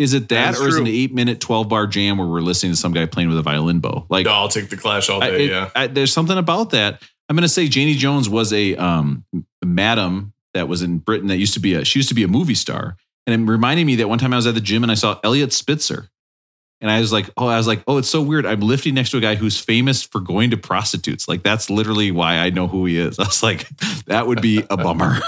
Is 0.02 0.14
it 0.14 0.30
that, 0.30 0.46
That's 0.48 0.60
or 0.60 0.68
is 0.68 0.76
it 0.78 0.82
an 0.82 0.88
eight 0.88 1.14
minute, 1.14 1.40
twelve 1.40 1.70
bar 1.70 1.88
jam 1.88 2.18
where 2.18 2.28
we're 2.28 2.42
listening 2.42 2.72
to 2.74 2.78
some 2.78 2.92
guy 2.92 3.06
playing 3.06 3.30
with 3.30 3.38
a 3.38 3.42
violin 3.42 3.80
bow? 3.80 4.06
Like, 4.10 4.26
No, 4.26 4.32
I'll 4.34 4.48
take 4.50 4.70
the 4.70 4.78
Clash 4.78 5.10
all 5.10 5.24
I- 5.24 5.30
day. 5.30 5.46
it- 5.46 5.50
yeah. 5.52 5.70
I- 5.76 5.88
there's 5.88 6.12
something 6.12 6.38
about 6.38 6.72
that. 6.72 7.02
I'm 7.30 7.36
going 7.36 7.44
to 7.44 7.50
say 7.50 7.68
Janie 7.68 7.96
Jones 7.96 8.28
was 8.28 8.52
a 8.52 8.76
um, 8.76 9.24
madam 9.64 10.34
that 10.54 10.68
was 10.68 10.82
in 10.82 10.98
Britain 10.98 11.28
that 11.30 11.38
used 11.38 11.54
to 11.54 11.60
be 11.62 11.76
a 11.76 11.86
she 11.86 12.00
used 12.00 12.10
to 12.10 12.16
be 12.16 12.24
a 12.24 12.28
movie 12.28 12.56
star, 12.56 12.98
and 13.26 13.34
it 13.48 13.52
reminded 13.52 13.86
me 13.86 13.96
that 13.98 14.10
one 14.10 14.20
time 14.20 14.34
I 14.34 14.36
was 14.36 14.48
at 14.48 14.54
the 14.56 14.60
gym 14.62 14.84
and 14.84 14.92
I 14.92 14.96
saw 14.96 15.18
Eliot 15.24 15.54
Spitzer, 15.54 16.10
and 16.82 16.92
I 16.92 17.00
was 17.00 17.14
like, 17.14 17.30
oh, 17.38 17.48
I 17.48 17.56
was 17.58 17.68
like, 17.68 17.84
oh, 17.88 17.98
it's 18.00 18.10
so 18.10 18.22
weird. 18.22 18.46
I'm 18.46 18.60
lifting 18.60 18.96
next 18.96 19.12
to 19.12 19.18
a 19.18 19.22
guy 19.22 19.36
who's 19.36 19.58
famous 19.58 20.04
for 20.04 20.20
going 20.20 20.50
to 20.52 20.58
prostitutes. 20.58 21.28
Like 21.30 21.42
that's 21.44 21.70
literally 21.70 22.12
why 22.12 22.36
I 22.38 22.50
know 22.50 22.68
who 22.68 22.86
he 22.86 22.98
is. 22.98 23.18
I 23.20 23.24
was 23.24 23.44
like, 23.44 23.70
that 24.08 24.28
would 24.28 24.42
be 24.42 24.64
a 24.70 24.76
bummer. 24.76 25.20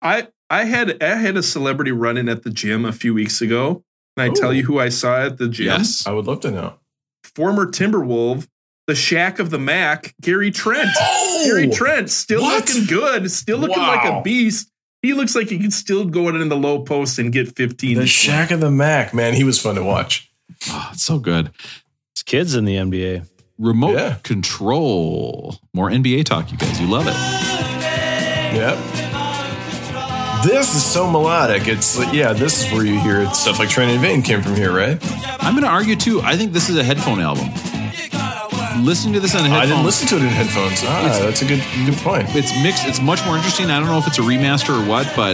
I 0.00 0.28
I 0.50 0.64
had 0.64 1.02
I 1.02 1.14
had 1.14 1.36
a 1.36 1.42
celebrity 1.42 1.92
run 1.92 2.16
in 2.16 2.28
at 2.28 2.42
the 2.42 2.50
gym 2.50 2.84
a 2.84 2.92
few 2.92 3.14
weeks 3.14 3.40
ago. 3.40 3.84
Can 4.18 4.30
I 4.30 4.34
tell 4.34 4.52
you 4.52 4.64
who 4.64 4.78
I 4.80 4.88
saw 4.88 5.24
at 5.24 5.38
the 5.38 5.48
gym? 5.48 5.66
yes. 5.66 6.06
I 6.06 6.10
would 6.12 6.26
love 6.26 6.40
to 6.40 6.50
know. 6.50 6.74
Former 7.22 7.66
Timberwolf, 7.66 8.48
the 8.88 8.94
Shaq 8.94 9.38
of 9.38 9.50
the 9.50 9.58
MAC, 9.58 10.14
Gary 10.20 10.50
Trent. 10.50 10.90
Oh, 10.98 11.42
Gary 11.46 11.68
Trent, 11.68 12.10
still 12.10 12.42
What? 12.42 12.68
looking 12.68 12.86
good, 12.86 13.30
still 13.30 13.58
looking 13.58 13.78
like 13.78 14.04
a 14.04 14.20
beast. 14.22 14.68
He 15.02 15.14
looks 15.14 15.34
like 15.36 15.48
he 15.48 15.58
can 15.58 15.70
still 15.70 16.04
go 16.04 16.28
in 16.28 16.48
the 16.48 16.56
low 16.56 16.82
post 16.82 17.18
and 17.18 17.32
get 17.32 17.54
15. 17.56 17.96
the 17.98 18.02
Shaq 18.02 18.50
of 18.50 18.60
the 18.60 18.70
MAC, 18.70 19.14
man, 19.14 19.32
he 19.34 19.44
was 19.44 19.58
fun 19.60 19.76
to 19.76 19.84
watch. 19.84 20.30
Oh, 20.68 20.90
it's 20.92 21.04
so 21.04 21.18
good. 21.18 21.50
It's 22.12 22.22
kids 22.24 22.54
in 22.56 22.64
the 22.64 22.74
NBA. 22.76 23.24
Remote 23.58 23.92
Yeah. 23.94 24.14
control. 24.24 25.56
More 25.72 25.88
NBA 25.90 26.24
talk, 26.24 26.50
you 26.50 26.58
guys. 26.58 26.80
You 26.80 26.88
love 26.88 27.06
it. 27.06 27.14
Yep. 28.54 29.09
This 30.44 30.74
is 30.74 30.82
so 30.84 31.10
melodic. 31.10 31.68
It's 31.68 31.98
like, 31.98 32.14
yeah, 32.14 32.32
this 32.32 32.64
is 32.64 32.72
where 32.72 32.84
you 32.84 32.98
hear 33.00 33.20
it. 33.20 33.34
Stuff 33.34 33.58
like 33.58 33.68
Train 33.68 33.90
in 33.90 34.00
Vain 34.00 34.22
came 34.22 34.40
from 34.42 34.54
here, 34.54 34.72
right? 34.74 34.98
I'm 35.42 35.52
going 35.54 35.64
to 35.64 35.70
argue 35.70 35.96
too. 35.96 36.20
I 36.22 36.36
think 36.36 36.52
this 36.52 36.70
is 36.70 36.76
a 36.78 36.82
headphone 36.84 37.20
album. 37.20 37.48
Listening 38.84 39.12
to 39.14 39.20
this 39.20 39.34
on 39.34 39.42
a 39.44 39.48
headphone. 39.48 39.60
I 39.60 39.66
didn't 39.66 39.84
listen 39.84 40.08
to 40.08 40.16
it 40.16 40.22
in 40.22 40.28
headphones. 40.28 40.80
Ah, 40.84 41.00
It's- 41.06 41.18
that's 41.20 41.42
a 41.42 41.44
good 41.44 41.62
good 41.84 41.96
point. 41.98 42.26
it's 42.34 42.50
mixed. 42.62 42.86
It's 42.86 43.00
much 43.02 43.22
more 43.26 43.36
interesting. 43.36 43.70
I 43.70 43.78
don't 43.78 43.88
know 43.88 43.98
if 43.98 44.06
it's 44.06 44.18
a 44.18 44.22
remaster 44.22 44.70
or 44.82 44.88
what, 44.88 45.12
but 45.14 45.32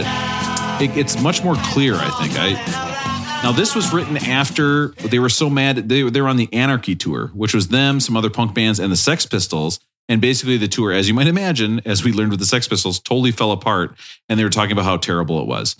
it, 0.81 0.95
it's 0.97 1.21
much 1.21 1.41
more 1.43 1.55
clear. 1.55 1.95
I 1.95 2.09
think. 2.21 2.33
I 2.37 3.41
now 3.43 3.53
this 3.53 3.73
was 3.75 3.93
written 3.93 4.17
after 4.17 4.89
they 4.89 5.19
were 5.19 5.29
so 5.29 5.49
mad. 5.49 5.87
They 5.87 6.01
they 6.09 6.19
were 6.19 6.27
on 6.27 6.35
the 6.35 6.49
Anarchy 6.51 6.95
tour, 6.95 7.27
which 7.33 7.53
was 7.53 7.69
them, 7.69 8.01
some 8.01 8.17
other 8.17 8.29
punk 8.29 8.53
bands, 8.53 8.79
and 8.81 8.91
the 8.91 8.97
Sex 8.97 9.25
Pistols. 9.25 9.79
And 10.09 10.21
basically, 10.21 10.57
the 10.57 10.67
tour, 10.67 10.91
as 10.91 11.07
you 11.07 11.13
might 11.13 11.27
imagine, 11.27 11.81
as 11.85 12.03
we 12.03 12.13
learned 12.13 12.31
with 12.31 12.39
the 12.39 12.45
Sex 12.45 12.67
Pistols, 12.67 12.99
totally 12.99 13.31
fell 13.31 13.51
apart. 13.51 13.97
And 14.29 14.39
they 14.39 14.43
were 14.43 14.49
talking 14.49 14.71
about 14.71 14.85
how 14.85 14.97
terrible 14.97 15.41
it 15.41 15.47
was. 15.47 15.75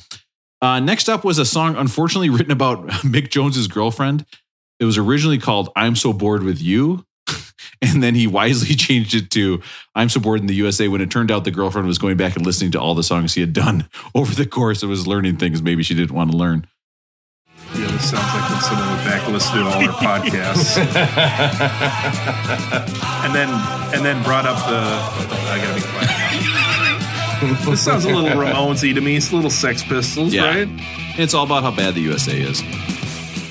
Uh, 0.61 0.79
next 0.79 1.07
up 1.07 1.23
was 1.23 1.37
a 1.37 1.45
song, 1.45 1.75
unfortunately, 1.75 2.29
written 2.37 2.51
about 2.51 2.87
Mick 2.87 3.29
Jones's 3.29 3.67
girlfriend. 3.67 4.25
It 4.79 4.85
was 4.85 4.97
originally 4.97 5.37
called 5.37 5.69
"I'm 5.75 5.95
So 5.95 6.13
Bored 6.13 6.43
with 6.43 6.61
You." 6.61 7.05
And 7.81 8.01
then 8.01 8.15
he 8.15 8.25
wisely 8.27 8.75
changed 8.75 9.13
it 9.13 9.29
to 9.31 9.61
I'm 9.93 10.09
so 10.09 10.19
bored 10.19 10.39
in 10.39 10.47
the 10.47 10.55
USA 10.55 10.87
when 10.87 11.01
it 11.01 11.11
turned 11.11 11.29
out 11.29 11.43
the 11.43 11.51
girlfriend 11.51 11.87
was 11.87 11.99
going 11.99 12.17
back 12.17 12.35
and 12.35 12.45
listening 12.45 12.71
to 12.71 12.79
all 12.81 12.95
the 12.95 13.03
songs 13.03 13.33
he 13.33 13.41
had 13.41 13.53
done 13.53 13.87
over 14.15 14.33
the 14.33 14.47
course 14.47 14.81
and 14.81 14.89
was 14.89 15.05
learning 15.05 15.37
things 15.37 15.61
maybe 15.61 15.83
she 15.83 15.93
didn't 15.93 16.15
want 16.15 16.31
to 16.31 16.37
learn. 16.37 16.65
This 17.97 18.09
sounds 18.11 18.31
like 18.33 18.49
when 18.51 18.61
someone 18.61 18.87
went 18.89 19.03
back 19.05 19.23
and 19.23 19.33
listened 19.33 19.55
to 19.55 19.61
all 19.65 19.73
our 19.73 19.89
podcasts. 20.21 20.77
and 23.25 23.33
then 23.33 23.49
and 23.95 24.05
then 24.05 24.21
brought 24.23 24.45
up 24.45 24.57
the 24.67 24.77
I 25.49 25.57
gotta 25.57 25.73
be 25.73 25.81
quiet. 25.81 26.09
this 27.65 27.81
sounds 27.83 28.05
a 28.05 28.09
little 28.09 28.29
Ramonesy 28.39 28.93
to 28.93 29.01
me. 29.01 29.15
It's 29.15 29.31
a 29.31 29.35
little 29.35 29.49
Sex 29.49 29.81
Pistols, 29.83 30.31
Yeah. 30.33 30.45
right? 30.45 30.67
It's 31.17 31.33
all 31.33 31.43
about 31.45 31.63
how 31.63 31.71
bad 31.75 31.95
the 31.95 32.01
USA 32.01 32.39
is. 32.39 32.61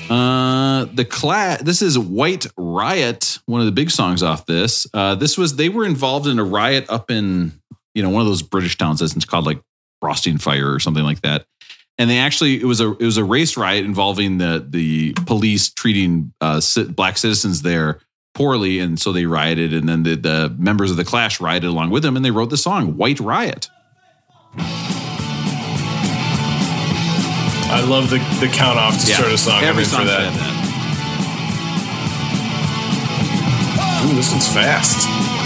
Uh, 0.09 0.85
the 0.93 1.03
class. 1.03 1.61
This 1.63 1.81
is 1.81 1.99
White 1.99 2.47
Riot, 2.55 3.39
one 3.47 3.59
of 3.59 3.65
the 3.65 3.73
big 3.73 3.91
songs 3.91 4.23
off 4.23 4.45
this. 4.45 4.87
Uh, 4.93 5.15
this 5.15 5.37
was 5.37 5.57
they 5.57 5.67
were 5.67 5.83
involved 5.85 6.25
in 6.27 6.39
a 6.39 6.43
riot 6.45 6.85
up 6.87 7.11
in 7.11 7.51
you 7.93 8.01
know 8.01 8.09
one 8.09 8.21
of 8.21 8.27
those 8.27 8.43
British 8.43 8.77
towns. 8.77 9.01
It's 9.01 9.25
called 9.25 9.45
like 9.45 9.59
Frosting 9.99 10.37
Fire 10.37 10.71
or 10.73 10.79
something 10.79 11.03
like 11.03 11.19
that. 11.23 11.45
And 11.99 12.09
they 12.09 12.19
actually 12.19 12.61
it 12.61 12.65
was 12.65 12.79
a 12.79 12.91
it 12.91 13.05
was 13.05 13.17
a 13.17 13.23
race 13.23 13.57
riot 13.57 13.83
involving 13.83 14.37
the 14.37 14.65
the 14.67 15.13
police 15.25 15.69
treating 15.69 16.31
uh, 16.41 16.61
black 16.89 17.17
citizens 17.17 17.63
there 17.63 17.99
poorly, 18.35 18.79
and 18.79 18.99
so 18.99 19.11
they 19.11 19.25
rioted. 19.25 19.73
And 19.73 19.89
then 19.89 20.03
the 20.03 20.15
the 20.15 20.55
members 20.57 20.91
of 20.91 20.97
the 20.97 21.03
Clash 21.03 21.41
rioted 21.41 21.69
along 21.69 21.89
with 21.89 22.03
them, 22.03 22.15
and 22.15 22.23
they 22.23 22.31
wrote 22.31 22.51
the 22.51 22.57
song 22.57 22.97
White 22.97 23.19
Riot. 23.19 23.69
I 27.69 27.81
love 27.85 28.09
the, 28.09 28.17
the 28.39 28.47
count 28.47 28.79
off 28.79 28.93
to 28.93 29.05
start 29.05 29.31
a 29.31 29.37
song. 29.37 29.61
Every 29.63 29.83
song 29.83 30.01
for 30.01 30.05
that. 30.07 30.33
that. 30.33 30.63
Ooh, 34.09 34.15
this 34.15 34.31
one's 34.31 34.47
fast. 34.47 35.36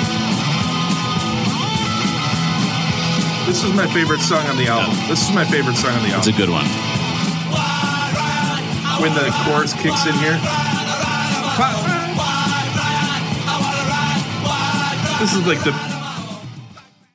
This 3.46 3.64
is 3.64 3.74
my 3.74 3.88
favorite 3.88 4.22
song 4.22 4.46
on 4.48 4.56
the 4.56 4.68
album. 4.68 4.96
This 5.08 5.28
is 5.28 5.34
my 5.34 5.44
favorite 5.44 5.76
song 5.76 5.92
on 5.92 6.04
the 6.04 6.10
album. 6.10 6.20
It's 6.20 6.28
a 6.28 6.38
good 6.38 6.50
one. 6.50 6.66
when 9.02 9.14
the 9.16 9.32
chorus 9.44 9.74
kicks 9.74 10.06
in 10.06 10.14
here. 10.14 10.38
This 15.20 15.34
is 15.34 15.46
like 15.46 15.64
the 15.64 15.72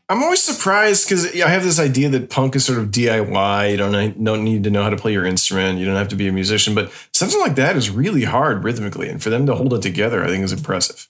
I'm 0.08 0.22
always 0.22 0.40
surprised 0.40 1.08
because 1.08 1.34
I 1.40 1.48
have 1.48 1.64
this 1.64 1.80
idea 1.80 2.08
that 2.10 2.30
punk 2.30 2.54
is 2.54 2.64
sort 2.64 2.78
of 2.78 2.90
DIY. 2.90 3.70
You 3.72 3.76
don't 3.76 4.24
don't 4.24 4.44
need 4.44 4.64
to 4.64 4.70
know 4.70 4.84
how 4.84 4.90
to 4.90 4.96
play 4.96 5.12
your 5.12 5.26
instrument. 5.26 5.78
You 5.78 5.86
don't 5.86 5.96
have 5.96 6.08
to 6.08 6.16
be 6.16 6.28
a 6.28 6.32
musician, 6.32 6.74
but 6.74 6.92
something 7.12 7.40
like 7.40 7.56
that 7.56 7.76
is 7.76 7.90
really 7.90 8.22
hard 8.22 8.62
rhythmically, 8.62 9.08
and 9.08 9.20
for 9.20 9.30
them 9.30 9.46
to 9.46 9.54
hold 9.54 9.74
it 9.74 9.82
together, 9.82 10.22
I 10.22 10.28
think 10.28 10.44
is 10.44 10.52
impressive. 10.52 11.08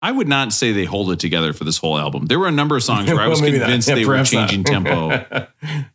I 0.00 0.12
would 0.12 0.28
not 0.28 0.52
say 0.52 0.72
they 0.72 0.84
hold 0.84 1.10
it 1.10 1.18
together 1.18 1.52
for 1.52 1.64
this 1.64 1.78
whole 1.78 1.98
album. 1.98 2.26
There 2.26 2.38
were 2.38 2.46
a 2.46 2.52
number 2.52 2.76
of 2.76 2.84
songs 2.84 3.10
where 3.10 3.20
I 3.20 3.26
was 3.28 3.40
convinced 3.40 3.88
Yeah, 3.88 3.96
they 3.96 4.04
were 4.04 4.22
changing 4.24 4.64
tempo. 4.64 5.24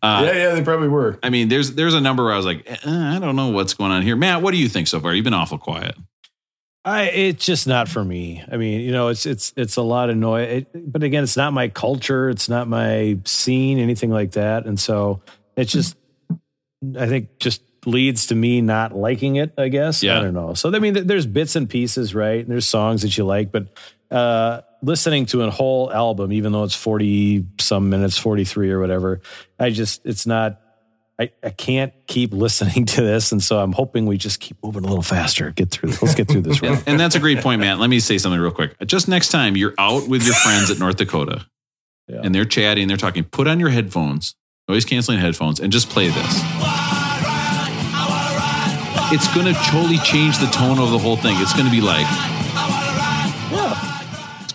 Uh, 0.03 0.23
yeah, 0.25 0.33
yeah, 0.33 0.53
they 0.53 0.61
probably 0.61 0.89
were. 0.89 1.17
I 1.23 1.29
mean, 1.29 1.47
there's 1.47 1.71
there's 1.71 1.93
a 1.93 2.01
number 2.01 2.25
where 2.25 2.33
I 2.33 2.35
was 2.35 2.45
like, 2.45 2.69
eh, 2.69 2.77
I 2.85 3.17
don't 3.19 3.37
know 3.37 3.47
what's 3.47 3.73
going 3.73 3.91
on 3.91 4.01
here. 4.01 4.17
Matt, 4.17 4.41
what 4.41 4.51
do 4.51 4.57
you 4.57 4.67
think 4.67 4.87
so 4.87 4.99
far? 4.99 5.13
You've 5.13 5.23
been 5.23 5.33
awful 5.33 5.57
quiet. 5.57 5.95
I 6.83 7.03
it's 7.03 7.45
just 7.45 7.65
not 7.65 7.87
for 7.87 8.03
me. 8.03 8.43
I 8.51 8.57
mean, 8.57 8.81
you 8.81 8.91
know, 8.91 9.07
it's 9.07 9.25
it's 9.25 9.53
it's 9.55 9.77
a 9.77 9.81
lot 9.81 10.09
of 10.09 10.17
noise. 10.17 10.49
It, 10.49 10.91
but 10.91 11.03
again, 11.03 11.23
it's 11.23 11.37
not 11.37 11.53
my 11.53 11.69
culture. 11.69 12.29
It's 12.29 12.49
not 12.49 12.67
my 12.67 13.17
scene, 13.23 13.79
anything 13.79 14.09
like 14.09 14.31
that. 14.31 14.65
And 14.65 14.77
so 14.77 15.21
it's 15.55 15.71
just, 15.71 15.95
I 16.97 17.07
think, 17.07 17.39
just 17.39 17.61
leads 17.85 18.27
to 18.27 18.35
me 18.35 18.61
not 18.61 18.93
liking 18.93 19.37
it. 19.37 19.53
I 19.57 19.69
guess. 19.69 20.03
Yeah. 20.03 20.19
I 20.19 20.23
don't 20.23 20.33
know. 20.33 20.53
So 20.55 20.75
I 20.75 20.79
mean, 20.79 21.07
there's 21.07 21.25
bits 21.25 21.55
and 21.55 21.69
pieces, 21.69 22.13
right? 22.13 22.39
And 22.41 22.49
there's 22.49 22.67
songs 22.67 23.03
that 23.03 23.17
you 23.17 23.23
like, 23.23 23.53
but 23.53 23.67
uh, 24.14 24.61
listening 24.82 25.26
to 25.28 25.41
a 25.41 25.49
whole 25.51 25.91
album, 25.91 26.32
even 26.32 26.51
though 26.51 26.64
it's 26.64 26.76
forty 26.76 27.45
some 27.59 27.89
minutes, 27.89 28.18
forty 28.18 28.45
three 28.45 28.72
or 28.72 28.80
whatever, 28.80 29.22
I 29.59 29.72
just 29.72 30.05
it's 30.05 30.26
not. 30.26 30.59
I, 31.20 31.30
I 31.43 31.51
can't 31.51 31.93
keep 32.07 32.34
listening 32.34 32.86
to 32.95 33.01
this, 33.01 33.32
and 33.32 33.41
so 33.41 33.59
I'm 33.59 33.72
hoping 33.72 34.07
we 34.07 34.18
just 34.18 34.39
keep 34.39 34.57
moving 34.64 34.84
a 34.84 34.88
little 34.88 35.03
faster. 35.03 35.51
Get 35.51 35.70
through. 35.70 35.89
this. 35.91 36.01
Let's 36.01 36.16
get 36.16 36.28
through 36.28 36.41
this. 36.41 36.59
Yeah, 36.59 36.82
and 36.88 36.99
that's 36.99 37.14
a 37.14 37.20
great 37.20 37.38
point, 37.39 37.61
Matt. 37.61 37.78
Let 37.80 37.89
me 37.91 37.99
say 37.99 38.18
something 38.18 38.41
real 38.41 38.51
quick. 38.51 38.76
Just 38.88 39.07
next 39.07 39.30
time 39.30 39.55
you're 39.55 39.76
out 39.78 40.07
with 40.07 40.24
your 40.26 40.34
friends 40.34 40.72
at 40.72 40.80
North 40.80 40.97
Dakota 40.97 41.45
Yeah. 42.07 42.22
and 42.24 42.34
they're 42.34 42.45
chatting, 42.45 42.88
they're 42.88 42.97
talking, 42.97 43.24
put 43.26 43.47
on 43.47 43.59
your 43.59 43.70
headphones, 43.70 44.34
noise 44.68 44.86
canceling 44.86 45.20
headphones, 45.20 45.59
and 45.59 45.72
just 45.72 45.89
play 45.89 46.07
this. 46.09 46.41
It's 49.11 49.32
going 49.36 49.45
to 49.45 49.53
totally 49.70 49.99
change 49.99 50.39
the 50.39 50.47
tone 50.47 50.80
of 50.80 50.89
the 50.89 50.97
whole 50.97 51.16
thing. 51.18 51.36
It's 51.39 51.53
going 51.53 51.66
to 51.66 51.72
be 51.72 51.82
like, 51.82 52.07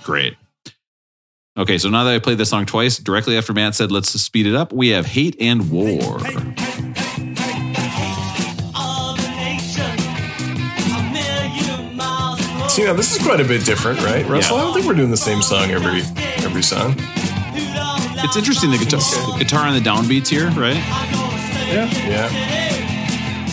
great. 0.08 0.36
Okay, 1.58 1.76
so 1.76 1.90
now 1.90 2.04
that 2.04 2.14
I 2.14 2.18
played 2.18 2.38
this 2.38 2.48
song 2.48 2.64
twice, 2.64 2.96
directly 2.96 3.36
after 3.36 3.52
Matt 3.52 3.74
said, 3.74 3.92
let's 3.92 4.08
speed 4.08 4.46
it 4.46 4.54
up, 4.54 4.72
we 4.72 4.88
have 4.88 5.04
Hate 5.04 5.36
and 5.38 5.70
War. 5.70 6.18
So, 12.70 12.82
you 12.82 12.86
know, 12.86 12.94
this 12.94 13.14
is 13.14 13.22
quite 13.22 13.40
a 13.40 13.44
bit 13.44 13.66
different, 13.66 14.00
right, 14.00 14.26
Russell? 14.26 14.56
I 14.56 14.62
don't 14.62 14.72
think 14.72 14.86
we're 14.86 14.94
doing 14.94 15.10
the 15.10 15.16
same 15.18 15.42
song 15.42 15.72
every 15.72 16.00
every 16.42 16.62
song. 16.62 16.94
It's 18.24 18.36
interesting 18.36 18.70
the 18.70 18.78
guitar, 18.78 19.00
the 19.00 19.36
guitar 19.38 19.66
on 19.66 19.74
the 19.74 19.80
downbeats 19.80 20.28
here, 20.28 20.46
right? 20.52 20.76
Yeah, 21.68 21.90
yeah. 22.08 22.28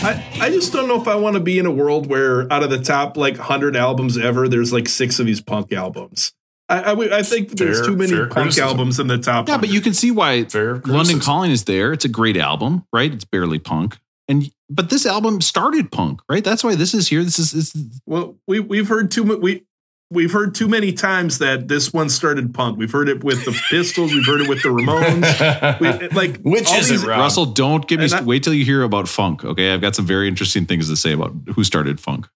I, 0.02 0.46
I 0.46 0.50
just 0.50 0.72
don't 0.72 0.88
know 0.88 0.98
if 0.98 1.06
I 1.06 1.16
want 1.16 1.34
to 1.34 1.40
be 1.40 1.58
in 1.58 1.66
a 1.66 1.70
world 1.70 2.06
where 2.06 2.50
out 2.50 2.62
of 2.62 2.70
the 2.70 2.78
top 2.78 3.18
like 3.18 3.36
hundred 3.36 3.76
albums 3.76 4.16
ever, 4.16 4.48
there's 4.48 4.72
like 4.72 4.88
six 4.88 5.18
of 5.18 5.26
these 5.26 5.42
punk 5.42 5.70
albums. 5.70 6.32
I 6.68 6.80
I, 6.92 7.18
I 7.18 7.22
think 7.22 7.50
there's 7.50 7.78
Fair- 7.80 7.86
too 7.88 7.96
many 7.96 8.12
punk 8.16 8.30
criticism. 8.32 8.68
albums 8.68 8.98
in 9.00 9.06
the 9.06 9.18
top. 9.18 9.48
Yeah, 9.48 9.56
but 9.58 9.68
you 9.68 9.80
can 9.80 9.94
see 9.94 10.10
why 10.10 10.44
Fair 10.44 10.74
London 10.74 10.82
criticism. 10.82 11.20
Calling 11.20 11.50
is 11.50 11.64
there. 11.64 11.92
It's 11.92 12.04
a 12.04 12.08
great 12.08 12.36
album, 12.36 12.84
right? 12.92 13.12
It's 13.12 13.24
barely 13.24 13.58
punk. 13.58 13.98
And 14.28 14.50
but 14.68 14.90
this 14.90 15.06
album 15.06 15.40
started 15.40 15.92
punk, 15.92 16.20
right? 16.28 16.42
That's 16.42 16.64
why 16.64 16.74
this 16.74 16.92
is 16.94 17.06
here. 17.08 17.22
This 17.22 17.38
is 17.38 17.54
it's, 17.54 18.00
Well, 18.06 18.36
we 18.48 18.58
we've 18.60 18.88
heard 18.88 19.12
too 19.12 19.24
mu- 19.24 19.36
we 19.38 19.62
we've 20.10 20.32
heard 20.32 20.54
too 20.56 20.66
many 20.66 20.92
times 20.92 21.38
that 21.38 21.68
this 21.68 21.92
one 21.92 22.08
started 22.08 22.52
punk. 22.52 22.76
We've 22.78 22.90
heard 22.90 23.08
it 23.08 23.22
with 23.22 23.44
the 23.44 23.52
Pistols. 23.70 24.12
We've 24.12 24.26
heard 24.26 24.40
it 24.40 24.48
with 24.48 24.62
the 24.64 24.70
Ramones. 24.70 25.80
We, 26.00 26.08
like 26.08 26.40
Which 26.42 26.70
is 26.72 26.88
these- 26.88 27.04
it, 27.04 27.06
Rob? 27.06 27.20
Russell. 27.20 27.46
Don't 27.46 27.86
give 27.86 28.00
me. 28.00 28.08
I- 28.12 28.22
wait 28.22 28.42
till 28.42 28.54
you 28.54 28.64
hear 28.64 28.82
about 28.82 29.06
funk. 29.08 29.44
Okay, 29.44 29.72
I've 29.72 29.80
got 29.80 29.94
some 29.94 30.06
very 30.06 30.26
interesting 30.26 30.66
things 30.66 30.88
to 30.88 30.96
say 30.96 31.12
about 31.12 31.32
who 31.54 31.62
started 31.62 32.00
funk. 32.00 32.26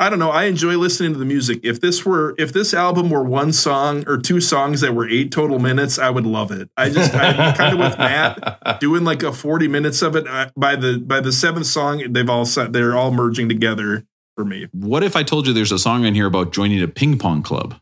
I 0.00 0.08
don't 0.08 0.20
know. 0.20 0.30
I 0.30 0.44
enjoy 0.44 0.76
listening 0.76 1.12
to 1.12 1.18
the 1.18 1.24
music. 1.24 1.60
If 1.64 1.80
this 1.80 2.06
were 2.06 2.34
if 2.38 2.52
this 2.52 2.72
album 2.72 3.10
were 3.10 3.24
one 3.24 3.52
song 3.52 4.04
or 4.06 4.16
two 4.16 4.40
songs 4.40 4.80
that 4.80 4.94
were 4.94 5.08
eight 5.08 5.32
total 5.32 5.58
minutes, 5.58 5.98
I 5.98 6.10
would 6.10 6.24
love 6.26 6.52
it. 6.52 6.70
I 6.76 6.88
just 6.88 7.12
I'm 7.14 7.54
kind 7.54 7.74
of 7.74 7.80
with 7.80 7.98
Matt 7.98 8.80
doing 8.80 9.02
like 9.02 9.24
a 9.24 9.32
40 9.32 9.66
minutes 9.66 10.00
of 10.02 10.14
it. 10.14 10.24
By 10.56 10.76
the 10.76 10.98
by 10.98 11.20
the 11.20 11.32
seventh 11.32 11.66
song, 11.66 12.12
they've 12.12 12.30
all 12.30 12.44
they're 12.44 12.96
all 12.96 13.10
merging 13.10 13.48
together 13.48 14.06
for 14.36 14.44
me. 14.44 14.68
What 14.70 15.02
if 15.02 15.16
I 15.16 15.24
told 15.24 15.48
you 15.48 15.52
there's 15.52 15.72
a 15.72 15.78
song 15.80 16.06
on 16.06 16.14
here 16.14 16.26
about 16.26 16.52
joining 16.52 16.80
a 16.80 16.88
ping 16.88 17.18
pong 17.18 17.42
club? 17.42 17.74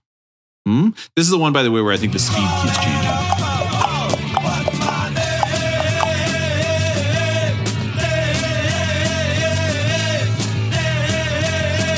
Hmm? 0.64 0.90
This 1.14 1.26
is 1.26 1.30
the 1.30 1.38
one, 1.38 1.52
by 1.52 1.62
the 1.62 1.70
way, 1.70 1.82
where 1.82 1.92
I 1.92 1.98
think 1.98 2.12
the 2.12 2.18
speed 2.18 2.48
keeps 2.62 2.78
changing. 2.78 3.25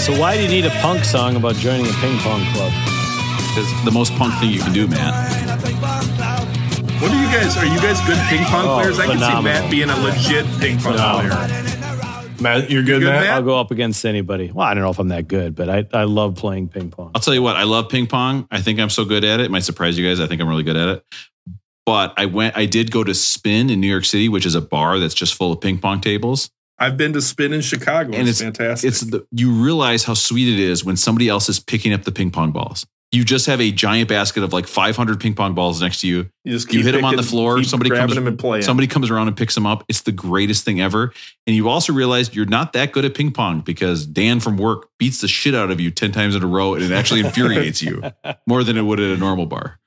So 0.09 0.19
why 0.19 0.37
do 0.39 0.43
you 0.43 0.49
need 0.49 0.65
a 0.65 0.71
punk 0.81 1.05
song 1.05 1.37
about 1.37 1.55
joining 1.57 1.85
a 1.85 1.93
ping 2.01 2.17
pong 2.21 2.41
club? 2.55 2.73
It's 3.59 3.85
the 3.85 3.91
most 3.91 4.15
punk 4.15 4.33
thing 4.41 4.51
you 4.51 4.61
can 4.61 4.73
do, 4.73 4.87
man. 4.89 5.13
What 7.03 7.13
are 7.13 7.21
you 7.23 7.27
guys? 7.31 7.55
Are 7.59 7.67
you 7.67 7.79
guys 7.79 8.01
good 8.07 8.17
ping 8.31 8.43
pong 8.47 8.67
Oh, 8.67 8.79
players? 8.81 8.99
I 8.99 9.05
can 9.07 9.19
see 9.19 9.25
phenomenal. 9.25 9.43
Matt 9.43 9.71
being 9.71 9.91
a 9.91 9.97
legit 10.01 10.47
ping 10.61 10.79
pong 10.79 10.93
Phenomenal. 10.95 11.37
player. 11.37 12.35
Matt, 12.41 12.71
you're 12.71 12.83
good, 12.85 13.01
good, 13.01 13.09
Matt? 13.11 13.25
Matt? 13.25 13.31
I'll 13.35 13.43
go 13.43 13.61
up 13.61 13.71
against 13.71 14.07
anybody. 14.07 14.51
Well, 14.51 14.67
I 14.67 14.73
don't 14.73 14.83
know 14.83 14.91
if 14.91 14.99
I'm 14.99 15.09
that 15.09 15.29
good, 15.29 15.55
but 15.55 15.69
I, 15.69 15.87
I 15.93 16.05
love 16.05 16.37
playing 16.37 16.69
ping 16.69 16.91
pong. 16.91 17.11
I'll 17.15 17.21
tell 17.21 17.35
you 17.35 17.43
what, 17.43 17.57
I 17.57 17.65
love 17.65 17.91
ping 17.91 18.07
pong. 18.07 18.49
I 18.51 18.63
think 18.63 18.81
I'm 18.81 18.91
so 18.91 19.05
good 19.05 19.25
at 19.25 19.41
it. 19.41 19.45
It 19.47 19.51
might 19.51 19.65
surprise 19.65 19.99
you 19.99 20.09
guys. 20.09 20.21
I 20.21 20.27
think 20.27 20.41
I'm 20.41 20.49
really 20.49 20.63
good 20.63 20.77
at 20.77 20.89
it. 20.89 21.05
But 21.85 22.15
I 22.17 22.25
went, 22.27 22.57
I 22.57 22.65
did 22.65 22.91
go 22.91 23.05
to 23.05 23.15
Spin 23.15 23.69
in 23.69 23.79
New 23.81 23.89
York 23.89 24.07
City, 24.07 24.31
which 24.31 24.47
is 24.47 24.55
a 24.55 24.61
bar 24.63 24.99
that's 24.99 25.15
just 25.15 25.35
full 25.35 25.53
of 25.53 25.61
ping 25.61 25.79
pong 25.79 26.01
tables. 26.01 26.51
I've 26.79 26.97
been 26.97 27.13
to 27.15 27.21
Spin 27.23 27.53
in 27.53 27.61
Chicago. 27.61 28.13
And 28.17 28.29
it's, 28.29 28.41
it's- 28.41 28.57
fantastic. 28.57 28.89
It's 28.89 29.01
the, 29.01 29.27
you 29.33 29.51
realize 29.51 30.05
how 30.05 30.15
sweet 30.15 30.53
it 30.53 30.61
is 30.61 30.85
when 30.85 30.97
somebody 30.97 31.29
else 31.29 31.49
is 31.49 31.59
picking 31.61 31.93
up 31.93 32.05
the 32.05 32.13
ping 32.13 32.31
pong 32.31 32.53
balls. 32.53 32.87
You 33.11 33.25
just 33.25 33.47
have 33.47 33.59
a 33.59 33.73
giant 33.73 34.11
basket 34.11 34.43
of 34.43 34.53
like 34.53 34.67
500 34.67 35.19
ping 35.19 35.33
pong 35.35 35.55
balls 35.55 35.81
next 35.81 36.03
to 36.03 36.07
you. 36.07 36.29
you 36.45 36.53
just 36.53 36.71
You 36.71 36.83
hit 36.83 36.93
them 36.93 37.07
on 37.07 37.17
the 37.17 37.23
floor. 37.23 37.63
Somebody 37.63 37.89
comes, 37.89 38.15
them 38.15 38.27
and 38.27 38.39
playing. 38.39 38.63
somebody 38.65 38.87
comes 38.87 39.11
around 39.11 39.29
and 39.29 39.37
picks 39.37 39.55
them 39.55 39.67
up. 39.67 39.83
It's 39.89 40.03
the 40.03 40.13
greatest 40.13 40.63
thing 40.67 40.83
ever. 40.83 41.15
And 41.47 41.57
you 41.57 41.71
also 41.71 41.95
realize 41.95 42.35
you're 42.35 42.45
not 42.45 42.75
that 42.75 42.93
good 42.93 43.07
at 43.07 43.15
ping 43.15 43.31
pong 43.33 43.61
because 43.61 44.05
Dan 44.05 44.41
from 44.41 44.59
work 44.59 44.91
beats 44.99 45.23
the 45.23 45.29
shit 45.29 45.55
out 45.55 45.71
of 45.71 45.81
you 45.81 45.91
10 45.91 46.13
times 46.13 46.37
in 46.37 46.43
a 46.43 46.47
row 46.47 46.75
and 46.75 46.85
it 46.85 46.93
actually 46.93 47.21
infuriates 47.25 47.81
you 47.81 48.03
more 48.47 48.63
than 48.63 48.77
it 48.77 48.83
would 48.83 49.01
at 49.01 49.11
a 49.11 49.17
normal 49.17 49.47
bar. 49.47 49.81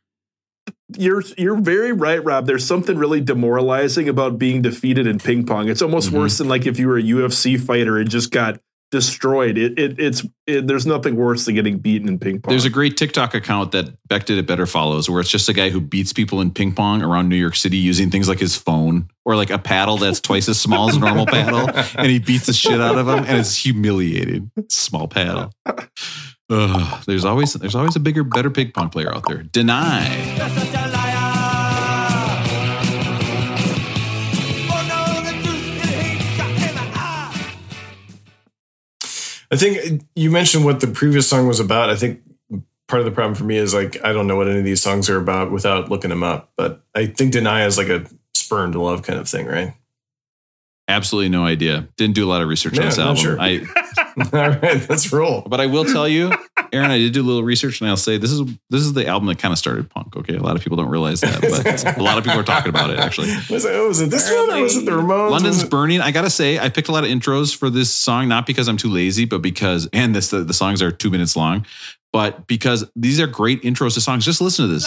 You're 0.98 1.24
you're 1.38 1.56
very 1.60 1.94
right, 1.94 2.24
Rob. 2.24 2.46
There's 2.48 2.66
something 2.66 2.98
really 2.98 3.22
demoralizing 3.22 4.10
about 4.10 4.38
being 4.38 4.62
defeated 4.62 5.08
in 5.08 5.20
ping 5.20 5.46
pong. 5.46 5.70
It's 5.70 5.82
almost 5.82 6.10
Mhm. 6.10 6.20
worse 6.20 6.38
than 6.38 6.50
like 6.50 6.66
if 6.66 6.78
you 6.80 6.88
were 6.90 6.98
a 6.98 7.02
UFC 7.04 7.58
fighter 7.58 7.98
and 7.98 8.10
just 8.10 8.30
got 8.32 8.60
destroyed. 8.92 9.58
It, 9.58 9.80
it 9.80 9.98
it's 10.00 10.26
it, 10.46 10.68
there's 10.68 10.86
nothing 10.86 11.16
worse 11.16 11.46
than 11.46 11.56
getting 11.56 11.78
beaten 11.78 12.10
in 12.10 12.20
ping 12.20 12.42
pong. 12.42 12.52
There's 12.52 12.66
a 12.66 12.70
great 12.70 12.98
TikTok 12.98 13.34
account 13.34 13.72
that 13.72 13.90
Beck 14.10 14.26
did 14.26 14.38
it 14.38 14.46
better 14.46 14.66
follows, 14.66 15.10
where 15.10 15.22
it's 15.22 15.30
just 15.30 15.48
a 15.48 15.54
guy 15.54 15.70
who 15.70 15.80
beats 15.80 16.12
people 16.12 16.42
in 16.42 16.52
ping 16.52 16.74
pong 16.74 17.02
around 17.02 17.30
New 17.30 17.38
York 17.38 17.56
City 17.56 17.78
using 17.78 18.10
things 18.12 18.28
like 18.28 18.40
his 18.40 18.58
phone 18.58 19.08
or 19.24 19.38
like 19.38 19.50
a 19.50 19.58
paddle 19.60 19.96
that's 19.96 20.20
twice 20.20 20.50
as 20.50 20.60
small 20.60 20.90
as 20.90 20.98
a 20.98 21.00
normal 21.00 21.26
paddle, 21.26 21.70
and 21.96 22.08
he 22.12 22.20
beats 22.20 22.48
the 22.48 22.54
shit 22.54 22.82
out 22.82 22.98
of 22.98 23.06
them, 23.06 23.20
and 23.20 23.38
it's 23.40 23.56
humiliating. 23.56 24.52
Small 24.68 25.08
paddle. 25.08 25.54
Ugh, 26.52 27.04
there's 27.06 27.24
always 27.24 27.54
there's 27.54 27.76
always 27.76 27.96
a 27.96 28.00
bigger, 28.00 28.26
better 28.26 28.50
ping 28.50 28.72
pong 28.72 28.90
player 28.90 29.14
out 29.14 29.24
there. 29.26 29.44
Deny. 29.44 30.06
I 39.54 39.58
think 39.58 40.04
you 40.16 40.30
mentioned 40.30 40.66
what 40.66 40.82
the 40.82 40.88
previous 40.88 41.28
song 41.30 41.48
was 41.48 41.60
about. 41.62 41.90
I 41.90 41.96
think 41.96 42.22
part 42.90 43.00
of 43.00 43.06
the 43.06 43.12
problem 43.12 43.36
for 43.36 43.46
me 43.46 43.56
is 43.56 43.74
like 43.74 44.04
I 44.04 44.12
don't 44.12 44.28
know 44.28 44.36
what 44.36 44.50
any 44.50 44.60
of 44.60 44.66
these 44.66 44.82
songs 44.82 45.10
are 45.10 45.18
about 45.18 45.52
without 45.52 45.90
looking 45.90 46.10
them 46.10 46.24
up. 46.24 46.52
But 46.58 46.84
I 46.94 47.06
think 47.06 47.32
"Deny" 47.32 47.66
is 47.66 47.78
like 47.78 47.88
a 47.88 48.06
spurn 48.34 48.74
to 48.74 48.82
love 48.82 49.04
kind 49.04 49.20
of 49.20 49.30
thing, 49.30 49.46
right? 49.46 49.74
Absolutely 50.92 51.30
no 51.30 51.46
idea. 51.46 51.88
Didn't 51.98 52.16
do 52.16 52.26
a 52.26 52.30
lot 52.30 52.42
of 52.42 52.48
research 52.48 52.74
Yeah, 52.76 52.82
on 52.82 52.86
this 52.88 52.98
not 52.98 53.08
album. 53.08 53.24
sure. 53.24 53.38
I, 53.40 53.62
All 54.34 54.50
right, 54.50 54.90
let's 54.90 55.12
roll. 55.12 55.42
but 55.42 55.60
I 55.62 55.66
will 55.68 55.86
tell 55.86 56.08
you, 56.08 56.32
Aaron, 56.74 56.92
I 56.92 56.98
did 56.98 57.14
do 57.14 57.22
a 57.22 57.24
little 57.28 57.44
research, 57.44 57.80
and 57.82 57.90
I'll 57.90 57.98
say 57.98 58.18
this 58.18 58.32
is 58.32 58.42
this 58.70 58.82
is 58.82 58.94
the 58.94 59.08
album 59.08 59.28
that 59.28 59.40
kind 59.40 59.52
of 59.52 59.58
started 59.58 59.90
punk. 59.90 60.16
Okay, 60.18 60.36
a 60.36 60.42
lot 60.42 60.56
of 60.56 60.62
people 60.62 60.78
don't 60.78 60.90
realize 60.90 61.22
that, 61.22 61.40
but 61.42 61.98
a 61.98 62.04
lot 62.04 62.18
of 62.18 62.24
people 62.24 62.40
are 62.40 62.44
talking 62.44 62.70
about 62.70 62.90
it 62.90 63.00
actually. 63.00 63.28
Was 63.50 63.66
it, 63.66 63.72
oh, 63.74 63.88
was 63.88 64.02
it 64.02 64.10
this 64.10 64.30
one 64.32 64.52
or 64.52 64.62
was 64.62 64.76
it 64.78 64.86
the 64.86 64.92
Ramones? 64.92 65.32
London's 65.32 65.64
Burning. 65.64 66.02
I 66.02 66.12
gotta 66.12 66.30
say, 66.30 66.60
I 66.60 66.70
picked 66.70 66.88
a 66.90 66.92
lot 66.92 67.04
of 67.04 67.10
intros 67.10 67.56
for 67.56 67.70
this 67.70 67.92
song, 67.92 68.28
not 68.28 68.46
because 68.46 68.68
I'm 68.68 68.78
too 68.78 68.90
lazy, 68.90 69.26
but 69.26 69.42
because 69.42 69.88
and 69.94 70.14
this 70.16 70.30
the, 70.30 70.44
the 70.44 70.54
songs 70.54 70.82
are 70.82 70.92
two 70.92 71.10
minutes 71.10 71.36
long, 71.36 71.66
but 72.14 72.48
because 72.48 72.90
these 72.96 73.20
are 73.20 73.28
great 73.28 73.62
intros 73.64 73.94
to 73.96 74.02
songs. 74.02 74.26
Just 74.26 74.42
listen 74.42 74.68
to 74.68 74.74
this. 74.74 74.86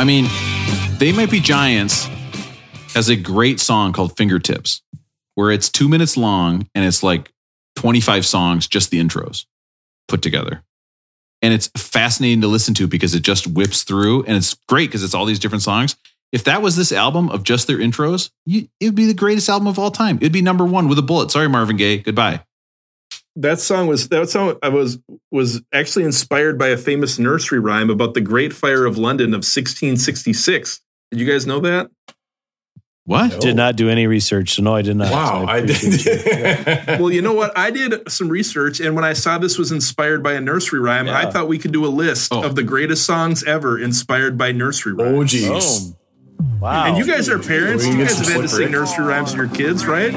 I 0.00 0.04
mean, 0.04 0.28
they 0.96 1.12
might 1.12 1.30
be 1.30 1.40
giants 1.40 2.06
has 2.94 3.10
a 3.10 3.16
great 3.16 3.60
song 3.60 3.92
called 3.92 4.16
Fingertips, 4.16 4.80
where 5.34 5.50
it's 5.50 5.68
two 5.68 5.90
minutes 5.90 6.16
long 6.16 6.66
and 6.74 6.86
it's 6.86 7.02
like 7.02 7.30
25 7.76 8.24
songs, 8.24 8.66
just 8.66 8.90
the 8.90 8.98
intros 8.98 9.44
put 10.08 10.22
together. 10.22 10.62
And 11.42 11.52
it's 11.52 11.66
fascinating 11.76 12.40
to 12.40 12.46
listen 12.46 12.72
to 12.76 12.86
because 12.86 13.14
it 13.14 13.20
just 13.20 13.46
whips 13.46 13.82
through 13.82 14.22
and 14.22 14.38
it's 14.38 14.54
great 14.68 14.88
because 14.88 15.04
it's 15.04 15.12
all 15.12 15.26
these 15.26 15.38
different 15.38 15.64
songs. 15.64 15.96
If 16.32 16.44
that 16.44 16.62
was 16.62 16.76
this 16.76 16.92
album 16.92 17.28
of 17.28 17.42
just 17.42 17.66
their 17.66 17.76
intros, 17.76 18.30
you, 18.46 18.68
it 18.80 18.86
would 18.86 18.94
be 18.94 19.04
the 19.04 19.12
greatest 19.12 19.50
album 19.50 19.68
of 19.68 19.78
all 19.78 19.90
time. 19.90 20.16
It'd 20.16 20.32
be 20.32 20.40
number 20.40 20.64
one 20.64 20.88
with 20.88 20.98
a 20.98 21.02
bullet. 21.02 21.30
Sorry, 21.30 21.46
Marvin 21.46 21.76
Gaye. 21.76 21.98
Goodbye. 21.98 22.40
That 23.36 23.60
song 23.60 23.86
was 23.86 24.08
that 24.08 24.28
song 24.28 24.56
I 24.62 24.68
was 24.68 24.98
was 25.30 25.62
actually 25.72 26.04
inspired 26.04 26.58
by 26.58 26.68
a 26.68 26.76
famous 26.76 27.18
nursery 27.18 27.60
rhyme 27.60 27.88
about 27.90 28.14
the 28.14 28.20
Great 28.20 28.52
Fire 28.52 28.84
of 28.84 28.98
London 28.98 29.28
of 29.28 29.38
1666. 29.46 30.80
Did 31.10 31.20
you 31.20 31.26
guys 31.30 31.46
know 31.46 31.60
that? 31.60 31.90
What? 33.04 33.40
Did 33.40 33.56
not 33.56 33.76
do 33.76 33.88
any 33.88 34.06
research, 34.06 34.54
so 34.54 34.62
no, 34.62 34.74
I 34.76 34.82
did 34.82 34.96
not. 34.96 35.10
Wow, 35.10 35.40
So 35.40 35.46
I 35.50 35.56
appreciate 35.58 36.04
you. 36.04 36.22
did. 36.22 36.86
well, 37.00 37.10
you 37.10 37.22
know 37.22 37.32
what? 37.32 37.56
I 37.58 37.70
did 37.70 38.08
some 38.10 38.28
research, 38.28 38.78
and 38.78 38.94
when 38.94 39.04
I 39.04 39.14
saw 39.14 39.38
this 39.38 39.58
was 39.58 39.72
inspired 39.72 40.22
by 40.22 40.34
a 40.34 40.40
nursery 40.40 40.78
rhyme, 40.80 41.08
I 41.08 41.28
thought 41.30 41.48
we 41.48 41.58
could 41.58 41.72
do 41.72 41.84
a 41.84 41.88
list 41.88 42.32
Oh. 42.32 42.44
of 42.44 42.54
the 42.54 42.62
greatest 42.62 43.04
songs 43.06 43.42
ever 43.44 43.78
inspired 43.78 44.36
by 44.38 44.52
nursery 44.52 44.94
oh, 44.98 45.04
rhymes. 45.04 45.16
oh, 45.18 45.24
geez. 45.24 45.80
Boom. 45.90 45.96
Wow. 46.60 46.84
And 46.86 46.98
you 46.98 47.06
guys 47.06 47.28
are 47.28 47.38
parents. 47.38 47.86
You 47.86 47.96
guys 47.96 48.18
have 48.18 48.28
had 48.28 48.42
to 48.42 48.48
sing 48.48 48.70
nursery 48.70 49.04
rhymes 49.06 49.32
to 49.32 49.38
your 49.38 49.48
kids, 49.48 49.86
right? 49.86 50.12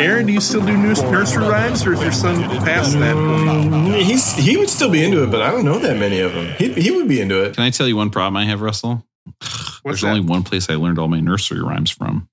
Aaron, 0.00 0.26
do 0.26 0.32
you 0.32 0.40
still 0.40 0.64
do 0.64 0.76
nurs- 0.76 1.02
nursery 1.02 1.46
rhymes, 1.48 1.84
or 1.86 1.92
is 1.92 2.00
your 2.02 2.12
son 2.12 2.40
past 2.64 2.92
that? 2.98 3.16
Mm, 3.16 4.00
He's 4.00 4.32
he 4.34 4.56
would 4.56 4.70
still 4.70 4.90
be 4.90 5.04
into 5.04 5.22
it, 5.24 5.30
but 5.30 5.42
I 5.42 5.50
don't 5.50 5.64
know 5.64 5.78
that 5.78 5.96
many 5.98 6.20
of 6.20 6.32
them. 6.34 6.54
He, 6.56 6.72
he 6.74 6.90
would 6.90 7.08
be 7.08 7.20
into 7.20 7.42
it. 7.42 7.54
Can 7.54 7.64
I 7.64 7.70
tell 7.70 7.88
you 7.88 7.96
one 7.96 8.10
problem 8.10 8.36
I 8.36 8.44
have, 8.46 8.60
Russell? 8.60 9.04
What's 9.24 9.82
There's 9.84 10.00
that? 10.02 10.08
only 10.08 10.20
one 10.20 10.42
place 10.44 10.70
I 10.70 10.74
learned 10.74 10.98
all 10.98 11.08
my 11.08 11.20
nursery 11.20 11.60
rhymes 11.60 11.90
from. 11.90 12.28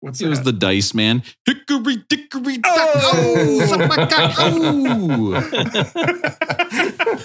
What's 0.00 0.20
It 0.20 0.28
was 0.28 0.42
the 0.42 0.52
Dice 0.52 0.92
Man. 0.92 1.22
Hickory 1.46 1.96
dickory 2.08 2.58
dock. 2.58 2.72
Oh, 2.94 3.86
my 3.88 3.96
cock. 4.06 4.34
Oh. 4.38 5.34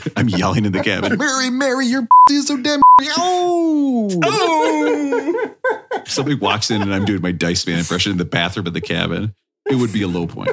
I'm 0.15 0.29
yelling 0.29 0.63
in 0.65 0.71
the 0.71 0.81
cabin. 0.81 1.17
Mary, 1.17 1.49
Mary, 1.49 1.85
your 1.87 2.07
is 2.31 2.47
so 2.47 2.55
damn. 2.55 2.79
Oh. 3.01 4.09
Somebody 6.05 6.35
walks 6.35 6.71
in 6.71 6.81
and 6.81 6.93
I'm 6.93 7.05
doing 7.05 7.21
my 7.21 7.31
Dice 7.31 7.65
Man 7.67 7.79
impression 7.79 8.11
in 8.13 8.17
the 8.17 8.25
bathroom 8.25 8.67
of 8.67 8.73
the 8.73 8.81
cabin. 8.81 9.33
It 9.69 9.75
would 9.75 9.93
be 9.93 10.01
a 10.01 10.07
low 10.07 10.25
point. 10.27 10.49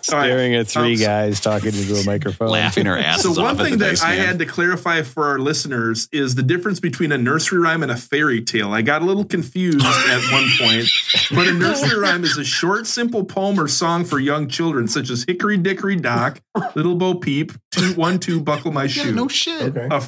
staring 0.00 0.54
at 0.56 0.66
three 0.66 0.94
Um, 0.94 1.00
guys 1.00 1.38
talking 1.40 1.68
into 1.74 1.94
a 1.94 2.04
microphone. 2.04 2.48
Laughing 2.48 2.88
our 2.88 2.96
asses 2.98 3.36
So 3.36 3.42
one 3.42 3.54
off 3.54 3.60
at 3.60 3.64
thing 3.66 3.72
the 3.78 3.84
that 3.84 3.90
Dice 3.90 4.02
I 4.02 4.16
Man. 4.16 4.26
had 4.26 4.38
to 4.40 4.46
clarify 4.46 5.02
for 5.02 5.26
our 5.26 5.38
listeners 5.38 6.08
is 6.10 6.34
the 6.34 6.42
difference 6.42 6.80
between 6.80 7.12
a 7.12 7.18
nursery 7.18 7.58
rhyme 7.60 7.82
and 7.82 7.92
a 7.92 7.96
fairy 7.96 8.42
tale. 8.42 8.72
I 8.72 8.82
got 8.82 9.02
a 9.02 9.04
little 9.04 9.24
confused 9.24 9.84
at 9.84 10.32
one 10.32 10.48
point, 10.58 10.86
but 11.32 11.46
a 11.46 11.52
nursery 11.52 11.96
rhyme 11.98 12.24
is 12.24 12.36
a 12.38 12.44
short, 12.44 12.86
simple 12.88 13.24
poem 13.24 13.60
or 13.60 13.68
song 13.68 14.04
for 14.04 14.18
young 14.18 14.48
children, 14.48 14.88
such 14.88 15.10
as 15.10 15.24
Hickory 15.28 15.58
Dickory 15.58 15.94
Dock, 15.96 16.40
Little 16.74 16.96
Bo 16.96 17.14
Peep, 17.14 17.52
Two 17.70 17.92
One 17.94 18.18
Two 18.18 18.40
Buckle 18.40 18.72
My 18.72 18.86
Shoe. 18.88 19.08
yeah, 19.10 19.14
no 19.14 19.28
shit. 19.28 19.76
Okay. 19.76 19.86
A, 19.90 20.02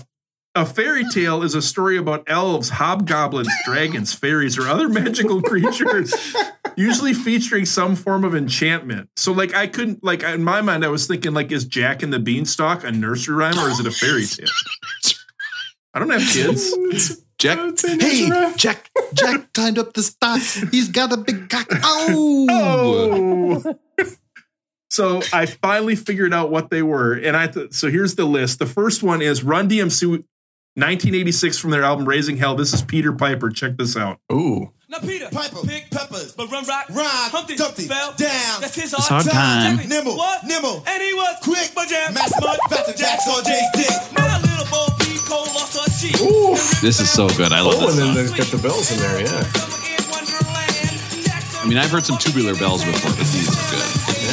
a 0.55 0.65
fairy 0.65 1.05
tale 1.11 1.43
is 1.43 1.55
a 1.55 1.63
story 1.63 1.97
about 1.97 2.23
elves, 2.29 2.69
hobgoblins, 2.69 3.53
dragons, 3.65 4.15
fairies, 4.15 4.57
or 4.57 4.69
other 4.69 4.89
magical 4.89 5.43
creatures, 5.51 6.15
usually 6.77 7.13
featuring 7.13 7.65
some 7.65 7.97
form 7.97 8.25
of 8.25 8.35
enchantment. 8.35 9.09
So, 9.17 9.33
like, 9.33 9.55
I 9.55 9.67
couldn't, 9.67 10.05
like, 10.05 10.23
in 10.23 10.45
my 10.45 10.61
mind, 10.61 10.85
I 10.85 10.89
was 10.89 11.07
thinking, 11.07 11.35
like, 11.35 11.51
is 11.51 11.65
Jack 11.65 12.03
and 12.03 12.13
the 12.13 12.21
Beanstalk 12.21 12.85
a 12.85 12.93
nursery 12.93 13.35
rhyme 13.35 13.59
or 13.59 13.69
is 13.69 13.81
it 13.81 13.87
a 13.87 13.91
fairy 13.91 14.27
tale? 14.27 14.47
I 15.93 15.99
don't 15.99 16.11
have 16.11 16.29
kids. 16.29 17.21
Jack, 17.39 17.59
I 17.59 17.65
would 17.65 17.79
say 17.79 17.99
hey, 17.99 18.29
nursery. 18.29 18.57
Jack, 18.57 18.91
Jack 19.15 19.53
tied 19.53 19.79
up 19.79 19.93
the 19.93 20.03
stock. 20.03 20.41
He's 20.71 20.89
got 20.89 21.13
a 21.13 21.17
big 21.17 21.49
cock. 21.49 21.67
Oh. 21.83 22.47
Oh. 22.51 23.79
So 24.91 25.21
I 25.33 25.47
finally 25.47 25.97
figured 25.97 26.33
out 26.33 26.53
what 26.53 26.71
they 26.71 26.81
were, 26.81 27.15
and 27.15 27.37
I 27.37 27.49
th- 27.49 27.73
so 27.73 27.91
here's 27.91 28.15
the 28.15 28.25
list. 28.25 28.61
The 28.61 28.67
first 28.67 29.03
one 29.03 29.21
is 29.23 29.43
Run 29.43 29.69
DMC 29.69 30.23
1986 30.77 31.59
from 31.59 31.71
their 31.71 31.85
album 31.85 32.05
Raising 32.09 32.37
Hell. 32.37 32.57
This 32.57 32.73
is 32.75 32.83
Peter 32.83 33.13
Piper. 33.13 33.49
Check 33.51 33.77
this 33.77 33.97
out. 33.97 34.19
Ooh. 34.33 34.73
Now 34.89 34.99
Peter, 34.99 35.29
Piper. 35.31 35.63
pick 35.67 35.89
peppers, 35.91 36.33
but 36.33 36.51
run 36.51 36.65
rock, 36.67 36.87
Rhyme, 36.91 37.07
Humpty, 37.31 37.55
Dumpty, 37.57 37.85
fell 37.87 38.13
down. 38.15 38.61
That's 38.61 38.75
his 38.75 38.93
It's 38.93 39.07
hard 39.07 39.23
hard 39.27 39.35
time. 39.35 39.73
Exactly. 39.79 39.97
Nimble, 39.97 40.17
what? 40.17 40.43
nimble. 40.45 40.83
and 40.87 41.03
he 41.03 41.15
was 41.15 41.37
Quick, 41.43 41.71
but 41.75 41.89
jam, 41.89 42.13
Mass 42.15 42.33
Mud, 42.41 42.59
Faster 42.69 42.93
Jacks 42.93 43.27
on 43.29 43.43
Jay's 43.45 43.71
dick. 43.75 44.13
My 44.19 44.39
little 44.43 44.67
Bo 44.71 44.87
Peep 44.99 45.19
Cole 45.27 45.47
lost 45.55 45.79
her 45.79 45.91
sheep. 45.95 46.21
Ooh. 46.21 46.55
This 46.83 46.99
is 47.01 47.11
so 47.11 47.29
good. 47.31 47.53
I 47.53 47.61
love 47.61 47.75
Oh, 47.79 47.87
this 47.87 47.99
and 47.99 47.99
then 47.99 48.07
song. 48.07 48.15
there's 48.15 48.35
got 48.35 48.47
the 48.51 48.59
bells 48.59 48.91
in 48.93 48.99
there. 48.99 49.21
Yeah. 49.23 49.45
I 51.63 51.67
mean, 51.67 51.79
I've 51.79 51.91
heard 51.91 52.05
some 52.05 52.19
tubular 52.19 52.55
bells 52.55 52.85
before, 52.85 53.11
but 53.15 53.19
these 53.31 53.49
are 53.49 53.71
good. 53.75 53.84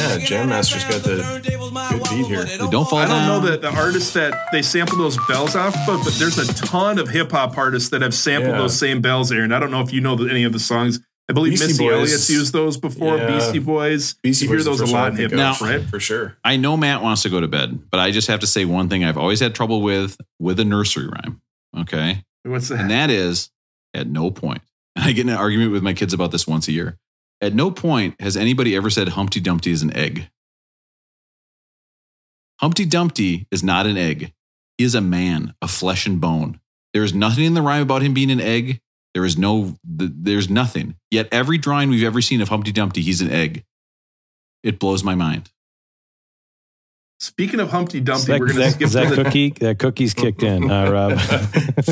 Yeah. 0.02 0.24
Jam 0.24 0.48
Master's 0.48 0.84
got 0.84 1.02
the 1.02 1.16
good 1.42 2.10
beat 2.10 2.26
here. 2.26 2.44
They 2.44 2.58
don't 2.70 2.88
fall 2.88 2.98
I 3.00 3.06
don't 3.06 3.26
know 3.26 3.40
down. 3.48 3.60
the, 3.60 3.70
the 3.70 3.74
artists 3.76 4.12
that 4.14 4.48
they 4.52 4.62
sample 4.62 4.98
those 4.98 5.16
bells 5.28 5.54
off, 5.56 5.74
but, 5.86 6.02
but 6.04 6.12
there's 6.14 6.38
a 6.38 6.52
ton 6.54 6.98
of 6.98 7.08
hip 7.08 7.30
hop 7.32 7.56
artists 7.56 7.90
that 7.90 8.02
have 8.02 8.14
sampled 8.14 8.52
Yeah. 8.54 8.58
those 8.58 8.78
same 8.78 9.00
bells, 9.00 9.30
Aaron. 9.32 9.52
I 9.52 9.58
don't 9.58 9.70
know 9.70 9.80
if 9.80 9.92
you 9.92 10.00
know 10.00 10.16
the- 10.16 10.30
any 10.30 10.44
of 10.44 10.52
the 10.52 10.58
songs. 10.60 11.00
I 11.28 11.34
believe 11.34 11.52
Beastie 11.52 11.66
Missy 11.68 11.84
Boys. 11.84 11.92
Elliott's 11.94 12.30
used 12.30 12.52
those 12.52 12.76
before. 12.76 13.16
Yeah. 13.16 13.26
Beastie 13.28 13.58
Boys. 13.60 14.14
Beastie 14.22 14.44
you 14.44 14.50
hear 14.50 14.58
Boys 14.58 14.64
those 14.64 14.80
a 14.80 14.86
lot 14.86 15.12
in 15.12 15.16
hip 15.16 15.32
hop, 15.32 15.60
of. 15.60 15.66
right? 15.68 15.82
For 15.88 16.00
sure. 16.00 16.36
I 16.44 16.56
know 16.56 16.76
Matt 16.76 17.00
wants 17.02 17.22
to 17.22 17.28
go 17.30 17.40
to 17.40 17.46
bed, 17.48 17.90
but 17.90 18.00
I 18.00 18.10
just 18.10 18.26
have 18.28 18.40
to 18.40 18.46
say 18.46 18.64
one 18.64 18.88
thing 18.88 19.04
I've 19.04 19.16
always 19.16 19.38
had 19.40 19.54
trouble 19.54 19.82
with 19.82 20.16
with 20.40 20.58
a 20.58 20.64
nursery 20.64 21.06
rhyme. 21.06 21.40
Okay. 21.78 22.24
What's 22.42 22.68
that? 22.68 22.80
And 22.80 22.90
that 22.90 23.08
is 23.08 23.50
at 23.94 24.08
no 24.08 24.30
point, 24.32 24.62
and 24.96 25.04
I 25.04 25.12
get 25.12 25.22
in 25.26 25.28
an 25.30 25.36
argument 25.36 25.70
with 25.70 25.82
my 25.84 25.94
kids 25.94 26.12
about 26.12 26.32
this 26.32 26.46
once 26.46 26.66
a 26.68 26.72
year. 26.72 26.98
At 27.42 27.54
no 27.54 27.72
point 27.72 28.14
has 28.20 28.36
anybody 28.36 28.76
ever 28.76 28.88
said 28.88 29.08
Humpty 29.08 29.40
Dumpty 29.40 29.72
is 29.72 29.82
an 29.82 29.94
egg. 29.96 30.30
Humpty 32.60 32.86
Dumpty 32.86 33.48
is 33.50 33.64
not 33.64 33.86
an 33.86 33.96
egg. 33.98 34.32
He 34.78 34.84
is 34.84 34.94
a 34.94 35.00
man 35.00 35.52
of 35.60 35.70
flesh 35.70 36.06
and 36.06 36.20
bone. 36.20 36.60
There 36.94 37.02
is 37.02 37.12
nothing 37.12 37.44
in 37.44 37.54
the 37.54 37.62
rhyme 37.62 37.82
about 37.82 38.02
him 38.02 38.14
being 38.14 38.30
an 38.30 38.40
egg. 38.40 38.80
There 39.12 39.24
is 39.24 39.36
no, 39.36 39.74
there's 39.84 40.48
nothing. 40.48 40.94
Yet 41.10 41.28
every 41.32 41.58
drawing 41.58 41.90
we've 41.90 42.04
ever 42.04 42.22
seen 42.22 42.40
of 42.40 42.48
Humpty 42.48 42.70
Dumpty, 42.70 43.02
he's 43.02 43.20
an 43.20 43.30
egg. 43.30 43.64
It 44.62 44.78
blows 44.78 45.02
my 45.02 45.16
mind. 45.16 45.50
Speaking 47.18 47.60
of 47.60 47.70
Humpty 47.70 48.00
Dumpty, 48.00 48.26
that, 48.32 48.40
we're 48.40 48.48
going 48.48 48.60
to 48.60 48.70
skip 48.70 48.90
that 48.90 49.14
the 49.14 49.24
cookie? 49.24 49.50
That 49.60 49.78
cookie's 49.78 50.14
kicked 50.14 50.42
in, 50.42 50.68
huh, 50.68 50.90
Rob? 50.90 51.10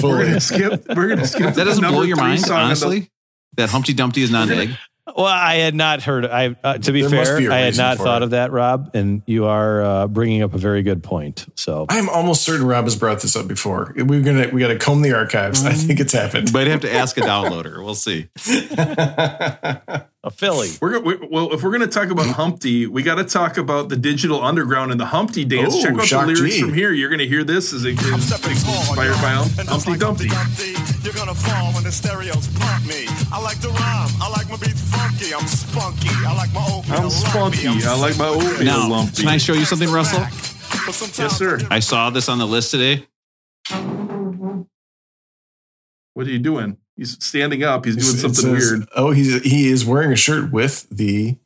We're 0.03 0.24
gonna 0.26 0.40
skip. 0.40 0.86
We're 0.88 1.09
gonna 1.09 1.26
skip. 1.26 1.55
That 1.55 1.64
doesn't 1.64 1.86
blow 1.86 2.03
your 2.03 2.16
mind, 2.16 2.40
song 2.40 2.51
on 2.53 2.59
the- 2.59 2.66
honestly. 2.66 3.11
That 3.57 3.70
Humpty 3.70 3.92
Dumpty 3.92 4.22
is 4.22 4.30
not 4.32 4.48
an 4.51 4.59
egg. 4.59 4.70
Well, 5.16 5.26
I 5.26 5.56
had 5.56 5.74
not 5.74 6.02
heard. 6.02 6.24
I 6.26 6.56
uh, 6.62 6.78
to 6.78 6.92
be 6.92 7.02
There 7.02 7.24
fair, 7.24 7.38
be 7.38 7.46
a 7.46 7.52
I 7.52 7.58
had 7.58 7.76
not 7.76 7.98
thought 7.98 8.22
it. 8.22 8.24
of 8.24 8.30
that, 8.30 8.52
Rob. 8.52 8.90
And 8.94 9.22
you 9.26 9.46
are 9.46 9.82
uh, 9.82 10.06
bringing 10.08 10.42
up 10.42 10.54
a 10.54 10.58
very 10.58 10.82
good 10.82 11.02
point. 11.02 11.46
So 11.56 11.86
I'm 11.88 12.08
almost 12.08 12.42
certain 12.42 12.66
Rob 12.66 12.84
has 12.84 12.96
brought 12.96 13.20
this 13.20 13.36
up 13.36 13.48
before. 13.48 13.92
We're 13.96 14.22
gonna 14.22 14.48
we 14.52 14.61
got 14.61 14.68
to 14.68 14.78
comb 14.78 15.02
the 15.02 15.12
archives. 15.14 15.64
I 15.64 15.72
think 15.72 16.00
it's 16.00 16.12
happened. 16.12 16.52
Might 16.52 16.66
have 16.68 16.80
to 16.82 16.92
ask 16.92 17.16
a 17.18 17.22
downloader. 17.22 17.82
We'll 17.84 17.94
see. 17.94 18.28
a 20.23 20.31
Philly. 20.31 20.68
We're 20.83 21.01
we, 21.01 21.16
well, 21.31 21.53
if 21.55 21.62
we're 21.62 21.71
going 21.71 21.81
to 21.81 21.87
talk 21.87 22.11
about 22.11 22.27
Humpty, 22.37 22.87
we 22.87 23.03
got 23.03 23.14
to 23.14 23.25
talk 23.25 23.57
about 23.57 23.89
the 23.89 23.97
digital 23.97 24.43
underground 24.43 24.91
and 24.93 25.01
the 25.01 25.07
Humpty 25.07 25.45
dance. 25.47 25.75
Oh, 25.77 25.83
Check 25.83 25.95
out 25.95 26.05
Shock 26.07 26.27
the 26.27 26.33
lyrics 26.35 26.57
G. 26.57 26.61
from 26.61 26.75
here. 26.75 26.93
You're 26.93 27.09
going 27.09 27.21
to 27.21 27.27
hear 27.29 27.43
this 27.43 27.73
as 27.73 27.85
it 27.85 27.99
is 28.01 28.31
inspired 28.33 29.12
by 29.23 29.29
Hum- 29.31 29.49
Humpty 29.66 29.97
Dumpty. 29.97 30.29
You're 31.03 31.14
gonna 31.14 31.35
fall 31.35 31.73
when 31.73 31.83
the 31.83 31.91
stereos 31.91 32.49
pump 32.59 32.85
me. 32.87 33.07
I 33.33 33.41
like 33.41 33.59
the 33.61 33.68
rhyme. 33.71 34.09
I 34.21 34.29
like 34.31 34.51
my 34.51 34.57
beats 34.59 34.83
funky. 34.95 35.33
I'm 35.33 35.47
spunky. 35.47 36.11
I 36.27 36.35
like 36.37 36.53
my 36.53 36.61
oatmeal 36.68 36.99
I'm 37.05 37.11
spunky. 37.11 37.66
lumpy. 37.68 37.87
I 37.87 37.97
like 37.97 38.18
my 38.18 38.29
oatmeal 38.29 38.64
Now, 38.64 38.89
lumpy. 38.89 39.23
can 39.23 39.29
I 39.29 39.39
show 39.39 39.55
you 39.55 39.64
something, 39.64 39.91
Russell? 39.91 40.21
Yes, 40.21 41.39
sir. 41.39 41.59
I 41.71 41.81
saw 41.81 42.11
this 42.11 42.29
on 42.29 42.37
the 42.39 42.47
list 42.47 42.71
today. 42.71 43.07
What 46.12 46.27
are 46.27 46.31
you 46.31 46.39
doing? 46.39 46.77
He's 47.01 47.16
standing 47.24 47.62
up. 47.64 47.86
He's 47.86 47.96
doing 47.96 48.14
It 48.14 48.18
something 48.20 48.59
says- 48.61 48.70
weird. 48.72 48.88
Oh, 48.94 49.11
he's 49.11 49.42
he 49.42 49.68
is 49.70 49.84
wearing 49.86 50.12
a 50.12 50.16
shirt 50.16 50.53
with 50.53 50.86
the 50.90 51.36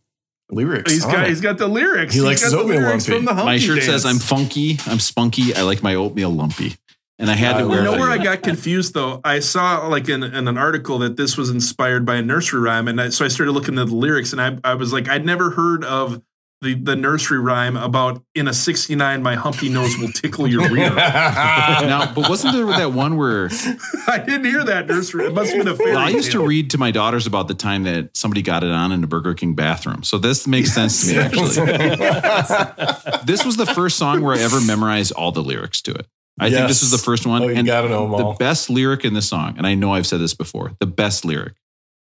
lyrics. 0.51 0.91
He's 0.93 1.05
on 1.05 1.13
got 1.13 1.25
it. 1.27 1.29
he's 1.29 1.41
got 1.41 1.59
the 1.59 1.69
lyrics. 1.69 2.13
He 2.13 2.19
He's 2.19 2.25
likes 2.25 2.41
got 2.41 2.47
his 2.47 2.53
the 2.53 2.59
oatmeal 2.59 2.81
lyrics 2.81 3.09
lumpy. 3.09 3.17
from 3.19 3.25
the 3.25 3.35
Humpty 3.35 3.47
My 3.47 3.59
shirt 3.59 3.77
dance. 3.77 3.87
says 3.87 4.05
I'm 4.05 4.19
funky, 4.19 4.79
I'm 4.87 4.99
spunky, 4.99 5.55
I 5.55 5.63
like 5.63 5.83
my 5.83 5.95
oatmeal 5.95 6.31
lumpy. 6.31 6.75
And 7.21 7.31
I 7.31 7.35
had 7.35 7.55
I 7.55 7.59
to 7.61 7.65
uh, 7.67 7.69
wear 7.69 7.79
You 7.79 7.85
know 7.85 7.93
where 7.93 8.11
I 8.11 8.19
got 8.19 8.43
confused 8.43 8.93
though? 8.95 9.21
I 9.25 9.39
saw 9.39 9.87
like 9.87 10.09
in, 10.09 10.25
in 10.25 10.49
an 10.49 10.59
article 10.59 10.99
that 10.99 11.17
this 11.17 11.37
was 11.37 11.49
inspired 11.51 12.05
by 12.05 12.17
a 12.17 12.23
nursery 12.23 12.61
rhyme, 12.61 12.89
and 12.89 13.01
I, 13.01 13.11
so 13.11 13.25
I 13.25 13.29
started 13.29 13.53
looking 13.53 13.79
at 13.79 13.87
the 13.87 13.95
lyrics, 13.95 14.33
and 14.33 14.41
I, 14.43 14.59
I 14.65 14.75
was 14.75 14.93
like, 14.93 15.09
I'd 15.09 15.25
never 15.25 15.51
heard 15.51 15.85
of 15.85 16.21
the, 16.65 16.75
the 16.75 16.97
nursery 16.97 17.39
rhyme 17.39 17.77
about 17.77 18.25
in 18.35 18.49
a 18.49 18.55
'69, 18.55 19.23
my 19.23 19.35
humpy 19.37 19.69
nose 19.69 19.97
will 19.99 20.09
tickle 20.09 20.49
your 20.49 20.69
rear. 20.71 20.91
now, 20.95 22.13
but 22.13 22.29
wasn't 22.29 22.55
there 22.55 22.67
that 22.67 22.93
one 22.93 23.17
where 23.17 23.49
I 24.09 24.19
didn't 24.19 24.47
hear 24.47 24.65
that 24.65 24.89
nursery. 24.89 25.27
It 25.27 25.35
must 25.35 25.53
have 25.53 25.65
been 25.65 25.73
a 25.73 25.77
fairy 25.77 25.93
well, 25.93 26.01
I 26.01 26.09
used 26.09 26.33
to 26.33 26.45
read 26.45 26.71
to 26.71 26.79
my 26.79 26.91
daughters 26.91 27.27
about 27.27 27.47
the 27.47 27.55
time 27.55 27.85
that 27.85 28.17
somebody 28.17 28.43
got 28.43 28.65
it 28.65 28.71
on 28.71 28.91
in 28.91 29.05
a 29.05 29.07
Burger 29.07 29.35
King 29.35 29.55
bathroom. 29.55 30.03
So 30.03 30.19
this 30.19 30.47
makes 30.47 30.73
sense 30.73 31.07
to 31.07 31.13
me 31.13 31.19
actually. 31.19 31.67
this 33.25 33.45
was 33.45 33.57
the 33.57 33.71
first 33.73 33.99
song 33.99 34.23
where 34.23 34.35
I 34.35 34.41
ever 34.41 34.61
memorized 34.61 35.13
all 35.13 35.31
the 35.31 35.43
lyrics 35.43 35.83
to 35.83 35.93
it. 35.93 36.07
I 36.41 36.51
think 36.51 36.67
this 36.67 36.83
is 36.83 36.91
the 36.91 36.99
first 36.99 37.27
one. 37.27 37.43
Oh, 37.43 37.49
you 37.49 37.55
and 37.55 37.67
gotta 37.67 37.89
know 37.89 38.07
'em 38.07 38.11
the 38.11 38.25
all. 38.25 38.35
best 38.35 38.69
lyric 38.69 39.05
in 39.05 39.15
the 39.15 39.23
song, 39.23 39.55
and 39.57 39.67
I 39.67 39.75
know 39.75 39.95
I've 39.95 40.07
said 40.07 40.19
this 40.21 40.35
before, 40.35 40.73
the 40.81 40.87
best 40.87 41.25
lyric 41.25 41.55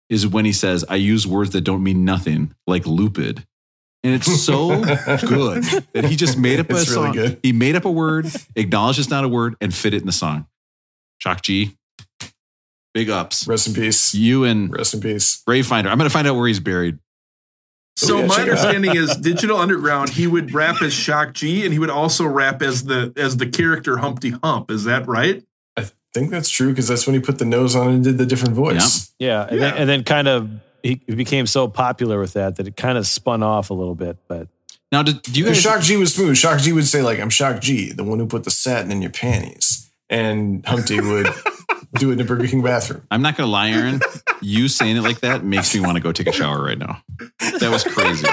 is 0.10 0.28
when 0.28 0.44
he 0.44 0.52
says, 0.52 0.84
I 0.90 0.96
use 0.96 1.28
words 1.28 1.52
that 1.52 1.62
don't 1.62 1.84
mean 1.84 2.04
nothing, 2.04 2.54
like 2.66 2.86
lupid. 2.86 3.46
And 4.04 4.14
it's 4.16 4.42
so 4.42 4.82
good 5.28 5.64
that 5.94 6.06
he 6.06 6.16
just 6.16 6.38
made 6.38 6.60
up 6.60 6.70
a 6.72 6.78
It's 6.78 6.90
really 6.90 7.06
song. 7.08 7.12
good. 7.14 7.40
He 7.44 7.52
made 7.52 7.76
up 7.76 7.84
a 7.86 7.92
word, 7.92 8.28
acknowledged 8.56 9.00
it's 9.00 9.10
not 9.10 9.26
a 9.26 9.28
word, 9.28 9.56
and 9.60 9.74
fit 9.74 9.94
it 9.94 10.02
in 10.02 10.06
the 10.06 10.12
song. 10.14 10.48
Shock 11.18 11.42
G. 11.42 11.76
Big 12.94 13.10
ups. 13.10 13.46
Rest 13.48 13.68
in 13.68 13.74
peace. 13.74 14.16
You 14.16 14.46
and 14.46 14.72
Rest 14.72 14.94
in 14.94 15.02
peace. 15.02 15.44
Grave 15.46 15.68
Finder. 15.68 15.90
I'm 15.90 15.98
going 15.98 16.10
to 16.10 16.14
find 16.14 16.28
out 16.28 16.36
where 16.36 16.48
he's 16.48 16.60
buried. 16.60 16.98
So 17.98 18.16
oh, 18.16 18.20
yeah, 18.22 18.26
my 18.28 18.36
check 18.36 18.40
out. 18.40 18.50
understanding 18.50 18.96
is 18.96 19.16
Digital 19.18 19.58
Underground. 19.58 20.10
He 20.12 20.26
would 20.26 20.54
rap 20.54 20.82
as 20.82 20.94
Shock 20.94 21.34
G, 21.34 21.66
and 21.66 21.74
he 21.74 21.80
would 21.80 21.90
also 21.90 22.26
rap 22.26 22.62
as 22.62 22.86
the 22.86 23.12
as 23.18 23.36
the 23.38 23.46
character 23.46 23.98
Humpty 23.98 24.30
Hump. 24.42 24.72
Is 24.72 24.86
that 24.86 25.06
right? 25.08 25.44
I 25.76 25.90
think 26.14 26.32
that's 26.32 26.50
true 26.50 26.70
because 26.70 26.88
that's 26.88 27.06
when 27.06 27.14
he 27.16 27.20
put 27.20 27.38
the 27.40 27.46
nose 27.46 27.76
on 27.76 27.90
and 27.90 28.04
did 28.04 28.18
the 28.18 28.26
different 28.26 28.56
voice. 28.56 29.14
Yeah, 29.20 29.46
and, 29.50 29.62
Then, 29.62 29.78
and 29.78 29.90
then 29.90 30.04
kind 30.06 30.28
of 30.30 30.50
he 30.84 31.02
he 31.08 31.16
became 31.16 31.48
so 31.48 31.68
popular 31.68 32.20
with 32.20 32.34
that 32.34 32.56
that 32.58 32.68
it 32.68 32.76
kind 32.76 32.98
of 32.98 33.06
spun 33.08 33.44
off 33.44 33.70
a 33.70 33.74
little 33.74 33.96
bit. 33.96 34.18
But 34.28 34.48
Now, 34.92 35.04
did, 35.04 35.22
do 35.22 35.32
you 35.40 35.46
Because 35.46 35.64
guys? 35.64 35.74
Shock 35.74 35.82
G 35.84 35.98
was 35.98 36.14
smooth. 36.14 36.38
Shock 36.38 36.60
G 36.60 36.74
would 36.74 36.88
say 36.88 37.02
like, 37.02 37.20
"I'm 37.20 37.30
Shock 37.30 37.62
G, 37.62 37.92
the 37.92 38.04
one 38.04 38.20
who 38.20 38.28
put 38.28 38.44
the 38.44 38.52
satin 38.52 38.92
in 38.92 39.02
your 39.02 39.12
panties," 39.12 39.92
and 40.10 40.66
Humpty 40.66 41.00
would 41.00 41.28
do 41.96 42.10
it 42.10 42.14
in 42.14 42.18
the 42.18 42.24
Burger 42.24 42.48
King 42.48 42.62
bathroom. 42.62 43.02
I'm 43.12 43.22
not 43.22 43.36
going 43.38 43.48
to 43.48 43.52
lie, 43.52 43.70
Aaron. 43.72 44.00
You 44.42 44.68
saying 44.68 44.96
it 44.98 45.02
like 45.02 45.20
that 45.22 45.44
makes 45.44 45.74
me 45.76 45.82
want 45.82 45.96
to 45.98 46.02
go 46.02 46.12
take 46.12 46.28
a 46.28 46.32
shower 46.32 46.64
right 46.64 46.78
now. 46.78 47.02
That 47.60 47.70
was 47.72 47.84
crazy. 47.84 48.26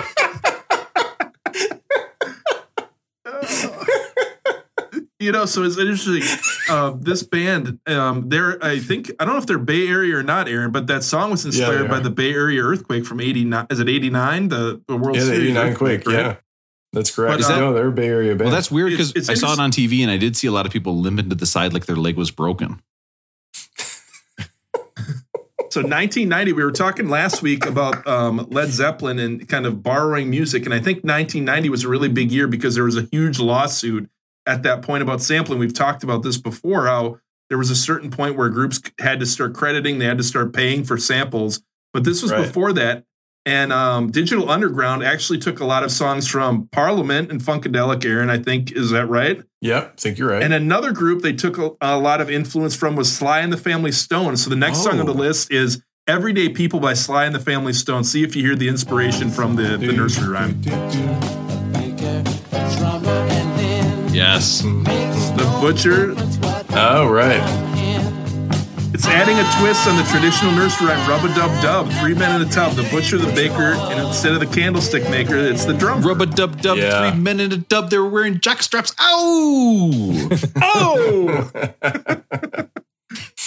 You 5.27 5.33
know, 5.33 5.45
so 5.45 5.65
it's 5.65 5.77
interesting. 5.77 6.23
Uh, 6.71 6.95
this 7.01 7.25
band, 7.25 7.81
um, 7.89 8.29
they're 8.29 8.65
I 8.65 8.79
think 8.79 9.11
I 9.19 9.25
don't 9.25 9.35
know 9.35 9.41
if 9.41 9.47
they're 9.47 9.59
Bay 9.59 9.89
Area 9.89 10.17
or 10.17 10.23
not, 10.23 10.47
Aaron, 10.47 10.71
but 10.71 10.87
that 10.87 11.03
song 11.03 11.33
was 11.33 11.45
inspired 11.45 11.83
they 11.83 11.89
by 11.89 11.99
the 11.99 12.11
Bay 12.11 12.33
Area 12.33 12.63
earthquake 12.63 13.05
from 13.05 13.21
'89. 13.21 13.67
Is 13.69 13.81
it 13.81 13.89
'89? 13.89 14.47
The, 14.47 14.81
the 14.87 14.97
World 14.97 15.17
Yeah, 15.17 15.23
the 15.23 15.27
Series 15.27 15.51
89 15.51 15.67
earthquake, 15.67 16.05
quick. 16.05 16.15
right? 16.15 16.27
Yeah, 16.27 16.37
that's 16.93 17.13
correct. 17.13 17.43
But, 17.43 17.51
uh, 17.51 17.59
no, 17.59 17.73
they're 17.73 17.89
a 17.89 17.93
Bay 17.93 18.07
Area 18.07 18.37
band. 18.37 18.43
Well, 18.43 18.55
that's 18.55 18.71
weird 18.71 18.91
because 18.91 19.15
it's 19.17 19.29
I 19.29 19.35
saw 19.35 19.53
it 19.53 19.59
on 19.59 19.73
TV 19.73 20.03
and 20.03 20.13
I 20.13 20.17
did 20.17 20.37
see 20.37 20.47
a 20.47 20.53
lot 20.53 20.65
of 20.65 20.71
people 20.71 20.97
limping 20.97 21.29
to 21.31 21.35
the 21.35 21.45
side 21.45 21.73
like 21.73 21.87
their 21.87 21.97
leg 21.97 22.17
was 22.17 22.31
broken. 22.31 22.81
So 25.69 25.81
1990, 25.81 26.53
we 26.55 26.65
were 26.65 26.73
talking 26.73 27.11
last 27.11 27.43
week 27.43 27.67
about 27.67 28.07
um, 28.07 28.47
Led 28.49 28.71
Zeppelin 28.71 29.19
and 29.19 29.47
kind 29.47 29.67
of 29.67 29.83
borrowing 29.83 30.31
music, 30.31 30.65
and 30.65 30.73
I 30.73 30.79
think 30.79 31.05
1990 31.05 31.69
was 31.69 31.85
a 31.85 31.89
really 31.89 32.09
big 32.09 32.33
year 32.33 32.47
because 32.49 32.77
there 32.77 32.85
was 32.85 32.97
a 32.97 33.03
huge 33.13 33.39
lawsuit 33.39 34.09
at 34.47 34.63
that 34.63 34.83
point 34.83 35.03
about 35.03 35.21
sampling. 35.23 35.59
We've 35.59 35.73
talked 35.75 36.03
about 36.05 36.23
this 36.23 36.39
before. 36.39 36.87
How 36.87 37.19
there 37.49 37.59
was 37.59 37.71
a 37.71 37.77
certain 37.77 38.11
point 38.11 38.37
where 38.37 38.49
groups 38.49 38.81
had 39.01 39.21
to 39.21 39.27
start 39.27 39.55
crediting, 39.55 39.99
they 39.99 40.05
had 40.07 40.19
to 40.19 40.25
start 40.25 40.53
paying 40.53 40.85
for 40.85 40.97
samples, 40.99 41.63
but 41.93 42.05
this 42.05 42.23
was 42.23 42.33
Right. 42.33 42.47
before 42.47 42.73
that. 42.75 43.05
And 43.45 43.73
um, 43.73 44.11
Digital 44.11 44.51
Underground 44.51 45.05
actually 45.05 45.39
took 45.39 45.61
a 45.61 45.65
lot 45.65 45.85
of 45.85 45.93
songs 45.93 46.27
from 46.27 46.69
Parliament 46.73 47.31
and 47.31 47.41
Funkadelic. 47.41 48.05
Aaron, 48.05 48.29
I 48.29 48.39
think, 48.39 48.73
is 48.73 48.91
that 48.91 49.07
right? 49.07 49.41
Yeah, 49.61 49.79
I 49.93 49.97
think 49.97 50.19
you're 50.19 50.31
right. 50.31 50.43
And 50.43 50.53
another 50.53 50.91
group 50.91 51.23
they 51.23 51.33
took 51.33 51.57
a, 51.57 51.71
a 51.81 51.97
lot 51.97 52.21
of 52.21 52.29
influence 52.29 52.75
from 52.75 52.97
was 52.97 53.15
Sly 53.15 53.39
and 53.41 53.53
the 53.53 53.57
Family 53.57 53.93
Stone. 53.93 54.37
So 54.39 54.51
the 54.51 54.57
next 54.57 54.83
song 54.83 54.99
on 54.99 55.07
the 55.07 55.13
Oh. 55.13 55.17
list 55.17 55.53
is 55.53 55.81
Everyday 56.09 56.49
People 56.49 56.81
by 56.81 56.95
Sly 56.95 57.25
and 57.25 57.35
the 57.35 57.39
Family 57.41 57.73
Stone. 57.73 58.03
See 58.03 58.25
if 58.25 58.35
you 58.35 58.43
hear 58.45 58.57
the 58.57 58.67
inspiration 58.69 59.31
from 59.31 59.55
the, 59.55 59.77
the 59.77 59.93
nursery 59.93 60.27
rhyme. 60.29 60.61
Yes. 64.17 64.63
The 64.63 65.59
Butcher, 65.61 66.15
oh, 66.75 67.07
right. 67.07 67.43
it's 68.95 69.07
adding 69.07 69.39
a 69.39 69.45
twist 69.61 69.87
on 69.87 69.99
the 69.99 70.05
traditional 70.05 70.53
nursery 70.53 70.87
rhyme, 70.87 71.07
Rub 71.07 71.23
a 71.23 71.29
Dub 71.35 71.63
Dub, 71.63 71.91
three 72.01 72.15
men 72.15 72.41
in 72.41 72.49
a 72.49 72.51
tub, 72.51 72.77
the 72.77 72.85
butcher, 72.85 73.19
the 73.19 73.31
baker, 73.35 73.75
and 73.75 74.07
instead 74.07 74.33
of 74.33 74.41
the 74.41 74.47
candlestick 74.47 75.03
maker, 75.11 75.37
it's 75.37 75.67
the 75.67 75.75
drummer. 75.75 76.01
Rub 76.01 76.23
a 76.23 76.27
dub 76.27 76.63
dub. 76.63 76.79
Yeah. 76.79 77.11
Three 77.11 77.21
men 77.21 77.41
in 77.41 77.53
a 77.53 77.59
dub. 77.59 77.91
They 77.91 77.99
were 77.99 78.09
wearing 78.09 78.41
jock 78.41 78.63
straps. 78.63 78.95
Ow! 78.99 80.31
Oh! 80.63 81.51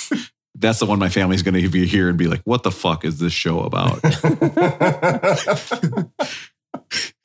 That's 0.59 0.79
the 0.79 0.85
one 0.85 0.99
my 0.99 1.09
family's 1.09 1.41
going 1.41 1.55
to 1.55 1.69
be 1.69 1.87
here 1.87 2.09
and 2.09 2.17
be 2.17 2.27
like, 2.27 2.41
"What 2.43 2.63
the 2.63 2.71
fuck 2.71 3.05
is 3.05 3.19
this 3.19 3.31
show 3.31 3.61
about?" 3.61 4.03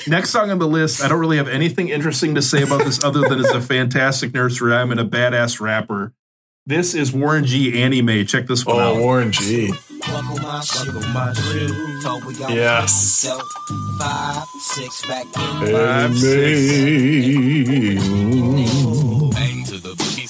Next 0.06 0.30
song 0.30 0.50
on 0.50 0.58
the 0.58 0.66
list, 0.68 1.02
I 1.02 1.08
don't 1.08 1.18
really 1.18 1.38
have 1.38 1.48
anything 1.48 1.88
interesting 1.88 2.34
to 2.34 2.42
say 2.42 2.62
about 2.62 2.84
this 2.84 3.02
other 3.02 3.20
than 3.28 3.40
it's 3.40 3.50
a 3.50 3.60
fantastic 3.60 4.34
nursery 4.34 4.72
rhyme 4.72 4.90
and 4.90 5.00
a 5.00 5.04
badass 5.04 5.60
rapper. 5.60 6.12
This 6.66 6.94
is 6.94 7.12
Warren 7.12 7.44
G. 7.44 7.82
Annie 7.82 8.02
Mae. 8.02 8.24
Check 8.24 8.46
this 8.46 8.64
one 8.66 8.76
Oh, 8.76 8.80
out. 8.80 8.96
Warren 9.00 9.32
G. 9.32 9.72
Yes. 12.48 13.26
Five, 13.98 14.44
six 14.60 15.06
back 15.06 15.24
in. 15.24 15.32
Five, 15.72 16.12
Bang 19.00 19.23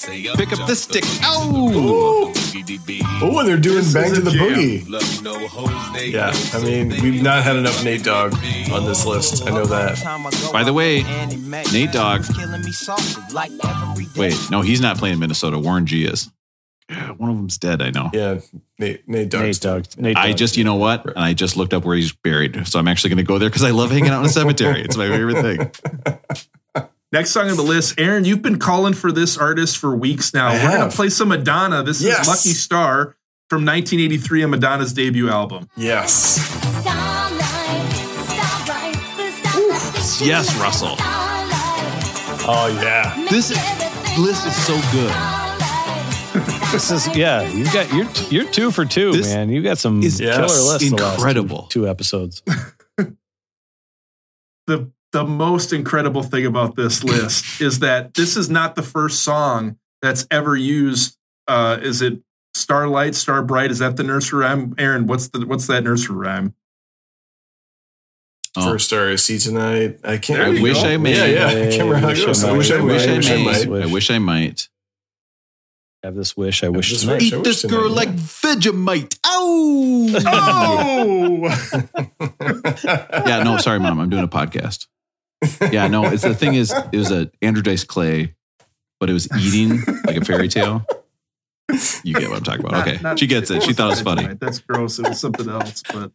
Pick 0.06 0.52
up 0.52 0.66
the 0.66 0.76
stick. 0.76 1.02
boogie, 1.04 1.24
Ow! 1.24 2.32
boogie, 2.32 2.64
dee, 2.64 2.78
bee. 2.78 3.00
Oh, 3.22 3.42
they're 3.44 3.56
doing 3.56 3.76
This 3.76 3.94
Bang 3.94 4.14
to 4.14 4.20
the 4.20 4.30
jam. 4.30 4.48
Boogie. 4.48 4.88
Love 4.88 5.14
you 5.14 5.22
know 5.22 5.48
hoes, 5.48 6.04
Yeah, 6.04 6.32
I 6.52 6.62
mean, 6.62 6.88
we've 7.02 7.22
not 7.22 7.42
had 7.42 7.56
enough 7.56 7.82
Nate 7.84 8.04
Dogg 8.04 8.34
on 8.70 8.84
this 8.84 9.06
list. 9.06 9.46
I 9.46 9.50
know 9.50 9.64
that. 9.66 10.02
By 10.52 10.62
the 10.64 10.72
way, 10.72 11.02
Nate 11.72 11.92
Dogg. 11.92 12.24
Wait, 14.16 14.50
no, 14.50 14.60
he's 14.60 14.80
not 14.80 14.98
playing 14.98 15.18
Minnesota. 15.18 15.58
Warren 15.58 15.86
G 15.86 16.04
is. 16.04 16.30
Yeah, 16.90 17.12
one 17.12 17.30
of 17.30 17.36
them's 17.36 17.56
dead. 17.56 17.80
I 17.80 17.90
know. 17.90 18.10
Yeah, 18.12 18.40
Nate, 18.78 19.08
Nate 19.08 19.30
Dogg. 19.30 19.42
Nate 19.42 19.60
Dogg, 19.60 19.84
Nate 19.96 20.16
I 20.18 20.32
just, 20.34 20.58
you 20.58 20.64
know 20.64 20.74
what? 20.74 21.06
And 21.06 21.18
I 21.18 21.32
just 21.32 21.56
looked 21.56 21.72
up 21.72 21.84
where 21.84 21.96
he's 21.96 22.12
buried. 22.12 22.68
So 22.68 22.78
I'm 22.78 22.88
actually 22.88 23.08
going 23.10 23.16
to 23.18 23.22
go 23.24 23.38
there 23.38 23.48
because 23.48 23.64
I 23.64 23.70
love 23.70 23.90
hanging 23.90 24.10
out 24.10 24.20
in 24.20 24.26
a 24.26 24.28
cemetery. 24.28 24.82
It's 24.82 24.96
my 24.96 25.08
favorite 25.08 25.40
thing. 25.40 25.70
Next 27.14 27.30
song 27.30 27.48
on 27.48 27.54
the 27.56 27.62
list, 27.62 27.94
Aaron, 27.96 28.24
you've 28.24 28.42
been 28.42 28.58
calling 28.58 28.92
for 28.92 29.12
this 29.12 29.38
artist 29.38 29.78
for 29.78 29.94
weeks 29.94 30.34
now. 30.34 30.48
I 30.48 30.54
We're 30.64 30.78
gonna 30.78 30.90
play 30.90 31.08
some 31.10 31.28
Madonna. 31.28 31.84
This 31.84 32.02
Yes. 32.02 32.22
is 32.22 32.26
Lucky 32.26 32.58
Star 32.58 33.14
from 33.48 33.64
1983 33.64 34.42
on 34.42 34.50
Madonna's 34.50 34.92
debut 34.92 35.28
album. 35.30 35.68
Yes. 35.76 36.38
Yes, 40.20 40.52
Russell. 40.58 40.96
Oh 42.46 42.76
yeah. 42.82 43.14
This 43.30 43.52
is, 43.52 43.58
list 44.18 44.44
is 44.48 44.56
so 44.66 44.74
good. 44.90 45.14
This 46.72 46.90
is 46.90 47.06
yeah. 47.16 47.48
You 47.48 47.64
got 47.66 47.92
you're 47.94 48.10
you're 48.42 48.50
two 48.50 48.72
for 48.72 48.84
two, 48.84 49.12
This 49.12 49.32
man. 49.32 49.50
You 49.50 49.62
got 49.62 49.78
some 49.78 50.02
is 50.02 50.18
killer 50.18 50.42
lists. 50.42 50.90
the 50.90 50.96
last 50.96 51.16
incredible. 51.16 51.62
two, 51.68 51.82
two 51.82 51.88
episodes. 51.88 52.42
The 54.66 54.90
the 55.14 55.24
most 55.24 55.72
incredible 55.72 56.24
thing 56.24 56.44
about 56.44 56.74
this 56.74 57.04
list 57.04 57.60
is 57.60 57.78
that 57.78 58.14
this 58.14 58.36
is 58.36 58.50
not 58.50 58.74
the 58.74 58.82
first 58.82 59.22
song 59.22 59.78
that's 60.02 60.26
ever 60.28 60.56
used. 60.56 61.16
Uh, 61.46 61.78
is 61.80 62.02
it 62.02 62.18
Starlight, 62.52 63.14
Star 63.14 63.40
Bright? 63.42 63.70
Is 63.70 63.78
that 63.78 63.96
the 63.96 64.02
nursery 64.02 64.40
rhyme? 64.40 64.74
Aaron, 64.76 65.06
what's 65.06 65.28
the 65.28 65.46
what's 65.46 65.68
that 65.68 65.84
nursery 65.84 66.16
rhyme? 66.16 66.54
Oh. 68.56 68.72
First 68.72 68.86
star 68.88 69.08
I 69.08 69.14
see 69.16 69.38
tonight. 69.38 70.00
I 70.02 70.18
can't. 70.18 70.40
I 70.40 70.62
wish 70.62 70.82
go. 70.82 70.88
I 70.88 70.96
may. 70.96 71.16
Yeah, 71.16 71.26
yeah. 71.26 71.46
I 71.46 71.70
can't 71.70 71.82
remember 71.84 71.94
how 71.96 72.08
it 72.08 72.10
Wish 72.10 72.22
I 72.22 72.26
goes. 72.26 72.44
I 72.44 72.50
might. 72.50 72.56
wish 72.58 72.70
I 72.70 72.74
I 72.74 72.78
might. 72.80 72.86
wish 72.86 73.06
I 73.06 73.16
wish 73.16 73.30
I 73.30 73.36
may. 73.36 73.44
might. 73.44 73.82
I 73.82 73.86
wish 73.86 74.10
I 74.10 74.18
might. 74.18 74.68
have 76.02 76.14
this 76.16 76.36
wish. 76.36 76.64
I 76.64 76.68
wish 76.70 76.90
this 76.90 77.02
tonight. 77.02 77.22
Eat 77.22 77.44
this 77.44 77.60
tonight, 77.62 77.76
girl 77.76 77.88
yeah. 77.88 77.94
like 77.96 78.10
Vegemite. 78.10 79.18
Ow! 79.26 80.06
Oh, 80.26 81.48
yeah, 83.26 83.42
no, 83.44 83.58
sorry, 83.58 83.78
mom. 83.78 84.00
I'm 84.00 84.10
doing 84.10 84.24
a 84.24 84.28
podcast. 84.28 84.86
Yeah, 85.72 85.88
no, 85.88 86.04
it's 86.06 86.22
the 86.22 86.34
thing 86.34 86.54
is, 86.54 86.72
it 86.92 86.96
was 86.96 87.10
a 87.10 87.30
Andrew 87.42 87.62
Dice 87.62 87.84
Clay, 87.84 88.34
but 89.00 89.10
it 89.10 89.12
was 89.12 89.28
eating 89.38 89.80
like 90.06 90.16
a 90.16 90.24
fairy 90.24 90.48
tale. 90.48 90.84
You 92.04 92.14
get 92.14 92.28
what 92.28 92.38
I'm 92.38 92.44
talking 92.44 92.60
about. 92.60 92.72
Not- 92.72 92.88
Okay. 92.88 93.02
not- 93.02 93.18
she 93.18 93.26
gets 93.26 93.50
it. 93.50 93.62
She 93.62 93.72
thought 93.72 93.86
it 93.86 93.90
was 93.90 94.00
funny. 94.02 94.26
right. 94.26 94.38
That's 94.40 94.58
gross. 94.58 94.98
It 94.98 95.08
was 95.08 95.18
something 95.20 95.48
else. 95.48 95.82
But 95.92 96.12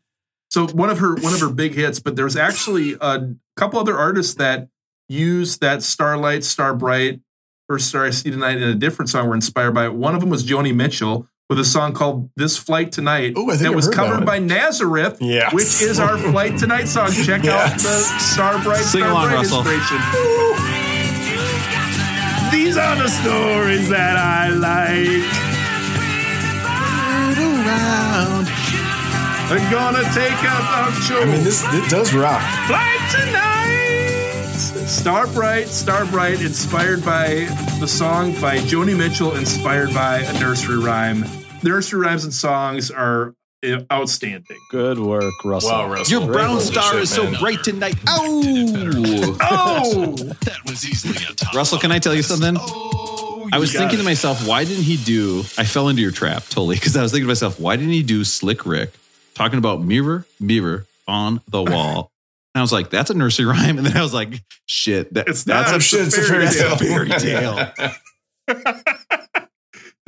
so 0.49 0.67
one 0.67 0.89
of 0.89 0.99
her 0.99 1.15
one 1.15 1.33
of 1.33 1.39
her 1.41 1.49
big 1.49 1.73
hits. 1.73 1.99
But 1.99 2.15
there's 2.15 2.35
actually 2.35 2.95
a 3.01 3.33
couple 3.57 3.79
other 3.79 3.97
artists 3.97 4.35
that 4.35 4.69
use 5.07 5.57
that 5.57 5.81
Starlight, 5.83 6.43
Star 6.43 6.75
Bright, 6.75 7.19
or 7.67 7.79
Star 7.79 8.05
I 8.05 8.09
See 8.11 8.29
Tonight 8.31 8.57
in 8.57 8.63
a 8.63 8.75
different 8.75 9.09
song. 9.09 9.27
Were 9.27 9.35
inspired 9.35 9.71
by 9.73 9.85
it. 9.85 9.93
One 9.95 10.13
of 10.15 10.21
them 10.21 10.29
was 10.29 10.45
Joni 10.45 10.73
Mitchell 10.73 11.27
with 11.49 11.59
a 11.59 11.65
song 11.65 11.93
called 11.93 12.29
"This 12.35 12.57
Flight 12.57 12.91
Tonight" 12.91 13.33
Oh, 13.35 13.45
I 13.49 13.51
think 13.57 13.61
that 13.61 13.69
I've 13.69 13.75
was 13.75 13.85
heard 13.85 13.93
that 13.93 13.97
covered 13.97 14.15
one. 14.17 14.25
by 14.25 14.39
Nazareth, 14.39 15.17
Yes. 15.19 15.51
which 15.53 15.81
is 15.81 15.99
our 15.99 16.17
"Flight 16.31 16.57
Tonight" 16.59 16.85
song. 16.85 17.11
Check 17.11 17.45
out 17.45 17.71
the 17.73 17.79
Star 18.19 18.61
Bright, 18.63 18.77
Sing 18.83 19.01
Star 19.01 19.11
along, 19.11 19.25
Bright 19.29 19.35
Russell. 19.37 19.59
inspiration. 19.59 19.97
These 22.51 22.77
are 22.77 22.95
the 22.95 23.09
stories 23.09 23.89
that 23.89 24.15
I 24.17 24.49
like. 24.49 25.25
I'm 29.51 29.71
gonna 29.71 30.03
take 30.13 30.43
up 30.43 30.77
our 30.77 30.91
show. 31.01 31.21
I 31.21 31.25
mean, 31.25 31.43
this 31.43 31.63
it 31.73 31.89
does 31.89 32.13
rock. 32.13 32.41
Flight 32.67 32.99
tonight. 33.11 34.85
Star 34.87 35.25
Bright, 35.27 35.67
Star 35.67 36.05
Bright, 36.05 36.41
inspired 36.41 37.03
by 37.03 37.47
the 37.79 37.87
song 37.87 38.33
by 38.39 38.57
Joni 38.59 38.95
Mitchell, 38.95 39.35
inspired 39.35 39.91
by 39.93 40.19
a 40.19 40.33
nursery 40.39 40.77
rhyme. 40.77 41.25
Nursery 41.63 41.99
rhymes 41.99 42.23
and 42.23 42.33
songs 42.33 42.89
are 42.91 43.33
uh, 43.65 43.81
outstanding. 43.91 44.57
Good 44.71 44.99
work, 44.99 45.33
Russell. 45.43 45.71
Wow, 45.71 45.89
Russell. 45.91 46.21
Your 46.21 46.31
brown 46.31 46.49
Holy 46.51 46.61
star 46.61 46.93
shit, 46.93 47.01
is 47.03 47.09
so 47.13 47.23
man. 47.29 47.39
bright 47.39 47.63
tonight. 47.63 47.95
Ow! 48.07 48.15
Oh, 49.41 50.15
That 50.45 50.59
was 50.65 50.87
easily 50.87 51.17
a 51.29 51.33
top. 51.33 51.53
Russell, 51.53 51.77
can 51.79 51.91
I 51.91 51.99
tell 51.99 52.15
you 52.15 52.23
something? 52.23 52.55
Oh, 52.59 53.49
I 53.51 53.59
was 53.59 53.71
thinking 53.73 53.95
it. 53.97 54.01
to 54.01 54.05
myself, 54.05 54.47
why 54.47 54.63
didn't 54.63 54.83
he 54.83 54.95
do? 54.97 55.39
I 55.57 55.65
fell 55.65 55.89
into 55.89 56.01
your 56.01 56.11
trap 56.11 56.43
totally 56.45 56.75
because 56.75 56.95
I 56.95 57.01
was 57.01 57.11
thinking 57.11 57.25
to 57.25 57.29
myself, 57.31 57.59
why 57.59 57.75
didn't 57.75 57.91
he 57.91 58.03
do 58.03 58.23
Slick 58.23 58.65
Rick 58.65 58.93
talking 59.33 59.57
about 59.59 59.81
mirror, 59.81 60.25
mirror 60.39 60.85
on 61.07 61.41
the 61.47 61.63
wall? 61.63 62.11
And 62.55 62.59
I 62.59 62.61
was 62.61 62.71
like, 62.71 62.89
that's 62.89 63.09
a 63.09 63.13
nursery 63.13 63.45
rhyme. 63.45 63.77
And 63.77 63.85
then 63.85 63.97
I 63.97 64.01
was 64.01 64.13
like, 64.13 64.41
shit, 64.67 65.13
that, 65.15 65.27
It's 65.27 65.43
that's 65.43 65.71
not. 65.71 65.77
a 65.79 65.81
shit, 65.81 66.07
it's 66.07 66.17
a 66.17 66.21
fairy 66.23 66.45
that's 66.45 66.59
a 66.59 66.63
tale. 66.63 66.77
fairy 66.77 67.09
tale. 67.09 67.71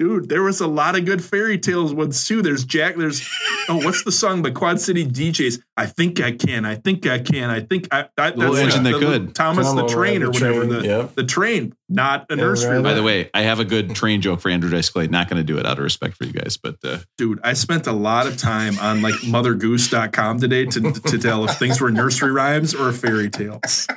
Dude, 0.02 0.30
there 0.30 0.42
was 0.42 0.60
a 0.60 0.66
lot 0.66 0.98
of 0.98 1.06
good 1.06 1.24
fairy 1.24 1.60
tales 1.60 1.94
ones 1.94 2.26
too. 2.26 2.42
There's 2.42 2.66
Jack. 2.66 2.96
There's 2.96 3.22
oh, 3.70 3.76
what's 3.86 4.04
the 4.04 4.12
song 4.12 4.42
by 4.42 4.50
Quad 4.50 4.82
City 4.82 5.06
DJs? 5.06 5.62
I 5.82 5.86
think 5.88 6.20
I 6.22 6.32
can. 6.32 6.64
I 6.66 6.76
think 6.76 7.08
I 7.08 7.18
can. 7.20 7.50
I 7.50 7.60
think 7.62 7.88
I. 7.92 8.08
I 8.18 8.30
Little 8.30 8.54
that's 8.54 8.66
engine 8.76 8.84
the- 8.84 8.92
that 8.92 9.00
the- 9.00 9.06
could. 9.06 9.36
Thomas 9.36 9.66
Come 9.68 9.78
the 9.78 9.84
on, 9.84 9.90
train 9.90 10.20
the 10.22 10.28
or 10.28 10.30
whatever. 10.30 10.66
train, 10.66 10.70
The 10.70 10.86
yep. 10.88 11.16
the 11.16 11.24
train, 11.24 11.74
not 11.90 12.26
a 12.30 12.36
nursery. 12.36 12.76
right. 12.76 12.84
By 12.84 12.94
the 12.94 13.02
way, 13.04 13.30
I 13.34 13.42
have 13.42 13.60
a 13.60 13.66
good 13.66 13.96
train 13.96 14.22
joke 14.22 14.42
for 14.42 14.50
Andrew 14.50 14.70
Dice 14.70 14.90
Clay. 14.90 15.08
Not 15.08 15.28
going 15.30 15.38
to 15.40 15.44
do 15.44 15.58
it 15.58 15.66
out 15.66 15.78
of 15.80 15.84
respect 15.84 16.18
for 16.18 16.26
you 16.26 16.34
guys, 16.34 16.58
but 16.58 16.76
uh, 16.84 17.00
dude, 17.18 17.40
I 17.44 17.54
spent 17.54 17.88
a 17.88 17.92
lot 17.94 18.28
of 18.28 18.38
time 18.38 18.78
on 18.80 19.02
like 19.02 19.16
mothergoose.com 19.16 20.40
today 20.40 20.66
to 20.66 20.92
to 20.92 21.18
tell 21.18 21.46
if 21.50 21.58
things 21.58 21.82
were 21.82 21.92
nursery 21.92 22.32
rhymes 22.32 22.74
or 22.76 22.92
fairy 22.92 23.30
tales. 23.30 23.88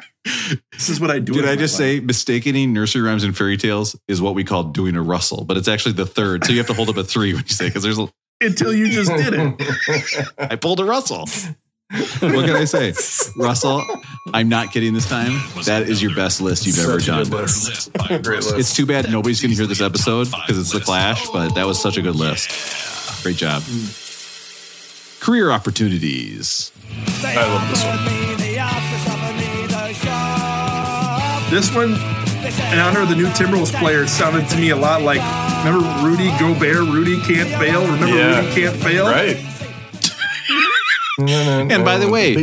This 0.73 0.89
is 0.89 1.01
what 1.01 1.11
I 1.11 1.19
do. 1.19 1.35
did 1.35 1.45
I 1.45 1.55
just 1.57 1.75
life. 1.79 1.99
say 1.99 2.01
mistaking 2.01 2.73
nursery 2.73 3.03
rhymes 3.03 3.25
and 3.25 3.37
fairy 3.37 3.59
tales 3.59 3.95
is 4.09 4.23
what 4.23 4.35
we 4.35 4.43
call 4.43 4.65
doing 4.65 4.97
a 4.97 5.03
Russell, 5.03 5.45
but 5.45 5.59
it's 5.59 5.69
actually 5.69 5.93
the 5.93 6.07
third. 6.07 6.45
So 6.47 6.53
you 6.53 6.59
have 6.59 6.67
to 6.69 6.73
hold 6.75 6.89
up 6.89 6.97
a 6.97 7.05
three 7.05 7.35
when 7.35 7.43
you 7.47 7.51
say 7.55 7.67
because 7.67 7.83
there's 7.83 7.99
a 7.99 8.09
until 8.41 8.73
you 8.75 8.89
just 8.89 9.11
did 9.11 9.33
it? 9.35 10.27
I 10.39 10.57
pulled 10.57 10.81
a 10.81 10.85
Russell. 10.85 11.27
What 11.91 12.45
can 12.47 12.57
I 12.57 12.65
say? 12.65 12.93
Russell, 13.37 13.83
I'm 14.33 14.49
not 14.49 14.73
kidding 14.73 14.95
this 14.95 15.09
time. 15.09 15.33
That 15.65 15.83
is 15.89 16.03
your 16.03 16.15
best 16.15 16.41
list 16.41 16.67
you've 16.67 16.79
ever 16.79 16.99
Such 16.99 17.09
a 17.09 17.25
done. 17.31 17.43
list. 17.43 17.93
Great 17.93 18.23
Great 18.23 18.43
list. 18.43 18.55
It's 18.57 18.75
too 18.75 18.87
bad 18.87 19.11
nobody's 19.11 19.41
going 19.41 19.51
to 19.51 19.57
hear 19.57 19.67
this 19.67 19.81
episode 19.83 20.29
because 20.31 20.59
it's 20.59 20.73
the 20.73 20.81
Clash, 20.81 21.29
but 21.31 21.55
that 21.55 21.67
was 21.67 21.81
such 21.81 21.97
a 21.99 22.03
good 22.03 22.17
list. 22.17 23.23
Great 23.23 23.37
job. 23.37 23.63
Hmm. 23.65 25.25
Career 25.25 25.51
opportunities. 25.51 26.73
I 27.23 27.47
love 27.47 27.69
this 27.71 27.85
one. 27.85 28.25
This 31.51 31.73
one, 31.75 31.93
in 32.73 32.79
honor 32.81 33.03
of 33.03 33.09
the 33.09 33.15
new 33.15 33.27
Timberwolves 33.29 33.73
player, 33.79 34.07
sounded 34.07 34.49
to 34.49 34.57
me 34.57 34.71
a 34.71 34.77
lot 34.77 35.03
like 35.03 35.21
remember 35.65 35.87
Rudy 36.05 36.31
Gobert. 36.39 36.93
Rudy 36.93 37.21
can't 37.21 37.49
fail. 37.61 37.83
Remember 37.85 38.07
Yeah. 38.09 38.41
Rudy 38.41 38.55
can't 38.63 38.77
fail. 38.77 39.07
Right. 39.07 39.37
And 41.19 41.85
by 41.85 41.99
the 41.99 42.09
way. 42.09 42.35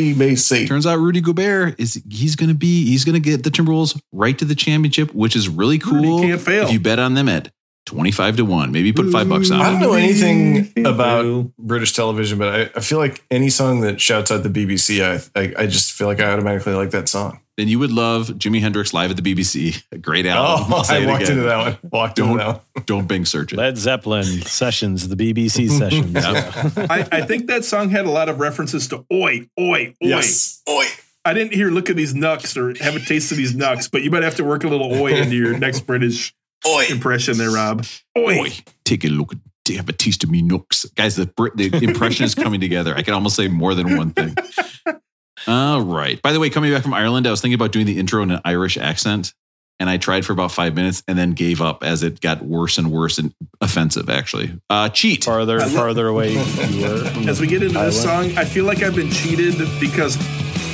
Turns 0.67 0.85
out 0.85 0.99
Rudy 0.99 1.21
Gobert 1.21 1.79
is 1.79 2.01
he's 2.09 2.35
going 2.35 2.49
to 2.49 2.55
be 2.55 2.85
he's 2.85 3.03
going 3.05 3.13
to 3.13 3.19
get 3.19 3.43
the 3.43 3.49
Timberwolves 3.49 3.99
right 4.11 4.37
to 4.37 4.45
the 4.45 4.55
championship, 4.55 5.13
which 5.13 5.35
is 5.35 5.49
really 5.49 5.79
cool. 5.79 6.21
can't 6.21 6.41
fail. 6.41 6.65
If 6.65 6.71
you 6.71 6.79
bet 6.79 6.99
on 6.99 7.13
them 7.13 7.27
at 7.29 7.51
25 7.85 8.37
to 8.37 8.45
1, 8.45 8.71
maybe 8.71 8.93
put 8.93 9.11
5 9.11 9.27
bucks 9.27 9.51
on 9.51 9.59
I 9.59 9.71
don't 9.71 9.79
know 9.81 9.93
anything 9.93 10.71
about. 10.85 11.51
British 11.57 11.93
television, 11.93 12.37
but 12.37 12.47
I, 12.55 12.61
I 12.75 12.79
feel 12.81 12.99
like 12.99 13.23
any 13.31 13.49
song 13.49 13.81
that 13.81 13.99
shouts 13.99 14.31
out 14.31 14.43
the 14.43 14.49
BBC, 14.49 15.01
I, 15.03 15.39
I 15.39 15.53
I 15.63 15.65
just 15.67 15.91
feel 15.93 16.07
like 16.07 16.19
I 16.19 16.31
automatically 16.31 16.73
like 16.73 16.91
that 16.91 17.09
song. 17.09 17.39
Then 17.57 17.67
you 17.67 17.79
would 17.79 17.91
love 17.91 18.27
Jimi 18.29 18.61
Hendrix 18.61 18.93
live 18.93 19.11
at 19.11 19.17
the 19.21 19.35
BBC. 19.35 19.83
A 19.91 19.97
great 19.97 20.25
album. 20.25 20.71
Oh, 20.71 20.77
I'll 20.77 20.83
say 20.83 21.03
I 21.03 21.05
walked 21.05 21.23
again. 21.23 21.37
into 21.37 21.49
that 21.49 21.57
one. 21.81 21.89
Walked 21.91 22.15
Don't- 22.15 22.31
into 22.31 22.43
that 22.43 22.47
one. 22.73 22.83
Don't 22.85 23.07
Bing 23.07 23.25
search 23.25 23.51
it. 23.53 23.57
Led 23.57 23.77
Zeppelin 23.77 24.23
sessions, 24.43 25.07
the 25.09 25.15
BBC 25.15 25.69
sessions. 25.77 26.15
I, 26.15 27.07
I 27.11 27.21
think 27.23 27.47
that 27.47 27.65
song 27.65 27.89
had 27.89 28.05
a 28.05 28.09
lot 28.09 28.29
of 28.29 28.39
references 28.39 28.87
to 28.87 29.05
oi, 29.11 29.49
oi, 29.59 29.87
oi. 29.89 29.95
Yes. 29.99 30.61
Oi. 30.69 30.85
I 31.23 31.33
didn't 31.33 31.53
hear 31.53 31.69
look 31.69 31.89
at 31.89 31.95
these 31.95 32.15
nucks 32.15 32.57
or 32.57 32.73
have 32.83 32.95
a 32.95 32.99
taste 32.99 33.31
of 33.31 33.37
these 33.37 33.53
nucks, 33.53 33.87
but 33.87 34.01
you 34.01 34.09
might 34.09 34.23
have 34.23 34.35
to 34.37 34.43
work 34.43 34.63
a 34.63 34.67
little 34.67 34.91
oi 34.99 35.13
into 35.13 35.35
your 35.35 35.55
next 35.57 35.81
British 35.81 36.33
Oi. 36.67 36.85
impression 36.89 37.37
there, 37.37 37.51
Rob. 37.51 37.85
Oi. 38.17 38.35
Boy, 38.35 38.49
take 38.85 39.03
a 39.03 39.07
look 39.09 39.33
at 39.33 39.39
have 39.75 39.89
a 39.89 39.93
taste 39.93 40.23
of 40.23 40.29
me 40.29 40.41
nooks. 40.41 40.85
Guys, 40.95 41.15
the, 41.15 41.31
the 41.55 41.79
impression 41.83 42.25
is 42.25 42.35
coming 42.35 42.59
together. 42.59 42.95
I 42.95 43.03
can 43.03 43.13
almost 43.13 43.35
say 43.35 43.47
more 43.47 43.73
than 43.73 43.95
one 43.97 44.11
thing. 44.11 44.35
All 45.47 45.81
right. 45.81 46.21
By 46.21 46.33
the 46.33 46.39
way, 46.39 46.49
coming 46.49 46.71
back 46.71 46.83
from 46.83 46.93
Ireland, 46.93 47.27
I 47.27 47.31
was 47.31 47.41
thinking 47.41 47.55
about 47.55 47.71
doing 47.71 47.85
the 47.85 47.97
intro 47.97 48.21
in 48.21 48.31
an 48.31 48.41
Irish 48.45 48.77
accent, 48.77 49.33
and 49.79 49.89
I 49.89 49.97
tried 49.97 50.25
for 50.25 50.33
about 50.33 50.51
five 50.51 50.75
minutes 50.75 51.03
and 51.07 51.17
then 51.17 51.31
gave 51.31 51.61
up 51.61 51.83
as 51.83 52.03
it 52.03 52.21
got 52.21 52.43
worse 52.43 52.77
and 52.77 52.91
worse 52.91 53.17
and 53.17 53.33
offensive, 53.61 54.09
actually. 54.09 54.59
Uh, 54.69 54.89
cheat. 54.89 55.23
farther, 55.23 55.59
I 55.59 55.63
love- 55.63 55.71
farther 55.71 56.07
away 56.07 56.33
you 56.33 56.81
were. 56.81 57.03
As 57.29 57.39
we 57.41 57.47
get 57.47 57.63
into 57.63 57.79
this 57.79 58.01
song, 58.01 58.37
I 58.37 58.45
feel 58.45 58.65
like 58.65 58.83
I've 58.83 58.95
been 58.95 59.11
cheated 59.11 59.55
because 59.79 60.17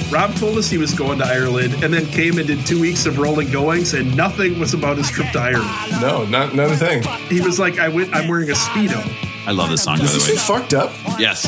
Rob 0.10 0.34
told 0.36 0.58
us 0.58 0.70
he 0.70 0.78
was 0.78 0.94
going 0.94 1.20
to 1.20 1.26
Ireland 1.26 1.84
and 1.84 1.94
then 1.94 2.06
came 2.06 2.38
and 2.38 2.48
did 2.48 2.66
two 2.66 2.80
weeks 2.80 3.06
of 3.06 3.18
rolling 3.20 3.52
goings 3.52 3.94
and 3.94 4.16
nothing 4.16 4.58
was 4.58 4.74
about 4.74 4.98
his 4.98 5.10
trip 5.12 5.32
to 5.34 5.40
Ireland. 5.40 5.70
No, 6.02 6.24
not 6.26 6.56
not 6.56 6.72
a 6.72 6.78
thing. 6.78 7.04
He 7.28 7.42
was 7.42 7.60
like, 7.60 7.78
I 7.78 7.90
went, 7.90 8.16
I'm 8.16 8.28
wearing 8.30 8.50
a 8.50 8.54
Speedo. 8.54 9.02
I 9.46 9.52
love 9.52 9.70
this 9.70 9.84
song, 9.84 9.98
by 9.98 10.06
Is 10.06 10.12
the 10.14 10.18
this 10.20 10.28
way. 10.30 10.36
thing 10.36 10.44
fucked 10.46 10.74
up? 10.74 10.92
Yes. 11.20 11.44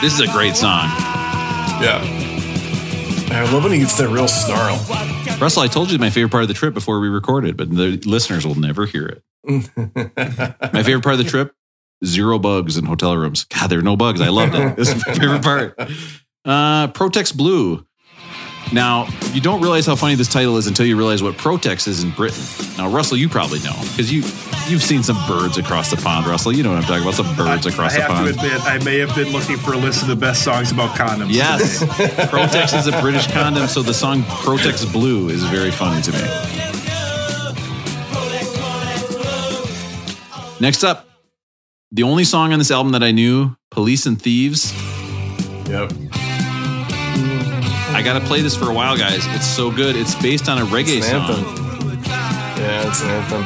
This 0.00 0.14
is 0.14 0.20
a 0.20 0.32
great 0.32 0.56
song. 0.56 0.86
Yeah. 1.80 2.00
I 3.30 3.48
love 3.52 3.62
when 3.62 3.72
he 3.72 3.78
gets 3.78 3.96
that 3.98 4.08
real 4.08 4.26
snarl. 4.28 4.76
Russell, 5.40 5.62
I 5.62 5.68
told 5.68 5.90
you 5.92 5.98
my 5.98 6.10
favorite 6.10 6.30
part 6.30 6.42
of 6.42 6.48
the 6.48 6.54
trip 6.54 6.74
before 6.74 6.98
we 7.00 7.08
recorded, 7.08 7.56
but 7.56 7.70
the 7.70 7.98
listeners 8.04 8.44
will 8.46 8.56
never 8.58 8.84
hear 8.86 9.06
it. 9.06 9.22
My 10.72 10.82
favorite 10.82 11.02
part 11.02 11.14
of 11.14 11.18
the 11.18 11.24
trip: 11.28 11.52
zero 12.04 12.38
bugs 12.38 12.76
in 12.76 12.84
hotel 12.84 13.16
rooms. 13.16 13.44
God, 13.44 13.68
there 13.70 13.78
are 13.78 13.82
no 13.82 13.96
bugs. 13.96 14.20
I 14.20 14.28
loved 14.28 14.54
it. 14.54 14.76
This 14.76 14.88
is 14.94 15.04
my 15.06 15.14
favorite 15.14 15.42
part. 15.42 15.78
Uh, 16.44 16.88
Protex 16.88 17.34
Blue. 17.34 17.84
Now, 18.72 19.06
you 19.32 19.40
don't 19.40 19.60
realize 19.60 19.84
how 19.84 19.96
funny 19.96 20.14
this 20.14 20.28
title 20.28 20.56
is 20.56 20.66
until 20.66 20.86
you 20.86 20.96
realize 20.96 21.22
what 21.22 21.34
Protex 21.34 21.86
is 21.86 22.02
in 22.02 22.10
Britain. 22.10 22.42
Now, 22.78 22.88
Russell, 22.88 23.18
you 23.18 23.28
probably 23.28 23.58
know 23.60 23.74
because 23.90 24.10
you 24.10 24.22
you've 24.68 24.82
seen 24.82 25.02
some 25.02 25.18
birds 25.26 25.58
across 25.58 25.90
the 25.90 25.96
pond. 25.98 26.26
Russell, 26.26 26.52
you 26.52 26.62
know 26.62 26.70
what 26.70 26.78
I'm 26.78 26.84
talking 26.84 27.02
about. 27.02 27.14
Some 27.14 27.36
birds 27.36 27.66
across 27.66 27.92
I 27.92 27.96
the 27.96 28.02
have 28.02 28.10
pond. 28.10 28.28
to 28.28 28.34
admit, 28.34 28.60
I 28.62 28.82
may 28.82 28.98
have 28.98 29.14
been 29.14 29.30
looking 29.30 29.58
for 29.58 29.74
a 29.74 29.76
list 29.76 30.00
of 30.02 30.08
the 30.08 30.16
best 30.16 30.42
songs 30.42 30.72
about 30.72 30.96
condoms. 30.96 31.32
Yes. 31.34 31.82
Protex 32.30 32.78
is 32.78 32.86
a 32.86 32.98
British 33.02 33.26
condom, 33.30 33.66
so 33.66 33.82
the 33.82 33.92
song 33.92 34.22
Protex 34.22 34.90
Blue 34.90 35.28
is 35.28 35.42
very 35.44 35.70
funny 35.70 36.00
to 36.02 36.12
me. 36.12 36.18
Next 40.60 40.82
up, 40.84 41.08
the 41.90 42.04
only 42.04 42.24
song 42.24 42.52
on 42.52 42.58
this 42.58 42.70
album 42.70 42.92
that 42.92 43.02
I 43.02 43.10
knew, 43.10 43.54
Police 43.70 44.06
and 44.06 44.20
Thieves. 44.20 44.72
Yep. 45.68 45.92
I 47.94 48.02
got 48.02 48.18
to 48.18 48.24
play 48.26 48.40
this 48.40 48.56
for 48.56 48.70
a 48.70 48.74
while, 48.74 48.96
guys. 48.96 49.24
It's 49.34 49.46
so 49.46 49.70
good. 49.70 49.96
It's 49.96 50.14
based 50.16 50.48
on 50.48 50.58
a 50.58 50.64
reggae 50.64 50.98
It's 50.98 51.08
an 51.10 51.26
song. 51.26 51.44
anthem. 51.44 52.02
Yeah, 52.62 52.88
it's 52.88 53.02
an 53.02 53.10
anthem. 53.10 53.44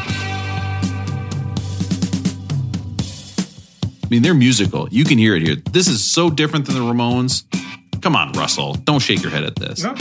I 4.04 4.08
mean, 4.08 4.22
they're 4.22 4.34
musical. 4.34 4.88
You 4.90 5.04
can 5.04 5.18
hear 5.18 5.34
it 5.34 5.42
here. 5.42 5.56
This 5.72 5.88
is 5.88 6.04
so 6.04 6.30
different 6.30 6.66
than 6.66 6.76
the 6.76 6.80
Ramones. 6.80 7.42
Come 8.02 8.14
on, 8.14 8.32
Russell. 8.32 8.74
Don't 8.74 9.00
shake 9.00 9.20
your 9.22 9.32
head 9.32 9.42
at 9.42 9.56
this. 9.56 9.82
No. 9.82 9.94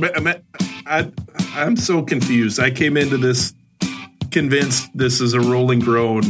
But, 0.00 0.26
I, 0.26 0.40
I, 0.86 1.12
I'm 1.54 1.76
so 1.76 2.02
confused. 2.02 2.58
I 2.60 2.70
came 2.70 2.96
into 2.96 3.18
this 3.18 3.52
convinced 4.30 4.90
this 4.96 5.20
is 5.20 5.34
a 5.34 5.40
rolling 5.40 5.80
groan. 5.80 6.22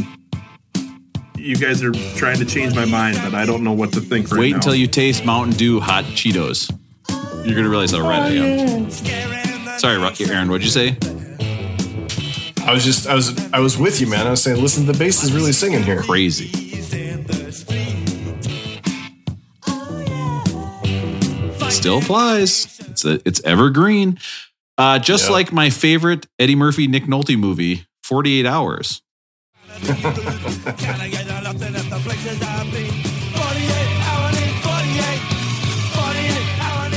You 1.37 1.55
guys 1.55 1.81
are 1.81 1.91
trying 2.15 2.39
to 2.39 2.45
change 2.45 2.75
my 2.75 2.85
mind, 2.85 3.17
but 3.23 3.33
I 3.33 3.45
don't 3.45 3.63
know 3.63 3.73
what 3.73 3.93
to 3.93 4.01
think 4.01 4.29
right 4.31 4.39
Wait 4.39 4.49
now. 4.51 4.57
until 4.57 4.75
you 4.75 4.87
taste 4.87 5.25
Mountain 5.25 5.55
Dew 5.55 5.79
hot 5.79 6.03
Cheetos. 6.05 6.71
You're 7.45 7.53
going 7.53 7.65
to 7.65 7.69
realize 7.69 7.91
how 7.91 8.01
right 8.01 8.23
I 8.23 8.29
am. 8.31 8.89
Sorry, 9.79 9.97
Rocky 9.97 10.25
Aaron, 10.25 10.49
what'd 10.49 10.65
you 10.65 10.71
say? 10.71 10.97
I 12.65 12.73
was 12.73 12.83
just, 12.83 13.07
I 13.07 13.13
was, 13.13 13.53
I 13.53 13.59
was 13.59 13.77
with 13.77 14.01
you, 14.01 14.07
man. 14.07 14.25
I 14.25 14.31
was 14.31 14.41
saying, 14.41 14.59
listen, 14.61 14.87
the 14.87 14.93
bass 14.93 15.23
is 15.23 15.31
really 15.31 15.51
singing 15.51 15.83
here. 15.83 16.01
Crazy. 16.01 16.49
Still 21.69 21.99
applies. 21.99 22.79
It's 22.89 23.05
a, 23.05 23.19
it's 23.27 23.41
evergreen. 23.43 24.17
Uh, 24.77 24.97
just 24.99 25.25
Yeah. 25.25 25.31
like 25.33 25.51
my 25.53 25.69
favorite 25.69 26.25
Eddie 26.39 26.55
Murphy 26.55 26.87
Nick 26.87 27.03
Nolte 27.03 27.37
movie, 27.37 27.85
48 28.03 28.45
Hours. 28.45 29.01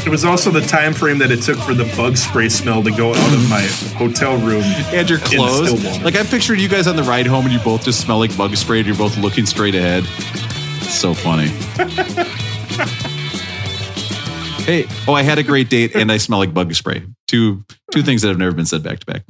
It 0.09 0.11
was 0.11 0.25
also 0.25 0.51
the 0.51 0.63
time 0.63 0.95
frame 0.95 1.19
that 1.19 1.31
it 1.31 1.43
took 1.43 1.59
for 1.59 1.75
the 1.75 1.85
bug 1.95 2.17
spray 2.17 2.49
smell 2.49 2.83
to 2.83 2.91
go 2.91 3.11
out 3.11 3.35
of 3.35 3.51
my 3.51 3.61
hotel 3.99 4.39
room. 4.39 4.63
And 4.65 5.07
your 5.07 5.19
clothes. 5.19 6.03
Like 6.03 6.17
I 6.17 6.23
pictured 6.23 6.59
you 6.59 6.67
guys 6.67 6.87
on 6.87 6.97
the 6.97 7.03
ride 7.03 7.27
home 7.27 7.45
and 7.45 7.53
you 7.53 7.61
both 7.61 7.85
just 7.85 8.01
smell 8.01 8.19
like 8.19 8.35
bug 8.35 8.57
spray 8.57 8.79
and 8.79 8.87
you're 8.87 8.97
both 8.97 9.19
looking 9.19 9.45
straight 9.45 9.75
ahead. 9.75 10.05
It's 10.07 10.95
so 10.95 11.13
funny. 11.13 11.49
hey, 14.65 14.87
oh, 15.07 15.13
I 15.13 15.23
had 15.23 15.39
a 15.39 15.43
great 15.43 15.69
date 15.69 15.95
and 15.95 16.11
I 16.11 16.17
smell 16.17 16.39
like 16.39 16.55
bug 16.55 16.73
spray. 16.73 17.03
Two 17.27 17.63
two 17.93 18.03
things 18.03 18.23
that 18.23 18.29
have 18.29 18.39
never 18.39 18.57
been 18.57 18.65
said 18.65 18.83
back 18.83 19.01
to 19.01 19.05
back. 19.05 19.25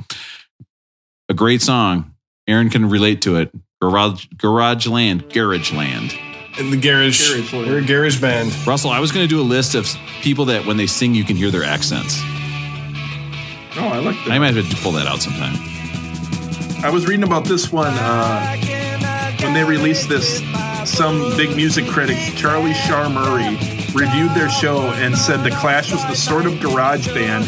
A 1.28 1.34
great 1.34 1.60
song. 1.60 2.14
Aaron 2.46 2.70
can 2.70 2.88
relate 2.88 3.22
to 3.22 3.34
it. 3.34 3.50
Garage 3.82 4.28
Garage 4.36 4.86
Land, 4.86 5.32
Garage 5.32 5.72
Land. 5.72 6.16
In 6.59 6.70
the 6.70 6.76
garage. 6.76 7.30
Garage. 7.30 7.52
We're 7.52 7.78
a 7.78 7.85
garage 7.85 8.20
band. 8.20 8.52
Russell, 8.66 8.90
I 8.90 8.98
was 9.01 9.12
going 9.12 9.24
to 9.24 9.28
do 9.28 9.40
a 9.40 9.43
list 9.43 9.74
of 9.74 9.89
people 10.22 10.47
that 10.47 10.66
when 10.66 10.76
they 10.76 10.86
sing 10.86 11.14
you 11.14 11.24
can 11.24 11.36
hear 11.36 11.51
their 11.51 11.64
accents. 11.64 12.20
Oh, 13.76 13.86
I 13.93 13.97
I 13.97 13.98
like 13.98 14.16
that. 14.24 14.30
I 14.32 14.39
might 14.39 14.55
have 14.55 14.68
to 14.68 14.76
pull 14.76 14.93
that 14.93 15.06
out 15.06 15.22
sometime. 15.22 15.55
I 16.85 16.90
was 16.90 17.06
reading 17.06 17.24
about 17.24 17.44
this 17.44 17.72
one 17.72 17.93
uh, 17.94 18.56
when 19.40 19.52
they 19.55 19.64
released 19.64 20.09
this. 20.09 20.43
Some 20.85 21.36
big 21.36 21.55
music 21.55 21.86
critic, 21.86 22.16
Charlie 22.35 22.72
Shaar 22.72 23.10
Murray, 23.10 23.56
reviewed 23.94 24.30
their 24.35 24.48
show 24.48 24.80
and 24.93 25.16
said 25.16 25.44
the 25.44 25.51
Clash 25.51 25.93
was 25.93 26.02
the 26.06 26.14
sort 26.14 26.47
of 26.47 26.60
garage 26.60 27.06
band 27.09 27.44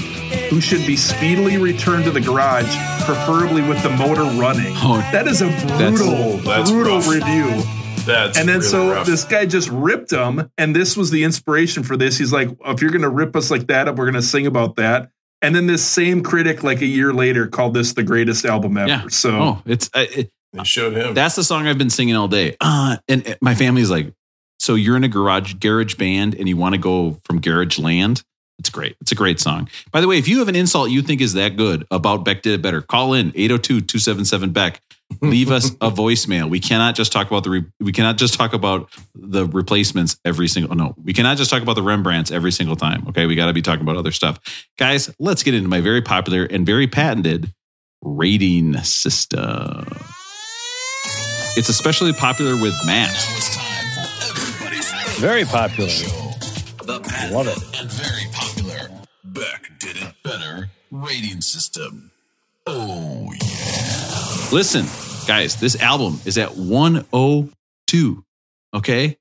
who 0.51 0.61
should 0.61 0.87
be 0.87 0.95
speedily 0.97 1.57
returned 1.57 2.05
to 2.05 2.11
the 2.11 2.21
garage, 2.21 2.77
preferably 3.05 3.63
with 3.63 3.83
the 3.83 3.91
motor 3.91 4.25
running. 4.39 4.73
Oh, 4.77 4.99
that 5.13 5.27
is 5.27 5.43
a 5.43 5.49
brutal, 5.79 6.37
that's 6.39 6.71
brutal 6.71 6.97
rough. 6.99 7.09
review. 7.09 7.63
That's 8.11 8.39
and 8.39 8.49
then 8.49 8.59
really 8.59 8.69
so 8.69 8.91
rough. 8.93 9.07
this 9.07 9.25
guy 9.25 9.47
just 9.47 9.69
ripped 9.71 10.11
them, 10.11 10.51
and 10.59 10.75
this 10.75 10.97
was 10.97 11.11
the 11.11 11.25
inspiration 11.25 11.83
for 11.83 11.97
this. 11.97 12.19
He's 12.19 12.33
like, 12.33 12.49
if 12.67 12.83
you're 12.83 12.91
gonna 12.91 13.09
rip 13.09 13.35
us 13.37 13.51
like 13.51 13.67
that, 13.69 13.95
we're 13.97 14.07
gonna 14.07 14.23
sing 14.23 14.47
about 14.47 14.77
that. 14.77 15.11
And 15.43 15.55
then 15.55 15.67
this 15.67 15.83
same 15.85 16.23
critic, 16.23 16.63
like 16.63 16.83
a 16.83 16.87
year 16.87 17.13
later, 17.15 17.47
called 17.47 17.73
this 17.75 17.95
the 17.95 18.03
greatest 18.03 18.45
album 18.45 18.77
ever. 18.77 18.89
Yeah. 18.89 19.09
So 19.09 19.31
Oh, 19.31 19.63
it's 19.65 19.89
uh, 19.95 20.05
it, 20.15 20.31
they 20.53 20.65
showed 20.65 20.95
him. 20.95 21.15
that's 21.15 21.37
the 21.37 21.45
song 21.45 21.67
I've 21.67 21.79
been 21.79 21.89
singing 21.91 22.15
all 22.17 22.29
day. 22.29 22.57
Uh, 22.61 22.97
and 23.09 23.27
uh, 23.27 23.35
my 23.41 23.55
family's 23.55 23.91
like, 23.91 24.13
so 24.59 24.75
you're 24.75 24.97
in 24.97 25.05
a 25.05 25.09
garage 25.09 25.55
garage 25.55 25.95
band 25.95 26.35
and 26.35 26.49
you 26.49 26.57
want 26.57 26.75
to 26.75 26.79
go 26.81 27.19
from 27.25 27.41
garage 27.41 27.79
land? 27.79 28.23
It's 28.61 28.71
great. 28.71 28.95
It's 29.01 29.11
a 29.11 29.15
great 29.17 29.41
song. 29.41 29.69
By 29.91 30.01
the 30.03 30.07
way, 30.07 30.19
if 30.19 30.29
you 30.29 30.39
have 30.39 30.49
an 30.49 30.55
insult 30.55 30.91
you 30.91 31.01
think 31.03 31.21
is 31.21 31.33
that 31.33 31.57
good 31.57 31.87
about 31.91 32.25
Beck 32.25 32.43
did 32.43 32.53
it 32.53 32.63
better, 32.63 32.81
call 32.83 33.15
in 33.15 33.33
802-277 33.33 34.53
Beck. 34.53 34.81
Leave 35.23 35.51
us 35.51 35.71
a 35.81 35.91
voicemail. 35.91 36.49
We 36.49 36.61
cannot 36.61 36.95
just 36.95 37.11
talk 37.11 37.27
about 37.27 37.43
the 37.43 37.51
re- 37.51 37.65
we 37.81 37.91
cannot 37.91 38.17
just 38.17 38.35
talk 38.35 38.53
about 38.53 38.91
the 39.17 39.45
replacements 39.47 40.17
every 40.25 40.47
single 40.47 40.77
no. 40.77 40.95
We 41.03 41.13
cannot 41.13 41.37
just 41.37 41.51
talk 41.51 41.63
about 41.63 41.75
the 41.75 41.83
Rembrandts 41.83 42.31
every 42.31 42.53
single 42.53 42.77
time. 42.77 43.09
Okay, 43.09 43.27
we 43.27 43.35
got 43.35 43.47
to 43.47 43.53
be 43.53 43.61
talking 43.63 43.83
about 43.83 43.97
other 43.97 44.13
stuff. 44.13 44.39
Guys, 44.79 45.11
let's 45.19 45.43
get 45.43 45.55
into 45.55 45.69
my 45.69 45.81
very 45.81 46.01
popular 46.03 46.45
and 46.45 46.65
very 46.65 46.87
patented 46.87 47.53
rating 48.03 48.77
system. 48.85 49.85
It's 51.57 51.69
especially 51.71 52.13
popular 52.13 52.53
with 52.61 52.75
Matt. 52.87 53.11
Time 53.11 53.87
for 55.15 55.21
Very 55.21 55.45
popular. 55.45 55.89
the 55.91 57.01
Love 57.33 57.49
it. 57.49 57.59
and 57.81 57.91
very 57.91 58.27
popular 58.33 58.50
Beck 59.33 59.71
did 59.79 59.97
it 59.97 60.15
better 60.25 60.71
rating 60.91 61.41
system. 61.41 62.11
Oh 62.67 63.33
yeah. 63.41 64.49
Listen, 64.53 64.87
guys, 65.29 65.61
this 65.61 65.81
album 65.81 66.21
is 66.25 66.37
at 66.37 66.57
102. 66.57 68.25
Okay. 68.75 69.17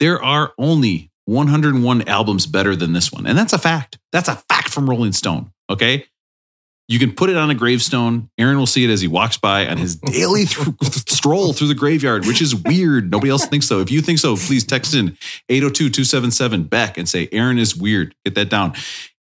There 0.00 0.22
are 0.22 0.52
only 0.58 1.10
101 1.24 2.08
albums 2.08 2.46
better 2.46 2.76
than 2.76 2.92
this 2.92 3.10
one. 3.10 3.26
And 3.26 3.38
that's 3.38 3.54
a 3.54 3.58
fact. 3.58 3.98
That's 4.12 4.28
a 4.28 4.36
fact 4.36 4.68
from 4.68 4.88
Rolling 4.88 5.12
Stone. 5.12 5.50
Okay. 5.70 6.04
You 6.86 6.98
can 6.98 7.14
put 7.14 7.30
it 7.30 7.36
on 7.36 7.48
a 7.48 7.54
gravestone. 7.54 8.28
Aaron 8.36 8.58
will 8.58 8.66
see 8.66 8.84
it 8.84 8.90
as 8.90 9.00
he 9.00 9.08
walks 9.08 9.38
by 9.38 9.66
on 9.66 9.78
his 9.78 9.96
daily 9.96 10.44
th- 10.44 10.68
stroll 11.08 11.54
through 11.54 11.68
the 11.68 11.74
graveyard, 11.74 12.26
which 12.26 12.42
is 12.42 12.54
weird. 12.54 13.10
Nobody 13.10 13.30
else 13.30 13.46
thinks 13.46 13.66
so. 13.66 13.80
If 13.80 13.90
you 13.90 14.02
think 14.02 14.18
so, 14.18 14.36
please 14.36 14.64
text 14.64 14.92
in 14.92 15.16
802 15.48 15.88
277 15.88 16.64
Beck 16.64 16.98
and 16.98 17.08
say, 17.08 17.26
Aaron 17.32 17.56
is 17.56 17.74
weird. 17.74 18.14
Get 18.26 18.34
that 18.34 18.50
down. 18.50 18.74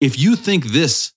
If 0.02 0.20
you 0.20 0.36
think 0.36 0.66
this 0.66 1.14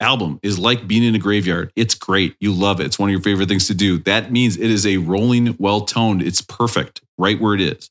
album 0.00 0.40
is 0.42 0.58
like 0.58 0.86
being 0.86 1.04
in 1.04 1.14
a 1.14 1.18
graveyard. 1.18 1.72
It's 1.76 1.94
great. 1.94 2.34
You 2.40 2.52
love 2.52 2.80
it. 2.80 2.86
It's 2.86 2.98
one 2.98 3.10
of 3.10 3.12
your 3.12 3.20
favorite 3.20 3.48
things 3.48 3.66
to 3.68 3.74
do. 3.74 3.98
That 3.98 4.32
means 4.32 4.56
it 4.56 4.70
is 4.70 4.86
a 4.86 4.96
rolling, 4.96 5.56
well 5.58 5.82
toned. 5.82 6.22
It's 6.22 6.40
perfect 6.40 7.02
right 7.18 7.40
where 7.40 7.54
it 7.54 7.60
is. 7.60 7.90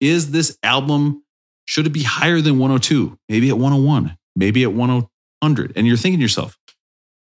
Is 0.00 0.30
this 0.32 0.58
album, 0.62 1.22
should 1.66 1.86
it 1.86 1.92
be 1.92 2.02
higher 2.02 2.40
than 2.40 2.58
102? 2.58 3.18
Maybe 3.28 3.50
at 3.50 3.58
101, 3.58 4.16
maybe 4.34 4.64
at 4.64 4.72
100. 4.72 5.72
And 5.76 5.86
you're 5.86 5.96
thinking 5.96 6.18
to 6.18 6.22
yourself, 6.22 6.58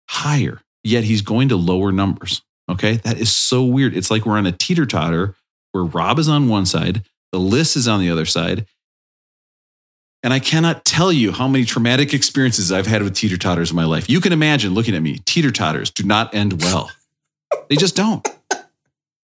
higher, 0.08 0.60
yet 0.84 1.04
he's 1.04 1.22
going 1.22 1.48
to 1.48 1.56
lower 1.56 1.90
numbers. 1.90 2.42
Okay. 2.70 2.96
That 2.96 3.18
is 3.18 3.34
so 3.34 3.64
weird. 3.64 3.96
It's 3.96 4.10
like 4.10 4.24
we're 4.24 4.38
on 4.38 4.46
a 4.46 4.52
teeter 4.52 4.86
totter 4.86 5.34
where 5.72 5.84
Rob 5.84 6.18
is 6.18 6.28
on 6.28 6.48
one 6.48 6.66
side, 6.66 7.02
the 7.32 7.40
list 7.40 7.76
is 7.76 7.88
on 7.88 8.00
the 8.00 8.10
other 8.10 8.26
side. 8.26 8.66
And 10.24 10.32
I 10.32 10.38
cannot 10.38 10.84
tell 10.84 11.12
you 11.12 11.32
how 11.32 11.48
many 11.48 11.64
traumatic 11.64 12.14
experiences 12.14 12.70
I've 12.70 12.86
had 12.86 13.02
with 13.02 13.14
teeter 13.14 13.36
totters 13.36 13.70
in 13.70 13.76
my 13.76 13.84
life. 13.84 14.08
You 14.08 14.20
can 14.20 14.32
imagine 14.32 14.72
looking 14.72 14.94
at 14.94 15.02
me. 15.02 15.18
Teeter 15.24 15.50
totters 15.50 15.90
do 15.90 16.04
not 16.04 16.32
end 16.34 16.62
well. 16.62 16.90
They 17.68 17.76
just 17.76 17.96
don't. 17.96 18.26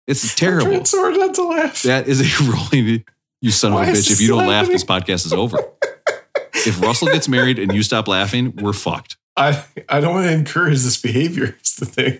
It's 0.07 0.33
terrible. 0.35 0.83
so 0.85 0.99
hard 0.99 1.15
not 1.17 1.35
to 1.35 1.43
laugh. 1.43 1.83
That 1.83 2.07
is 2.07 2.21
a 2.21 2.43
rolling. 2.51 3.03
You 3.41 3.51
son 3.51 3.73
Why 3.73 3.83
of 3.83 3.89
a 3.89 3.91
bitch. 3.91 4.11
If 4.11 4.21
you 4.21 4.27
don't 4.27 4.47
laugh, 4.47 4.65
this 4.67 4.83
podcast 4.83 5.25
is 5.27 5.33
over. 5.33 5.57
if 6.53 6.81
Russell 6.81 7.07
gets 7.09 7.27
married 7.27 7.59
and 7.59 7.71
you 7.73 7.83
stop 7.83 8.07
laughing, 8.07 8.55
we're 8.55 8.73
fucked. 8.73 9.17
I 9.35 9.63
I 9.87 9.99
don't 9.99 10.15
want 10.15 10.25
to 10.25 10.33
encourage 10.33 10.81
this 10.81 10.97
behavior. 10.99 11.55
Is 11.63 11.75
the 11.75 11.85
thing. 11.85 12.19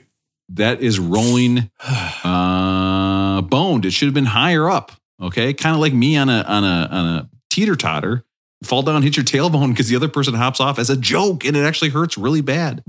That 0.50 0.82
is 0.82 1.00
rolling 1.00 1.72
uh 2.24 3.42
boned. 3.42 3.86
It 3.86 3.92
should 3.92 4.06
have 4.06 4.14
been 4.14 4.26
higher 4.26 4.70
up. 4.70 4.92
Okay. 5.20 5.54
Kind 5.54 5.74
of 5.74 5.82
like 5.82 5.94
me 5.94 6.16
on 6.18 6.30
a 6.30 6.42
on 6.44 6.64
a 6.64 6.88
on 6.92 7.06
a 7.16 7.30
teeter 7.50 7.76
totter. 7.76 8.24
Fall 8.64 8.82
down, 8.82 9.04
hit 9.04 9.16
your 9.16 9.24
tailbone 9.24 9.70
because 9.70 9.88
the 9.88 9.96
other 9.96 10.08
person 10.08 10.34
hops 10.34 10.60
off 10.60 10.80
as 10.80 10.90
a 10.90 10.98
joke 10.98 11.46
and 11.46 11.56
it 11.56 11.64
actually 11.64 11.90
hurts 11.90 12.18
really 12.18 12.42
bad. 12.42 12.84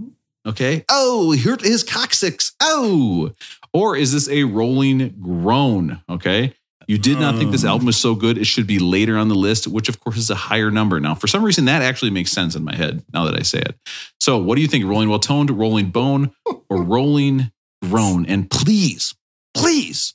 Okay. 0.47 0.85
Oh, 0.89 1.33
he 1.33 1.43
hurt 1.43 1.61
his 1.61 1.83
coccyx. 1.83 2.53
Oh. 2.61 3.33
Or 3.75 3.97
is 3.97 4.13
this 4.13 4.29
a 4.29 4.45
rolling 4.45 5.15
groan? 5.21 6.01
Okay. 6.09 6.55
You 6.87 6.97
did 6.97 7.21
not 7.21 7.37
think 7.37 7.53
this 7.53 7.67
album 7.67 7.83
um. 7.83 7.87
was 7.87 7.99
so 7.99 8.15
good. 8.15 8.39
It 8.39 8.47
should 8.47 8.67
be 8.67 8.79
later 8.79 9.19
on 9.19 9.29
the 9.29 9.35
list, 9.35 9.67
which 9.67 9.91
of 9.91 10.01
course 10.01 10.17
is 10.17 10.31
a 10.31 10.35
higher 10.35 10.71
number. 10.71 10.99
Now, 10.99 11.15
for 11.15 11.27
some 11.27 11.45
reason, 11.45 11.67
that 11.67 11.83
actually 11.83 12.11
makes 12.11 12.33
sense 12.33 12.57
in 12.57 12.65
my 12.65 12.75
head 12.75 13.05
now 13.13 13.27
that 13.27 13.39
I 13.39 13.43
say 13.43 13.59
it. 13.59 13.79
So, 14.19 14.39
what 14.39 14.57
do 14.57 14.63
you 14.63 14.69
think? 14.69 14.87
Rolling 14.87 15.11
well 15.11 15.19
toned, 15.19 15.51
rolling 15.51 15.91
bone, 15.91 16.33
or 16.47 16.83
rolling 16.83 17.53
groan? 17.85 18.25
And 18.25 18.51
please, 18.51 19.15
please, 19.53 20.15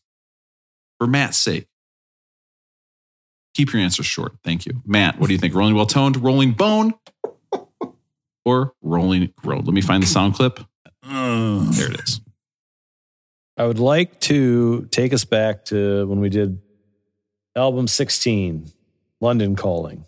for 0.98 1.06
Matt's 1.06 1.38
sake, 1.38 1.68
keep 3.54 3.74
your 3.74 3.82
answers 3.82 4.06
short. 4.06 4.34
Thank 4.44 4.66
you. 4.66 4.82
Matt, 4.86 5.20
what 5.20 5.28
do 5.28 5.34
you 5.34 5.40
think? 5.40 5.54
Rolling 5.54 5.76
well 5.76 5.86
toned, 5.86 6.22
rolling 6.22 6.52
bone, 6.52 6.94
or 8.46 8.74
rolling 8.82 9.34
groan? 9.36 9.64
Let 9.66 9.74
me 9.74 9.82
find 9.82 10.02
the 10.02 10.08
sound 10.08 10.36
clip. 10.36 10.60
There 11.04 11.92
it 11.92 12.00
is. 12.00 12.22
I 13.58 13.66
would 13.66 13.80
like 13.80 14.20
to 14.22 14.88
take 14.92 15.14
us 15.14 15.26
back 15.26 15.66
to 15.66 16.08
when 16.08 16.20
we 16.20 16.30
did 16.30 16.60
album 17.56 17.88
16, 17.88 18.72
London 19.22 19.56
Calling. 19.56 20.06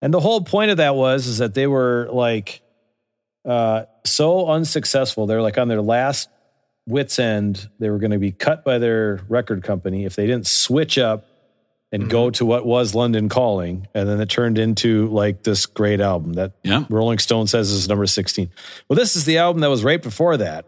And 0.00 0.12
the 0.12 0.20
whole 0.20 0.40
point 0.40 0.72
of 0.72 0.78
that 0.78 0.96
was 0.96 1.28
is 1.28 1.38
that 1.38 1.54
they 1.54 1.68
were 1.68 2.08
like 2.10 2.62
uh, 3.44 3.84
so 4.04 4.48
unsuccessful. 4.48 5.26
They're 5.26 5.42
like 5.42 5.58
on 5.58 5.68
their 5.68 5.82
last 5.82 6.28
wits 6.86 7.20
end. 7.20 7.68
They 7.78 7.90
were 7.90 7.98
going 7.98 8.10
to 8.10 8.18
be 8.18 8.32
cut 8.32 8.64
by 8.64 8.78
their 8.78 9.20
record 9.28 9.62
company 9.62 10.04
if 10.04 10.16
they 10.16 10.26
didn't 10.26 10.48
switch 10.48 10.98
up 10.98 11.26
and 11.92 12.08
go 12.08 12.30
to 12.30 12.44
what 12.46 12.64
was 12.64 12.94
London 12.94 13.28
Calling. 13.28 13.86
And 13.94 14.08
then 14.08 14.20
it 14.20 14.28
turned 14.30 14.58
into 14.58 15.08
like 15.08 15.42
this 15.42 15.66
great 15.66 16.00
album 16.00 16.32
that 16.34 16.52
Yeah. 16.62 16.84
Rolling 16.88 17.18
Stone 17.18 17.48
says 17.48 17.70
is 17.70 17.88
number 17.88 18.06
16. 18.06 18.50
Well, 18.88 18.96
this 18.96 19.14
is 19.14 19.24
the 19.26 19.38
album 19.38 19.60
that 19.60 19.68
was 19.68 19.84
right 19.84 20.02
before 20.02 20.36
that. 20.38 20.64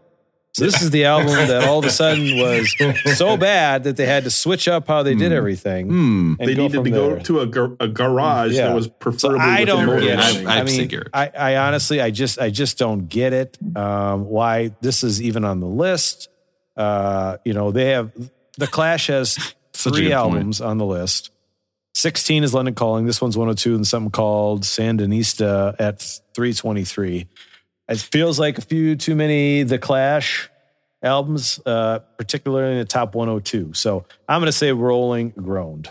So 0.53 0.63
this 0.63 0.81
is 0.81 0.91
the 0.91 1.03
album 1.03 1.33
that 1.33 1.67
all 1.67 1.79
of 1.79 1.85
a 1.85 1.89
sudden 1.91 2.37
was 2.37 2.73
so 3.17 3.35
bad 3.35 3.83
that 3.83 3.97
they 3.97 4.05
had 4.05 4.23
to 4.23 4.31
switch 4.31 4.69
up 4.69 4.87
how 4.87 5.03
they 5.03 5.13
did 5.13 5.33
everything. 5.33 5.87
Hmm. 5.89 6.33
and 6.39 6.47
they 6.49 6.53
needed 6.55 6.75
from 6.75 6.83
to 6.85 6.89
go 6.91 7.19
to 7.19 7.39
a, 7.41 7.45
gar- 7.45 7.75
a 7.81 7.89
garage 7.89 8.53
Yeah. 8.53 8.67
that 8.69 8.73
was 8.75 8.85
So 8.85 8.91
preferably 8.91 9.39
I 9.41 9.65
don't 9.65 9.99
get 9.99 10.17
I- 10.17 10.29
it. 10.29 10.47
I- 10.47 10.55
I, 10.55 10.59
I'd 10.61 10.65
mean, 10.65 11.01
I, 11.13 11.27
I 11.37 11.55
honestly, 11.57 11.99
I 11.99 12.09
just, 12.09 12.39
I 12.39 12.51
just 12.51 12.77
don't 12.77 13.09
get 13.09 13.33
it. 13.33 13.57
Um, 13.75 14.27
why 14.27 14.73
this 14.79 15.03
is 15.03 15.21
even 15.21 15.43
on 15.43 15.59
the 15.59 15.67
list? 15.67 16.29
Uh, 16.77 17.35
you 17.43 17.53
know, 17.53 17.71
they 17.71 17.89
have 17.91 18.11
the 18.57 18.67
Clash 18.67 19.07
has 19.07 19.37
Such 19.75 19.93
three 19.93 20.03
good 20.03 20.15
point. 20.15 20.35
albums 20.35 20.61
on 20.61 20.77
the 20.77 20.85
list. 20.85 21.31
Sixteen 21.93 22.43
is 22.43 22.53
London 22.53 22.75
Calling. 22.75 23.05
This 23.05 23.21
one's 23.21 23.37
one 23.37 23.47
hundred 23.47 23.59
two, 23.59 23.75
and 23.75 23.87
something 23.87 24.11
called 24.11 24.63
Sandinista 24.63 25.75
at 25.79 26.19
three 26.33 26.53
twenty 26.53 26.83
three. 26.83 27.27
It 27.87 27.99
feels 27.99 28.39
like 28.39 28.57
a 28.57 28.61
few 28.61 28.95
too 28.95 29.15
many 29.15 29.63
The 29.63 29.77
Clash 29.77 30.49
albums, 31.03 31.59
uh, 31.65 31.99
particularly 32.17 32.73
in 32.73 32.79
the 32.79 32.85
top 32.85 33.15
one 33.15 33.27
hundred 33.27 33.45
two. 33.45 33.73
So 33.73 34.05
I'm 34.27 34.41
going 34.41 34.47
to 34.47 34.57
say 34.57 34.71
Rolling 34.71 35.29
Groaned. 35.29 35.89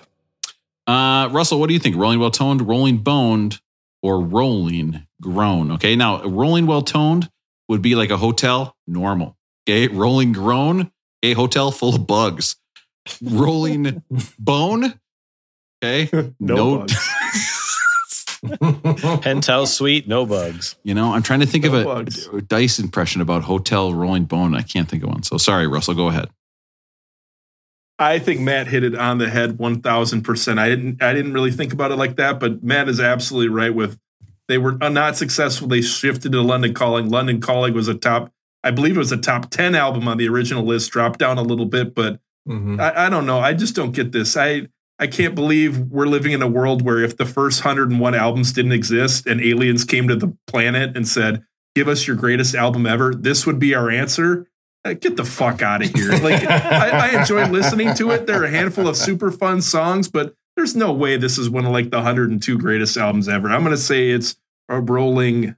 Uh, 0.87 1.31
Russell, 1.33 1.59
what 1.59 1.69
do 1.69 1.73
you 1.73 1.81
think? 1.81 1.97
Rolling 1.97 2.19
well 2.19 2.31
toned, 2.31 2.67
rolling 2.67 2.99
boned, 2.99 3.61
or 4.03 4.21
rolling 4.21 5.07
groan? 5.23 5.71
Okay. 5.73 5.97
Now, 5.97 6.23
rolling 6.25 6.67
well 6.67 6.83
toned 6.83 7.31
would 7.69 7.81
be 7.81 7.95
like 7.95 8.11
a 8.11 8.19
hotel, 8.19 8.77
normal. 8.87 9.39
Okay. 9.67 9.89
Rolling 9.89 10.33
groan, 10.33 10.91
a 11.23 11.33
hotel 11.33 11.71
full 11.71 11.95
of 11.95 12.07
bugs. 12.07 12.57
Rolling 13.23 14.03
bone, 14.39 14.99
okay. 15.83 16.33
No 16.41 16.79
bugs. 16.79 17.11
Penthouse 19.23 19.75
Suite, 19.75 20.07
no 20.07 20.27
bugs. 20.27 20.77
You 20.83 20.95
know, 20.95 21.15
I'm 21.15 21.23
trying 21.23 21.41
to 21.41 21.47
think 21.47 21.65
No 21.65 21.75
of 21.75 22.09
a, 22.33 22.37
a 22.37 22.43
dice 22.43 22.79
impression 22.79 23.21
about 23.21 23.43
hotel 23.43 23.95
rolling 23.95 24.25
bone. 24.25 24.55
I 24.55 24.63
can't 24.63 24.89
think 24.89 25.03
of 25.03 25.11
one. 25.11 25.23
So 25.23 25.39
sorry, 25.39 25.67
Russell. 25.67 25.95
Go 25.95 26.09
ahead. 26.09 26.29
I 27.99 28.19
think 28.19 28.41
Matt 28.41 28.67
hit 28.67 28.83
it 28.83 28.95
on 28.95 29.19
the 29.19 29.31
head 29.31 29.59
one 29.59 29.81
thousand 29.81 30.23
percent. 30.23 30.59
I 30.59 30.69
didn't 30.69 31.03
I 31.03 31.13
didn't 31.13 31.33
really 31.33 31.53
think 31.53 31.73
about 31.73 31.93
it 31.93 31.97
like 31.97 32.17
that, 32.17 32.41
but 32.41 32.63
Matt 32.63 32.89
is 32.89 33.01
absolutely 33.01 33.49
right 33.49 33.75
with 33.75 33.99
They 34.49 34.59
were 34.59 34.77
uh, 34.81 34.89
not 34.89 35.17
successful. 35.17 35.69
They 35.69 35.81
shifted 35.81 36.33
to 36.33 36.43
London 36.43 36.75
Calling. 36.75 37.09
London 37.09 37.41
Calling 37.41 37.73
was 37.73 37.89
a 37.89 37.95
top, 37.95 38.33
I 38.63 38.73
believe 38.73 38.97
it 38.97 38.99
was 38.99 39.13
a 39.13 39.17
top 39.17 39.51
10 39.51 39.75
album 39.75 40.09
on 40.09 40.17
the 40.17 40.29
original 40.29 40.65
list, 40.65 40.91
dropped 40.91 41.21
down 41.21 41.39
a 41.39 41.43
little 41.43 41.67
bit, 41.67 41.95
but 41.95 42.21
Mhm. 42.49 42.81
I, 42.81 43.07
I 43.07 43.09
don't 43.11 43.27
know. 43.27 43.41
I 43.41 43.55
just 43.55 43.75
don't 43.75 43.93
get 43.93 44.13
this. 44.13 44.37
I 44.37 44.69
I 44.99 45.07
can't 45.07 45.35
believe 45.35 45.79
we're 45.79 46.07
living 46.07 46.33
in 46.33 46.43
a 46.43 46.47
world 46.49 46.83
where 46.83 47.03
if 47.03 47.17
the 47.17 47.27
first 47.27 47.65
101 47.65 48.15
albums 48.15 48.53
didn't 48.53 48.73
exist 48.73 49.27
and 49.27 49.41
aliens 49.41 49.85
came 49.85 50.07
to 50.09 50.17
the 50.17 50.37
planet 50.47 50.97
and 50.97 51.07
said, 51.09 51.43
"Give 51.75 51.89
us 51.89 52.07
your 52.07 52.17
greatest 52.17 52.55
album 52.55 52.87
ever," 52.87 53.15
this 53.15 53.47
would 53.47 53.59
be 53.59 53.75
our 53.75 53.91
answer. 53.91 54.47
Uh, 54.85 54.93
Get 54.93 55.17
the 55.17 55.25
fuck 55.25 55.63
out 55.63 55.83
of 55.83 55.91
here! 55.95 56.13
Like 56.13 56.45
I, 56.47 56.91
I 56.91 57.21
enjoy 57.21 57.47
listening 57.51 57.95
to 57.95 58.11
it. 58.11 58.27
There 58.27 58.43
are 58.43 58.45
a 58.45 58.51
handful 58.51 58.87
of 58.87 58.97
super 58.97 59.31
fun 59.33 59.63
songs, 59.63 60.09
but 60.09 60.35
there's 60.57 60.77
no 60.77 60.93
way 60.93 61.17
this 61.17 61.39
is 61.39 61.49
one 61.51 61.65
of 61.65 61.73
like 61.73 61.91
the 61.91 61.97
102 61.97 62.59
greatest 62.59 62.97
albums 62.97 63.29
ever. 63.29 63.49
I'm 63.49 63.63
gonna 63.65 63.77
say 63.79 64.11
it's 64.11 64.37
a 64.69 64.81
rolling 64.81 65.57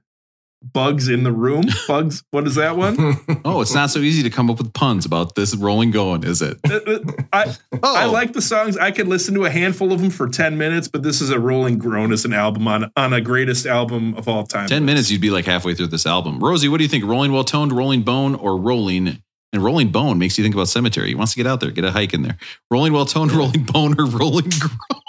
bugs 0.61 1.07
in 1.07 1.23
the 1.23 1.31
room. 1.31 1.63
Bugs. 1.87 2.23
What 2.31 2.47
is 2.47 2.55
that 2.55 2.77
one? 2.77 2.97
Oh, 3.45 3.61
it's 3.61 3.73
not 3.73 3.89
so 3.89 3.99
easy 3.99 4.23
to 4.23 4.29
come 4.29 4.49
up 4.49 4.57
with 4.57 4.73
puns 4.73 5.05
about 5.05 5.35
this 5.35 5.55
rolling 5.55 5.91
going, 5.91 6.23
is 6.23 6.41
it? 6.41 6.57
Uh, 6.69 6.79
uh, 6.85 6.99
I 7.31 7.43
I 7.83 8.05
oh. 8.05 8.11
like 8.11 8.33
the 8.33 8.41
songs. 8.41 8.75
I 8.77 8.91
could 8.91 9.07
listen 9.07 9.35
to 9.35 9.45
a 9.45 9.49
handful 9.49 9.93
of 9.93 10.01
them 10.01 10.09
for 10.09 10.27
ten 10.27 10.57
minutes, 10.57 10.87
but 10.87 11.03
this 11.03 11.21
is 11.21 11.29
a 11.29 11.39
Rolling 11.39 11.77
Groan 11.77 12.11
as 12.11 12.25
an 12.25 12.33
album 12.33 12.67
on 12.67 12.91
on 12.97 13.13
a 13.13 13.21
greatest 13.21 13.65
album 13.65 14.15
of 14.15 14.27
all 14.27 14.45
time. 14.45 14.67
10 14.67 14.85
minutes, 14.85 15.09
you'd 15.09 15.21
be 15.21 15.29
like 15.29 15.45
halfway 15.45 15.75
through 15.75 15.87
this 15.87 16.05
album. 16.05 16.39
Rosie, 16.39 16.67
what 16.67 16.77
do 16.77 16.83
you 16.83 16.89
think? 16.89 17.05
Rolling 17.05 17.31
well 17.31 17.43
toned, 17.43 17.71
rolling 17.71 18.03
bone, 18.03 18.35
or 18.35 18.57
rolling? 18.57 19.21
And 19.53 19.63
rolling 19.63 19.89
bone 19.89 20.17
makes 20.17 20.37
you 20.37 20.43
think 20.43 20.55
about 20.55 20.67
cemetery. 20.67 21.07
He 21.07 21.15
wants 21.15 21.33
to 21.33 21.37
get 21.37 21.47
out 21.47 21.61
there, 21.61 21.71
get 21.71 21.85
a 21.85 21.91
hike 21.91 22.13
in 22.13 22.21
there. 22.21 22.37
Rolling 22.69 22.91
well 22.91 23.05
toned, 23.05 23.31
rolling 23.33 23.63
bone, 23.63 23.95
or 23.99 24.05
rolling 24.05 24.49
groan? 24.59 25.01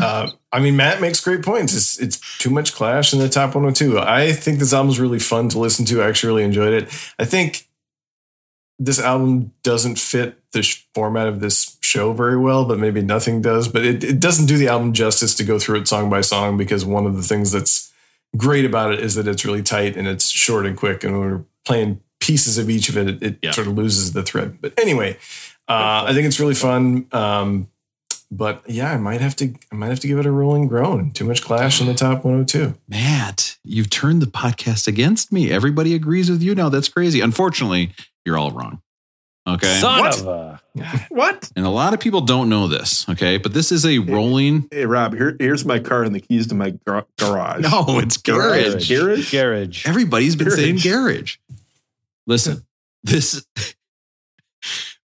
Uh, 0.00 0.30
I 0.52 0.60
mean, 0.60 0.76
Matt 0.76 1.00
makes 1.00 1.20
great 1.20 1.42
points. 1.42 1.74
It's 1.74 1.98
it's 1.98 2.38
too 2.38 2.50
much 2.50 2.74
Clash 2.74 3.12
in 3.12 3.18
the 3.18 3.28
top 3.28 3.54
102. 3.54 3.98
I 3.98 4.32
think 4.32 4.58
this 4.58 4.72
album's 4.72 5.00
really 5.00 5.18
fun 5.18 5.48
to 5.50 5.58
listen 5.58 5.84
to. 5.86 6.02
I 6.02 6.08
actually 6.08 6.28
really 6.28 6.44
enjoyed 6.44 6.74
it. 6.74 7.12
I 7.18 7.24
think 7.24 7.66
this 8.78 9.00
album 9.00 9.52
doesn't 9.62 9.98
fit 9.98 10.38
the 10.52 10.62
sh- 10.62 10.86
format 10.94 11.28
of 11.28 11.40
this 11.40 11.78
show 11.80 12.12
very 12.12 12.36
well, 12.36 12.64
but 12.64 12.78
maybe 12.78 13.02
nothing 13.02 13.40
does. 13.40 13.68
But 13.68 13.84
it, 13.86 14.04
it 14.04 14.20
doesn't 14.20 14.46
do 14.46 14.58
the 14.58 14.68
album 14.68 14.92
justice 14.92 15.34
to 15.36 15.44
go 15.44 15.58
through 15.58 15.80
it 15.80 15.88
song 15.88 16.10
by 16.10 16.20
song 16.20 16.56
because 16.56 16.84
one 16.84 17.06
of 17.06 17.16
the 17.16 17.22
things 17.22 17.52
that's 17.52 17.92
great 18.36 18.64
about 18.64 18.92
it 18.92 19.00
is 19.00 19.14
that 19.14 19.26
it's 19.26 19.44
really 19.44 19.62
tight 19.62 19.96
and 19.96 20.06
it's 20.06 20.28
short 20.28 20.66
and 20.66 20.76
quick. 20.76 21.04
And 21.04 21.18
when 21.18 21.30
we're 21.30 21.44
playing 21.64 22.00
pieces 22.20 22.58
of 22.58 22.68
each 22.68 22.88
of 22.88 22.96
it, 22.98 23.22
it, 23.22 23.38
it 23.40 23.54
sort 23.54 23.66
of 23.66 23.74
loses 23.74 24.12
the 24.12 24.22
thread. 24.22 24.58
But 24.60 24.78
anyway, 24.78 25.16
uh, 25.68 26.04
I 26.06 26.12
think 26.12 26.26
it's 26.26 26.40
really 26.40 26.54
fun. 26.54 27.06
Um, 27.12 27.68
but 28.30 28.62
yeah, 28.66 28.92
I 28.92 28.96
might 28.96 29.20
have 29.20 29.36
to. 29.36 29.54
I 29.72 29.74
might 29.76 29.88
have 29.88 30.00
to 30.00 30.08
give 30.08 30.18
it 30.18 30.26
a 30.26 30.30
rolling 30.32 30.66
groan. 30.68 31.12
Too 31.12 31.24
much 31.24 31.42
Clash 31.42 31.80
in 31.80 31.86
the 31.86 31.94
top 31.94 32.24
102. 32.24 32.74
Matt, 32.88 33.56
you've 33.64 33.90
turned 33.90 34.20
the 34.22 34.26
podcast 34.26 34.86
against 34.88 35.32
me. 35.32 35.50
Everybody 35.50 35.94
agrees 35.94 36.30
with 36.30 36.42
you 36.42 36.54
now. 36.54 36.68
That's 36.68 36.88
crazy. 36.88 37.20
Unfortunately, 37.20 37.92
you're 38.24 38.36
all 38.38 38.50
wrong. 38.50 38.80
Okay. 39.48 39.78
Son 39.78 40.00
What? 40.00 40.20
of 40.20 40.26
a. 40.26 40.60
What? 41.08 41.50
And 41.56 41.64
a 41.64 41.70
lot 41.70 41.94
of 41.94 42.00
people 42.00 42.20
don't 42.20 42.48
know 42.50 42.66
this. 42.68 43.08
Okay. 43.08 43.38
But 43.38 43.54
this 43.54 43.70
is 43.72 43.86
a 43.86 43.98
rolling. 44.00 44.66
Hey 44.70 44.84
Rob, 44.86 45.14
here 45.14 45.36
here's 45.38 45.64
my 45.64 45.78
car 45.78 46.02
and 46.02 46.14
the 46.14 46.20
keys 46.20 46.48
to 46.48 46.54
my 46.54 46.70
gar- 46.84 47.06
garage. 47.18 47.62
No, 47.62 47.84
it's 48.00 48.16
garage. 48.18 48.88
Garage. 48.90 49.30
Garage. 49.32 49.86
Everybody's 49.86 50.34
been 50.36 50.50
saying 50.50 50.78
Garage. 50.78 50.92
garage. 50.92 51.36
Listen, 52.26 52.66
this. 53.04 53.46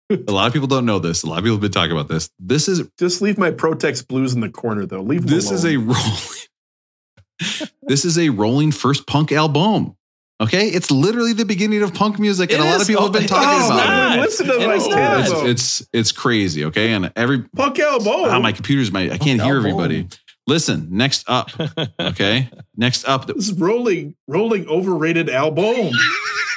a 0.10 0.32
lot 0.32 0.48
of 0.48 0.54
people 0.54 0.68
don't 0.68 0.86
know 0.86 1.00
this. 1.00 1.24
A 1.24 1.28
lot 1.28 1.38
of 1.40 1.44
people 1.44 1.56
have 1.56 1.62
been 1.62 1.72
talking 1.72 1.92
about 1.92 2.08
this. 2.08 2.30
This 2.40 2.68
is 2.68 2.88
Just 2.98 3.22
leave 3.22 3.38
my 3.38 3.52
Protex 3.52 4.06
blues 4.08 4.34
in 4.34 4.42
the 4.42 4.50
corner 4.50 4.86
though. 4.86 5.02
Leave 5.02 5.22
them 5.28 5.30
this 5.36 5.52
is 5.52 5.66
a 5.66 5.78
rolling. 5.78 7.70
this 7.84 8.06
is 8.06 8.18
a 8.18 8.30
rolling 8.30 8.72
first 8.72 9.08
punk 9.08 9.32
album. 9.32 9.96
Okay, 10.42 10.68
it's 10.70 10.90
literally 10.90 11.34
the 11.34 11.44
beginning 11.46 11.82
of 11.84 11.94
punk 11.94 12.18
music, 12.18 12.50
and 12.54 12.62
It 12.62 12.66
a 12.66 12.70
lot 12.70 12.76
is. 12.78 12.82
of 12.84 12.88
people 12.88 13.04
have 13.04 13.12
been 13.12 13.28
talking 13.28 13.50
it 13.50 13.62
is 13.62 13.66
about 13.70 13.76
not. 13.88 14.18
it. 14.18 14.22
Listen 14.22 14.48
to 14.48 14.54
It 14.62 14.68
my 14.68 14.76
is 14.76 15.32
It's, 15.32 15.42
it's 15.82 15.90
it's 15.92 16.12
crazy. 16.14 16.66
Okay, 16.66 16.94
and 16.94 17.12
every 17.18 17.42
Puck 17.56 17.78
elbow. 17.78 18.30
ah, 18.30 18.40
my 18.40 18.54
computer's 18.54 18.90
my 18.92 19.04
I 19.12 19.18
can't 19.18 19.42
hear 19.42 19.56
Album. 19.58 19.58
everybody. 19.58 20.08
Listen, 20.48 20.88
next 20.92 21.26
up. 21.30 21.52
Okay, 22.00 22.50
next 22.78 23.06
up. 23.06 23.28
This 23.28 23.50
is 23.50 23.54
rolling, 23.54 24.16
rolling 24.28 24.66
overrated 24.68 25.30
album. 25.30 25.92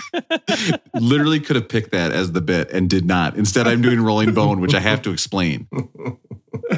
literally 0.95 1.41
could 1.41 1.57
have 1.57 1.69
picked 1.69 1.93
that 1.93 2.13
as 2.13 2.33
the 2.33 2.41
bit 2.41 2.71
and 2.71 2.89
did 2.89 3.05
not. 3.05 3.37
Instead, 3.37 3.67
I'm 3.67 3.83
doing 3.83 4.01
Rolling 4.01 4.33
Bone, 4.35 4.61
which 4.61 4.75
I 4.75 4.81
have 4.81 5.03
to 5.03 5.11
explain. 5.11 5.69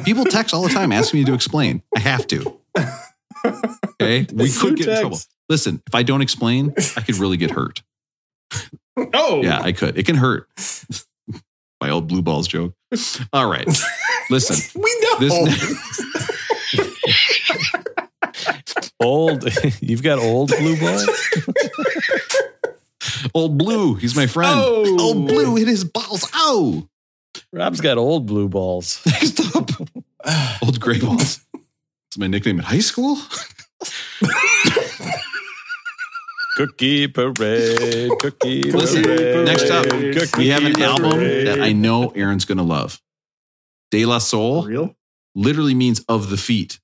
People 0.05 0.25
text 0.25 0.55
all 0.55 0.63
the 0.63 0.69
time 0.69 0.93
asking 0.93 1.21
me 1.21 1.27
to 1.27 1.35
explain. 1.35 1.83
I 1.97 2.01
have 2.01 2.27
to. 2.29 2.59
Okay. 4.01 4.27
We 4.33 4.49
Who 4.51 4.61
could 4.69 4.77
get 4.79 4.89
in 4.89 5.01
trouble. 5.01 5.19
Listen, 5.49 5.83
if 5.87 5.95
I 5.95 6.03
don't 6.03 6.23
explain, 6.23 6.73
I 6.97 7.01
could 7.01 7.17
really 7.17 7.37
get 7.37 7.51
hurt. 7.51 7.83
Oh, 8.97 9.43
Yeah, 9.43 9.61
I 9.61 9.73
could. 9.73 9.99
It 9.99 10.07
can 10.07 10.17
hurt. 10.17 10.49
My 11.81 11.91
old 11.91 12.09
blue 12.09 12.23
balls 12.23 12.49
joke. 12.49 12.75
All 13.33 13.49
right. 13.51 13.67
Listen, 14.31 14.57
We 14.83 15.01
know. 15.03 15.19
this 15.19 15.33
Old. 19.01 19.45
You've 19.81 20.03
got 20.03 20.19
old 20.19 20.49
blue 20.49 20.79
balls. 20.79 21.09
old 23.35 23.59
blue, 23.59 23.95
he's 23.95 24.17
my 24.17 24.27
friend. 24.27 24.53
Oh. 24.55 24.97
Old 25.01 25.27
blue 25.27 25.57
hit 25.57 25.69
his 25.69 25.85
balls. 25.85 26.29
Ow. 26.35 26.89
Rob's 27.53 27.81
got 27.81 27.99
old 27.99 28.27
blue 28.27 28.49
balls. 28.49 29.01
Next 29.07 29.55
up, 29.57 29.71
old 30.63 30.81
gray 30.81 31.01
balls. 31.01 31.41
It's 32.09 32.19
my 32.19 32.27
nickname 32.27 32.59
in 32.59 32.65
high 32.65 32.79
school. 32.79 33.19
Cookie 36.57 37.09
parade. 37.09 38.11
Cookie 38.21 38.63
Listen, 38.71 39.03
parade. 39.03 39.45
next 39.45 39.71
up, 39.71 39.87
Cookie 39.87 40.39
we 40.39 40.49
have 40.49 40.65
an 40.65 40.81
album 40.81 41.19
that 41.19 41.61
I 41.61 41.73
know 41.73 42.11
Aaron's 42.11 42.45
going 42.45 42.59
to 42.59 42.65
love. 42.65 43.01
De 43.91 44.07
La 44.07 44.19
Soul 44.19 44.63
real. 44.65 44.95
literally 45.35 45.75
means 45.75 46.05
of 46.09 46.31
the 46.31 46.37
feet. 46.37 46.79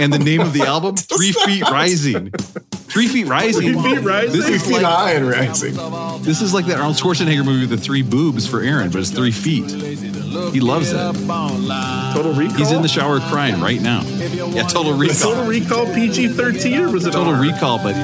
And 0.00 0.12
the 0.12 0.18
name 0.18 0.40
of 0.40 0.52
the 0.52 0.62
album, 0.66 0.96
Three 0.96 1.32
Feet 1.32 1.62
Rising. 1.70 2.30
Three 2.30 3.08
Feet 3.08 3.26
Rising. 3.26 3.72
Three 3.80 3.94
Feet 3.96 4.04
Rising? 4.04 4.32
This 4.36 4.46
Three 4.46 4.54
is 4.56 4.66
feet 4.66 4.72
like, 4.74 4.84
high 4.84 5.12
and 5.12 5.28
rising. 5.28 5.74
this 6.22 6.40
is 6.42 6.54
like 6.54 6.66
that 6.66 6.76
Arnold 6.78 6.96
Schwarzenegger 6.96 7.44
movie 7.44 7.60
with 7.66 7.70
the 7.70 7.76
three 7.76 8.02
boobs 8.02 8.46
for 8.46 8.60
Aaron, 8.60 8.90
but 8.90 9.00
it's 9.00 9.10
three 9.10 9.32
feet. 9.32 9.70
He 9.70 10.60
loves 10.60 10.92
it. 10.92 10.96
Total 10.96 12.32
Recall. 12.32 12.56
He's 12.56 12.70
in 12.72 12.82
the 12.82 12.88
shower 12.88 13.20
crying 13.20 13.60
right 13.60 13.80
now. 13.80 14.02
Yeah, 14.04 14.62
Total 14.62 14.96
Was 14.96 15.00
Recall. 15.22 15.34
Total 15.34 15.46
Recall 15.48 15.86
PG 15.94 16.28
thirteen 16.28 16.80
or 16.80 16.90
was 16.92 17.06
it 17.06 17.12
Total 17.12 17.34
R? 17.34 17.40
Recall, 17.40 17.78
but 17.78 17.94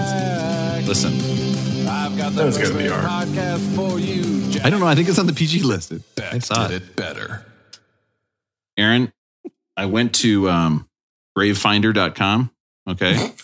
listen, 0.87 1.17
That 2.17 2.45
was 2.45 2.59
gonna 2.59 2.77
be 2.79 2.89
R. 2.89 3.01
I 4.63 4.69
don't 4.69 4.81
know. 4.81 4.87
I 4.87 4.95
think 4.95 5.09
it's 5.09 5.19
on 5.19 5.27
the 5.27 5.33
PG 5.33 5.63
list. 5.63 5.93
It- 5.93 6.03
I 6.21 6.39
saw 6.41 6.67
it. 6.67 6.73
it 6.73 6.97
better. 6.97 7.45
Aaron, 8.77 9.13
I 9.77 9.87
went 9.87 10.15
to 10.17 10.49
um, 10.51 10.89
gravefinder.com. 11.37 12.51
Okay. 12.89 13.33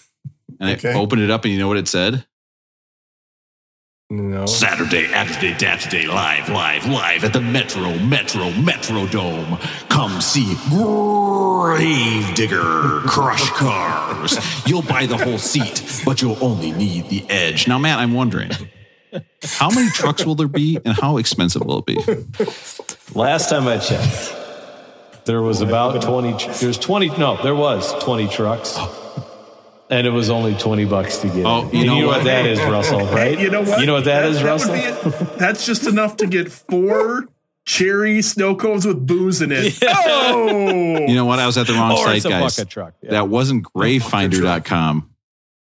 And 0.59 0.71
Okay. 0.79 0.93
I 0.93 0.95
opened 0.95 1.21
it 1.21 1.31
up 1.31 1.45
and 1.45 1.53
you 1.53 1.59
know 1.59 1.69
what 1.69 1.77
it 1.77 1.87
said? 1.87 2.25
No. 4.09 4.47
Saturday, 4.47 5.07
Saturday, 5.09 5.59
Saturday, 5.59 6.07
live, 6.07 6.49
live, 6.49 6.87
live 6.87 7.25
at 7.25 7.33
the 7.35 7.41
Metro, 7.43 7.93
Metro, 7.99 8.51
Metro 8.53 9.07
Dome. 9.09 9.59
Come 9.91 10.21
see 10.23 10.55
Gravedigger 10.71 13.01
Crush 13.07 13.51
Cars. 13.51 14.39
You'll 14.67 14.81
buy 14.83 15.05
the 15.07 15.19
whole 15.19 15.39
seat, 15.39 15.83
but 16.05 16.23
you'll 16.23 16.43
only 16.43 16.71
need 16.73 17.09
the 17.11 17.29
edge. 17.29 17.67
Now, 17.69 17.79
Matt, 17.79 17.99
I'm 17.99 18.15
wondering, 18.15 18.53
how 19.43 19.69
many 19.71 19.91
trucks 19.91 20.25
will 20.25 20.37
there 20.37 20.47
be 20.49 20.79
and 20.85 20.97
how 20.97 21.17
expensive 21.17 21.63
will 21.63 21.83
it 21.85 21.87
be? 21.87 21.97
Last 23.15 23.51
time 23.51 23.67
I 23.67 23.79
checked, 23.79 24.36
there 25.27 25.43
was 25.43 25.63
oh, 25.63 25.67
about 25.67 26.01
20. 26.03 26.39
tr- 26.39 26.51
There's 26.53 26.79
20. 26.79 27.09
No, 27.19 27.41
there 27.43 27.55
was 27.55 27.93
20 28.03 28.29
trucks. 28.29 28.75
Oh. 28.79 29.03
And 29.89 30.05
it 30.07 30.11
was 30.11 30.31
only 30.31 30.55
20 30.55 30.85
bucks 30.87 31.19
to 31.19 31.29
get 31.29 31.47
Oh, 31.47 31.69
in. 31.69 31.77
you 31.77 31.85
know 31.87 31.95
you 31.95 32.01
know 32.03 32.07
what? 32.09 32.17
what 32.19 32.25
that 32.25 32.47
is, 32.47 32.59
Russell, 32.61 33.07
right? 33.15 33.39
You 33.39 33.51
know 33.51 33.63
what? 33.63 33.79
You 33.81 33.87
know 33.87 33.95
what 33.95 34.05
that 34.07 34.25
is, 34.25 34.39
would 34.39 34.47
Russell? 34.47 34.73
be. 34.75 35.37
That's 35.39 35.65
just 35.65 35.87
enough 35.87 36.17
to 36.17 36.27
get 36.27 36.51
four 36.51 37.29
cherry 37.67 38.21
snow 38.23 38.57
cones 38.57 38.85
with 38.87 39.07
booze 39.07 39.41
in 39.43 39.53
it. 39.53 39.79
Oh, 39.89 41.07
You 41.07 41.15
know 41.15 41.25
what? 41.25 41.39
I 41.39 41.47
was 41.47 41.57
at 41.57 41.67
the 41.69 41.73
wrong 41.75 41.93
or 41.93 42.05
site, 42.05 42.17
it's 42.17 42.25
a 42.25 42.31
guys. 42.31 42.57
bucket 42.57 42.71
truck. 42.71 42.95
Yeah. 43.01 43.11
That 43.13 43.29
wasn't 43.29 43.65
gravefinder.com. 43.73 45.11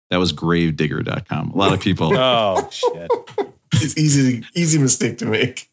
That 0.10 0.18
was 0.18 0.31
gravedigger.com. 0.34 1.52
A 1.52 1.57
lot 1.57 1.73
of 1.73 1.81
people. 1.81 2.11
oh, 2.18 2.69
shit. 2.72 3.11
It's 3.73 3.98
easy, 3.98 4.45
easy 4.56 4.77
mistake 4.80 5.18
to 5.18 5.26
make. 5.26 5.69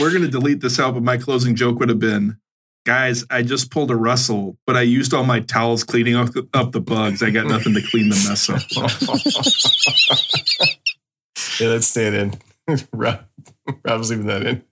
we're 0.00 0.12
gonna 0.12 0.28
delete 0.28 0.60
this 0.60 0.78
out, 0.80 0.94
but 0.94 1.02
my 1.02 1.16
closing 1.16 1.54
joke 1.54 1.78
would 1.78 1.88
have 1.88 2.00
been, 2.00 2.38
guys, 2.86 3.24
I 3.28 3.42
just 3.42 3.70
pulled 3.70 3.90
a 3.90 3.96
Russell, 3.96 4.56
but 4.66 4.76
I 4.76 4.82
used 4.82 5.12
all 5.12 5.24
my 5.24 5.40
towels 5.40 5.84
cleaning 5.84 6.14
up 6.14 6.30
the, 6.32 6.48
up 6.54 6.72
the 6.72 6.80
bugs. 6.80 7.22
I 7.22 7.30
got 7.30 7.46
nothing 7.46 7.74
to 7.74 7.82
clean 7.82 8.08
the 8.08 8.26
mess 8.26 8.48
up. 8.48 8.62
Yeah, 11.58 11.68
that's 11.68 11.86
staying 11.86 12.14
in. 12.68 12.78
Rob, 12.92 13.24
Rob's 13.82 14.10
leaving 14.10 14.26
that 14.26 14.44
in. 14.44 14.62